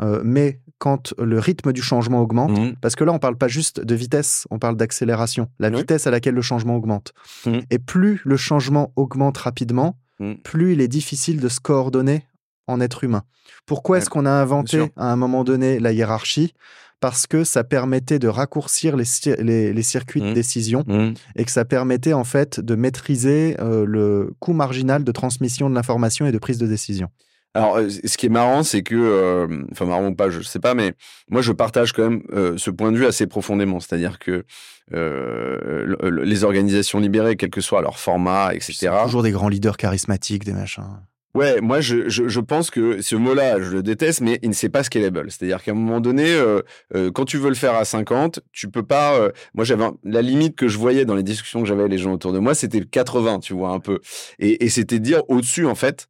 Euh, 0.00 0.20
mais 0.24 0.60
quand 0.78 1.14
le 1.18 1.38
rythme 1.38 1.72
du 1.72 1.82
changement 1.82 2.20
augmente, 2.20 2.58
parce 2.80 2.96
que 2.96 3.04
là, 3.04 3.12
on 3.12 3.18
parle 3.18 3.36
pas 3.36 3.48
juste 3.48 3.80
de 3.80 3.94
vitesse, 3.94 4.46
on 4.50 4.58
parle 4.58 4.76
d'accélération, 4.76 5.48
la 5.58 5.70
vitesse 5.70 6.06
à 6.06 6.10
laquelle 6.10 6.34
le 6.34 6.42
changement 6.42 6.76
augmente. 6.76 7.12
Et 7.70 7.78
plus 7.78 8.20
le 8.24 8.36
changement 8.36 8.92
augmente 8.96 9.38
rapidement, 9.38 9.96
plus 10.42 10.72
il 10.72 10.80
est 10.80 10.88
difficile 10.88 11.40
de 11.40 11.48
se 11.48 11.60
coordonner 11.60 12.24
en 12.66 12.80
être 12.80 13.04
humain. 13.04 13.22
Pourquoi 13.66 13.98
est-ce 13.98 14.10
qu'on 14.10 14.26
a 14.26 14.30
inventé 14.30 14.90
à 14.96 15.12
un 15.12 15.16
moment 15.16 15.44
donné 15.44 15.78
la 15.78 15.92
hiérarchie? 15.92 16.54
Parce 17.00 17.26
que 17.26 17.42
ça 17.42 17.64
permettait 17.64 18.20
de 18.20 18.28
raccourcir 18.28 18.96
les, 18.96 19.72
les, 19.72 19.82
circuits 19.82 20.20
de 20.20 20.30
mmh. 20.30 20.34
décision 20.34 20.84
mmh. 20.86 21.14
et 21.34 21.44
que 21.44 21.50
ça 21.50 21.64
permettait 21.64 22.12
en 22.12 22.22
fait 22.22 22.60
de 22.60 22.76
maîtriser 22.76 23.56
euh, 23.58 23.84
le 23.84 24.32
coût 24.38 24.52
marginal 24.52 25.02
de 25.02 25.10
transmission 25.10 25.68
de 25.68 25.74
l'information 25.74 26.26
et 26.26 26.32
de 26.32 26.38
prise 26.38 26.58
de 26.58 26.66
décision. 26.68 27.08
Alors, 27.54 27.78
euh, 27.78 27.88
ce 27.88 28.16
qui 28.16 28.26
est 28.26 28.30
marrant, 28.30 28.62
c'est 28.62 28.84
que, 28.84 28.94
euh, 28.94 29.64
enfin 29.72 29.84
marrant 29.84 30.06
ou 30.06 30.14
pas, 30.14 30.30
je 30.30 30.42
sais 30.42 30.60
pas, 30.60 30.74
mais 30.74 30.94
moi 31.28 31.42
je 31.42 31.50
partage 31.50 31.92
quand 31.92 32.08
même 32.08 32.22
ce 32.56 32.70
point 32.70 32.92
de 32.92 32.96
vue 32.96 33.06
assez 33.06 33.26
profondément. 33.26 33.80
C'est-à-dire 33.80 34.20
que 34.20 34.44
les 34.92 36.44
organisations 36.44 37.00
libérées, 37.00 37.34
quel 37.34 37.50
que 37.50 37.60
soit 37.60 37.82
leur 37.82 37.98
format, 37.98 38.54
etc. 38.54 38.90
Toujours 39.06 39.24
des 39.24 39.32
grands 39.32 39.48
leaders 39.48 39.76
charismatiques, 39.76 40.44
des 40.44 40.52
machins. 40.52 40.84
Ouais, 41.34 41.62
moi 41.62 41.80
je, 41.80 42.10
je, 42.10 42.28
je, 42.28 42.40
pense 42.40 42.70
que 42.70 43.00
ce 43.00 43.16
mot-là, 43.16 43.58
je 43.58 43.70
le 43.70 43.82
déteste, 43.82 44.20
mais 44.20 44.38
il 44.42 44.50
ne 44.50 44.54
sait 44.54 44.68
pas 44.68 44.82
scalable. 44.82 45.30
C'est-à-dire 45.30 45.62
qu'à 45.62 45.70
un 45.70 45.74
moment 45.74 46.00
donné, 46.00 46.30
euh, 46.30 46.60
euh, 46.94 47.10
quand 47.10 47.24
tu 47.24 47.38
veux 47.38 47.48
le 47.48 47.54
faire 47.54 47.74
à 47.74 47.86
50, 47.86 48.40
tu 48.52 48.68
peux 48.68 48.82
pas. 48.82 49.14
Euh, 49.18 49.30
moi, 49.54 49.64
j'avais 49.64 49.86
la 50.04 50.20
limite 50.20 50.56
que 50.56 50.68
je 50.68 50.76
voyais 50.76 51.06
dans 51.06 51.14
les 51.14 51.22
discussions 51.22 51.62
que 51.62 51.66
j'avais 51.66 51.80
avec 51.80 51.92
les 51.92 51.96
gens 51.98 52.12
autour 52.12 52.34
de 52.34 52.38
moi, 52.38 52.54
c'était 52.54 52.82
80, 52.82 53.40
tu 53.40 53.54
vois 53.54 53.70
un 53.70 53.80
peu. 53.80 54.00
Et, 54.40 54.62
et 54.64 54.68
c'était 54.68 54.98
dire 54.98 55.22
au-dessus 55.28 55.66
en 55.66 55.74
fait. 55.74 56.08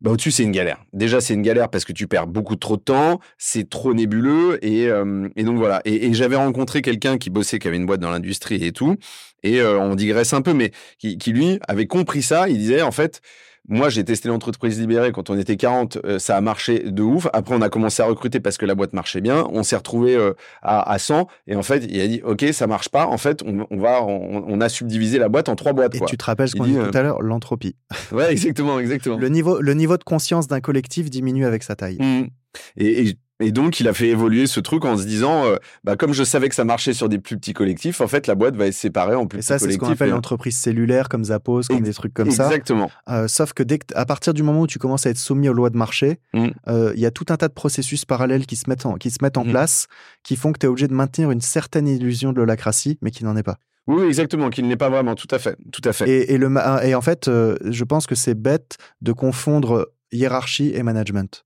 Bah 0.00 0.10
au-dessus 0.10 0.32
c'est 0.32 0.42
une 0.42 0.50
galère. 0.50 0.84
Déjà 0.92 1.20
c'est 1.20 1.34
une 1.34 1.42
galère 1.42 1.68
parce 1.68 1.84
que 1.84 1.92
tu 1.92 2.08
perds 2.08 2.26
beaucoup 2.26 2.56
trop 2.56 2.76
de 2.76 2.82
temps, 2.82 3.20
c'est 3.38 3.70
trop 3.70 3.94
nébuleux 3.94 4.58
et, 4.60 4.88
et 5.36 5.44
donc 5.44 5.58
voilà. 5.58 5.80
Et, 5.84 6.08
et 6.08 6.14
j'avais 6.14 6.34
rencontré 6.34 6.82
quelqu'un 6.82 7.18
qui 7.18 7.30
bossait, 7.30 7.60
qui 7.60 7.68
avait 7.68 7.76
une 7.76 7.86
boîte 7.86 8.00
dans 8.00 8.10
l'industrie 8.10 8.64
et 8.64 8.72
tout, 8.72 8.96
et 9.44 9.62
on 9.62 9.94
digresse 9.94 10.32
un 10.32 10.42
peu, 10.42 10.54
mais 10.54 10.72
qui, 10.98 11.18
qui 11.18 11.30
lui 11.32 11.60
avait 11.68 11.86
compris 11.86 12.22
ça. 12.22 12.48
Il 12.48 12.58
disait 12.58 12.82
en 12.82 12.90
fait 12.90 13.22
moi, 13.68 13.88
j'ai 13.90 14.04
testé 14.04 14.28
l'entreprise 14.28 14.80
libérée 14.80 15.12
quand 15.12 15.30
on 15.30 15.38
était 15.38 15.56
40, 15.56 15.98
euh, 16.04 16.18
ça 16.18 16.36
a 16.36 16.40
marché 16.40 16.80
de 16.80 17.02
ouf. 17.02 17.28
Après, 17.32 17.54
on 17.54 17.62
a 17.62 17.68
commencé 17.68 18.02
à 18.02 18.06
recruter 18.06 18.40
parce 18.40 18.58
que 18.58 18.66
la 18.66 18.74
boîte 18.74 18.92
marchait 18.92 19.20
bien. 19.20 19.46
On 19.52 19.62
s'est 19.62 19.76
retrouvé 19.76 20.16
euh, 20.16 20.32
à, 20.62 20.90
à, 20.90 20.98
100 20.98 21.28
et 21.46 21.54
en 21.54 21.62
fait, 21.62 21.84
il 21.88 22.00
a 22.00 22.08
dit 22.08 22.20
OK, 22.24 22.44
ça 22.52 22.66
marche 22.66 22.88
pas. 22.88 23.06
En 23.06 23.18
fait, 23.18 23.42
on, 23.46 23.66
on 23.70 23.78
va, 23.78 24.02
on, 24.02 24.60
a 24.60 24.68
subdivisé 24.68 25.18
la 25.18 25.28
boîte 25.28 25.48
en 25.48 25.54
trois 25.54 25.72
boîtes. 25.72 25.94
Et 25.94 26.00
tu 26.00 26.16
te 26.16 26.24
rappelles 26.24 26.48
ce 26.48 26.56
qu'on 26.56 26.64
dit 26.64 26.74
tout 26.74 26.96
à 26.96 27.02
l'heure, 27.02 27.22
l'entropie. 27.22 27.76
Ouais, 28.10 28.32
exactement, 28.32 28.80
exactement. 28.80 29.16
le 29.16 29.28
niveau, 29.28 29.60
le 29.60 29.74
niveau 29.74 29.96
de 29.96 30.04
conscience 30.04 30.48
d'un 30.48 30.60
collectif 30.60 31.08
diminue 31.08 31.46
avec 31.46 31.62
sa 31.62 31.76
taille. 31.76 31.98
Mmh. 31.98 32.28
Et, 32.76 33.08
et, 33.08 33.18
et 33.40 33.50
donc, 33.50 33.80
il 33.80 33.88
a 33.88 33.92
fait 33.92 34.08
évoluer 34.08 34.46
ce 34.46 34.60
truc 34.60 34.84
en 34.84 34.96
se 34.96 35.04
disant, 35.04 35.44
euh, 35.46 35.56
bah, 35.84 35.96
comme 35.96 36.12
je 36.12 36.22
savais 36.22 36.48
que 36.48 36.54
ça 36.54 36.64
marchait 36.64 36.92
sur 36.92 37.08
des 37.08 37.18
plus 37.18 37.36
petits 37.36 37.52
collectifs, 37.52 38.00
en 38.00 38.06
fait, 38.06 38.26
la 38.26 38.34
boîte 38.34 38.56
va 38.56 38.66
être 38.66 38.74
séparée 38.74 39.14
en 39.14 39.26
plus 39.26 39.38
petits 39.38 39.48
collectifs. 39.48 39.50
Et 39.50 39.58
ça, 39.58 39.66
c'est 39.66 39.72
ce 39.72 39.78
qu'on 39.78 39.90
appelle 39.90 40.10
l'entreprise 40.10 40.56
cellulaire, 40.56 41.08
comme 41.08 41.24
Zappos, 41.24 41.62
comme 41.68 41.80
des 41.80 41.94
trucs 41.94 42.14
comme 42.14 42.30
ça. 42.30 42.46
Exactement. 42.46 42.90
Euh, 43.08 43.26
sauf 43.28 43.52
que 43.52 43.62
dès 43.62 43.78
que, 43.78 43.86
à 43.94 44.06
partir 44.06 44.32
du 44.32 44.42
moment 44.42 44.60
où 44.62 44.66
tu 44.66 44.78
commences 44.78 45.06
à 45.06 45.10
être 45.10 45.18
soumis 45.18 45.48
aux 45.48 45.52
lois 45.52 45.70
de 45.70 45.76
marché, 45.76 46.20
euh, 46.68 46.92
il 46.94 47.00
y 47.00 47.06
a 47.06 47.10
tout 47.10 47.26
un 47.30 47.36
tas 47.36 47.48
de 47.48 47.52
processus 47.52 48.04
parallèles 48.04 48.46
qui 48.46 48.56
se 48.56 48.68
mettent 48.68 48.86
en, 48.86 48.94
qui 48.94 49.10
se 49.10 49.18
mettent 49.22 49.38
en 49.38 49.44
mmh. 49.44 49.50
place, 49.50 49.86
qui 50.22 50.36
font 50.36 50.52
que 50.52 50.58
tu 50.58 50.66
es 50.66 50.68
obligé 50.68 50.86
de 50.86 50.94
maintenir 50.94 51.30
une 51.30 51.40
certaine 51.40 51.88
illusion 51.88 52.32
de 52.32 52.38
l'holacratie, 52.38 52.98
mais 53.02 53.10
qui 53.10 53.24
n'en 53.24 53.36
est 53.36 53.42
pas. 53.42 53.58
Oui, 53.88 54.04
exactement, 54.04 54.50
qui 54.50 54.62
ne 54.62 54.68
l'est 54.68 54.76
pas 54.76 54.90
vraiment, 54.90 55.16
tout 55.16 55.26
à 55.32 55.40
fait, 55.40 55.56
tout 55.72 55.82
à 55.84 55.92
fait. 55.92 56.08
Et, 56.08 56.34
et, 56.34 56.38
le, 56.38 56.54
et 56.84 56.94
en 56.94 57.00
fait, 57.00 57.28
je 57.28 57.84
pense 57.84 58.06
que 58.06 58.14
c'est 58.14 58.34
bête 58.34 58.76
de 59.00 59.10
confondre 59.10 59.88
hiérarchie 60.12 60.70
et 60.72 60.84
management. 60.84 61.44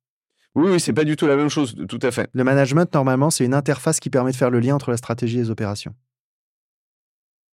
Oui, 0.57 0.71
oui 0.71 0.81
c'est 0.81 0.95
pas 0.95 1.05
du 1.05 1.17
tout 1.17 1.27
la 1.27 1.37
même 1.37 1.51
chose, 1.51 1.77
tout 1.87 1.99
à 2.01 2.11
fait. 2.11 2.31
Le 2.33 2.43
management, 2.43 2.93
normalement, 2.95 3.29
c'est 3.29 3.45
une 3.45 3.53
interface 3.53 4.01
qui 4.01 4.09
permet 4.09 4.31
de 4.31 4.37
faire 4.37 4.51
le 4.51 4.59
lien 4.59 4.75
entre 4.75 4.91
la 4.91 4.97
stratégie 4.97 5.37
et 5.37 5.43
les 5.43 5.51
opérations. 5.51 5.95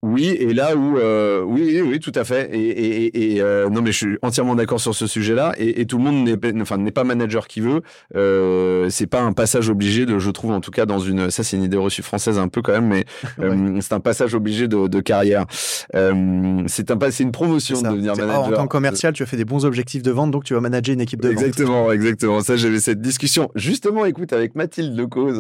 Oui, 0.04 0.36
et 0.38 0.54
là 0.54 0.76
où 0.76 0.98
euh, 0.98 1.42
oui, 1.44 1.82
oui, 1.82 1.98
tout 2.02 2.12
à 2.16 2.26
fait. 2.26 2.50
Et, 2.54 3.42
euh, 3.42 3.70
non, 3.70 3.82
mais 3.82 3.94
je 3.94 3.98
suis 3.98 4.18
entièrement 4.22 4.54
d'accord 4.54 4.82
sur 4.82 4.94
ce 4.94 5.08
sujet-là. 5.08 5.54
Et, 5.58 5.86
tout 5.86 5.98
le 5.98 6.04
monde 6.04 6.26
n'est, 6.26 6.62
enfin, 6.62 6.78
n'est 6.78 6.92
pas 6.92 7.06
manager 7.06 7.48
qui 7.48 7.62
veut. 7.62 7.82
Euh, 8.16 8.90
c'est 8.90 9.08
pas 9.08 9.22
un 9.22 9.32
passage 9.32 9.70
obligé 9.70 10.06
de, 10.06 10.20
je 10.20 10.30
trouve 10.30 10.52
en 10.52 10.60
tout 10.60 10.72
cas 10.72 10.86
dans 10.86 11.00
une, 11.00 11.32
ça 11.32 11.44
c'est 11.44 11.56
une 11.56 11.64
idée 11.64 11.78
reçue 11.78 12.02
française 12.02 12.38
un 12.38 12.50
peu 12.50 12.62
quand 12.62 12.74
même, 12.74 12.88
mais 12.88 13.06
euh, 13.40 13.78
c'est 13.80 13.94
un 13.94 14.02
passage 14.02 14.36
obligé 14.36 14.68
de, 14.68 15.00
carrière. 15.00 15.46
c'est 15.94 16.02
un, 16.02 16.66
c'est 16.68 17.24
une 17.24 17.32
promotion 17.32 17.82
de 17.82 17.88
devenir 17.88 18.18
manager. 18.18 18.44
en 18.44 18.52
tant 18.52 18.64
que 18.64 18.72
commercial, 18.72 19.14
tu 19.14 19.24
as 19.24 19.26
fait 19.26 19.38
des 19.38 19.46
bons 19.46 19.64
objectifs 19.64 20.04
de 20.04 20.12
vente, 20.12 20.32
donc 20.32 20.44
tu 20.44 20.54
vas 20.54 20.60
manager 20.60 20.94
une 20.94 21.02
équipe 21.02 21.22
de 21.22 21.30
vente. 21.30 21.38
Exactement, 21.38 21.92
exactement. 21.94 22.42
Ça, 22.42 22.58
j'avais 22.58 22.82
cette 22.82 23.00
discussion 23.00 23.50
justement, 23.56 24.06
écoute, 24.06 24.34
avec 24.34 24.56
Mathilde 24.56 24.98
Lecause 24.98 25.38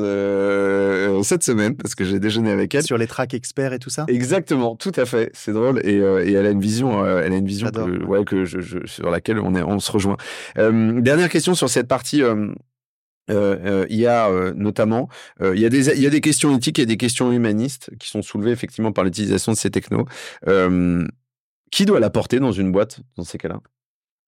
cette 1.25 1.43
semaine 1.43 1.75
parce 1.75 1.95
que 1.95 2.05
j'ai 2.05 2.19
déjeuné 2.19 2.51
avec 2.51 2.73
elle 2.73 2.83
sur 2.83 2.97
les 2.97 3.07
tracks 3.07 3.33
experts 3.33 3.73
et 3.73 3.79
tout 3.79 3.89
ça. 3.89 4.05
Exactement 4.07 4.52
tout 4.77 4.91
à 4.95 5.05
fait. 5.05 5.31
C'est 5.33 5.53
drôle 5.53 5.79
et, 5.85 5.99
euh, 5.99 6.25
et, 6.25 6.33
elle 6.33 6.45
a 6.45 6.49
une 6.49 6.59
vision, 6.59 7.03
euh, 7.03 7.21
elle 7.23 7.33
a 7.33 7.37
une 7.37 7.45
vision 7.45 7.69
que, 7.69 8.03
ouais, 8.03 8.23
que 8.25 8.45
je, 8.45 8.59
je, 8.59 8.79
sur 8.85 9.09
laquelle 9.09 9.39
on, 9.39 9.55
est, 9.55 9.63
on 9.63 9.79
se 9.79 9.91
rejoint. 9.91 10.17
Euh, 10.57 11.01
dernière 11.01 11.29
question 11.29 11.55
sur 11.55 11.69
cette 11.69 11.87
partie. 11.87 12.21
il 13.29 13.85
y 13.89 14.07
a 14.07 14.53
notamment, 14.53 15.09
il 15.41 15.59
y 15.59 15.65
a 15.65 15.69
des, 15.69 15.89
il 15.89 16.01
y 16.01 16.07
a 16.07 16.09
des 16.09 16.21
questions 16.21 16.55
éthiques 16.55 16.79
et 16.79 16.85
des 16.85 16.97
questions 16.97 17.31
humanistes 17.31 17.91
qui 17.99 18.09
sont 18.09 18.21
soulevées 18.21 18.51
effectivement 18.51 18.91
par 18.91 19.03
l'utilisation 19.03 19.51
de 19.51 19.57
ces 19.57 19.71
technos. 19.71 20.05
qui 21.71 21.85
doit 21.85 21.99
la 21.99 22.09
porter 22.09 22.39
dans 22.39 22.51
une 22.51 22.71
boîte 22.71 22.99
dans 23.17 23.23
ces 23.23 23.37
cas-là? 23.37 23.59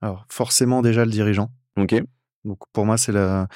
Alors 0.01 0.25
forcément 0.29 0.81
déjà 0.81 1.05
le 1.05 1.11
dirigeant. 1.11 1.49
Ok. 1.77 1.95
Donc 2.43 2.59
pour 2.73 2.85
moi 2.85 2.97
c'est 2.97 3.11
la 3.11 3.47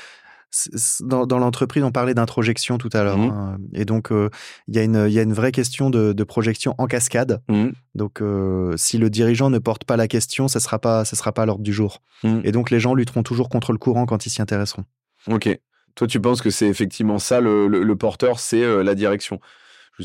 dans, 1.02 1.28
dans 1.28 1.40
l'entreprise, 1.40 1.84
on 1.84 1.92
parlait 1.92 2.14
d'introjection 2.14 2.78
tout 2.78 2.90
à 2.94 3.04
l'heure. 3.04 3.18
Mmh. 3.18 3.30
Hein, 3.30 3.58
et 3.74 3.86
donc, 3.86 4.12
euh, 4.12 4.30
il 4.68 4.76
y, 4.76 4.80
a 4.80 4.84
une, 4.84 5.08
y 5.10 5.20
a 5.20 5.22
une 5.22 5.34
vraie 5.34 5.52
question 5.52 5.90
de, 5.90 6.14
de 6.14 6.24
projection 6.24 6.76
en 6.78 6.88
cascade. 6.88 7.42
Mmh. 7.50 7.68
Donc, 7.96 8.22
euh, 8.22 8.74
si 8.76 8.98
le 8.98 9.10
dirigeant 9.10 9.50
ne 9.50 9.60
porte 9.60 9.84
pas 9.84 9.98
la 9.98 10.08
question, 10.08 10.48
ça 10.48 10.60
ne 10.60 10.64
sera 10.64 10.80
pas, 10.80 11.06
ça 11.06 11.16
sera 11.16 11.32
pas 11.32 11.44
à 11.44 11.46
l'ordre 11.46 11.64
du 11.64 11.74
jour. 11.74 12.02
Mmh. 12.24 12.40
Et 12.44 12.52
donc, 12.52 12.72
les 12.72 12.80
gens 12.80 12.96
lutteront 12.96 13.24
toujours 13.24 13.50
contre 13.50 13.72
le 13.72 13.78
courant 13.78 14.06
quand 14.06 14.26
ils 14.26 14.30
s'y 14.30 14.42
intéresseront. 14.42 14.86
Ok. 15.28 15.60
Toi, 15.96 16.08
tu 16.08 16.20
penses 16.20 16.42
que 16.42 16.50
c'est 16.50 16.68
effectivement 16.68 17.20
ça, 17.20 17.42
le, 17.42 17.68
le, 17.68 17.96
porteur, 17.96 18.40
c'est 18.40 18.64
euh, 18.64 18.84
la 18.84 18.96
direction 18.96 19.40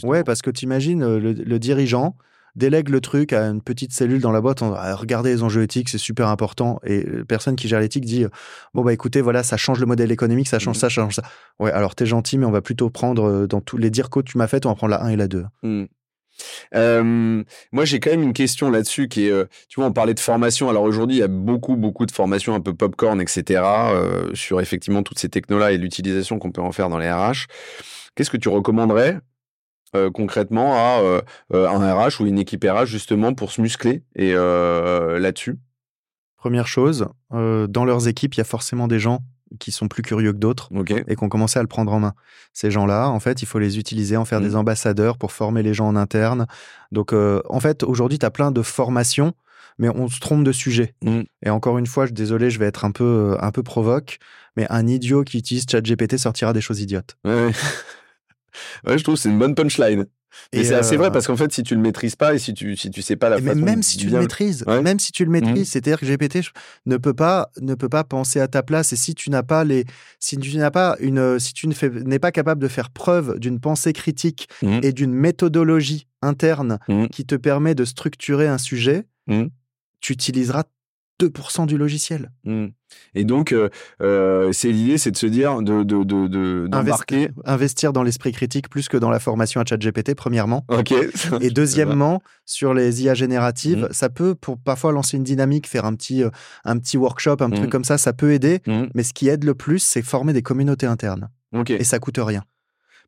Ouais, 0.03 0.25
parce 0.25 0.43
que 0.43 0.51
tu 0.51 0.65
imagines 0.65 1.19
le, 1.19 1.33
le 1.33 1.59
dirigeant, 1.61 2.17
délègue 2.57 2.89
le 2.89 3.01
truc 3.01 3.33
à 3.33 3.47
une 3.47 3.61
petite 3.61 3.93
cellule 3.93 4.21
dans 4.21 4.33
la 4.33 4.41
boîte. 4.41 4.63
On, 4.63 4.71
regardez 4.71 5.31
les 5.31 5.43
enjeux 5.43 5.63
éthiques, 5.63 5.89
c'est 5.89 5.99
super 5.99 6.29
important. 6.29 6.81
Et 6.85 7.05
personne 7.27 7.57
qui 7.57 7.69
gère 7.69 7.81
l'éthique 7.81 8.05
dit 8.05 8.27
bon 8.75 8.83
bah 8.83 8.93
écoutez, 8.93 9.21
voilà, 9.21 9.43
ça 9.43 9.57
change 9.57 9.81
le 9.81 9.87
modèle 9.87 10.13
économique, 10.13 10.49
ça 10.49 10.59
change 10.59 10.77
mmh. 10.77 10.81
ça, 10.81 10.87
ça 10.87 10.89
change 10.89 11.15
ça. 11.15 11.23
Ouais, 11.59 11.73
alors 11.73 11.95
t'es 11.95 12.07
gentil, 12.07 12.39
mais 12.39 12.47
on 12.47 12.51
va 12.51 12.63
plutôt 12.63 12.91
prendre 12.91 13.25
euh, 13.25 13.47
dans 13.47 13.61
tous 13.61 13.77
les 13.77 13.91
dire 13.91 14.11
que 14.11 14.21
tu 14.21 14.39
m'as 14.39 14.47
fait, 14.47 14.67
on 14.67 14.71
va 14.71 14.75
prendre 14.75 14.93
la 14.93 15.03
1 15.03 15.09
et 15.11 15.17
la 15.17 15.29
2. 15.29 15.45
Mmh. 15.63 15.85
moi, 17.73 17.85
j'ai 17.85 18.01
quand 18.01 18.11
même 18.11 18.23
une 18.23 18.33
question 18.33 18.71
là-dessus 18.71 19.09
qui 19.09 19.29
est, 19.29 19.49
tu 19.69 19.81
vois, 19.81 19.87
on 19.87 19.93
parlait 19.93 20.15
de 20.15 20.21
formation. 20.21 20.69
Alors 20.69 20.83
aujourd'hui, 20.83 21.17
il 21.17 21.21
y 21.21 21.25
a 21.25 21.29
beaucoup, 21.29 21.77
beaucoup 21.77 22.07
de 22.07 22.13
formations 22.13 22.55
un 22.55 22.61
peu 22.61 22.75
popcorn, 22.75 23.21
etc., 23.21 23.63
sur 24.35 24.61
effectivement 24.61 25.03
toutes 25.03 25.19
ces 25.19 25.29
technos-là 25.29 25.73
et 25.73 25.79
l'utilisation 25.79 26.39
qu'on 26.39 26.51
peut 26.51 26.63
en 26.63 26.73
faire 26.73 26.89
dans 26.89 26.99
les 26.99 27.11
RH. 27.11 27.47
Qu'est-ce 28.15 28.31
que 28.31 28.37
tu 28.37 28.49
recommanderais 28.49 29.19
concrètement 30.13 30.75
à 30.75 31.23
un 31.53 31.95
RH 31.95 32.21
ou 32.21 32.27
une 32.27 32.39
équipe 32.39 32.65
RH 32.65 32.87
justement 32.87 33.35
pour 33.35 33.53
se 33.53 33.61
muscler 33.61 34.03
et 34.17 34.33
là-dessus 34.35 35.59
Première 36.37 36.67
chose, 36.67 37.09
dans 37.31 37.85
leurs 37.85 38.09
équipes, 38.09 38.35
il 38.35 38.39
y 38.39 38.41
a 38.43 38.45
forcément 38.45 38.89
des 38.89 38.99
gens 38.99 39.21
qui 39.59 39.73
sont 39.73 39.89
plus 39.89 40.03
curieux 40.03 40.33
que 40.33 40.39
d'autres 40.39 40.71
et 41.07 41.17
qui 41.17 41.25
ont 41.25 41.29
commencé 41.29 41.59
à 41.59 41.63
le 41.63 41.69
prendre 41.69 41.93
en 41.93 42.01
main. 42.01 42.15
Ces 42.53 42.71
gens-là, 42.71 43.09
en 43.09 43.21
fait, 43.21 43.43
il 43.43 43.47
faut 43.47 43.59
les 43.59 43.79
utiliser, 43.79 44.17
en 44.17 44.25
faire 44.25 44.41
des 44.41 44.51
mmh. 44.51 44.57
ambassadeurs 44.57 45.19
pour 45.19 45.33
former 45.33 45.63
les 45.63 45.75
gens 45.75 45.87
en 45.87 45.97
interne. 45.97 46.47
Donc, 46.93 47.13
euh, 47.13 47.41
en 47.49 47.61
fait, 47.61 47.83
aujourd'hui, 47.83 48.19
tu 48.19 48.27
as 48.27 48.31
plein 48.31 48.51
de 48.51 48.63
formations, 48.63 49.33
mais 49.79 49.89
on 49.89 50.09
se 50.09 50.21
trompe 50.21 50.45
de 50.45 50.53
sujet. 50.53 50.95
Mmh. 51.03 51.23
Et 51.43 51.51
encore 51.51 51.79
une 51.79 51.87
fois, 51.87 52.07
je, 52.07 52.13
désolé, 52.13 52.51
je 52.51 52.59
vais 52.59 52.67
être 52.67 52.85
un 52.85 52.91
peu, 52.91 53.05
euh, 53.05 53.37
un 53.41 53.51
peu 53.51 53.63
provoque, 53.63 54.19
mais 54.57 54.67
un 54.71 54.87
idiot 54.87 55.25
qui 55.25 55.39
utilise 55.39 55.65
ChatGPT 55.69 56.17
sortira 56.17 56.53
des 56.53 56.61
choses 56.61 56.81
idiotes. 56.81 57.17
Ouais, 57.25 57.47
ouais 57.47 57.53
je 58.87 59.03
trouve 59.03 59.15
que 59.15 59.21
c'est 59.21 59.31
une 59.31 59.39
bonne 59.39 59.55
punchline. 59.55 60.07
Et 60.53 60.65
c'est 60.65 60.75
assez 60.75 60.97
vrai 60.97 61.09
euh, 61.09 61.11
parce 61.11 61.27
qu'en 61.27 61.37
fait, 61.37 61.53
si 61.53 61.63
tu 61.63 61.75
le 61.75 61.81
maîtrises 61.81 62.17
pas 62.17 62.35
et 62.35 62.39
si 62.39 62.55
tu 62.55 62.77
si 62.77 62.91
tu 62.91 63.03
sais 63.03 63.17
pas 63.17 63.29
la 63.29 63.41
façon 63.41 63.61
même 63.61 63.83
si 63.83 63.97
tu 63.97 64.09
le 64.09 64.19
maîtrises, 64.19 64.65
même 64.67 64.99
si 64.99 65.13
tu 65.13 65.25
le 65.25 65.31
maîtrises, 65.31 65.69
mmh. 65.69 65.73
c'est-à-dire 65.73 66.01
que 66.01 66.07
GPT 66.07 66.51
ne 66.87 66.97
peut 66.97 67.15
pas 67.15 67.51
ne 67.61 67.75
peut 67.75 67.89
pas 67.89 68.05
penser 68.05 68.41
à 68.41 68.49
ta 68.49 68.63
place 68.63 68.93
et 68.93 68.97
si 68.97 69.15
tu 69.15 69.31
n'as 69.31 69.43
pas 69.43 69.65
les 69.65 69.85
si 70.19 70.37
tu 70.37 70.57
n'as 70.57 70.71
pas 70.71 70.97
une 71.01 71.39
si 71.39 71.53
tu 71.55 71.69
n'es 71.69 72.19
pas 72.19 72.33
capable 72.33 72.61
de 72.61 72.69
faire 72.69 72.91
preuve 72.91 73.39
d'une 73.39 73.61
pensée 73.61 73.93
critique 73.93 74.49
mmh. 74.63 74.81
et 74.83 74.93
d'une 74.93 75.13
méthodologie 75.13 76.07
interne 76.23 76.79
mmh. 76.89 77.07
qui 77.09 77.25
te 77.25 77.35
permet 77.35 77.75
de 77.75 77.85
structurer 77.85 78.47
un 78.47 78.59
sujet, 78.59 79.07
tu 80.01 80.13
utiliseras 80.13 80.65
2% 81.21 81.67
du 81.67 81.79
logiciel. 81.79 82.31
Hmm. 82.45 82.67
Et 83.15 83.25
donc, 83.25 83.53
euh, 83.53 83.69
euh, 84.03 84.53
c'est 84.53 84.71
l'idée, 84.71 84.99
c'est 84.99 85.11
de 85.11 85.17
se 85.17 85.27
dire, 85.27 85.63
de, 85.63 85.83
de, 85.83 86.03
de, 86.05 86.69
investir, 86.73 87.31
investir 87.45 87.93
dans 87.93 88.03
l'esprit 88.03 88.33
critique 88.33 88.69
plus 88.69 88.89
que 88.89 88.97
dans 88.97 89.11
la 89.11 89.21
formation 89.21 89.61
à 89.61 89.65
ChatGPT, 89.65 90.15
premièrement. 90.15 90.65
Ok. 90.69 90.93
Et 91.41 91.51
deuxièmement, 91.51 92.23
sur 92.45 92.75
les 92.75 93.03
IA 93.03 93.15
génératives, 93.15 93.89
hmm. 93.91 93.93
ça 93.93 94.09
peut, 94.09 94.35
pour 94.35 94.59
parfois 94.59 94.93
lancer 94.93 95.17
une 95.17 95.25
dynamique, 95.25 95.69
faire 95.69 95.85
un 95.85 95.95
petit, 95.95 96.23
euh, 96.23 96.31
un 96.65 96.79
petit 96.79 96.97
workshop, 96.97 97.37
un 97.41 97.51
truc 97.51 97.67
hmm. 97.67 97.71
comme 97.71 97.85
ça, 97.85 97.99
ça 97.99 98.13
peut 98.13 98.33
aider. 98.33 98.61
Mais 98.95 99.03
ce 99.03 99.13
qui 99.13 99.29
aide 99.29 99.45
le 99.45 99.55
plus, 99.55 99.81
c'est 99.81 100.03
former 100.03 100.33
des 100.33 100.43
communautés 100.43 100.87
internes. 100.87 101.29
Et 101.69 101.85
ça 101.85 101.99
coûte 101.99 102.19
rien 102.19 102.43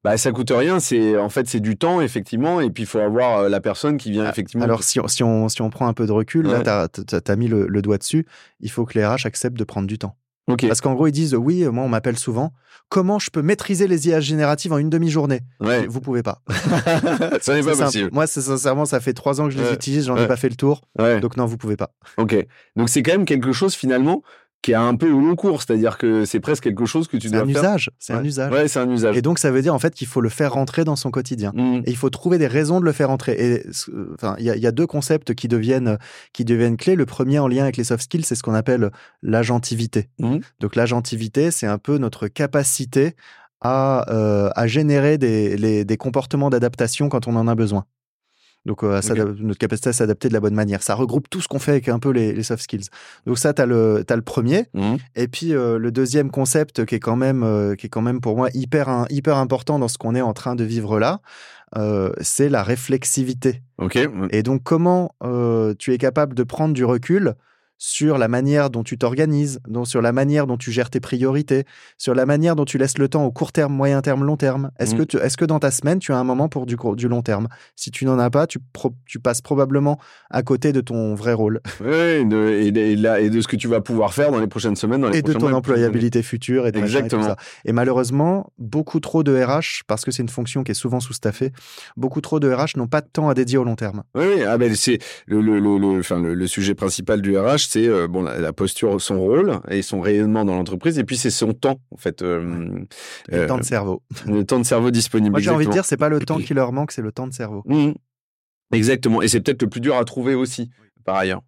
bah, 0.04 0.16
ça 0.16 0.32
coûte 0.32 0.52
rien. 0.54 0.80
C'est 0.80 1.16
en 1.16 1.28
fait 1.28 1.48
c'est 1.48 1.60
du 1.60 1.76
temps 1.76 2.00
effectivement, 2.00 2.60
et 2.60 2.70
puis 2.70 2.84
il 2.84 2.86
faut 2.86 2.98
avoir 2.98 3.38
euh, 3.38 3.48
la 3.48 3.60
personne 3.60 3.96
qui 3.96 4.10
vient 4.10 4.24
ah, 4.24 4.30
effectivement. 4.30 4.64
Alors 4.64 4.82
si 4.82 5.00
on, 5.00 5.08
si 5.08 5.22
on, 5.22 5.48
si 5.48 5.62
on 5.62 5.70
prend 5.70 5.88
un 5.88 5.94
peu 5.94 6.06
de 6.06 6.12
recul, 6.12 6.46
là 6.46 6.88
tu 6.88 7.14
as, 7.14 7.36
mis 7.36 7.48
le, 7.48 7.82
doigt 7.82 7.98
dessus. 7.98 8.26
Il 8.60 8.70
faut 8.70 8.84
que 8.84 8.98
les 8.98 9.04
RH 9.04 9.26
acceptent 9.26 9.58
de 9.58 9.64
prendre 9.64 9.86
du 9.86 9.98
temps. 9.98 10.16
Parce 10.46 10.80
qu'en 10.80 10.94
gros 10.94 11.08
ils 11.08 11.12
disent 11.12 11.34
oui, 11.34 11.64
moi 11.64 11.84
on 11.84 11.88
m'appelle 11.88 12.18
souvent. 12.18 12.52
Comment 12.88 13.18
je 13.18 13.30
peux 13.30 13.42
maîtriser 13.42 13.88
les 13.88 14.06
IA 14.06 14.20
génératives 14.20 14.72
en 14.72 14.78
une 14.78 14.90
demi-journée? 14.90 15.40
Ouais. 15.58 15.88
Vous 15.88 16.00
pouvez 16.00 16.22
pas. 16.22 16.40
ça 17.40 17.54
n'est 17.54 17.64
pas 17.64 17.74
possible. 17.74 18.10
Moi, 18.12 18.28
sincèrement, 18.28 18.84
ça 18.84 19.00
fait 19.00 19.12
trois 19.12 19.40
ans 19.40 19.48
que 19.48 19.54
je 19.54 19.58
les 19.58 19.72
utilise, 19.72 20.06
j'en 20.06 20.16
ai 20.16 20.28
pas 20.28 20.36
fait 20.36 20.48
le 20.48 20.54
tour. 20.54 20.82
Donc 21.20 21.36
non, 21.36 21.46
vous 21.46 21.56
pouvez 21.56 21.76
pas. 21.76 21.90
Ok. 22.16 22.36
Donc 22.76 22.88
c'est 22.88 23.02
quand 23.02 23.12
même 23.12 23.24
quelque 23.24 23.50
chose 23.50 23.74
finalement 23.74 24.22
qui 24.66 24.74
a 24.74 24.82
un 24.82 24.96
peu 24.96 25.12
au 25.12 25.20
long 25.20 25.36
cours, 25.36 25.62
c'est-à-dire 25.62 25.96
que 25.96 26.24
c'est 26.24 26.40
presque 26.40 26.64
quelque 26.64 26.86
chose 26.86 27.06
que 27.06 27.16
tu 27.16 27.30
dois 27.30 27.46
faire. 27.46 27.54
C'est 27.54 27.56
un 27.56 27.60
usage, 27.60 27.90
c'est 28.00 28.12
un 28.14 28.24
usage. 28.24 28.52
Ouais, 28.52 28.66
c'est 28.66 28.80
un 28.80 28.90
usage. 28.90 29.16
Et 29.16 29.22
donc 29.22 29.38
ça 29.38 29.52
veut 29.52 29.62
dire 29.62 29.72
en 29.72 29.78
fait 29.78 29.94
qu'il 29.94 30.08
faut 30.08 30.20
le 30.20 30.28
faire 30.28 30.54
rentrer 30.54 30.82
dans 30.82 30.96
son 30.96 31.12
quotidien. 31.12 31.52
Mmh. 31.54 31.82
Et 31.86 31.90
il 31.90 31.96
faut 31.96 32.10
trouver 32.10 32.36
des 32.36 32.48
raisons 32.48 32.80
de 32.80 32.84
le 32.84 32.90
faire 32.90 33.06
rentrer. 33.06 33.36
Et 33.38 33.62
enfin, 34.14 34.34
il 34.40 34.44
y, 34.44 34.66
a 34.66 34.72
deux 34.72 34.88
concepts 34.88 35.36
qui 35.36 35.46
deviennent 35.46 35.98
qui 36.32 36.44
deviennent 36.44 36.76
clés. 36.76 36.96
Le 36.96 37.06
premier 37.06 37.38
en 37.38 37.46
lien 37.46 37.62
avec 37.62 37.76
les 37.76 37.84
soft 37.84 38.02
skills, 38.02 38.24
c'est 38.24 38.34
ce 38.34 38.42
qu'on 38.42 38.54
appelle 38.54 38.90
l'agentivité. 39.22 40.08
Mmh. 40.18 40.38
Donc 40.58 40.74
l'agentivité, 40.74 41.52
c'est 41.52 41.68
un 41.68 41.78
peu 41.78 41.98
notre 41.98 42.26
capacité 42.26 43.14
à, 43.60 44.12
euh, 44.12 44.50
à 44.56 44.66
générer 44.66 45.16
des, 45.16 45.84
des 45.84 45.96
comportements 45.96 46.50
d'adaptation 46.50 47.08
quand 47.08 47.28
on 47.28 47.36
en 47.36 47.46
a 47.46 47.54
besoin. 47.54 47.84
Donc, 48.66 48.82
euh, 48.82 49.00
notre 49.38 49.58
capacité 49.58 49.90
à 49.90 49.92
s'adapter 49.92 50.28
de 50.28 50.34
la 50.34 50.40
bonne 50.40 50.54
manière. 50.54 50.82
Ça 50.82 50.94
regroupe 50.94 51.30
tout 51.30 51.40
ce 51.40 51.46
qu'on 51.46 51.60
fait 51.60 51.70
avec 51.70 51.88
un 51.88 52.00
peu 52.00 52.10
les, 52.10 52.42
soft 52.42 52.62
skills. 52.62 52.88
Donc, 53.24 53.38
ça, 53.38 53.54
tu 53.54 53.62
as, 53.62 53.66
le, 53.66 54.04
le 54.08 54.22
premier. 54.22 54.66
Mmh. 54.74 54.96
Et 55.14 55.28
puis, 55.28 55.54
euh, 55.54 55.78
le 55.78 55.92
deuxième 55.92 56.30
concept 56.32 56.84
qui 56.84 56.96
est 56.96 57.00
quand 57.00 57.16
même, 57.16 57.44
euh, 57.44 57.76
qui 57.76 57.86
est 57.86 57.88
quand 57.88 58.02
même 58.02 58.20
pour 58.20 58.36
moi 58.36 58.48
hyper, 58.54 59.06
hyper 59.08 59.36
important 59.36 59.78
dans 59.78 59.88
ce 59.88 59.98
qu'on 59.98 60.16
est 60.16 60.20
en 60.20 60.32
train 60.32 60.56
de 60.56 60.64
vivre 60.64 60.98
là, 60.98 61.20
c'est 62.20 62.48
la 62.48 62.62
réflexivité. 62.62 63.62
Et 64.30 64.42
donc, 64.42 64.62
comment 64.64 65.14
tu 65.78 65.92
es 65.92 65.98
capable 65.98 66.34
de 66.34 66.42
prendre 66.42 66.74
du 66.74 66.84
recul 66.84 67.34
sur 67.78 68.18
la 68.18 68.28
manière 68.28 68.70
dont 68.70 68.82
tu 68.82 68.98
t'organises, 68.98 69.60
sur 69.84 70.02
la 70.02 70.12
manière 70.12 70.46
dont 70.46 70.56
tu 70.56 70.72
gères 70.72 70.90
tes 70.90 71.00
priorités, 71.00 71.64
sur 71.98 72.14
la 72.14 72.26
manière 72.26 72.56
dont 72.56 72.64
tu 72.64 72.78
laisses 72.78 72.98
le 72.98 73.08
temps 73.08 73.24
au 73.24 73.30
court 73.30 73.52
terme, 73.52 73.72
moyen 73.74 74.00
terme, 74.02 74.24
long 74.24 74.36
terme. 74.36 74.70
Est-ce 74.78 74.94
mmh. 74.94 75.06
que, 75.06 75.18
est 75.18 75.36
que 75.36 75.44
dans 75.44 75.58
ta 75.58 75.70
semaine, 75.70 75.98
tu 75.98 76.12
as 76.12 76.16
un 76.16 76.24
moment 76.24 76.48
pour 76.48 76.66
du, 76.66 76.76
du 76.96 77.08
long 77.08 77.22
terme? 77.22 77.48
Si 77.74 77.90
tu 77.90 78.04
n'en 78.04 78.18
as 78.18 78.30
pas, 78.30 78.46
tu, 78.46 78.58
tu 79.06 79.20
passes 79.20 79.40
probablement 79.40 79.98
à 80.30 80.42
côté 80.42 80.72
de 80.72 80.80
ton 80.80 81.14
vrai 81.14 81.32
rôle. 81.32 81.60
Oui, 81.80 81.94
et, 81.94 82.24
de, 82.24 83.18
et, 83.18 83.30
de 83.30 83.40
ce 83.40 83.48
que 83.48 83.56
tu 83.56 83.68
vas 83.68 83.80
pouvoir 83.80 84.14
faire 84.14 84.30
dans 84.30 84.40
les 84.40 84.46
prochaines 84.46 84.76
semaines. 84.76 85.02
Dans 85.02 85.10
les 85.10 85.18
et 85.18 85.22
de 85.22 85.32
ton 85.32 85.52
employabilité 85.52 86.22
future. 86.22 86.66
Et 86.66 86.72
Exactement. 86.74 87.22
Et, 87.22 87.24
tout 87.24 87.30
ça. 87.30 87.36
et 87.64 87.72
malheureusement, 87.72 88.52
beaucoup 88.58 89.00
trop 89.00 89.22
de 89.22 89.36
RH, 89.36 89.82
parce 89.86 90.04
que 90.04 90.10
c'est 90.10 90.22
une 90.22 90.28
fonction 90.28 90.64
qui 90.64 90.72
est 90.72 90.74
souvent 90.74 91.00
sous-staffée, 91.00 91.52
beaucoup 91.96 92.20
trop 92.20 92.40
de 92.40 92.52
RH 92.52 92.76
n'ont 92.76 92.86
pas 92.86 93.00
de 93.00 93.08
temps 93.08 93.28
à 93.28 93.34
dédier 93.34 93.58
au 93.58 93.64
long 93.64 93.76
terme. 93.76 94.02
Oui, 94.14 94.24
oui 94.36 94.42
ah 94.44 94.58
ben 94.58 94.74
c'est 94.74 94.98
le, 95.26 95.40
le, 95.40 95.58
le, 95.58 95.98
enfin, 95.98 96.20
le, 96.20 96.46
sujet 96.46 96.74
principal 96.74 97.20
du 97.20 97.36
RH 97.36 97.65
c'est 97.66 97.86
euh, 97.86 98.08
bon 98.08 98.22
la, 98.22 98.52
posture, 98.52 99.00
son 99.00 99.18
rôle 99.18 99.60
et 99.68 99.82
son 99.82 100.00
rayonnement 100.00 100.44
dans 100.44 100.54
l'entreprise, 100.54 100.98
et 100.98 101.04
puis 101.04 101.16
c'est 101.16 101.30
son 101.30 101.52
temps 101.52 101.80
en 101.90 101.96
fait. 101.96 102.22
Euh, 102.22 102.84
le 103.28 103.46
temps 103.46 103.56
de 103.56 103.62
euh, 103.62 103.64
cerveau. 103.64 104.02
Le 104.26 104.44
temps 104.44 104.58
de 104.58 104.64
cerveau 104.64 104.90
disponible. 104.90 105.32
Moi 105.32 105.40
j'ai 105.40 105.50
envie 105.50 105.66
de 105.66 105.72
dire, 105.72 105.84
c'est 105.84 105.96
pas 105.96 106.08
le 106.08 106.20
temps 106.20 106.38
qui 106.38 106.54
leur 106.54 106.72
manque, 106.72 106.92
c'est 106.92 107.02
le 107.02 107.12
temps 107.12 107.26
de 107.26 107.32
cerveau. 107.32 107.62
Mmh. 107.66 107.92
Exactement, 108.72 109.22
et 109.22 109.28
c'est 109.28 109.40
peut-être 109.40 109.62
le 109.62 109.68
plus 109.68 109.80
dur 109.80 109.96
à 109.96 110.04
trouver 110.04 110.34
aussi 110.34 110.70
par 111.04 111.16
ailleurs. 111.16 111.42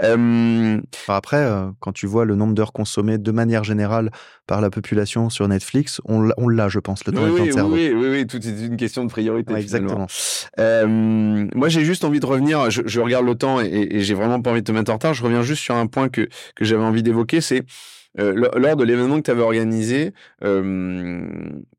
Après, 0.00 1.36
euh, 1.36 1.66
quand 1.80 1.92
tu 1.92 2.06
vois 2.06 2.24
le 2.24 2.34
nombre 2.34 2.54
d'heures 2.54 2.72
consommées 2.72 3.18
de 3.18 3.30
manière 3.30 3.64
générale 3.64 4.10
par 4.46 4.60
la 4.60 4.70
population 4.70 5.30
sur 5.30 5.46
Netflix, 5.48 6.00
on 6.04 6.48
l'a, 6.48 6.68
je 6.68 6.78
pense, 6.78 7.04
le 7.06 7.12
temps, 7.12 7.22
oui, 7.24 7.46
de 7.46 7.52
cerveau. 7.52 7.74
Oui, 7.74 7.92
oui, 7.94 8.08
oui, 8.10 8.26
tout 8.26 8.46
est 8.46 8.66
une 8.66 8.76
question 8.76 9.04
de 9.04 9.10
priorité. 9.10 9.54
exactement. 9.54 10.06
moi, 10.58 11.68
j'ai 11.68 11.84
juste 11.84 12.04
envie 12.04 12.20
de 12.20 12.26
revenir, 12.26 12.70
je, 12.70 13.00
regarde 13.00 13.26
le 13.26 13.34
temps 13.34 13.60
et, 13.60 13.88
et 13.90 14.00
j'ai 14.00 14.14
vraiment 14.14 14.40
pas 14.40 14.50
envie 14.50 14.60
de 14.60 14.66
te 14.66 14.72
mettre 14.72 14.90
en 14.90 14.94
retard. 14.94 15.14
Je 15.14 15.22
reviens 15.22 15.42
juste 15.42 15.62
sur 15.62 15.74
un 15.74 15.86
point 15.86 16.08
que, 16.08 16.28
que 16.56 16.64
j'avais 16.64 16.84
envie 16.84 17.02
d'évoquer, 17.02 17.40
c'est 17.40 17.64
euh, 18.18 18.48
lors 18.56 18.76
de 18.76 18.84
l'événement 18.84 19.16
que 19.16 19.22
tu 19.22 19.30
avais 19.30 19.42
organisé, 19.42 20.12
euh, 20.44 21.26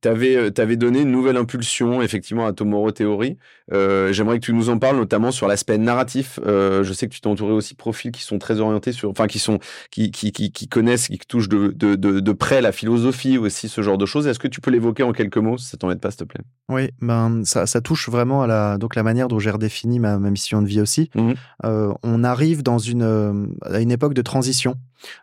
tu 0.02 0.08
avais, 0.08 0.36
euh, 0.36 0.52
avais, 0.58 0.76
donné 0.76 1.02
une 1.02 1.12
nouvelle 1.12 1.38
impulsion 1.38 2.02
effectivement 2.02 2.46
à 2.46 2.54
Tomorrow 2.54 2.92
Theory. 2.92 3.38
Euh, 3.72 4.12
J'aimerais 4.12 4.40
que 4.40 4.46
tu 4.46 4.54
nous 4.54 4.70
en 4.70 4.78
parles 4.78 4.98
notamment 4.98 5.32
sur 5.32 5.48
l'aspect 5.48 5.78
narratif. 5.78 6.40
Je 6.46 6.92
sais 6.94 7.08
que 7.08 7.14
tu 7.14 7.22
t'es 7.22 7.28
entouré 7.28 7.54
aussi 7.54 7.74
de 7.74 7.78
profils 7.78 8.12
qui 8.12 8.22
sont 8.22 8.38
très 8.38 8.60
orientés 8.60 8.92
sur, 8.92 9.10
enfin 9.10 9.28
qui 9.28 9.40
sont, 9.40 9.60
qui, 9.92 10.12
qui, 10.12 10.32
qui, 10.32 10.52
qui 10.52 10.68
connaissent, 10.68 11.08
qui 11.08 11.18
touchent 11.20 11.50
de, 11.50 11.74
de, 11.76 11.96
de, 11.96 12.20
de, 12.20 12.32
près 12.32 12.62
la 12.62 12.72
philosophie 12.72 13.38
aussi, 13.38 13.70
ce 13.70 13.82
genre 13.82 13.98
de 13.98 14.06
choses. 14.06 14.28
Est-ce 14.28 14.40
que 14.40 14.48
tu 14.48 14.62
peux 14.62 14.72
l'évoquer 14.72 15.04
en 15.04 15.14
quelques 15.14 15.38
mots, 15.38 15.58
si 15.58 15.68
ça 15.68 15.78
t'embête 15.78 16.02
pas, 16.02 16.12
s'il 16.12 16.20
te 16.20 16.24
plaît? 16.26 16.42
Oui, 16.70 16.90
ben 17.02 17.44
ça, 17.46 17.66
ça, 17.66 17.82
touche 17.82 18.10
vraiment 18.10 18.42
à 18.42 18.48
la, 18.48 18.78
donc 18.78 18.96
la 18.96 19.04
manière 19.04 19.28
dont 19.28 19.40
j'ai 19.40 19.52
redéfini 19.52 20.00
ma, 20.00 20.20
ma 20.20 20.30
mission 20.30 20.62
de 20.62 20.68
vie 20.68 20.82
aussi. 20.82 21.10
Mmh. 21.16 21.34
on 21.64 22.24
arrive 22.24 22.62
dans 22.62 22.80
une, 22.80 23.56
à 23.62 23.80
une 23.80 23.92
époque 23.92 24.14
de 24.14 24.22
transition. 24.22 24.76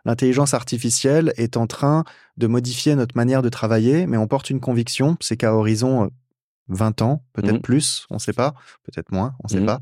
L'intelligence 0.05 0.53
artificielle 0.53 1.33
est 1.37 1.57
en 1.57 1.67
train 1.67 2.03
de 2.37 2.47
modifier 2.47 2.95
notre 2.95 3.15
manière 3.15 3.41
de 3.41 3.49
travailler, 3.49 4.07
mais 4.07 4.17
on 4.17 4.27
porte 4.27 4.49
une 4.49 4.59
conviction, 4.59 5.17
c'est 5.19 5.37
qu'à 5.37 5.53
horizon 5.53 6.09
20 6.69 7.01
euh, 7.01 7.05
ans, 7.05 7.23
peut-être 7.33 7.57
mmh. 7.57 7.61
plus, 7.61 8.07
on 8.09 8.15
ne 8.15 8.19
sait 8.19 8.33
pas, 8.33 8.53
peut-être 8.83 9.11
moins, 9.11 9.35
on 9.43 9.47
ne 9.47 9.49
sait 9.49 9.63
mmh. 9.63 9.65
pas. 9.65 9.79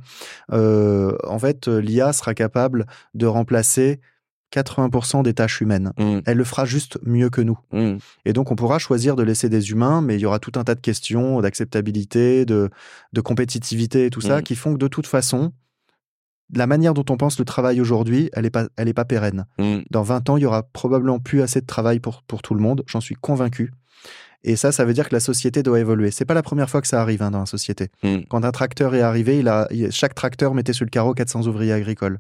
Euh, 0.52 1.16
en 1.28 1.40
fait, 1.40 1.68
l'IA 1.68 2.14
sera 2.14 2.34
capable 2.34 2.86
de 3.14 3.26
remplacer 3.26 4.00
80% 4.54 5.24
des 5.24 5.34
tâches 5.34 5.62
humaines. 5.62 5.94
Mmh. 5.98 6.20
Elle 6.26 6.38
le 6.38 6.44
fera 6.44 6.66
juste 6.66 7.00
mieux 7.04 7.30
que 7.30 7.42
nous. 7.42 7.58
Et 8.26 8.34
donc, 8.34 8.52
on 8.52 8.56
pourra 8.56 8.80
choisir 8.80 9.16
de 9.16 9.24
laisser 9.24 9.48
des 9.48 9.72
humains, 9.72 10.02
mais 10.02 10.16
il 10.16 10.20
y 10.20 10.26
aura 10.26 10.40
tout 10.40 10.52
un 10.56 10.64
tas 10.64 10.76
de 10.76 10.82
questions 10.82 11.40
d'acceptabilité, 11.40 12.46
de, 12.46 12.70
de 13.14 13.22
compétitivité 13.22 14.06
et 14.06 14.10
tout 14.10 14.22
ça, 14.22 14.42
qui 14.42 14.56
font 14.56 14.74
que 14.74 14.80
de 14.80 14.88
toute 14.88 15.08
façon, 15.08 15.54
la 16.54 16.68
manière 16.68 16.94
dont 16.94 17.06
on 17.10 17.18
pense 17.18 17.40
le 17.40 17.46
travail 17.46 17.82
aujourd'hui, 17.82 18.30
elle 18.34 18.44
n'est 18.44 18.50
pas, 18.50 18.68
elle 18.78 18.88
est 18.88 18.94
pas 18.94 19.06
pérenne. 19.06 19.46
Mm. 19.58 19.80
Dans 19.90 20.04
20 20.04 20.30
ans, 20.30 20.38
il 20.38 20.44
y 20.44 20.46
aura 20.46 20.64
probablement 20.64 21.20
plus 21.20 21.42
assez 21.42 21.62
de 21.62 21.66
travail 21.66 22.00
pour, 22.00 22.24
pour 22.24 22.42
tout 22.42 22.54
le 22.54 22.62
monde, 22.62 22.84
j'en 22.88 23.02
suis 23.02 23.16
convaincu. 23.16 23.72
Et 24.44 24.56
ça, 24.56 24.72
ça 24.72 24.86
veut 24.86 24.94
dire 24.94 25.08
que 25.08 25.14
la 25.14 25.20
société 25.20 25.62
doit 25.62 25.80
évoluer. 25.80 26.12
C'est 26.12 26.26
pas 26.26 26.34
la 26.34 26.42
première 26.42 26.70
fois 26.70 26.82
que 26.82 26.88
ça 26.88 27.02
arrive 27.02 27.22
hein, 27.22 27.32
dans 27.32 27.40
la 27.40 27.46
société. 27.46 27.90
Hmm. 28.04 28.20
Quand 28.30 28.44
un 28.44 28.52
tracteur 28.52 28.96
est 28.96 29.02
arrivé, 29.02 29.40
il 29.40 29.48
a, 29.48 29.68
chaque 29.92 30.16
tracteur 30.16 30.54
mettait 30.54 30.74
sur 30.74 30.86
le 30.86 30.90
carreau 30.90 31.14
400 31.14 31.48
ouvriers 31.48 31.74
agricoles. 31.74 32.18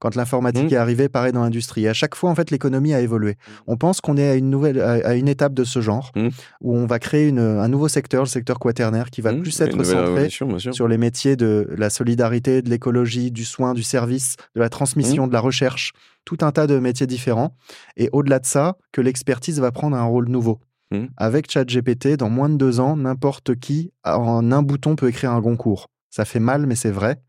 Quand 0.00 0.16
l'informatique 0.16 0.70
hmm. 0.70 0.74
est 0.74 0.78
arrivée, 0.78 1.08
pareil 1.08 1.32
dans 1.32 1.42
l'industrie. 1.42 1.86
À 1.86 1.92
chaque 1.92 2.14
fois, 2.14 2.30
en 2.30 2.34
fait, 2.34 2.50
l'économie 2.50 2.92
a 2.92 3.00
évolué. 3.00 3.36
On 3.66 3.76
pense 3.76 4.00
qu'on 4.00 4.16
est 4.16 4.28
à 4.28 4.34
une 4.34 4.50
nouvelle, 4.50 4.80
à 4.80 5.14
une 5.14 5.28
étape 5.28 5.54
de 5.54 5.64
ce 5.64 5.80
genre 5.80 6.10
hmm. 6.16 6.28
où 6.60 6.76
on 6.76 6.86
va 6.86 6.98
créer 6.98 7.28
une, 7.28 7.38
un 7.38 7.68
nouveau 7.68 7.88
secteur, 7.88 8.22
le 8.22 8.28
secteur 8.28 8.58
quaternaire, 8.58 9.10
qui 9.10 9.20
va 9.20 9.32
plus 9.32 9.60
être 9.60 9.82
centré 9.84 10.28
sur 10.28 10.88
les 10.88 10.98
métiers 10.98 11.36
de 11.36 11.68
la 11.76 11.90
solidarité, 11.90 12.62
de 12.62 12.70
l'écologie, 12.70 13.30
du 13.30 13.44
soin, 13.44 13.74
du 13.74 13.82
service, 13.82 14.36
de 14.54 14.60
la 14.60 14.68
transmission, 14.68 15.26
de 15.26 15.32
la 15.32 15.40
recherche, 15.40 15.92
tout 16.24 16.38
un 16.42 16.52
tas 16.52 16.66
de 16.66 16.78
métiers 16.78 17.06
différents. 17.06 17.54
Et 17.96 18.08
au-delà 18.12 18.38
de 18.38 18.46
ça, 18.46 18.76
que 18.92 19.00
l'expertise 19.00 19.60
va 19.60 19.70
prendre 19.72 19.96
un 19.96 20.04
rôle 20.04 20.28
nouveau. 20.28 20.60
Mmh. 20.90 21.06
Avec 21.16 21.50
ChatGPT, 21.50 22.16
dans 22.16 22.30
moins 22.30 22.48
de 22.48 22.56
deux 22.56 22.80
ans, 22.80 22.96
n'importe 22.96 23.54
qui, 23.56 23.92
en 24.04 24.50
un 24.50 24.62
bouton, 24.62 24.96
peut 24.96 25.08
écrire 25.08 25.32
un 25.32 25.42
concours. 25.42 25.88
Ça 26.10 26.24
fait 26.24 26.40
mal, 26.40 26.66
mais 26.66 26.74
c'est 26.74 26.90
vrai. 26.90 27.20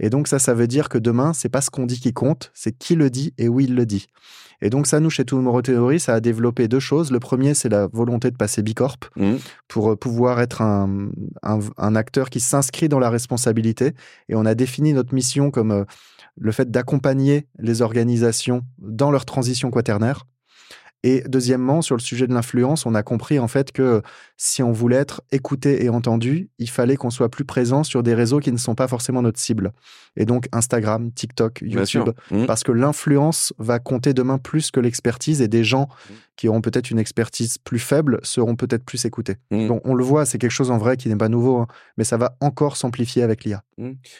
Et 0.00 0.10
donc 0.10 0.26
ça, 0.26 0.38
ça 0.38 0.54
veut 0.54 0.66
dire 0.66 0.88
que 0.88 0.98
demain, 0.98 1.32
c'est 1.32 1.48
pas 1.48 1.60
ce 1.60 1.70
qu'on 1.70 1.86
dit 1.86 2.00
qui 2.00 2.12
compte, 2.12 2.50
c'est 2.54 2.72
qui 2.76 2.94
le 2.94 3.10
dit 3.10 3.34
et 3.38 3.48
où 3.48 3.60
il 3.60 3.74
le 3.74 3.86
dit. 3.86 4.06
Et 4.60 4.70
donc 4.70 4.86
ça, 4.86 5.00
nous, 5.00 5.10
chez 5.10 5.24
Tomorrow 5.24 5.62
Theory, 5.62 6.00
ça 6.00 6.14
a 6.14 6.20
développé 6.20 6.68
deux 6.68 6.80
choses. 6.80 7.10
Le 7.10 7.20
premier, 7.20 7.52
c'est 7.54 7.68
la 7.68 7.88
volonté 7.88 8.30
de 8.30 8.36
passer 8.36 8.62
Bicorp 8.62 9.10
mmh. 9.16 9.34
pour 9.68 9.92
euh, 9.92 9.96
pouvoir 9.96 10.40
être 10.40 10.62
un, 10.62 11.10
un, 11.42 11.96
acteur 11.96 12.30
qui 12.30 12.40
s'inscrit 12.40 12.88
dans 12.88 13.00
la 13.00 13.10
responsabilité. 13.10 13.92
Et 14.28 14.34
on 14.34 14.46
a 14.46 14.54
défini 14.54 14.92
notre 14.92 15.14
mission 15.14 15.50
comme 15.50 15.72
euh, 15.72 15.84
le 16.36 16.52
fait 16.52 16.70
d'accompagner 16.70 17.46
les 17.58 17.82
organisations 17.82 18.62
dans 18.78 19.10
leur 19.10 19.24
transition 19.24 19.70
quaternaire. 19.70 20.26
Et 21.04 21.24
deuxièmement, 21.26 21.82
sur 21.82 21.96
le 21.96 22.00
sujet 22.00 22.26
de 22.26 22.34
l'influence, 22.34 22.86
on 22.86 22.94
a 22.94 23.02
compris 23.02 23.38
en 23.38 23.48
fait 23.48 23.72
que 23.72 24.02
si 24.36 24.62
on 24.62 24.70
voulait 24.70 24.96
être 24.96 25.22
écouté 25.32 25.84
et 25.84 25.88
entendu, 25.88 26.48
il 26.58 26.70
fallait 26.70 26.96
qu'on 26.96 27.10
soit 27.10 27.28
plus 27.28 27.44
présent 27.44 27.82
sur 27.82 28.02
des 28.02 28.14
réseaux 28.14 28.38
qui 28.38 28.52
ne 28.52 28.56
sont 28.56 28.76
pas 28.76 28.86
forcément 28.86 29.22
notre 29.22 29.40
cible. 29.40 29.72
Et 30.16 30.26
donc 30.26 30.46
Instagram, 30.52 31.10
TikTok, 31.12 31.60
YouTube, 31.62 32.10
mmh. 32.30 32.46
parce 32.46 32.62
que 32.62 32.72
l'influence 32.72 33.52
va 33.58 33.80
compter 33.80 34.14
demain 34.14 34.38
plus 34.38 34.70
que 34.70 34.78
l'expertise 34.78 35.42
et 35.42 35.48
des 35.48 35.64
gens 35.64 35.88
mmh. 35.88 36.12
Qui 36.36 36.48
auront 36.48 36.60
peut-être 36.60 36.90
une 36.90 36.98
expertise 36.98 37.58
plus 37.58 37.78
faible 37.78 38.18
seront 38.22 38.56
peut-être 38.56 38.84
plus 38.84 39.04
écoutés. 39.04 39.36
Mmh. 39.50 39.68
Donc 39.68 39.82
on 39.84 39.94
le 39.94 40.04
voit, 40.04 40.24
c'est 40.24 40.38
quelque 40.38 40.50
chose 40.50 40.70
en 40.70 40.78
vrai 40.78 40.96
qui 40.96 41.08
n'est 41.08 41.16
pas 41.16 41.28
nouveau, 41.28 41.58
hein, 41.58 41.66
mais 41.96 42.04
ça 42.04 42.16
va 42.16 42.36
encore 42.40 42.76
s'amplifier 42.76 43.22
avec 43.22 43.44
l'IA. 43.44 43.62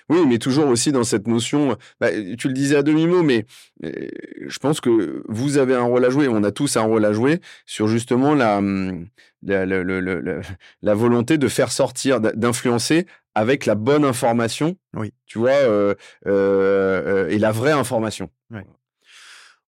Oui, 0.09 0.27
mais 0.27 0.39
toujours 0.39 0.67
aussi 0.69 0.93
dans 0.93 1.05
cette 1.05 1.27
notion, 1.27 1.77
bah, 2.01 2.09
tu 2.39 2.49
le 2.49 2.55
disais 2.55 2.77
à 2.77 2.83
demi-mot, 2.83 3.23
mais 3.23 3.47
euh, 3.85 4.09
je 4.47 4.59
pense 4.59 4.81
que 4.81 5.23
vous 5.29 5.59
avez 5.59 5.75
un 5.75 5.83
rôle 5.83 6.05
à 6.05 6.11
jouer, 6.11 6.29
on 6.29 6.43
a 6.43 6.51
tous 6.51 6.77
un 6.77 6.83
rôle 6.83 7.05
à 7.05 7.13
jouer 7.13 7.41
sur 7.67 7.87
justement 7.87 8.35
la, 8.35 8.59
hum, 8.59 9.07
la, 9.43 9.67
la, 9.67 10.95
volonté 10.95 11.39
de 11.39 11.49
faire 11.49 11.71
sortir, 11.71 12.21
d'influencer 12.21 13.07
avec 13.35 13.67
la 13.67 13.75
bonne 13.75 14.05
information, 14.05 14.77
oui. 14.95 15.13
tu 15.27 15.39
vois, 15.39 15.51
euh, 15.51 15.95
euh, 16.27 17.29
et 17.29 17.39
la 17.39 17.53
vraie 17.53 17.73
information. 17.73 18.31
Oui, 18.51 18.61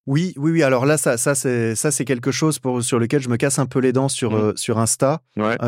oui, 0.06 0.34
oui. 0.36 0.62
Alors 0.62 0.86
là, 0.86 0.96
ça, 0.96 1.16
ça 1.16 1.34
c'est 1.34 1.74
ça, 1.74 1.90
c'est 1.90 2.04
quelque 2.04 2.30
chose 2.30 2.58
pour 2.58 2.82
sur 2.82 2.98
lequel 2.98 3.22
je 3.22 3.28
me 3.28 3.36
casse 3.36 3.58
un 3.58 3.66
peu 3.66 3.78
les 3.78 3.92
dents 3.92 4.08
sur 4.08 4.32
mmh. 4.32 4.56
sur 4.56 4.78
Insta, 4.78 5.20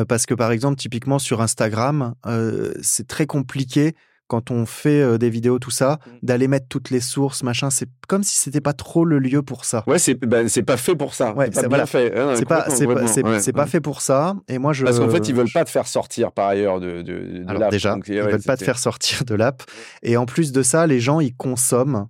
parce 0.09 0.27
que 0.27 0.35
par 0.35 0.51
exemple, 0.51 0.77
typiquement 0.77 1.19
sur 1.19 1.41
Instagram, 1.41 2.15
c'est 2.83 3.07
très 3.07 3.27
compliqué 3.27 3.95
quand 4.29 4.51
on 4.51 4.67
fait 4.67 5.01
euh, 5.01 5.19
des 5.19 5.31
vidéos, 5.31 5.59
tout 5.59 5.71
ça, 5.71 5.99
mmh. 6.05 6.11
d'aller 6.23 6.49
mettre 6.49 6.67
toutes 6.69 6.91
les 6.91 7.01
sources, 7.01 7.43
machin. 7.43 7.71
C'est 7.71 7.89
comme 8.09 8.23
si 8.23 8.37
c'était 8.37 8.61
pas 8.61 8.73
trop 8.73 9.05
le 9.05 9.19
lieu 9.19 9.43
pour 9.43 9.65
ça. 9.65 9.85
Ouais, 9.87 9.99
c'est 9.99 10.15
ben, 10.15 10.49
c'est 10.49 10.63
pas 10.63 10.77
fait 10.77 10.97
pour 10.97 11.15
ça. 11.15 11.33
Ouais, 11.35 11.49
c'est 11.53 11.69
pas 11.69 11.87
fait. 11.87 12.13
c'est 12.35 12.45
pas 12.45 12.69
c'est 12.69 13.53
pas, 13.53 13.67
fait 13.67 13.81
pour 13.81 14.01
ça. 14.01 14.35
Et 14.49 14.59
moi 14.59 14.73
je. 14.73 14.85
Parce 14.85 14.99
qu'en 14.99 15.09
fait, 15.09 15.29
ils 15.29 15.35
veulent 15.35 15.51
pas 15.53 15.65
te 15.65 15.71
faire 15.71 15.87
sortir 15.87 16.33
par 16.33 16.49
ailleurs 16.49 16.81
de 16.81 17.03
de, 17.03 17.43
de 17.43 17.45
Alors 17.47 17.71
déjà, 17.71 17.97
ils 18.07 18.21
veulent 18.21 18.43
pas 18.43 18.57
te 18.57 18.65
faire 18.65 18.79
sortir 18.79 19.25
de 19.25 19.35
l'app. 19.35 19.63
Et 20.03 20.17
en 20.17 20.27
plus 20.27 20.53
de 20.53 20.63
ça, 20.63 20.87
les 20.87 21.01
gens 21.01 21.21
ils 21.21 21.35
consomment. 21.35 22.07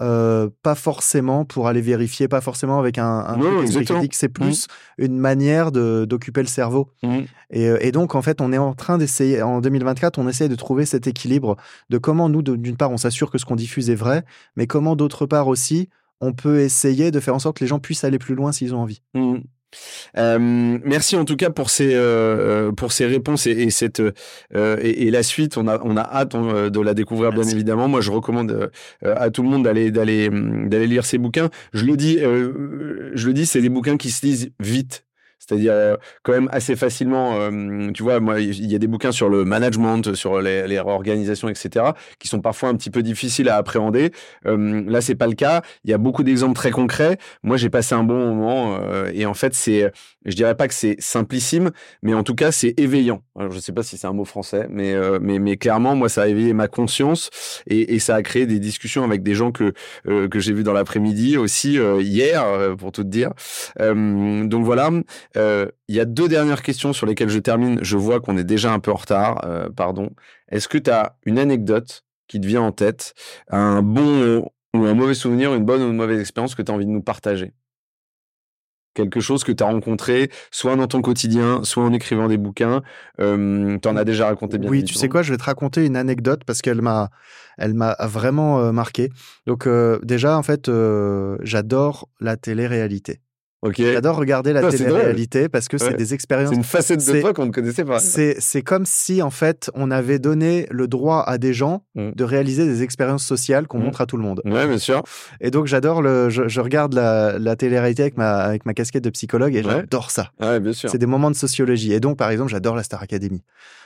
Euh, 0.00 0.48
pas 0.64 0.74
forcément 0.74 1.44
pour 1.44 1.68
aller 1.68 1.80
vérifier, 1.80 2.26
pas 2.26 2.40
forcément 2.40 2.80
avec 2.80 2.98
un, 2.98 3.24
un 3.28 3.64
critique, 3.64 4.14
c'est 4.14 4.28
mmh. 4.28 4.32
plus 4.32 4.66
une 4.98 5.16
manière 5.18 5.70
d'occuper 5.70 6.40
le 6.40 6.48
cerveau. 6.48 6.90
Mmh. 7.04 7.18
Et, 7.50 7.68
euh, 7.68 7.78
et, 7.80 7.92
donc, 7.92 8.16
en 8.16 8.22
fait, 8.22 8.40
on 8.40 8.52
est 8.52 8.58
en 8.58 8.74
train 8.74 8.98
d'essayer, 8.98 9.40
en 9.40 9.60
2024, 9.60 10.18
on 10.18 10.28
essaie 10.28 10.48
de 10.48 10.56
trouver 10.56 10.84
cet 10.84 11.06
équilibre 11.06 11.56
de 11.90 11.98
comment 11.98 12.28
nous, 12.28 12.42
d'une 12.42 12.76
part, 12.76 12.90
on 12.90 12.96
s'assure 12.96 13.30
que 13.30 13.38
ce 13.38 13.44
qu'on 13.44 13.54
diffuse 13.54 13.88
est 13.88 13.94
vrai, 13.94 14.24
mais 14.56 14.66
comment 14.66 14.96
d'autre 14.96 15.26
part 15.26 15.46
aussi, 15.46 15.88
on 16.20 16.32
peut 16.32 16.58
essayer 16.58 17.12
de 17.12 17.20
faire 17.20 17.36
en 17.36 17.38
sorte 17.38 17.58
que 17.58 17.64
les 17.64 17.68
gens 17.68 17.78
puissent 17.78 18.02
aller 18.02 18.18
plus 18.18 18.34
loin 18.34 18.50
s'ils 18.50 18.74
ont 18.74 18.80
envie. 18.80 19.00
Mmh. 19.14 19.36
Euh, 20.16 20.38
merci 20.84 21.16
en 21.16 21.24
tout 21.24 21.36
cas 21.36 21.50
pour 21.50 21.70
ces 21.70 21.90
euh, 21.94 22.72
pour 22.72 22.92
ces 22.92 23.06
réponses 23.06 23.46
et, 23.46 23.70
cette 23.70 24.00
euh, 24.00 24.76
et, 24.80 25.10
la 25.10 25.22
suite. 25.22 25.56
On 25.56 25.68
a 25.68 25.80
on 25.82 25.96
a 25.96 26.02
hâte 26.02 26.34
de 26.34 26.80
la 26.80 26.94
découvrir 26.94 27.32
bien 27.32 27.44
évidemment. 27.44 27.88
Moi, 27.88 28.00
je 28.00 28.10
recommande 28.10 28.70
à 29.02 29.30
tout 29.30 29.42
le 29.42 29.48
monde 29.48 29.64
d'aller 29.64 29.90
d'aller 29.90 30.28
d'aller 30.30 30.86
lire 30.86 31.04
ces 31.04 31.18
bouquins. 31.18 31.50
Je 31.72 31.84
le 31.84 31.96
dis 31.96 32.18
je 32.18 33.26
le 33.26 33.32
dis, 33.32 33.46
c'est 33.46 33.60
des 33.60 33.68
bouquins 33.68 33.96
qui 33.96 34.10
se 34.10 34.26
lisent 34.26 34.50
vite. 34.60 35.04
C'est-à-dire 35.38 35.72
euh, 35.72 35.96
quand 36.22 36.32
même 36.32 36.48
assez 36.52 36.76
facilement, 36.76 37.36
euh, 37.38 37.90
tu 37.92 38.02
vois, 38.02 38.20
moi, 38.20 38.40
il 38.40 38.70
y 38.70 38.74
a 38.74 38.78
des 38.78 38.86
bouquins 38.86 39.12
sur 39.12 39.28
le 39.28 39.44
management, 39.44 40.14
sur 40.14 40.40
les, 40.40 40.66
les, 40.66 40.78
organisations, 40.78 41.48
etc., 41.48 41.86
qui 42.18 42.28
sont 42.28 42.40
parfois 42.40 42.68
un 42.68 42.74
petit 42.76 42.90
peu 42.90 43.02
difficiles 43.02 43.48
à 43.48 43.56
appréhender. 43.56 44.12
Euh, 44.46 44.82
là, 44.86 45.00
c'est 45.00 45.14
pas 45.14 45.26
le 45.26 45.34
cas. 45.34 45.62
Il 45.84 45.90
y 45.90 45.94
a 45.94 45.98
beaucoup 45.98 46.22
d'exemples 46.22 46.54
très 46.54 46.70
concrets. 46.70 47.18
Moi, 47.42 47.56
j'ai 47.56 47.70
passé 47.70 47.94
un 47.94 48.04
bon 48.04 48.34
moment 48.34 48.78
et 49.12 49.26
en 49.26 49.34
fait, 49.34 49.54
c'est, 49.54 49.92
je 50.24 50.34
dirais 50.34 50.54
pas 50.54 50.68
que 50.68 50.74
c'est 50.74 50.96
simplissime, 50.98 51.70
mais 52.02 52.14
en 52.14 52.22
tout 52.22 52.34
cas, 52.34 52.52
c'est 52.52 52.74
éveillant. 52.78 53.22
Alors, 53.36 53.52
je 53.52 53.58
sais 53.58 53.72
pas 53.72 53.82
si 53.82 53.96
c'est 53.96 54.06
un 54.06 54.12
mot 54.12 54.24
français, 54.24 54.66
mais, 54.70 54.94
mais, 55.20 55.38
mais 55.38 55.56
clairement, 55.56 55.94
moi, 55.94 56.08
ça 56.08 56.22
a 56.22 56.28
éveillé 56.28 56.52
ma 56.52 56.68
conscience 56.68 57.30
et, 57.66 57.94
et 57.94 57.98
ça 57.98 58.14
a 58.14 58.22
créé 58.22 58.46
des 58.46 58.58
discussions 58.58 59.04
avec 59.04 59.22
des 59.22 59.34
gens 59.34 59.52
que 59.52 59.72
que 60.04 60.40
j'ai 60.40 60.52
vus 60.52 60.64
dans 60.64 60.72
l'après-midi 60.72 61.36
aussi 61.36 61.78
hier, 62.00 62.44
pour 62.78 62.92
tout 62.92 63.04
dire. 63.04 63.30
donc 63.78 64.64
voilà. 64.64 64.90
Euh, 65.36 65.70
il 65.88 65.94
y 65.94 66.00
a 66.00 66.04
deux 66.04 66.28
dernières 66.28 66.62
questions 66.62 66.92
sur 66.92 67.06
lesquelles 67.06 67.28
je 67.28 67.38
termine. 67.38 67.78
Je 67.82 67.96
vois 67.96 68.20
qu'on 68.20 68.36
est 68.36 68.44
déjà 68.44 68.72
un 68.72 68.80
peu 68.80 68.90
en 68.90 68.96
retard, 68.96 69.44
euh, 69.44 69.68
pardon. 69.70 70.10
Est-ce 70.48 70.68
que 70.68 70.78
tu 70.78 70.90
as 70.90 71.16
une 71.24 71.38
anecdote 71.38 72.04
qui 72.28 72.40
te 72.40 72.46
vient 72.46 72.62
en 72.62 72.72
tête, 72.72 73.14
un 73.48 73.82
bon 73.82 74.42
ou 74.74 74.84
un 74.84 74.94
mauvais 74.94 75.14
souvenir, 75.14 75.54
une 75.54 75.64
bonne 75.64 75.82
ou 75.82 75.90
une 75.90 75.96
mauvaise 75.96 76.20
expérience 76.20 76.54
que 76.54 76.62
tu 76.62 76.72
as 76.72 76.74
envie 76.74 76.86
de 76.86 76.90
nous 76.90 77.02
partager? 77.02 77.52
Quelque 78.94 79.20
chose 79.20 79.44
que 79.44 79.52
tu 79.52 79.62
as 79.62 79.66
rencontré, 79.66 80.30
soit 80.50 80.76
dans 80.76 80.86
ton 80.86 81.02
quotidien, 81.02 81.62
soit 81.64 81.84
en 81.84 81.92
écrivant 81.92 82.28
des 82.28 82.38
bouquins. 82.38 82.82
Euh, 83.20 83.78
tu 83.82 83.88
en 83.88 83.96
as 83.96 84.04
déjà 84.04 84.26
raconté 84.26 84.58
bien. 84.58 84.70
Oui, 84.70 84.84
tu 84.84 84.94
sais 84.94 85.08
quoi, 85.08 85.22
je 85.22 85.32
vais 85.32 85.38
te 85.38 85.44
raconter 85.44 85.84
une 85.84 85.96
anecdote 85.96 86.42
parce 86.44 86.62
qu'elle 86.62 86.80
m'a, 86.80 87.10
elle 87.58 87.74
m'a 87.74 87.96
vraiment 88.00 88.72
marqué. 88.72 89.10
Donc 89.46 89.68
déjà, 90.02 90.38
en 90.38 90.42
fait, 90.42 90.70
j'adore 91.42 92.08
la 92.20 92.36
télé-réalité. 92.36 93.20
J'adore 93.72 94.16
regarder 94.16 94.52
la 94.52 94.68
télé-réalité 94.68 95.48
parce 95.48 95.68
que 95.68 95.78
c'est 95.78 95.94
des 95.94 96.14
expériences. 96.14 96.50
C'est 96.50 96.56
une 96.56 96.64
facette 96.64 97.06
de 97.06 97.20
toi 97.20 97.32
qu'on 97.32 97.46
ne 97.46 97.52
connaissait 97.52 97.84
pas. 97.84 97.98
C'est 97.98 98.62
comme 98.62 98.86
si, 98.86 99.22
en 99.22 99.30
fait, 99.30 99.70
on 99.74 99.90
avait 99.90 100.18
donné 100.18 100.66
le 100.70 100.88
droit 100.88 101.22
à 101.26 101.38
des 101.38 101.52
gens 101.52 101.84
mmh. 101.94 102.10
de 102.14 102.24
réaliser 102.24 102.66
des 102.66 102.82
expériences 102.82 103.24
sociales 103.24 103.66
qu'on 103.66 103.78
mmh. 103.78 103.84
montre 103.84 104.00
à 104.00 104.06
tout 104.06 104.16
le 104.16 104.22
monde. 104.22 104.42
Ouais, 104.44 104.66
bien 104.66 104.78
sûr. 104.78 105.02
Et 105.40 105.50
donc, 105.50 105.66
j'adore 105.66 106.02
le. 106.02 106.30
Je, 106.30 106.60
regarde 106.60 106.94
la, 106.94 107.38
la 107.38 107.56
télé-réalité 107.56 108.02
avec 108.02 108.16
ma, 108.16 108.36
avec 108.36 108.64
ma 108.66 108.74
casquette 108.74 109.04
de 109.04 109.10
psychologue 109.10 109.54
et 109.54 109.62
j'adore 109.62 110.10
ça. 110.10 110.30
Ouais, 110.40 110.60
bien 110.60 110.72
sûr. 110.72 110.90
C'est 110.90 110.98
des 110.98 111.06
moments 111.06 111.30
de 111.30 111.36
sociologie. 111.36 111.92
Et 111.92 112.00
donc, 112.00 112.16
par 112.16 112.30
exemple, 112.30 112.50
j'adore 112.50 112.76
la 112.76 112.82
Star 112.82 113.02
Academy. 113.02 113.42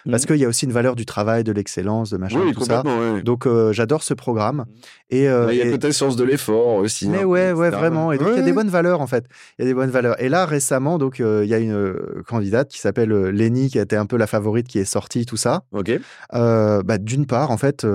Parce 0.09 0.23
mmh. 0.23 0.27
qu'il 0.27 0.37
y 0.37 0.45
a 0.45 0.49
aussi 0.49 0.65
une 0.65 0.73
valeur 0.73 0.97
du 0.97 1.07
travail, 1.07 1.45
de 1.45 1.53
l'excellence, 1.53 2.11
de 2.11 2.17
machin, 2.17 2.41
tout 2.55 2.65
ça. 2.65 2.83
Donc, 3.25 3.47
euh, 3.47 3.73
j'adore 3.73 4.03
ce 4.03 4.15
programme. 4.15 4.65
Et, 5.11 5.29
euh, 5.29 5.53
il 5.53 5.59
y 5.59 5.63
a 5.63 5.77
peut-être 5.77 5.93
sens 5.93 6.17
de 6.17 6.25
l'effort 6.25 6.77
aussi. 6.77 7.09
Mais 7.09 7.23
hein, 7.23 7.25
ouais, 7.25 7.53
ouais, 7.53 7.71
vraiment. 7.71 8.13
Et 8.13 8.19
donc, 8.19 8.29
il 8.33 8.37
y 8.37 8.41
a 8.41 8.43
des 8.43 8.53
bonnes 8.53 8.69
valeurs, 8.69 9.01
en 9.01 9.07
fait. 9.07 9.25
Il 9.59 9.67
y 9.67 9.68
a 9.68 9.68
des 9.69 9.75
bonnes 9.75 9.91
valeurs. 9.91 10.21
Et 10.21 10.29
là, 10.29 10.47
récemment, 10.47 10.99
donc, 10.99 11.21
euh, 11.21 11.45
il 11.45 11.51
y 11.51 11.55
a 11.55 11.59
une 11.59 11.73
euh, 11.73 12.23
candidate 12.27 12.69
qui 12.69 12.79
s'appelle 12.79 13.13
euh, 13.13 13.31
Lenny, 13.31 13.71
qui 13.71 13.79
a 13.79 13.83
été 13.83 13.97
un 13.97 14.07
peu 14.07 14.17
la 14.17 14.27
favorite, 14.27 14.67
qui 14.67 14.79
est 14.79 14.85
sortie, 14.85 15.27
tout 15.27 15.37
ça. 15.37 15.63
Ok. 15.73 15.93
bah, 16.33 16.99
D'une 16.99 17.27
part, 17.27 17.51
en 17.51 17.57
fait, 17.57 17.87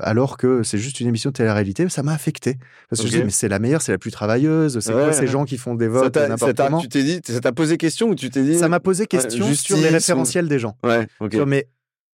alors 0.00 0.36
que 0.36 0.62
c'est 0.62 0.78
juste 0.78 1.00
une 1.00 1.08
émission 1.08 1.30
de 1.30 1.34
télé-réalité, 1.34 1.88
ça 1.88 2.02
m'a 2.02 2.12
affecté. 2.12 2.58
Parce 2.88 3.02
que 3.02 3.08
je 3.08 3.16
dis, 3.16 3.24
mais 3.24 3.30
c'est 3.30 3.48
la 3.48 3.58
meilleure, 3.58 3.82
c'est 3.82 3.92
la 3.92 3.98
plus 3.98 4.10
travailleuse. 4.10 4.78
C'est 4.80 4.92
quoi 4.92 5.12
ces 5.12 5.26
gens 5.26 5.44
qui 5.44 5.58
font 5.58 5.74
des 5.74 5.88
votes 5.88 6.16
n'importe 6.16 6.56
comment 6.56 6.80
Tu 6.80 6.88
t'es 6.88 7.02
dit, 7.02 7.20
ça 7.24 7.40
t'a 7.40 7.52
posé 7.52 7.76
question 7.76 8.08
ou 8.08 8.14
tu 8.14 8.30
t'es 8.30 8.42
dit 8.42 8.58
Ça 8.58 8.68
m'a 8.68 8.80
posé 8.80 9.06
question 9.06 9.52
sur 9.54 9.76
les 9.76 9.88
référentiels 9.88 10.48
des 10.48 10.58
gens. 10.58 10.76
Ouais. 10.84 11.06
Ok. 11.20 11.34
mais, 11.46 11.68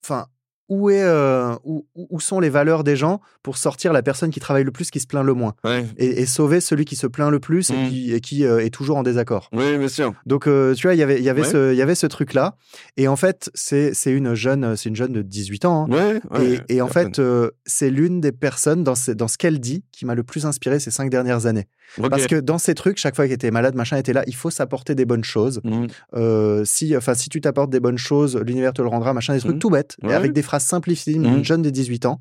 enfin, 0.05 0.27
où, 0.69 0.91
est, 0.91 1.03
euh, 1.03 1.55
où, 1.65 1.87
où, 1.95 2.21
sont 2.21 2.41
les 2.41 2.51
valeurs 2.51 2.85
des 2.85 2.97
gens 2.97 3.21
pour 3.43 3.57
sortir 3.57 3.93
la 3.93 4.03
personne 4.03 4.31
qui 4.31 4.41
travaille 4.41 4.65
le 4.65 4.71
plus, 4.71 4.91
qui 4.91 5.01
se 5.01 5.07
plaint 5.07 5.25
le 5.25 5.35
moins, 5.35 5.55
et, 5.97 6.27
sauver 6.27 6.61
celui 6.61 6.85
qui 6.85 6.97
se 6.97 7.07
plaint 7.07 7.31
le 7.31 7.41
plus 7.41 7.71
et 7.71 7.75
mmh. 7.75 7.89
qui, 7.89 8.13
et 8.13 8.21
qui 8.21 8.45
est 8.45 8.71
toujours 8.71 8.97
en 8.99 9.03
désaccord. 9.03 9.49
Oui, 9.53 9.79
bien 9.79 9.89
sûr. 9.89 10.13
Donc, 10.27 10.45
tu 10.45 10.87
vois, 10.87 10.95
y 10.95 10.99
il 10.99 11.25
y 11.25 11.31
avait 11.31 11.45
ce, 11.45 11.75
y 11.75 11.83
avait 11.83 11.95
ce 11.95 12.07
truc-là. 12.07 12.57
Et 12.97 13.09
en 13.09 13.17
fait, 13.17 13.51
c'est 13.55 13.95
une 14.07 14.35
jeune, 14.35 14.75
une 14.85 14.97
jeune 14.97 15.13
de 15.13 15.23
18 15.23 15.65
ans. 15.65 15.89
Hein. 15.91 16.21
et, 16.41 16.77
et 16.77 16.83
en 16.83 16.89
fait, 16.89 17.21
c'est 17.65 17.91
l'une 17.91 18.21
des 18.21 18.33
personnes 18.33 18.85
dans 18.85 18.95
ce, 18.95 19.13
dans 19.13 19.29
ce 19.29 19.39
qu'elle 19.39 19.61
dit 19.61 19.85
qui 19.93 20.05
m'a 20.05 20.15
le 20.15 20.23
plus 20.23 20.47
inspiré 20.47 20.79
ces 20.81 20.91
cinq 20.91 21.11
dernières 21.11 21.47
années. 21.47 21.67
Parce 22.11 22.27
que 22.27 22.37
dans 22.37 22.59
ces 22.59 22.75
trucs, 22.75 22.99
chaque 22.99 23.17
fois 23.17 23.25
qu'elle 23.25 23.35
était 23.35 23.51
malade, 23.51 23.75
machin 23.75 23.97
était 23.97 24.13
là, 24.13 24.23
il 24.27 24.35
faut 24.35 24.51
s'apporter 24.51 24.95
des 24.95 25.05
bonnes 25.05 25.25
choses. 25.25 25.61
Mmh. 25.65 25.87
Euh, 26.15 26.65
si, 26.65 26.95
si 27.15 27.29
tu 27.29 27.41
t'apportes 27.41 27.71
des 27.71 27.81
bonnes 27.81 27.99
choses, 27.99 28.37
l'univers 28.37 28.73
te 28.73 28.83
le 28.83 28.89
rendra, 28.89 29.13
machin, 29.15 29.35
des 29.35 29.41
trucs 29.41 29.57
mmh. 29.57 29.59
tout 29.59 29.71
bêtes, 29.71 29.97
et 30.07 30.13
avec 30.13 30.33
des 30.33 30.43
phrases 30.43 30.58
simplifiées, 30.59 31.15
une 31.15 31.39
mmh. 31.39 31.45
jeune 31.45 31.63
de 31.63 31.71
18 31.71 32.07
ans. 32.07 32.19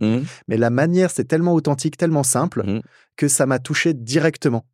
Mais 0.48 0.58
la 0.58 0.70
manière, 0.70 1.12
c'est 1.12 1.26
tellement 1.26 1.54
authentique, 1.54 1.98
tellement 1.98 2.24
simple, 2.24 2.82
que 3.16 3.28
ça 3.28 3.46
m'a 3.46 3.60
touché 3.60 3.94
directement. 3.94 4.66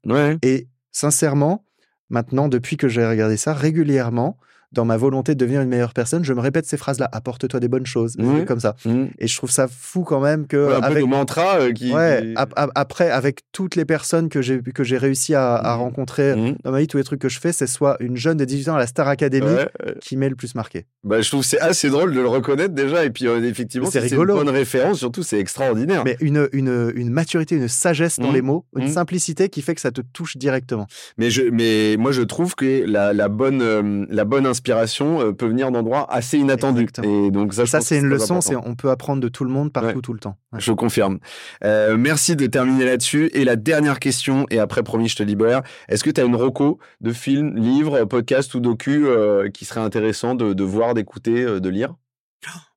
Et 0.41 0.67
sincèrement, 0.91 1.65
maintenant, 2.09 2.47
depuis 2.47 2.77
que 2.77 2.87
j'ai 2.87 3.05
regardé 3.05 3.37
ça, 3.37 3.53
régulièrement, 3.53 4.37
dans 4.73 4.85
ma 4.85 4.97
volonté 4.97 5.35
de 5.35 5.39
devenir 5.39 5.61
une 5.61 5.69
meilleure 5.69 5.93
personne, 5.93 6.23
je 6.23 6.33
me 6.33 6.41
répète 6.41 6.65
ces 6.65 6.77
phrases-là. 6.77 7.09
Apporte-toi 7.11 7.59
des 7.59 7.67
bonnes 7.67 7.85
choses, 7.85 8.17
comme 8.47 8.59
ça. 8.59 8.75
Mmh. 8.85 9.05
Et 9.19 9.27
je 9.27 9.37
trouve 9.37 9.51
ça 9.51 9.67
fou 9.67 10.03
quand 10.03 10.19
même 10.19 10.47
que 10.47 10.73
un 10.73 10.81
avec 10.81 11.05
mantra 11.05 11.59
euh, 11.59 11.71
qui. 11.71 11.93
Ouais. 11.93 12.33
après, 12.35 13.09
avec 13.09 13.41
toutes 13.51 13.75
les 13.75 13.85
personnes 13.85 14.29
que 14.29 14.41
j'ai 14.41 14.61
que 14.61 14.83
j'ai 14.83 14.97
réussi 14.97 15.35
à, 15.35 15.61
mmh. 15.63 15.79
rencontrer 15.79 16.35
mmh. 16.35 16.55
dans 16.63 16.71
ma 16.71 16.79
vie, 16.79 16.87
tous 16.87 16.97
les 16.97 17.03
trucs 17.03 17.21
que 17.21 17.29
je 17.29 17.39
fais, 17.39 17.53
c'est 17.53 17.67
soit 17.67 17.97
une 17.99 18.17
jeune 18.17 18.37
de 18.37 18.45
18 18.45 18.69
ans 18.69 18.75
à 18.75 18.79
la 18.79 18.87
Star 18.87 19.07
Academy 19.07 19.55
qui 20.01 20.17
m'est 20.17 20.29
le 20.29 20.35
plus 20.35 20.55
marqué. 20.55 20.85
Bah, 21.03 21.21
je 21.21 21.29
trouve 21.29 21.43
c'est 21.43 21.59
assez 21.59 21.89
drôle 21.89 22.13
de 22.13 22.21
le 22.21 22.27
reconnaître 22.27 22.73
déjà. 22.73 23.05
Et 23.05 23.09
puis 23.09 23.27
euh, 23.27 23.43
effectivement, 23.43 23.89
c'est 23.89 24.07
une 24.09 24.25
bonne 24.25 24.49
référence. 24.49 24.99
Surtout, 24.99 25.23
c'est 25.23 25.39
extraordinaire. 25.39 26.03
Mais 26.05 26.17
une, 26.19 26.47
une, 26.53 26.91
une 26.95 27.09
maturité, 27.09 27.55
une 27.55 27.67
sagesse 27.67 28.19
dans 28.19 28.31
les 28.31 28.41
mots, 28.41 28.65
une 28.75 28.89
simplicité 28.89 29.49
qui 29.49 29.61
fait 29.61 29.75
que 29.75 29.81
ça 29.81 29.91
te 29.91 30.01
touche 30.01 30.37
directement. 30.37 30.87
Mais 31.17 31.29
je, 31.29 31.43
mais 31.43 31.95
moi, 31.97 32.11
je 32.11 32.21
trouve 32.21 32.55
que 32.55 32.85
la, 32.85 33.13
la 33.13 33.27
bonne, 33.27 33.61
euh, 33.61 34.05
la 34.09 34.25
bonne 34.25 34.45
inspiration 34.45 34.62
peut 34.63 35.47
venir 35.47 35.71
d'endroits 35.71 36.11
assez 36.11 36.37
inattendus. 36.37 36.87
Et 37.03 37.31
donc 37.31 37.53
ça, 37.53 37.65
ça 37.65 37.81
c'est 37.81 37.99
une 37.99 38.07
leçon. 38.07 38.41
C'est 38.41 38.55
on 38.55 38.75
peut 38.75 38.89
apprendre 38.89 39.21
de 39.21 39.27
tout 39.27 39.43
le 39.43 39.51
monde 39.51 39.71
partout 39.71 40.01
tout 40.01 40.13
le 40.13 40.19
temps. 40.19 40.37
Je 40.57 40.71
confirme. 40.71 41.19
Euh, 41.63 41.97
merci 41.97 42.35
de 42.35 42.45
terminer 42.45 42.85
là-dessus. 42.85 43.29
Et 43.33 43.43
la 43.43 43.55
dernière 43.55 43.99
question, 43.99 44.45
et 44.49 44.59
après 44.59 44.83
promis, 44.83 45.07
je 45.07 45.15
te 45.15 45.23
libère. 45.23 45.61
Est-ce 45.89 46.03
que 46.03 46.09
tu 46.09 46.21
as 46.21 46.23
une 46.23 46.35
reco 46.35 46.79
de 47.01 47.11
film, 47.11 47.55
livre, 47.55 48.05
podcast 48.05 48.53
ou 48.53 48.59
docu 48.59 49.05
euh, 49.05 49.49
qui 49.49 49.65
serait 49.65 49.81
intéressant 49.81 50.35
de, 50.35 50.53
de 50.53 50.63
voir, 50.63 50.93
d'écouter, 50.93 51.43
euh, 51.43 51.59
de 51.59 51.69
lire? 51.69 51.95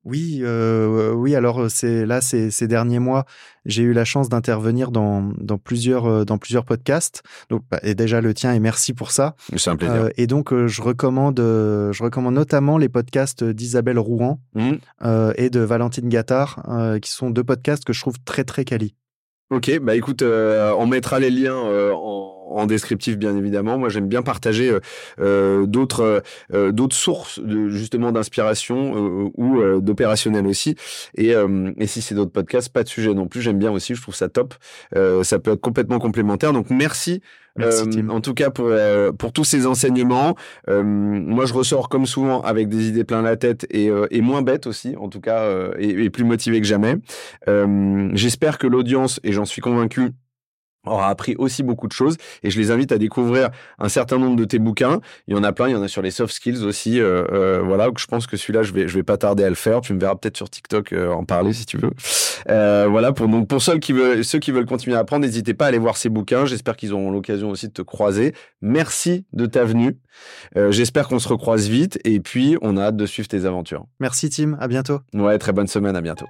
Oui, 0.06 0.38
euh, 0.42 1.12
oui. 1.12 1.34
Alors 1.34 1.68
c'est 1.68 2.06
là, 2.06 2.20
ces, 2.20 2.52
ces 2.52 2.68
derniers 2.68 3.00
mois, 3.00 3.26
j'ai 3.64 3.82
eu 3.82 3.92
la 3.92 4.04
chance 4.04 4.28
d'intervenir 4.28 4.92
dans, 4.92 5.32
dans 5.36 5.58
plusieurs 5.58 6.06
euh, 6.06 6.24
dans 6.24 6.38
plusieurs 6.38 6.64
podcasts. 6.64 7.24
Donc 7.50 7.62
bah, 7.70 7.80
et 7.82 7.96
déjà 7.96 8.20
le 8.20 8.32
tien 8.32 8.52
et 8.52 8.60
merci 8.60 8.94
pour 8.94 9.10
ça. 9.10 9.34
C'est 9.56 9.68
un 9.68 9.76
plaisir. 9.76 9.96
Euh, 9.96 10.08
et 10.16 10.28
donc 10.28 10.54
je 10.54 10.80
recommande 10.80 11.38
je 11.38 12.02
recommande 12.02 12.34
notamment 12.34 12.78
les 12.78 12.88
podcasts 12.88 13.42
d'Isabelle 13.42 13.98
Rouen 13.98 14.40
mmh. 14.54 14.74
et 15.36 15.50
de 15.50 15.60
Valentine 15.60 16.08
Gattard, 16.08 16.62
qui 17.02 17.10
sont 17.10 17.30
deux 17.30 17.44
podcasts 17.44 17.84
que 17.84 17.92
je 17.92 18.00
trouve 18.00 18.16
très 18.24 18.44
très 18.44 18.64
quali. 18.64 18.94
Ok, 19.50 19.78
bah 19.80 19.96
écoute, 19.96 20.22
on 20.22 20.86
mettra 20.86 21.18
les 21.18 21.30
liens 21.30 21.56
en 21.56 22.35
en 22.50 22.66
descriptif 22.66 23.16
bien 23.18 23.36
évidemment. 23.36 23.78
Moi 23.78 23.88
j'aime 23.88 24.08
bien 24.08 24.22
partager 24.22 24.70
euh, 24.70 24.80
euh, 25.20 25.66
d'autres 25.66 26.22
euh, 26.52 26.72
d'autres 26.72 26.96
sources 26.96 27.40
de, 27.40 27.68
justement 27.68 28.12
d'inspiration 28.12 29.32
ou 29.36 29.60
d'opérationnel 29.80 30.46
aussi. 30.46 30.76
Et, 31.16 31.32
et 31.78 31.86
si 31.86 32.02
c'est 32.02 32.14
d'autres 32.14 32.32
podcasts, 32.32 32.68
pas 32.68 32.82
de 32.82 32.88
sujet 32.88 33.14
non 33.14 33.26
plus. 33.26 33.40
J'aime 33.40 33.58
bien 33.58 33.72
aussi. 33.72 33.94
Je 33.94 34.02
trouve 34.02 34.14
ça 34.14 34.28
top. 34.28 34.54
ça 35.22 35.38
peut 35.38 35.52
être 35.52 35.60
complètement 35.60 35.98
complémentaire. 35.98 36.52
Donc 36.52 36.70
merci. 36.70 37.20
en 38.08 38.20
tout 38.20 38.34
cas 38.34 38.50
pour 38.50 38.70
pour 39.18 39.32
tous 39.32 39.44
ces 39.44 39.66
enseignements. 39.66 40.36
moi 40.68 41.46
je 41.46 41.54
ressors 41.54 41.88
comme 41.88 42.06
souvent 42.06 42.40
avec 42.42 42.68
des 42.68 42.88
idées 42.88 43.04
plein 43.04 43.22
la 43.22 43.36
tête 43.36 43.66
et, 43.70 43.90
et 44.10 44.20
moins 44.20 44.42
bête 44.42 44.66
aussi 44.66 44.94
en 44.98 45.08
tout 45.08 45.20
cas 45.20 45.50
et, 45.78 45.88
et, 46.04 46.10
plus 46.10 46.24
motivé 46.24 46.60
que 46.60 46.66
jamais. 46.66 46.96
J'espère 48.14 48.58
que 48.58 48.66
l'audience 48.66 49.20
et 49.24 49.32
j'en 49.32 49.44
suis 49.44 49.62
convaincu 49.62 50.12
aura 50.86 51.08
appris 51.08 51.34
aussi 51.38 51.62
beaucoup 51.62 51.86
de 51.86 51.92
choses 51.92 52.16
et 52.42 52.50
je 52.50 52.58
les 52.58 52.70
invite 52.70 52.92
à 52.92 52.98
découvrir 52.98 53.50
un 53.78 53.88
certain 53.88 54.18
nombre 54.18 54.36
de 54.36 54.44
tes 54.44 54.58
bouquins. 54.58 55.00
Il 55.28 55.34
y 55.34 55.38
en 55.38 55.44
a 55.44 55.52
plein, 55.52 55.68
il 55.68 55.72
y 55.72 55.76
en 55.76 55.82
a 55.82 55.88
sur 55.88 56.02
les 56.02 56.10
soft 56.10 56.34
skills 56.34 56.64
aussi. 56.64 57.00
Euh, 57.00 57.24
euh, 57.32 57.60
voilà, 57.64 57.88
je 57.96 58.06
pense 58.06 58.26
que 58.26 58.36
celui-là, 58.36 58.62
je 58.62 58.72
vais, 58.72 58.88
je 58.88 58.94
vais 58.94 59.02
pas 59.02 59.16
tarder 59.16 59.44
à 59.44 59.48
le 59.48 59.54
faire. 59.54 59.80
Tu 59.80 59.92
me 59.94 60.00
verras 60.00 60.14
peut-être 60.14 60.36
sur 60.36 60.48
TikTok 60.48 60.92
euh, 60.92 61.10
en 61.10 61.24
parler 61.24 61.52
si 61.52 61.66
tu 61.66 61.78
veux. 61.78 61.90
Voilà, 62.46 63.12
pour 63.12 63.28
donc 63.28 63.48
pour 63.48 63.60
ceux 63.60 63.78
qui 63.78 63.92
veulent, 63.92 64.24
ceux 64.24 64.38
qui 64.38 64.50
veulent 64.50 64.66
continuer 64.66 64.96
à 64.96 65.00
apprendre, 65.00 65.24
n'hésitez 65.24 65.54
pas 65.54 65.66
à 65.66 65.68
aller 65.68 65.78
voir 65.78 65.96
ces 65.96 66.08
bouquins. 66.08 66.46
J'espère 66.46 66.76
qu'ils 66.76 66.92
auront 66.92 67.10
l'occasion 67.10 67.50
aussi 67.50 67.68
de 67.68 67.72
te 67.72 67.82
croiser. 67.82 68.34
Merci 68.62 69.24
de 69.32 69.46
ta 69.46 69.64
venue. 69.64 69.98
J'espère 70.54 71.08
qu'on 71.08 71.18
se 71.18 71.28
recroise 71.28 71.68
vite 71.68 71.98
et 72.04 72.20
puis 72.20 72.56
on 72.62 72.76
a 72.76 72.84
hâte 72.84 72.96
de 72.96 73.06
suivre 73.06 73.28
tes 73.28 73.44
aventures. 73.44 73.84
Merci 74.00 74.30
Tim, 74.30 74.56
à 74.60 74.68
bientôt. 74.68 75.00
Ouais, 75.12 75.38
très 75.38 75.52
bonne 75.52 75.66
semaine, 75.66 75.96
à 75.96 76.00
bientôt. 76.00 76.26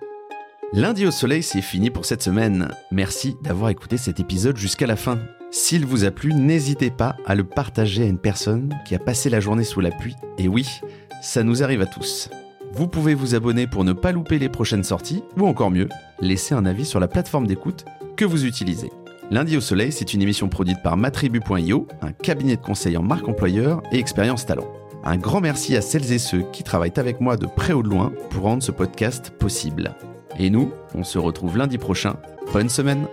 Lundi 0.73 1.07
au 1.07 1.13
soleil, 1.13 1.45
c'est 1.45 1.63
fini 1.63 1.91
pour 1.91 2.05
cette 2.05 2.23
semaine. 2.23 2.69
Merci 2.91 3.37
d'avoir 3.41 3.71
écouté 3.71 3.97
cet 3.97 4.19
épisode 4.19 4.57
jusqu'à 4.57 4.87
la 4.87 4.97
fin. 4.97 5.21
S'il 5.53 5.87
vous 5.87 6.05
a 6.05 6.11
plu, 6.11 6.35
n'hésitez 6.35 6.91
pas 6.91 7.17
à 7.25 7.37
le 7.37 7.45
partager 7.45 8.03
à 8.03 8.07
une 8.07 8.19
personne 8.19 8.75
qui 8.85 8.97
a 8.97 8.99
passé 8.99 9.31
la 9.31 9.39
journée 9.39 9.63
sous 9.63 9.81
la 9.81 9.93
pluie. 9.93 10.17
Et 10.39 10.49
oui, 10.49 10.67
ça 11.23 11.45
nous 11.45 11.63
arrive 11.63 11.83
à 11.83 11.87
tous. 11.87 12.31
Vous 12.73 12.89
pouvez 12.89 13.15
vous 13.15 13.37
abonner 13.37 13.69
pour 13.69 13.85
ne 13.85 13.93
pas 13.93 14.11
louper 14.11 14.41
les 14.41 14.49
prochaines 14.49 14.83
sorties, 14.83 15.23
ou 15.39 15.47
encore 15.47 15.71
mieux, 15.71 15.89
laisser 16.21 16.53
un 16.53 16.67
avis 16.67 16.85
sur 16.85 16.99
la 16.99 17.09
plateforme 17.09 17.47
d'écoute 17.47 17.85
que 18.17 18.25
vous 18.25 18.45
utilisez. 18.45 18.91
Lundi 19.31 19.57
au 19.57 19.61
soleil, 19.61 19.93
c'est 19.93 20.15
une 20.15 20.23
émission 20.23 20.49
produite 20.49 20.83
par 20.83 20.97
matribu.io, 20.97 21.87
un 22.03 22.13
cabinet 22.13 22.57
de 22.57 22.63
conseil 22.63 22.97
en 22.97 23.03
marque 23.03 23.29
employeur 23.29 23.83
et 23.93 23.99
expérience 23.99 24.47
talent. 24.47 24.67
Un 25.05 25.17
grand 25.17 25.41
merci 25.41 25.77
à 25.77 25.81
celles 25.81 26.13
et 26.13 26.19
ceux 26.19 26.43
qui 26.53 26.65
travaillent 26.65 26.93
avec 26.97 27.21
moi 27.21 27.37
de 27.37 27.47
près 27.47 27.73
ou 27.73 27.85
de 27.85 27.89
loin 27.89 28.13
pour 28.31 28.43
rendre 28.43 28.65
ce 28.65 28.73
podcast 28.73 29.31
possible. 29.31 29.95
Et 30.39 30.51
nous, 30.51 30.73
on 30.95 31.05
se 31.05 31.19
retrouve 31.19 31.57
lundi 31.57 31.79
prochain. 31.79 32.17
Bonne 32.53 32.69
semaine 32.69 33.07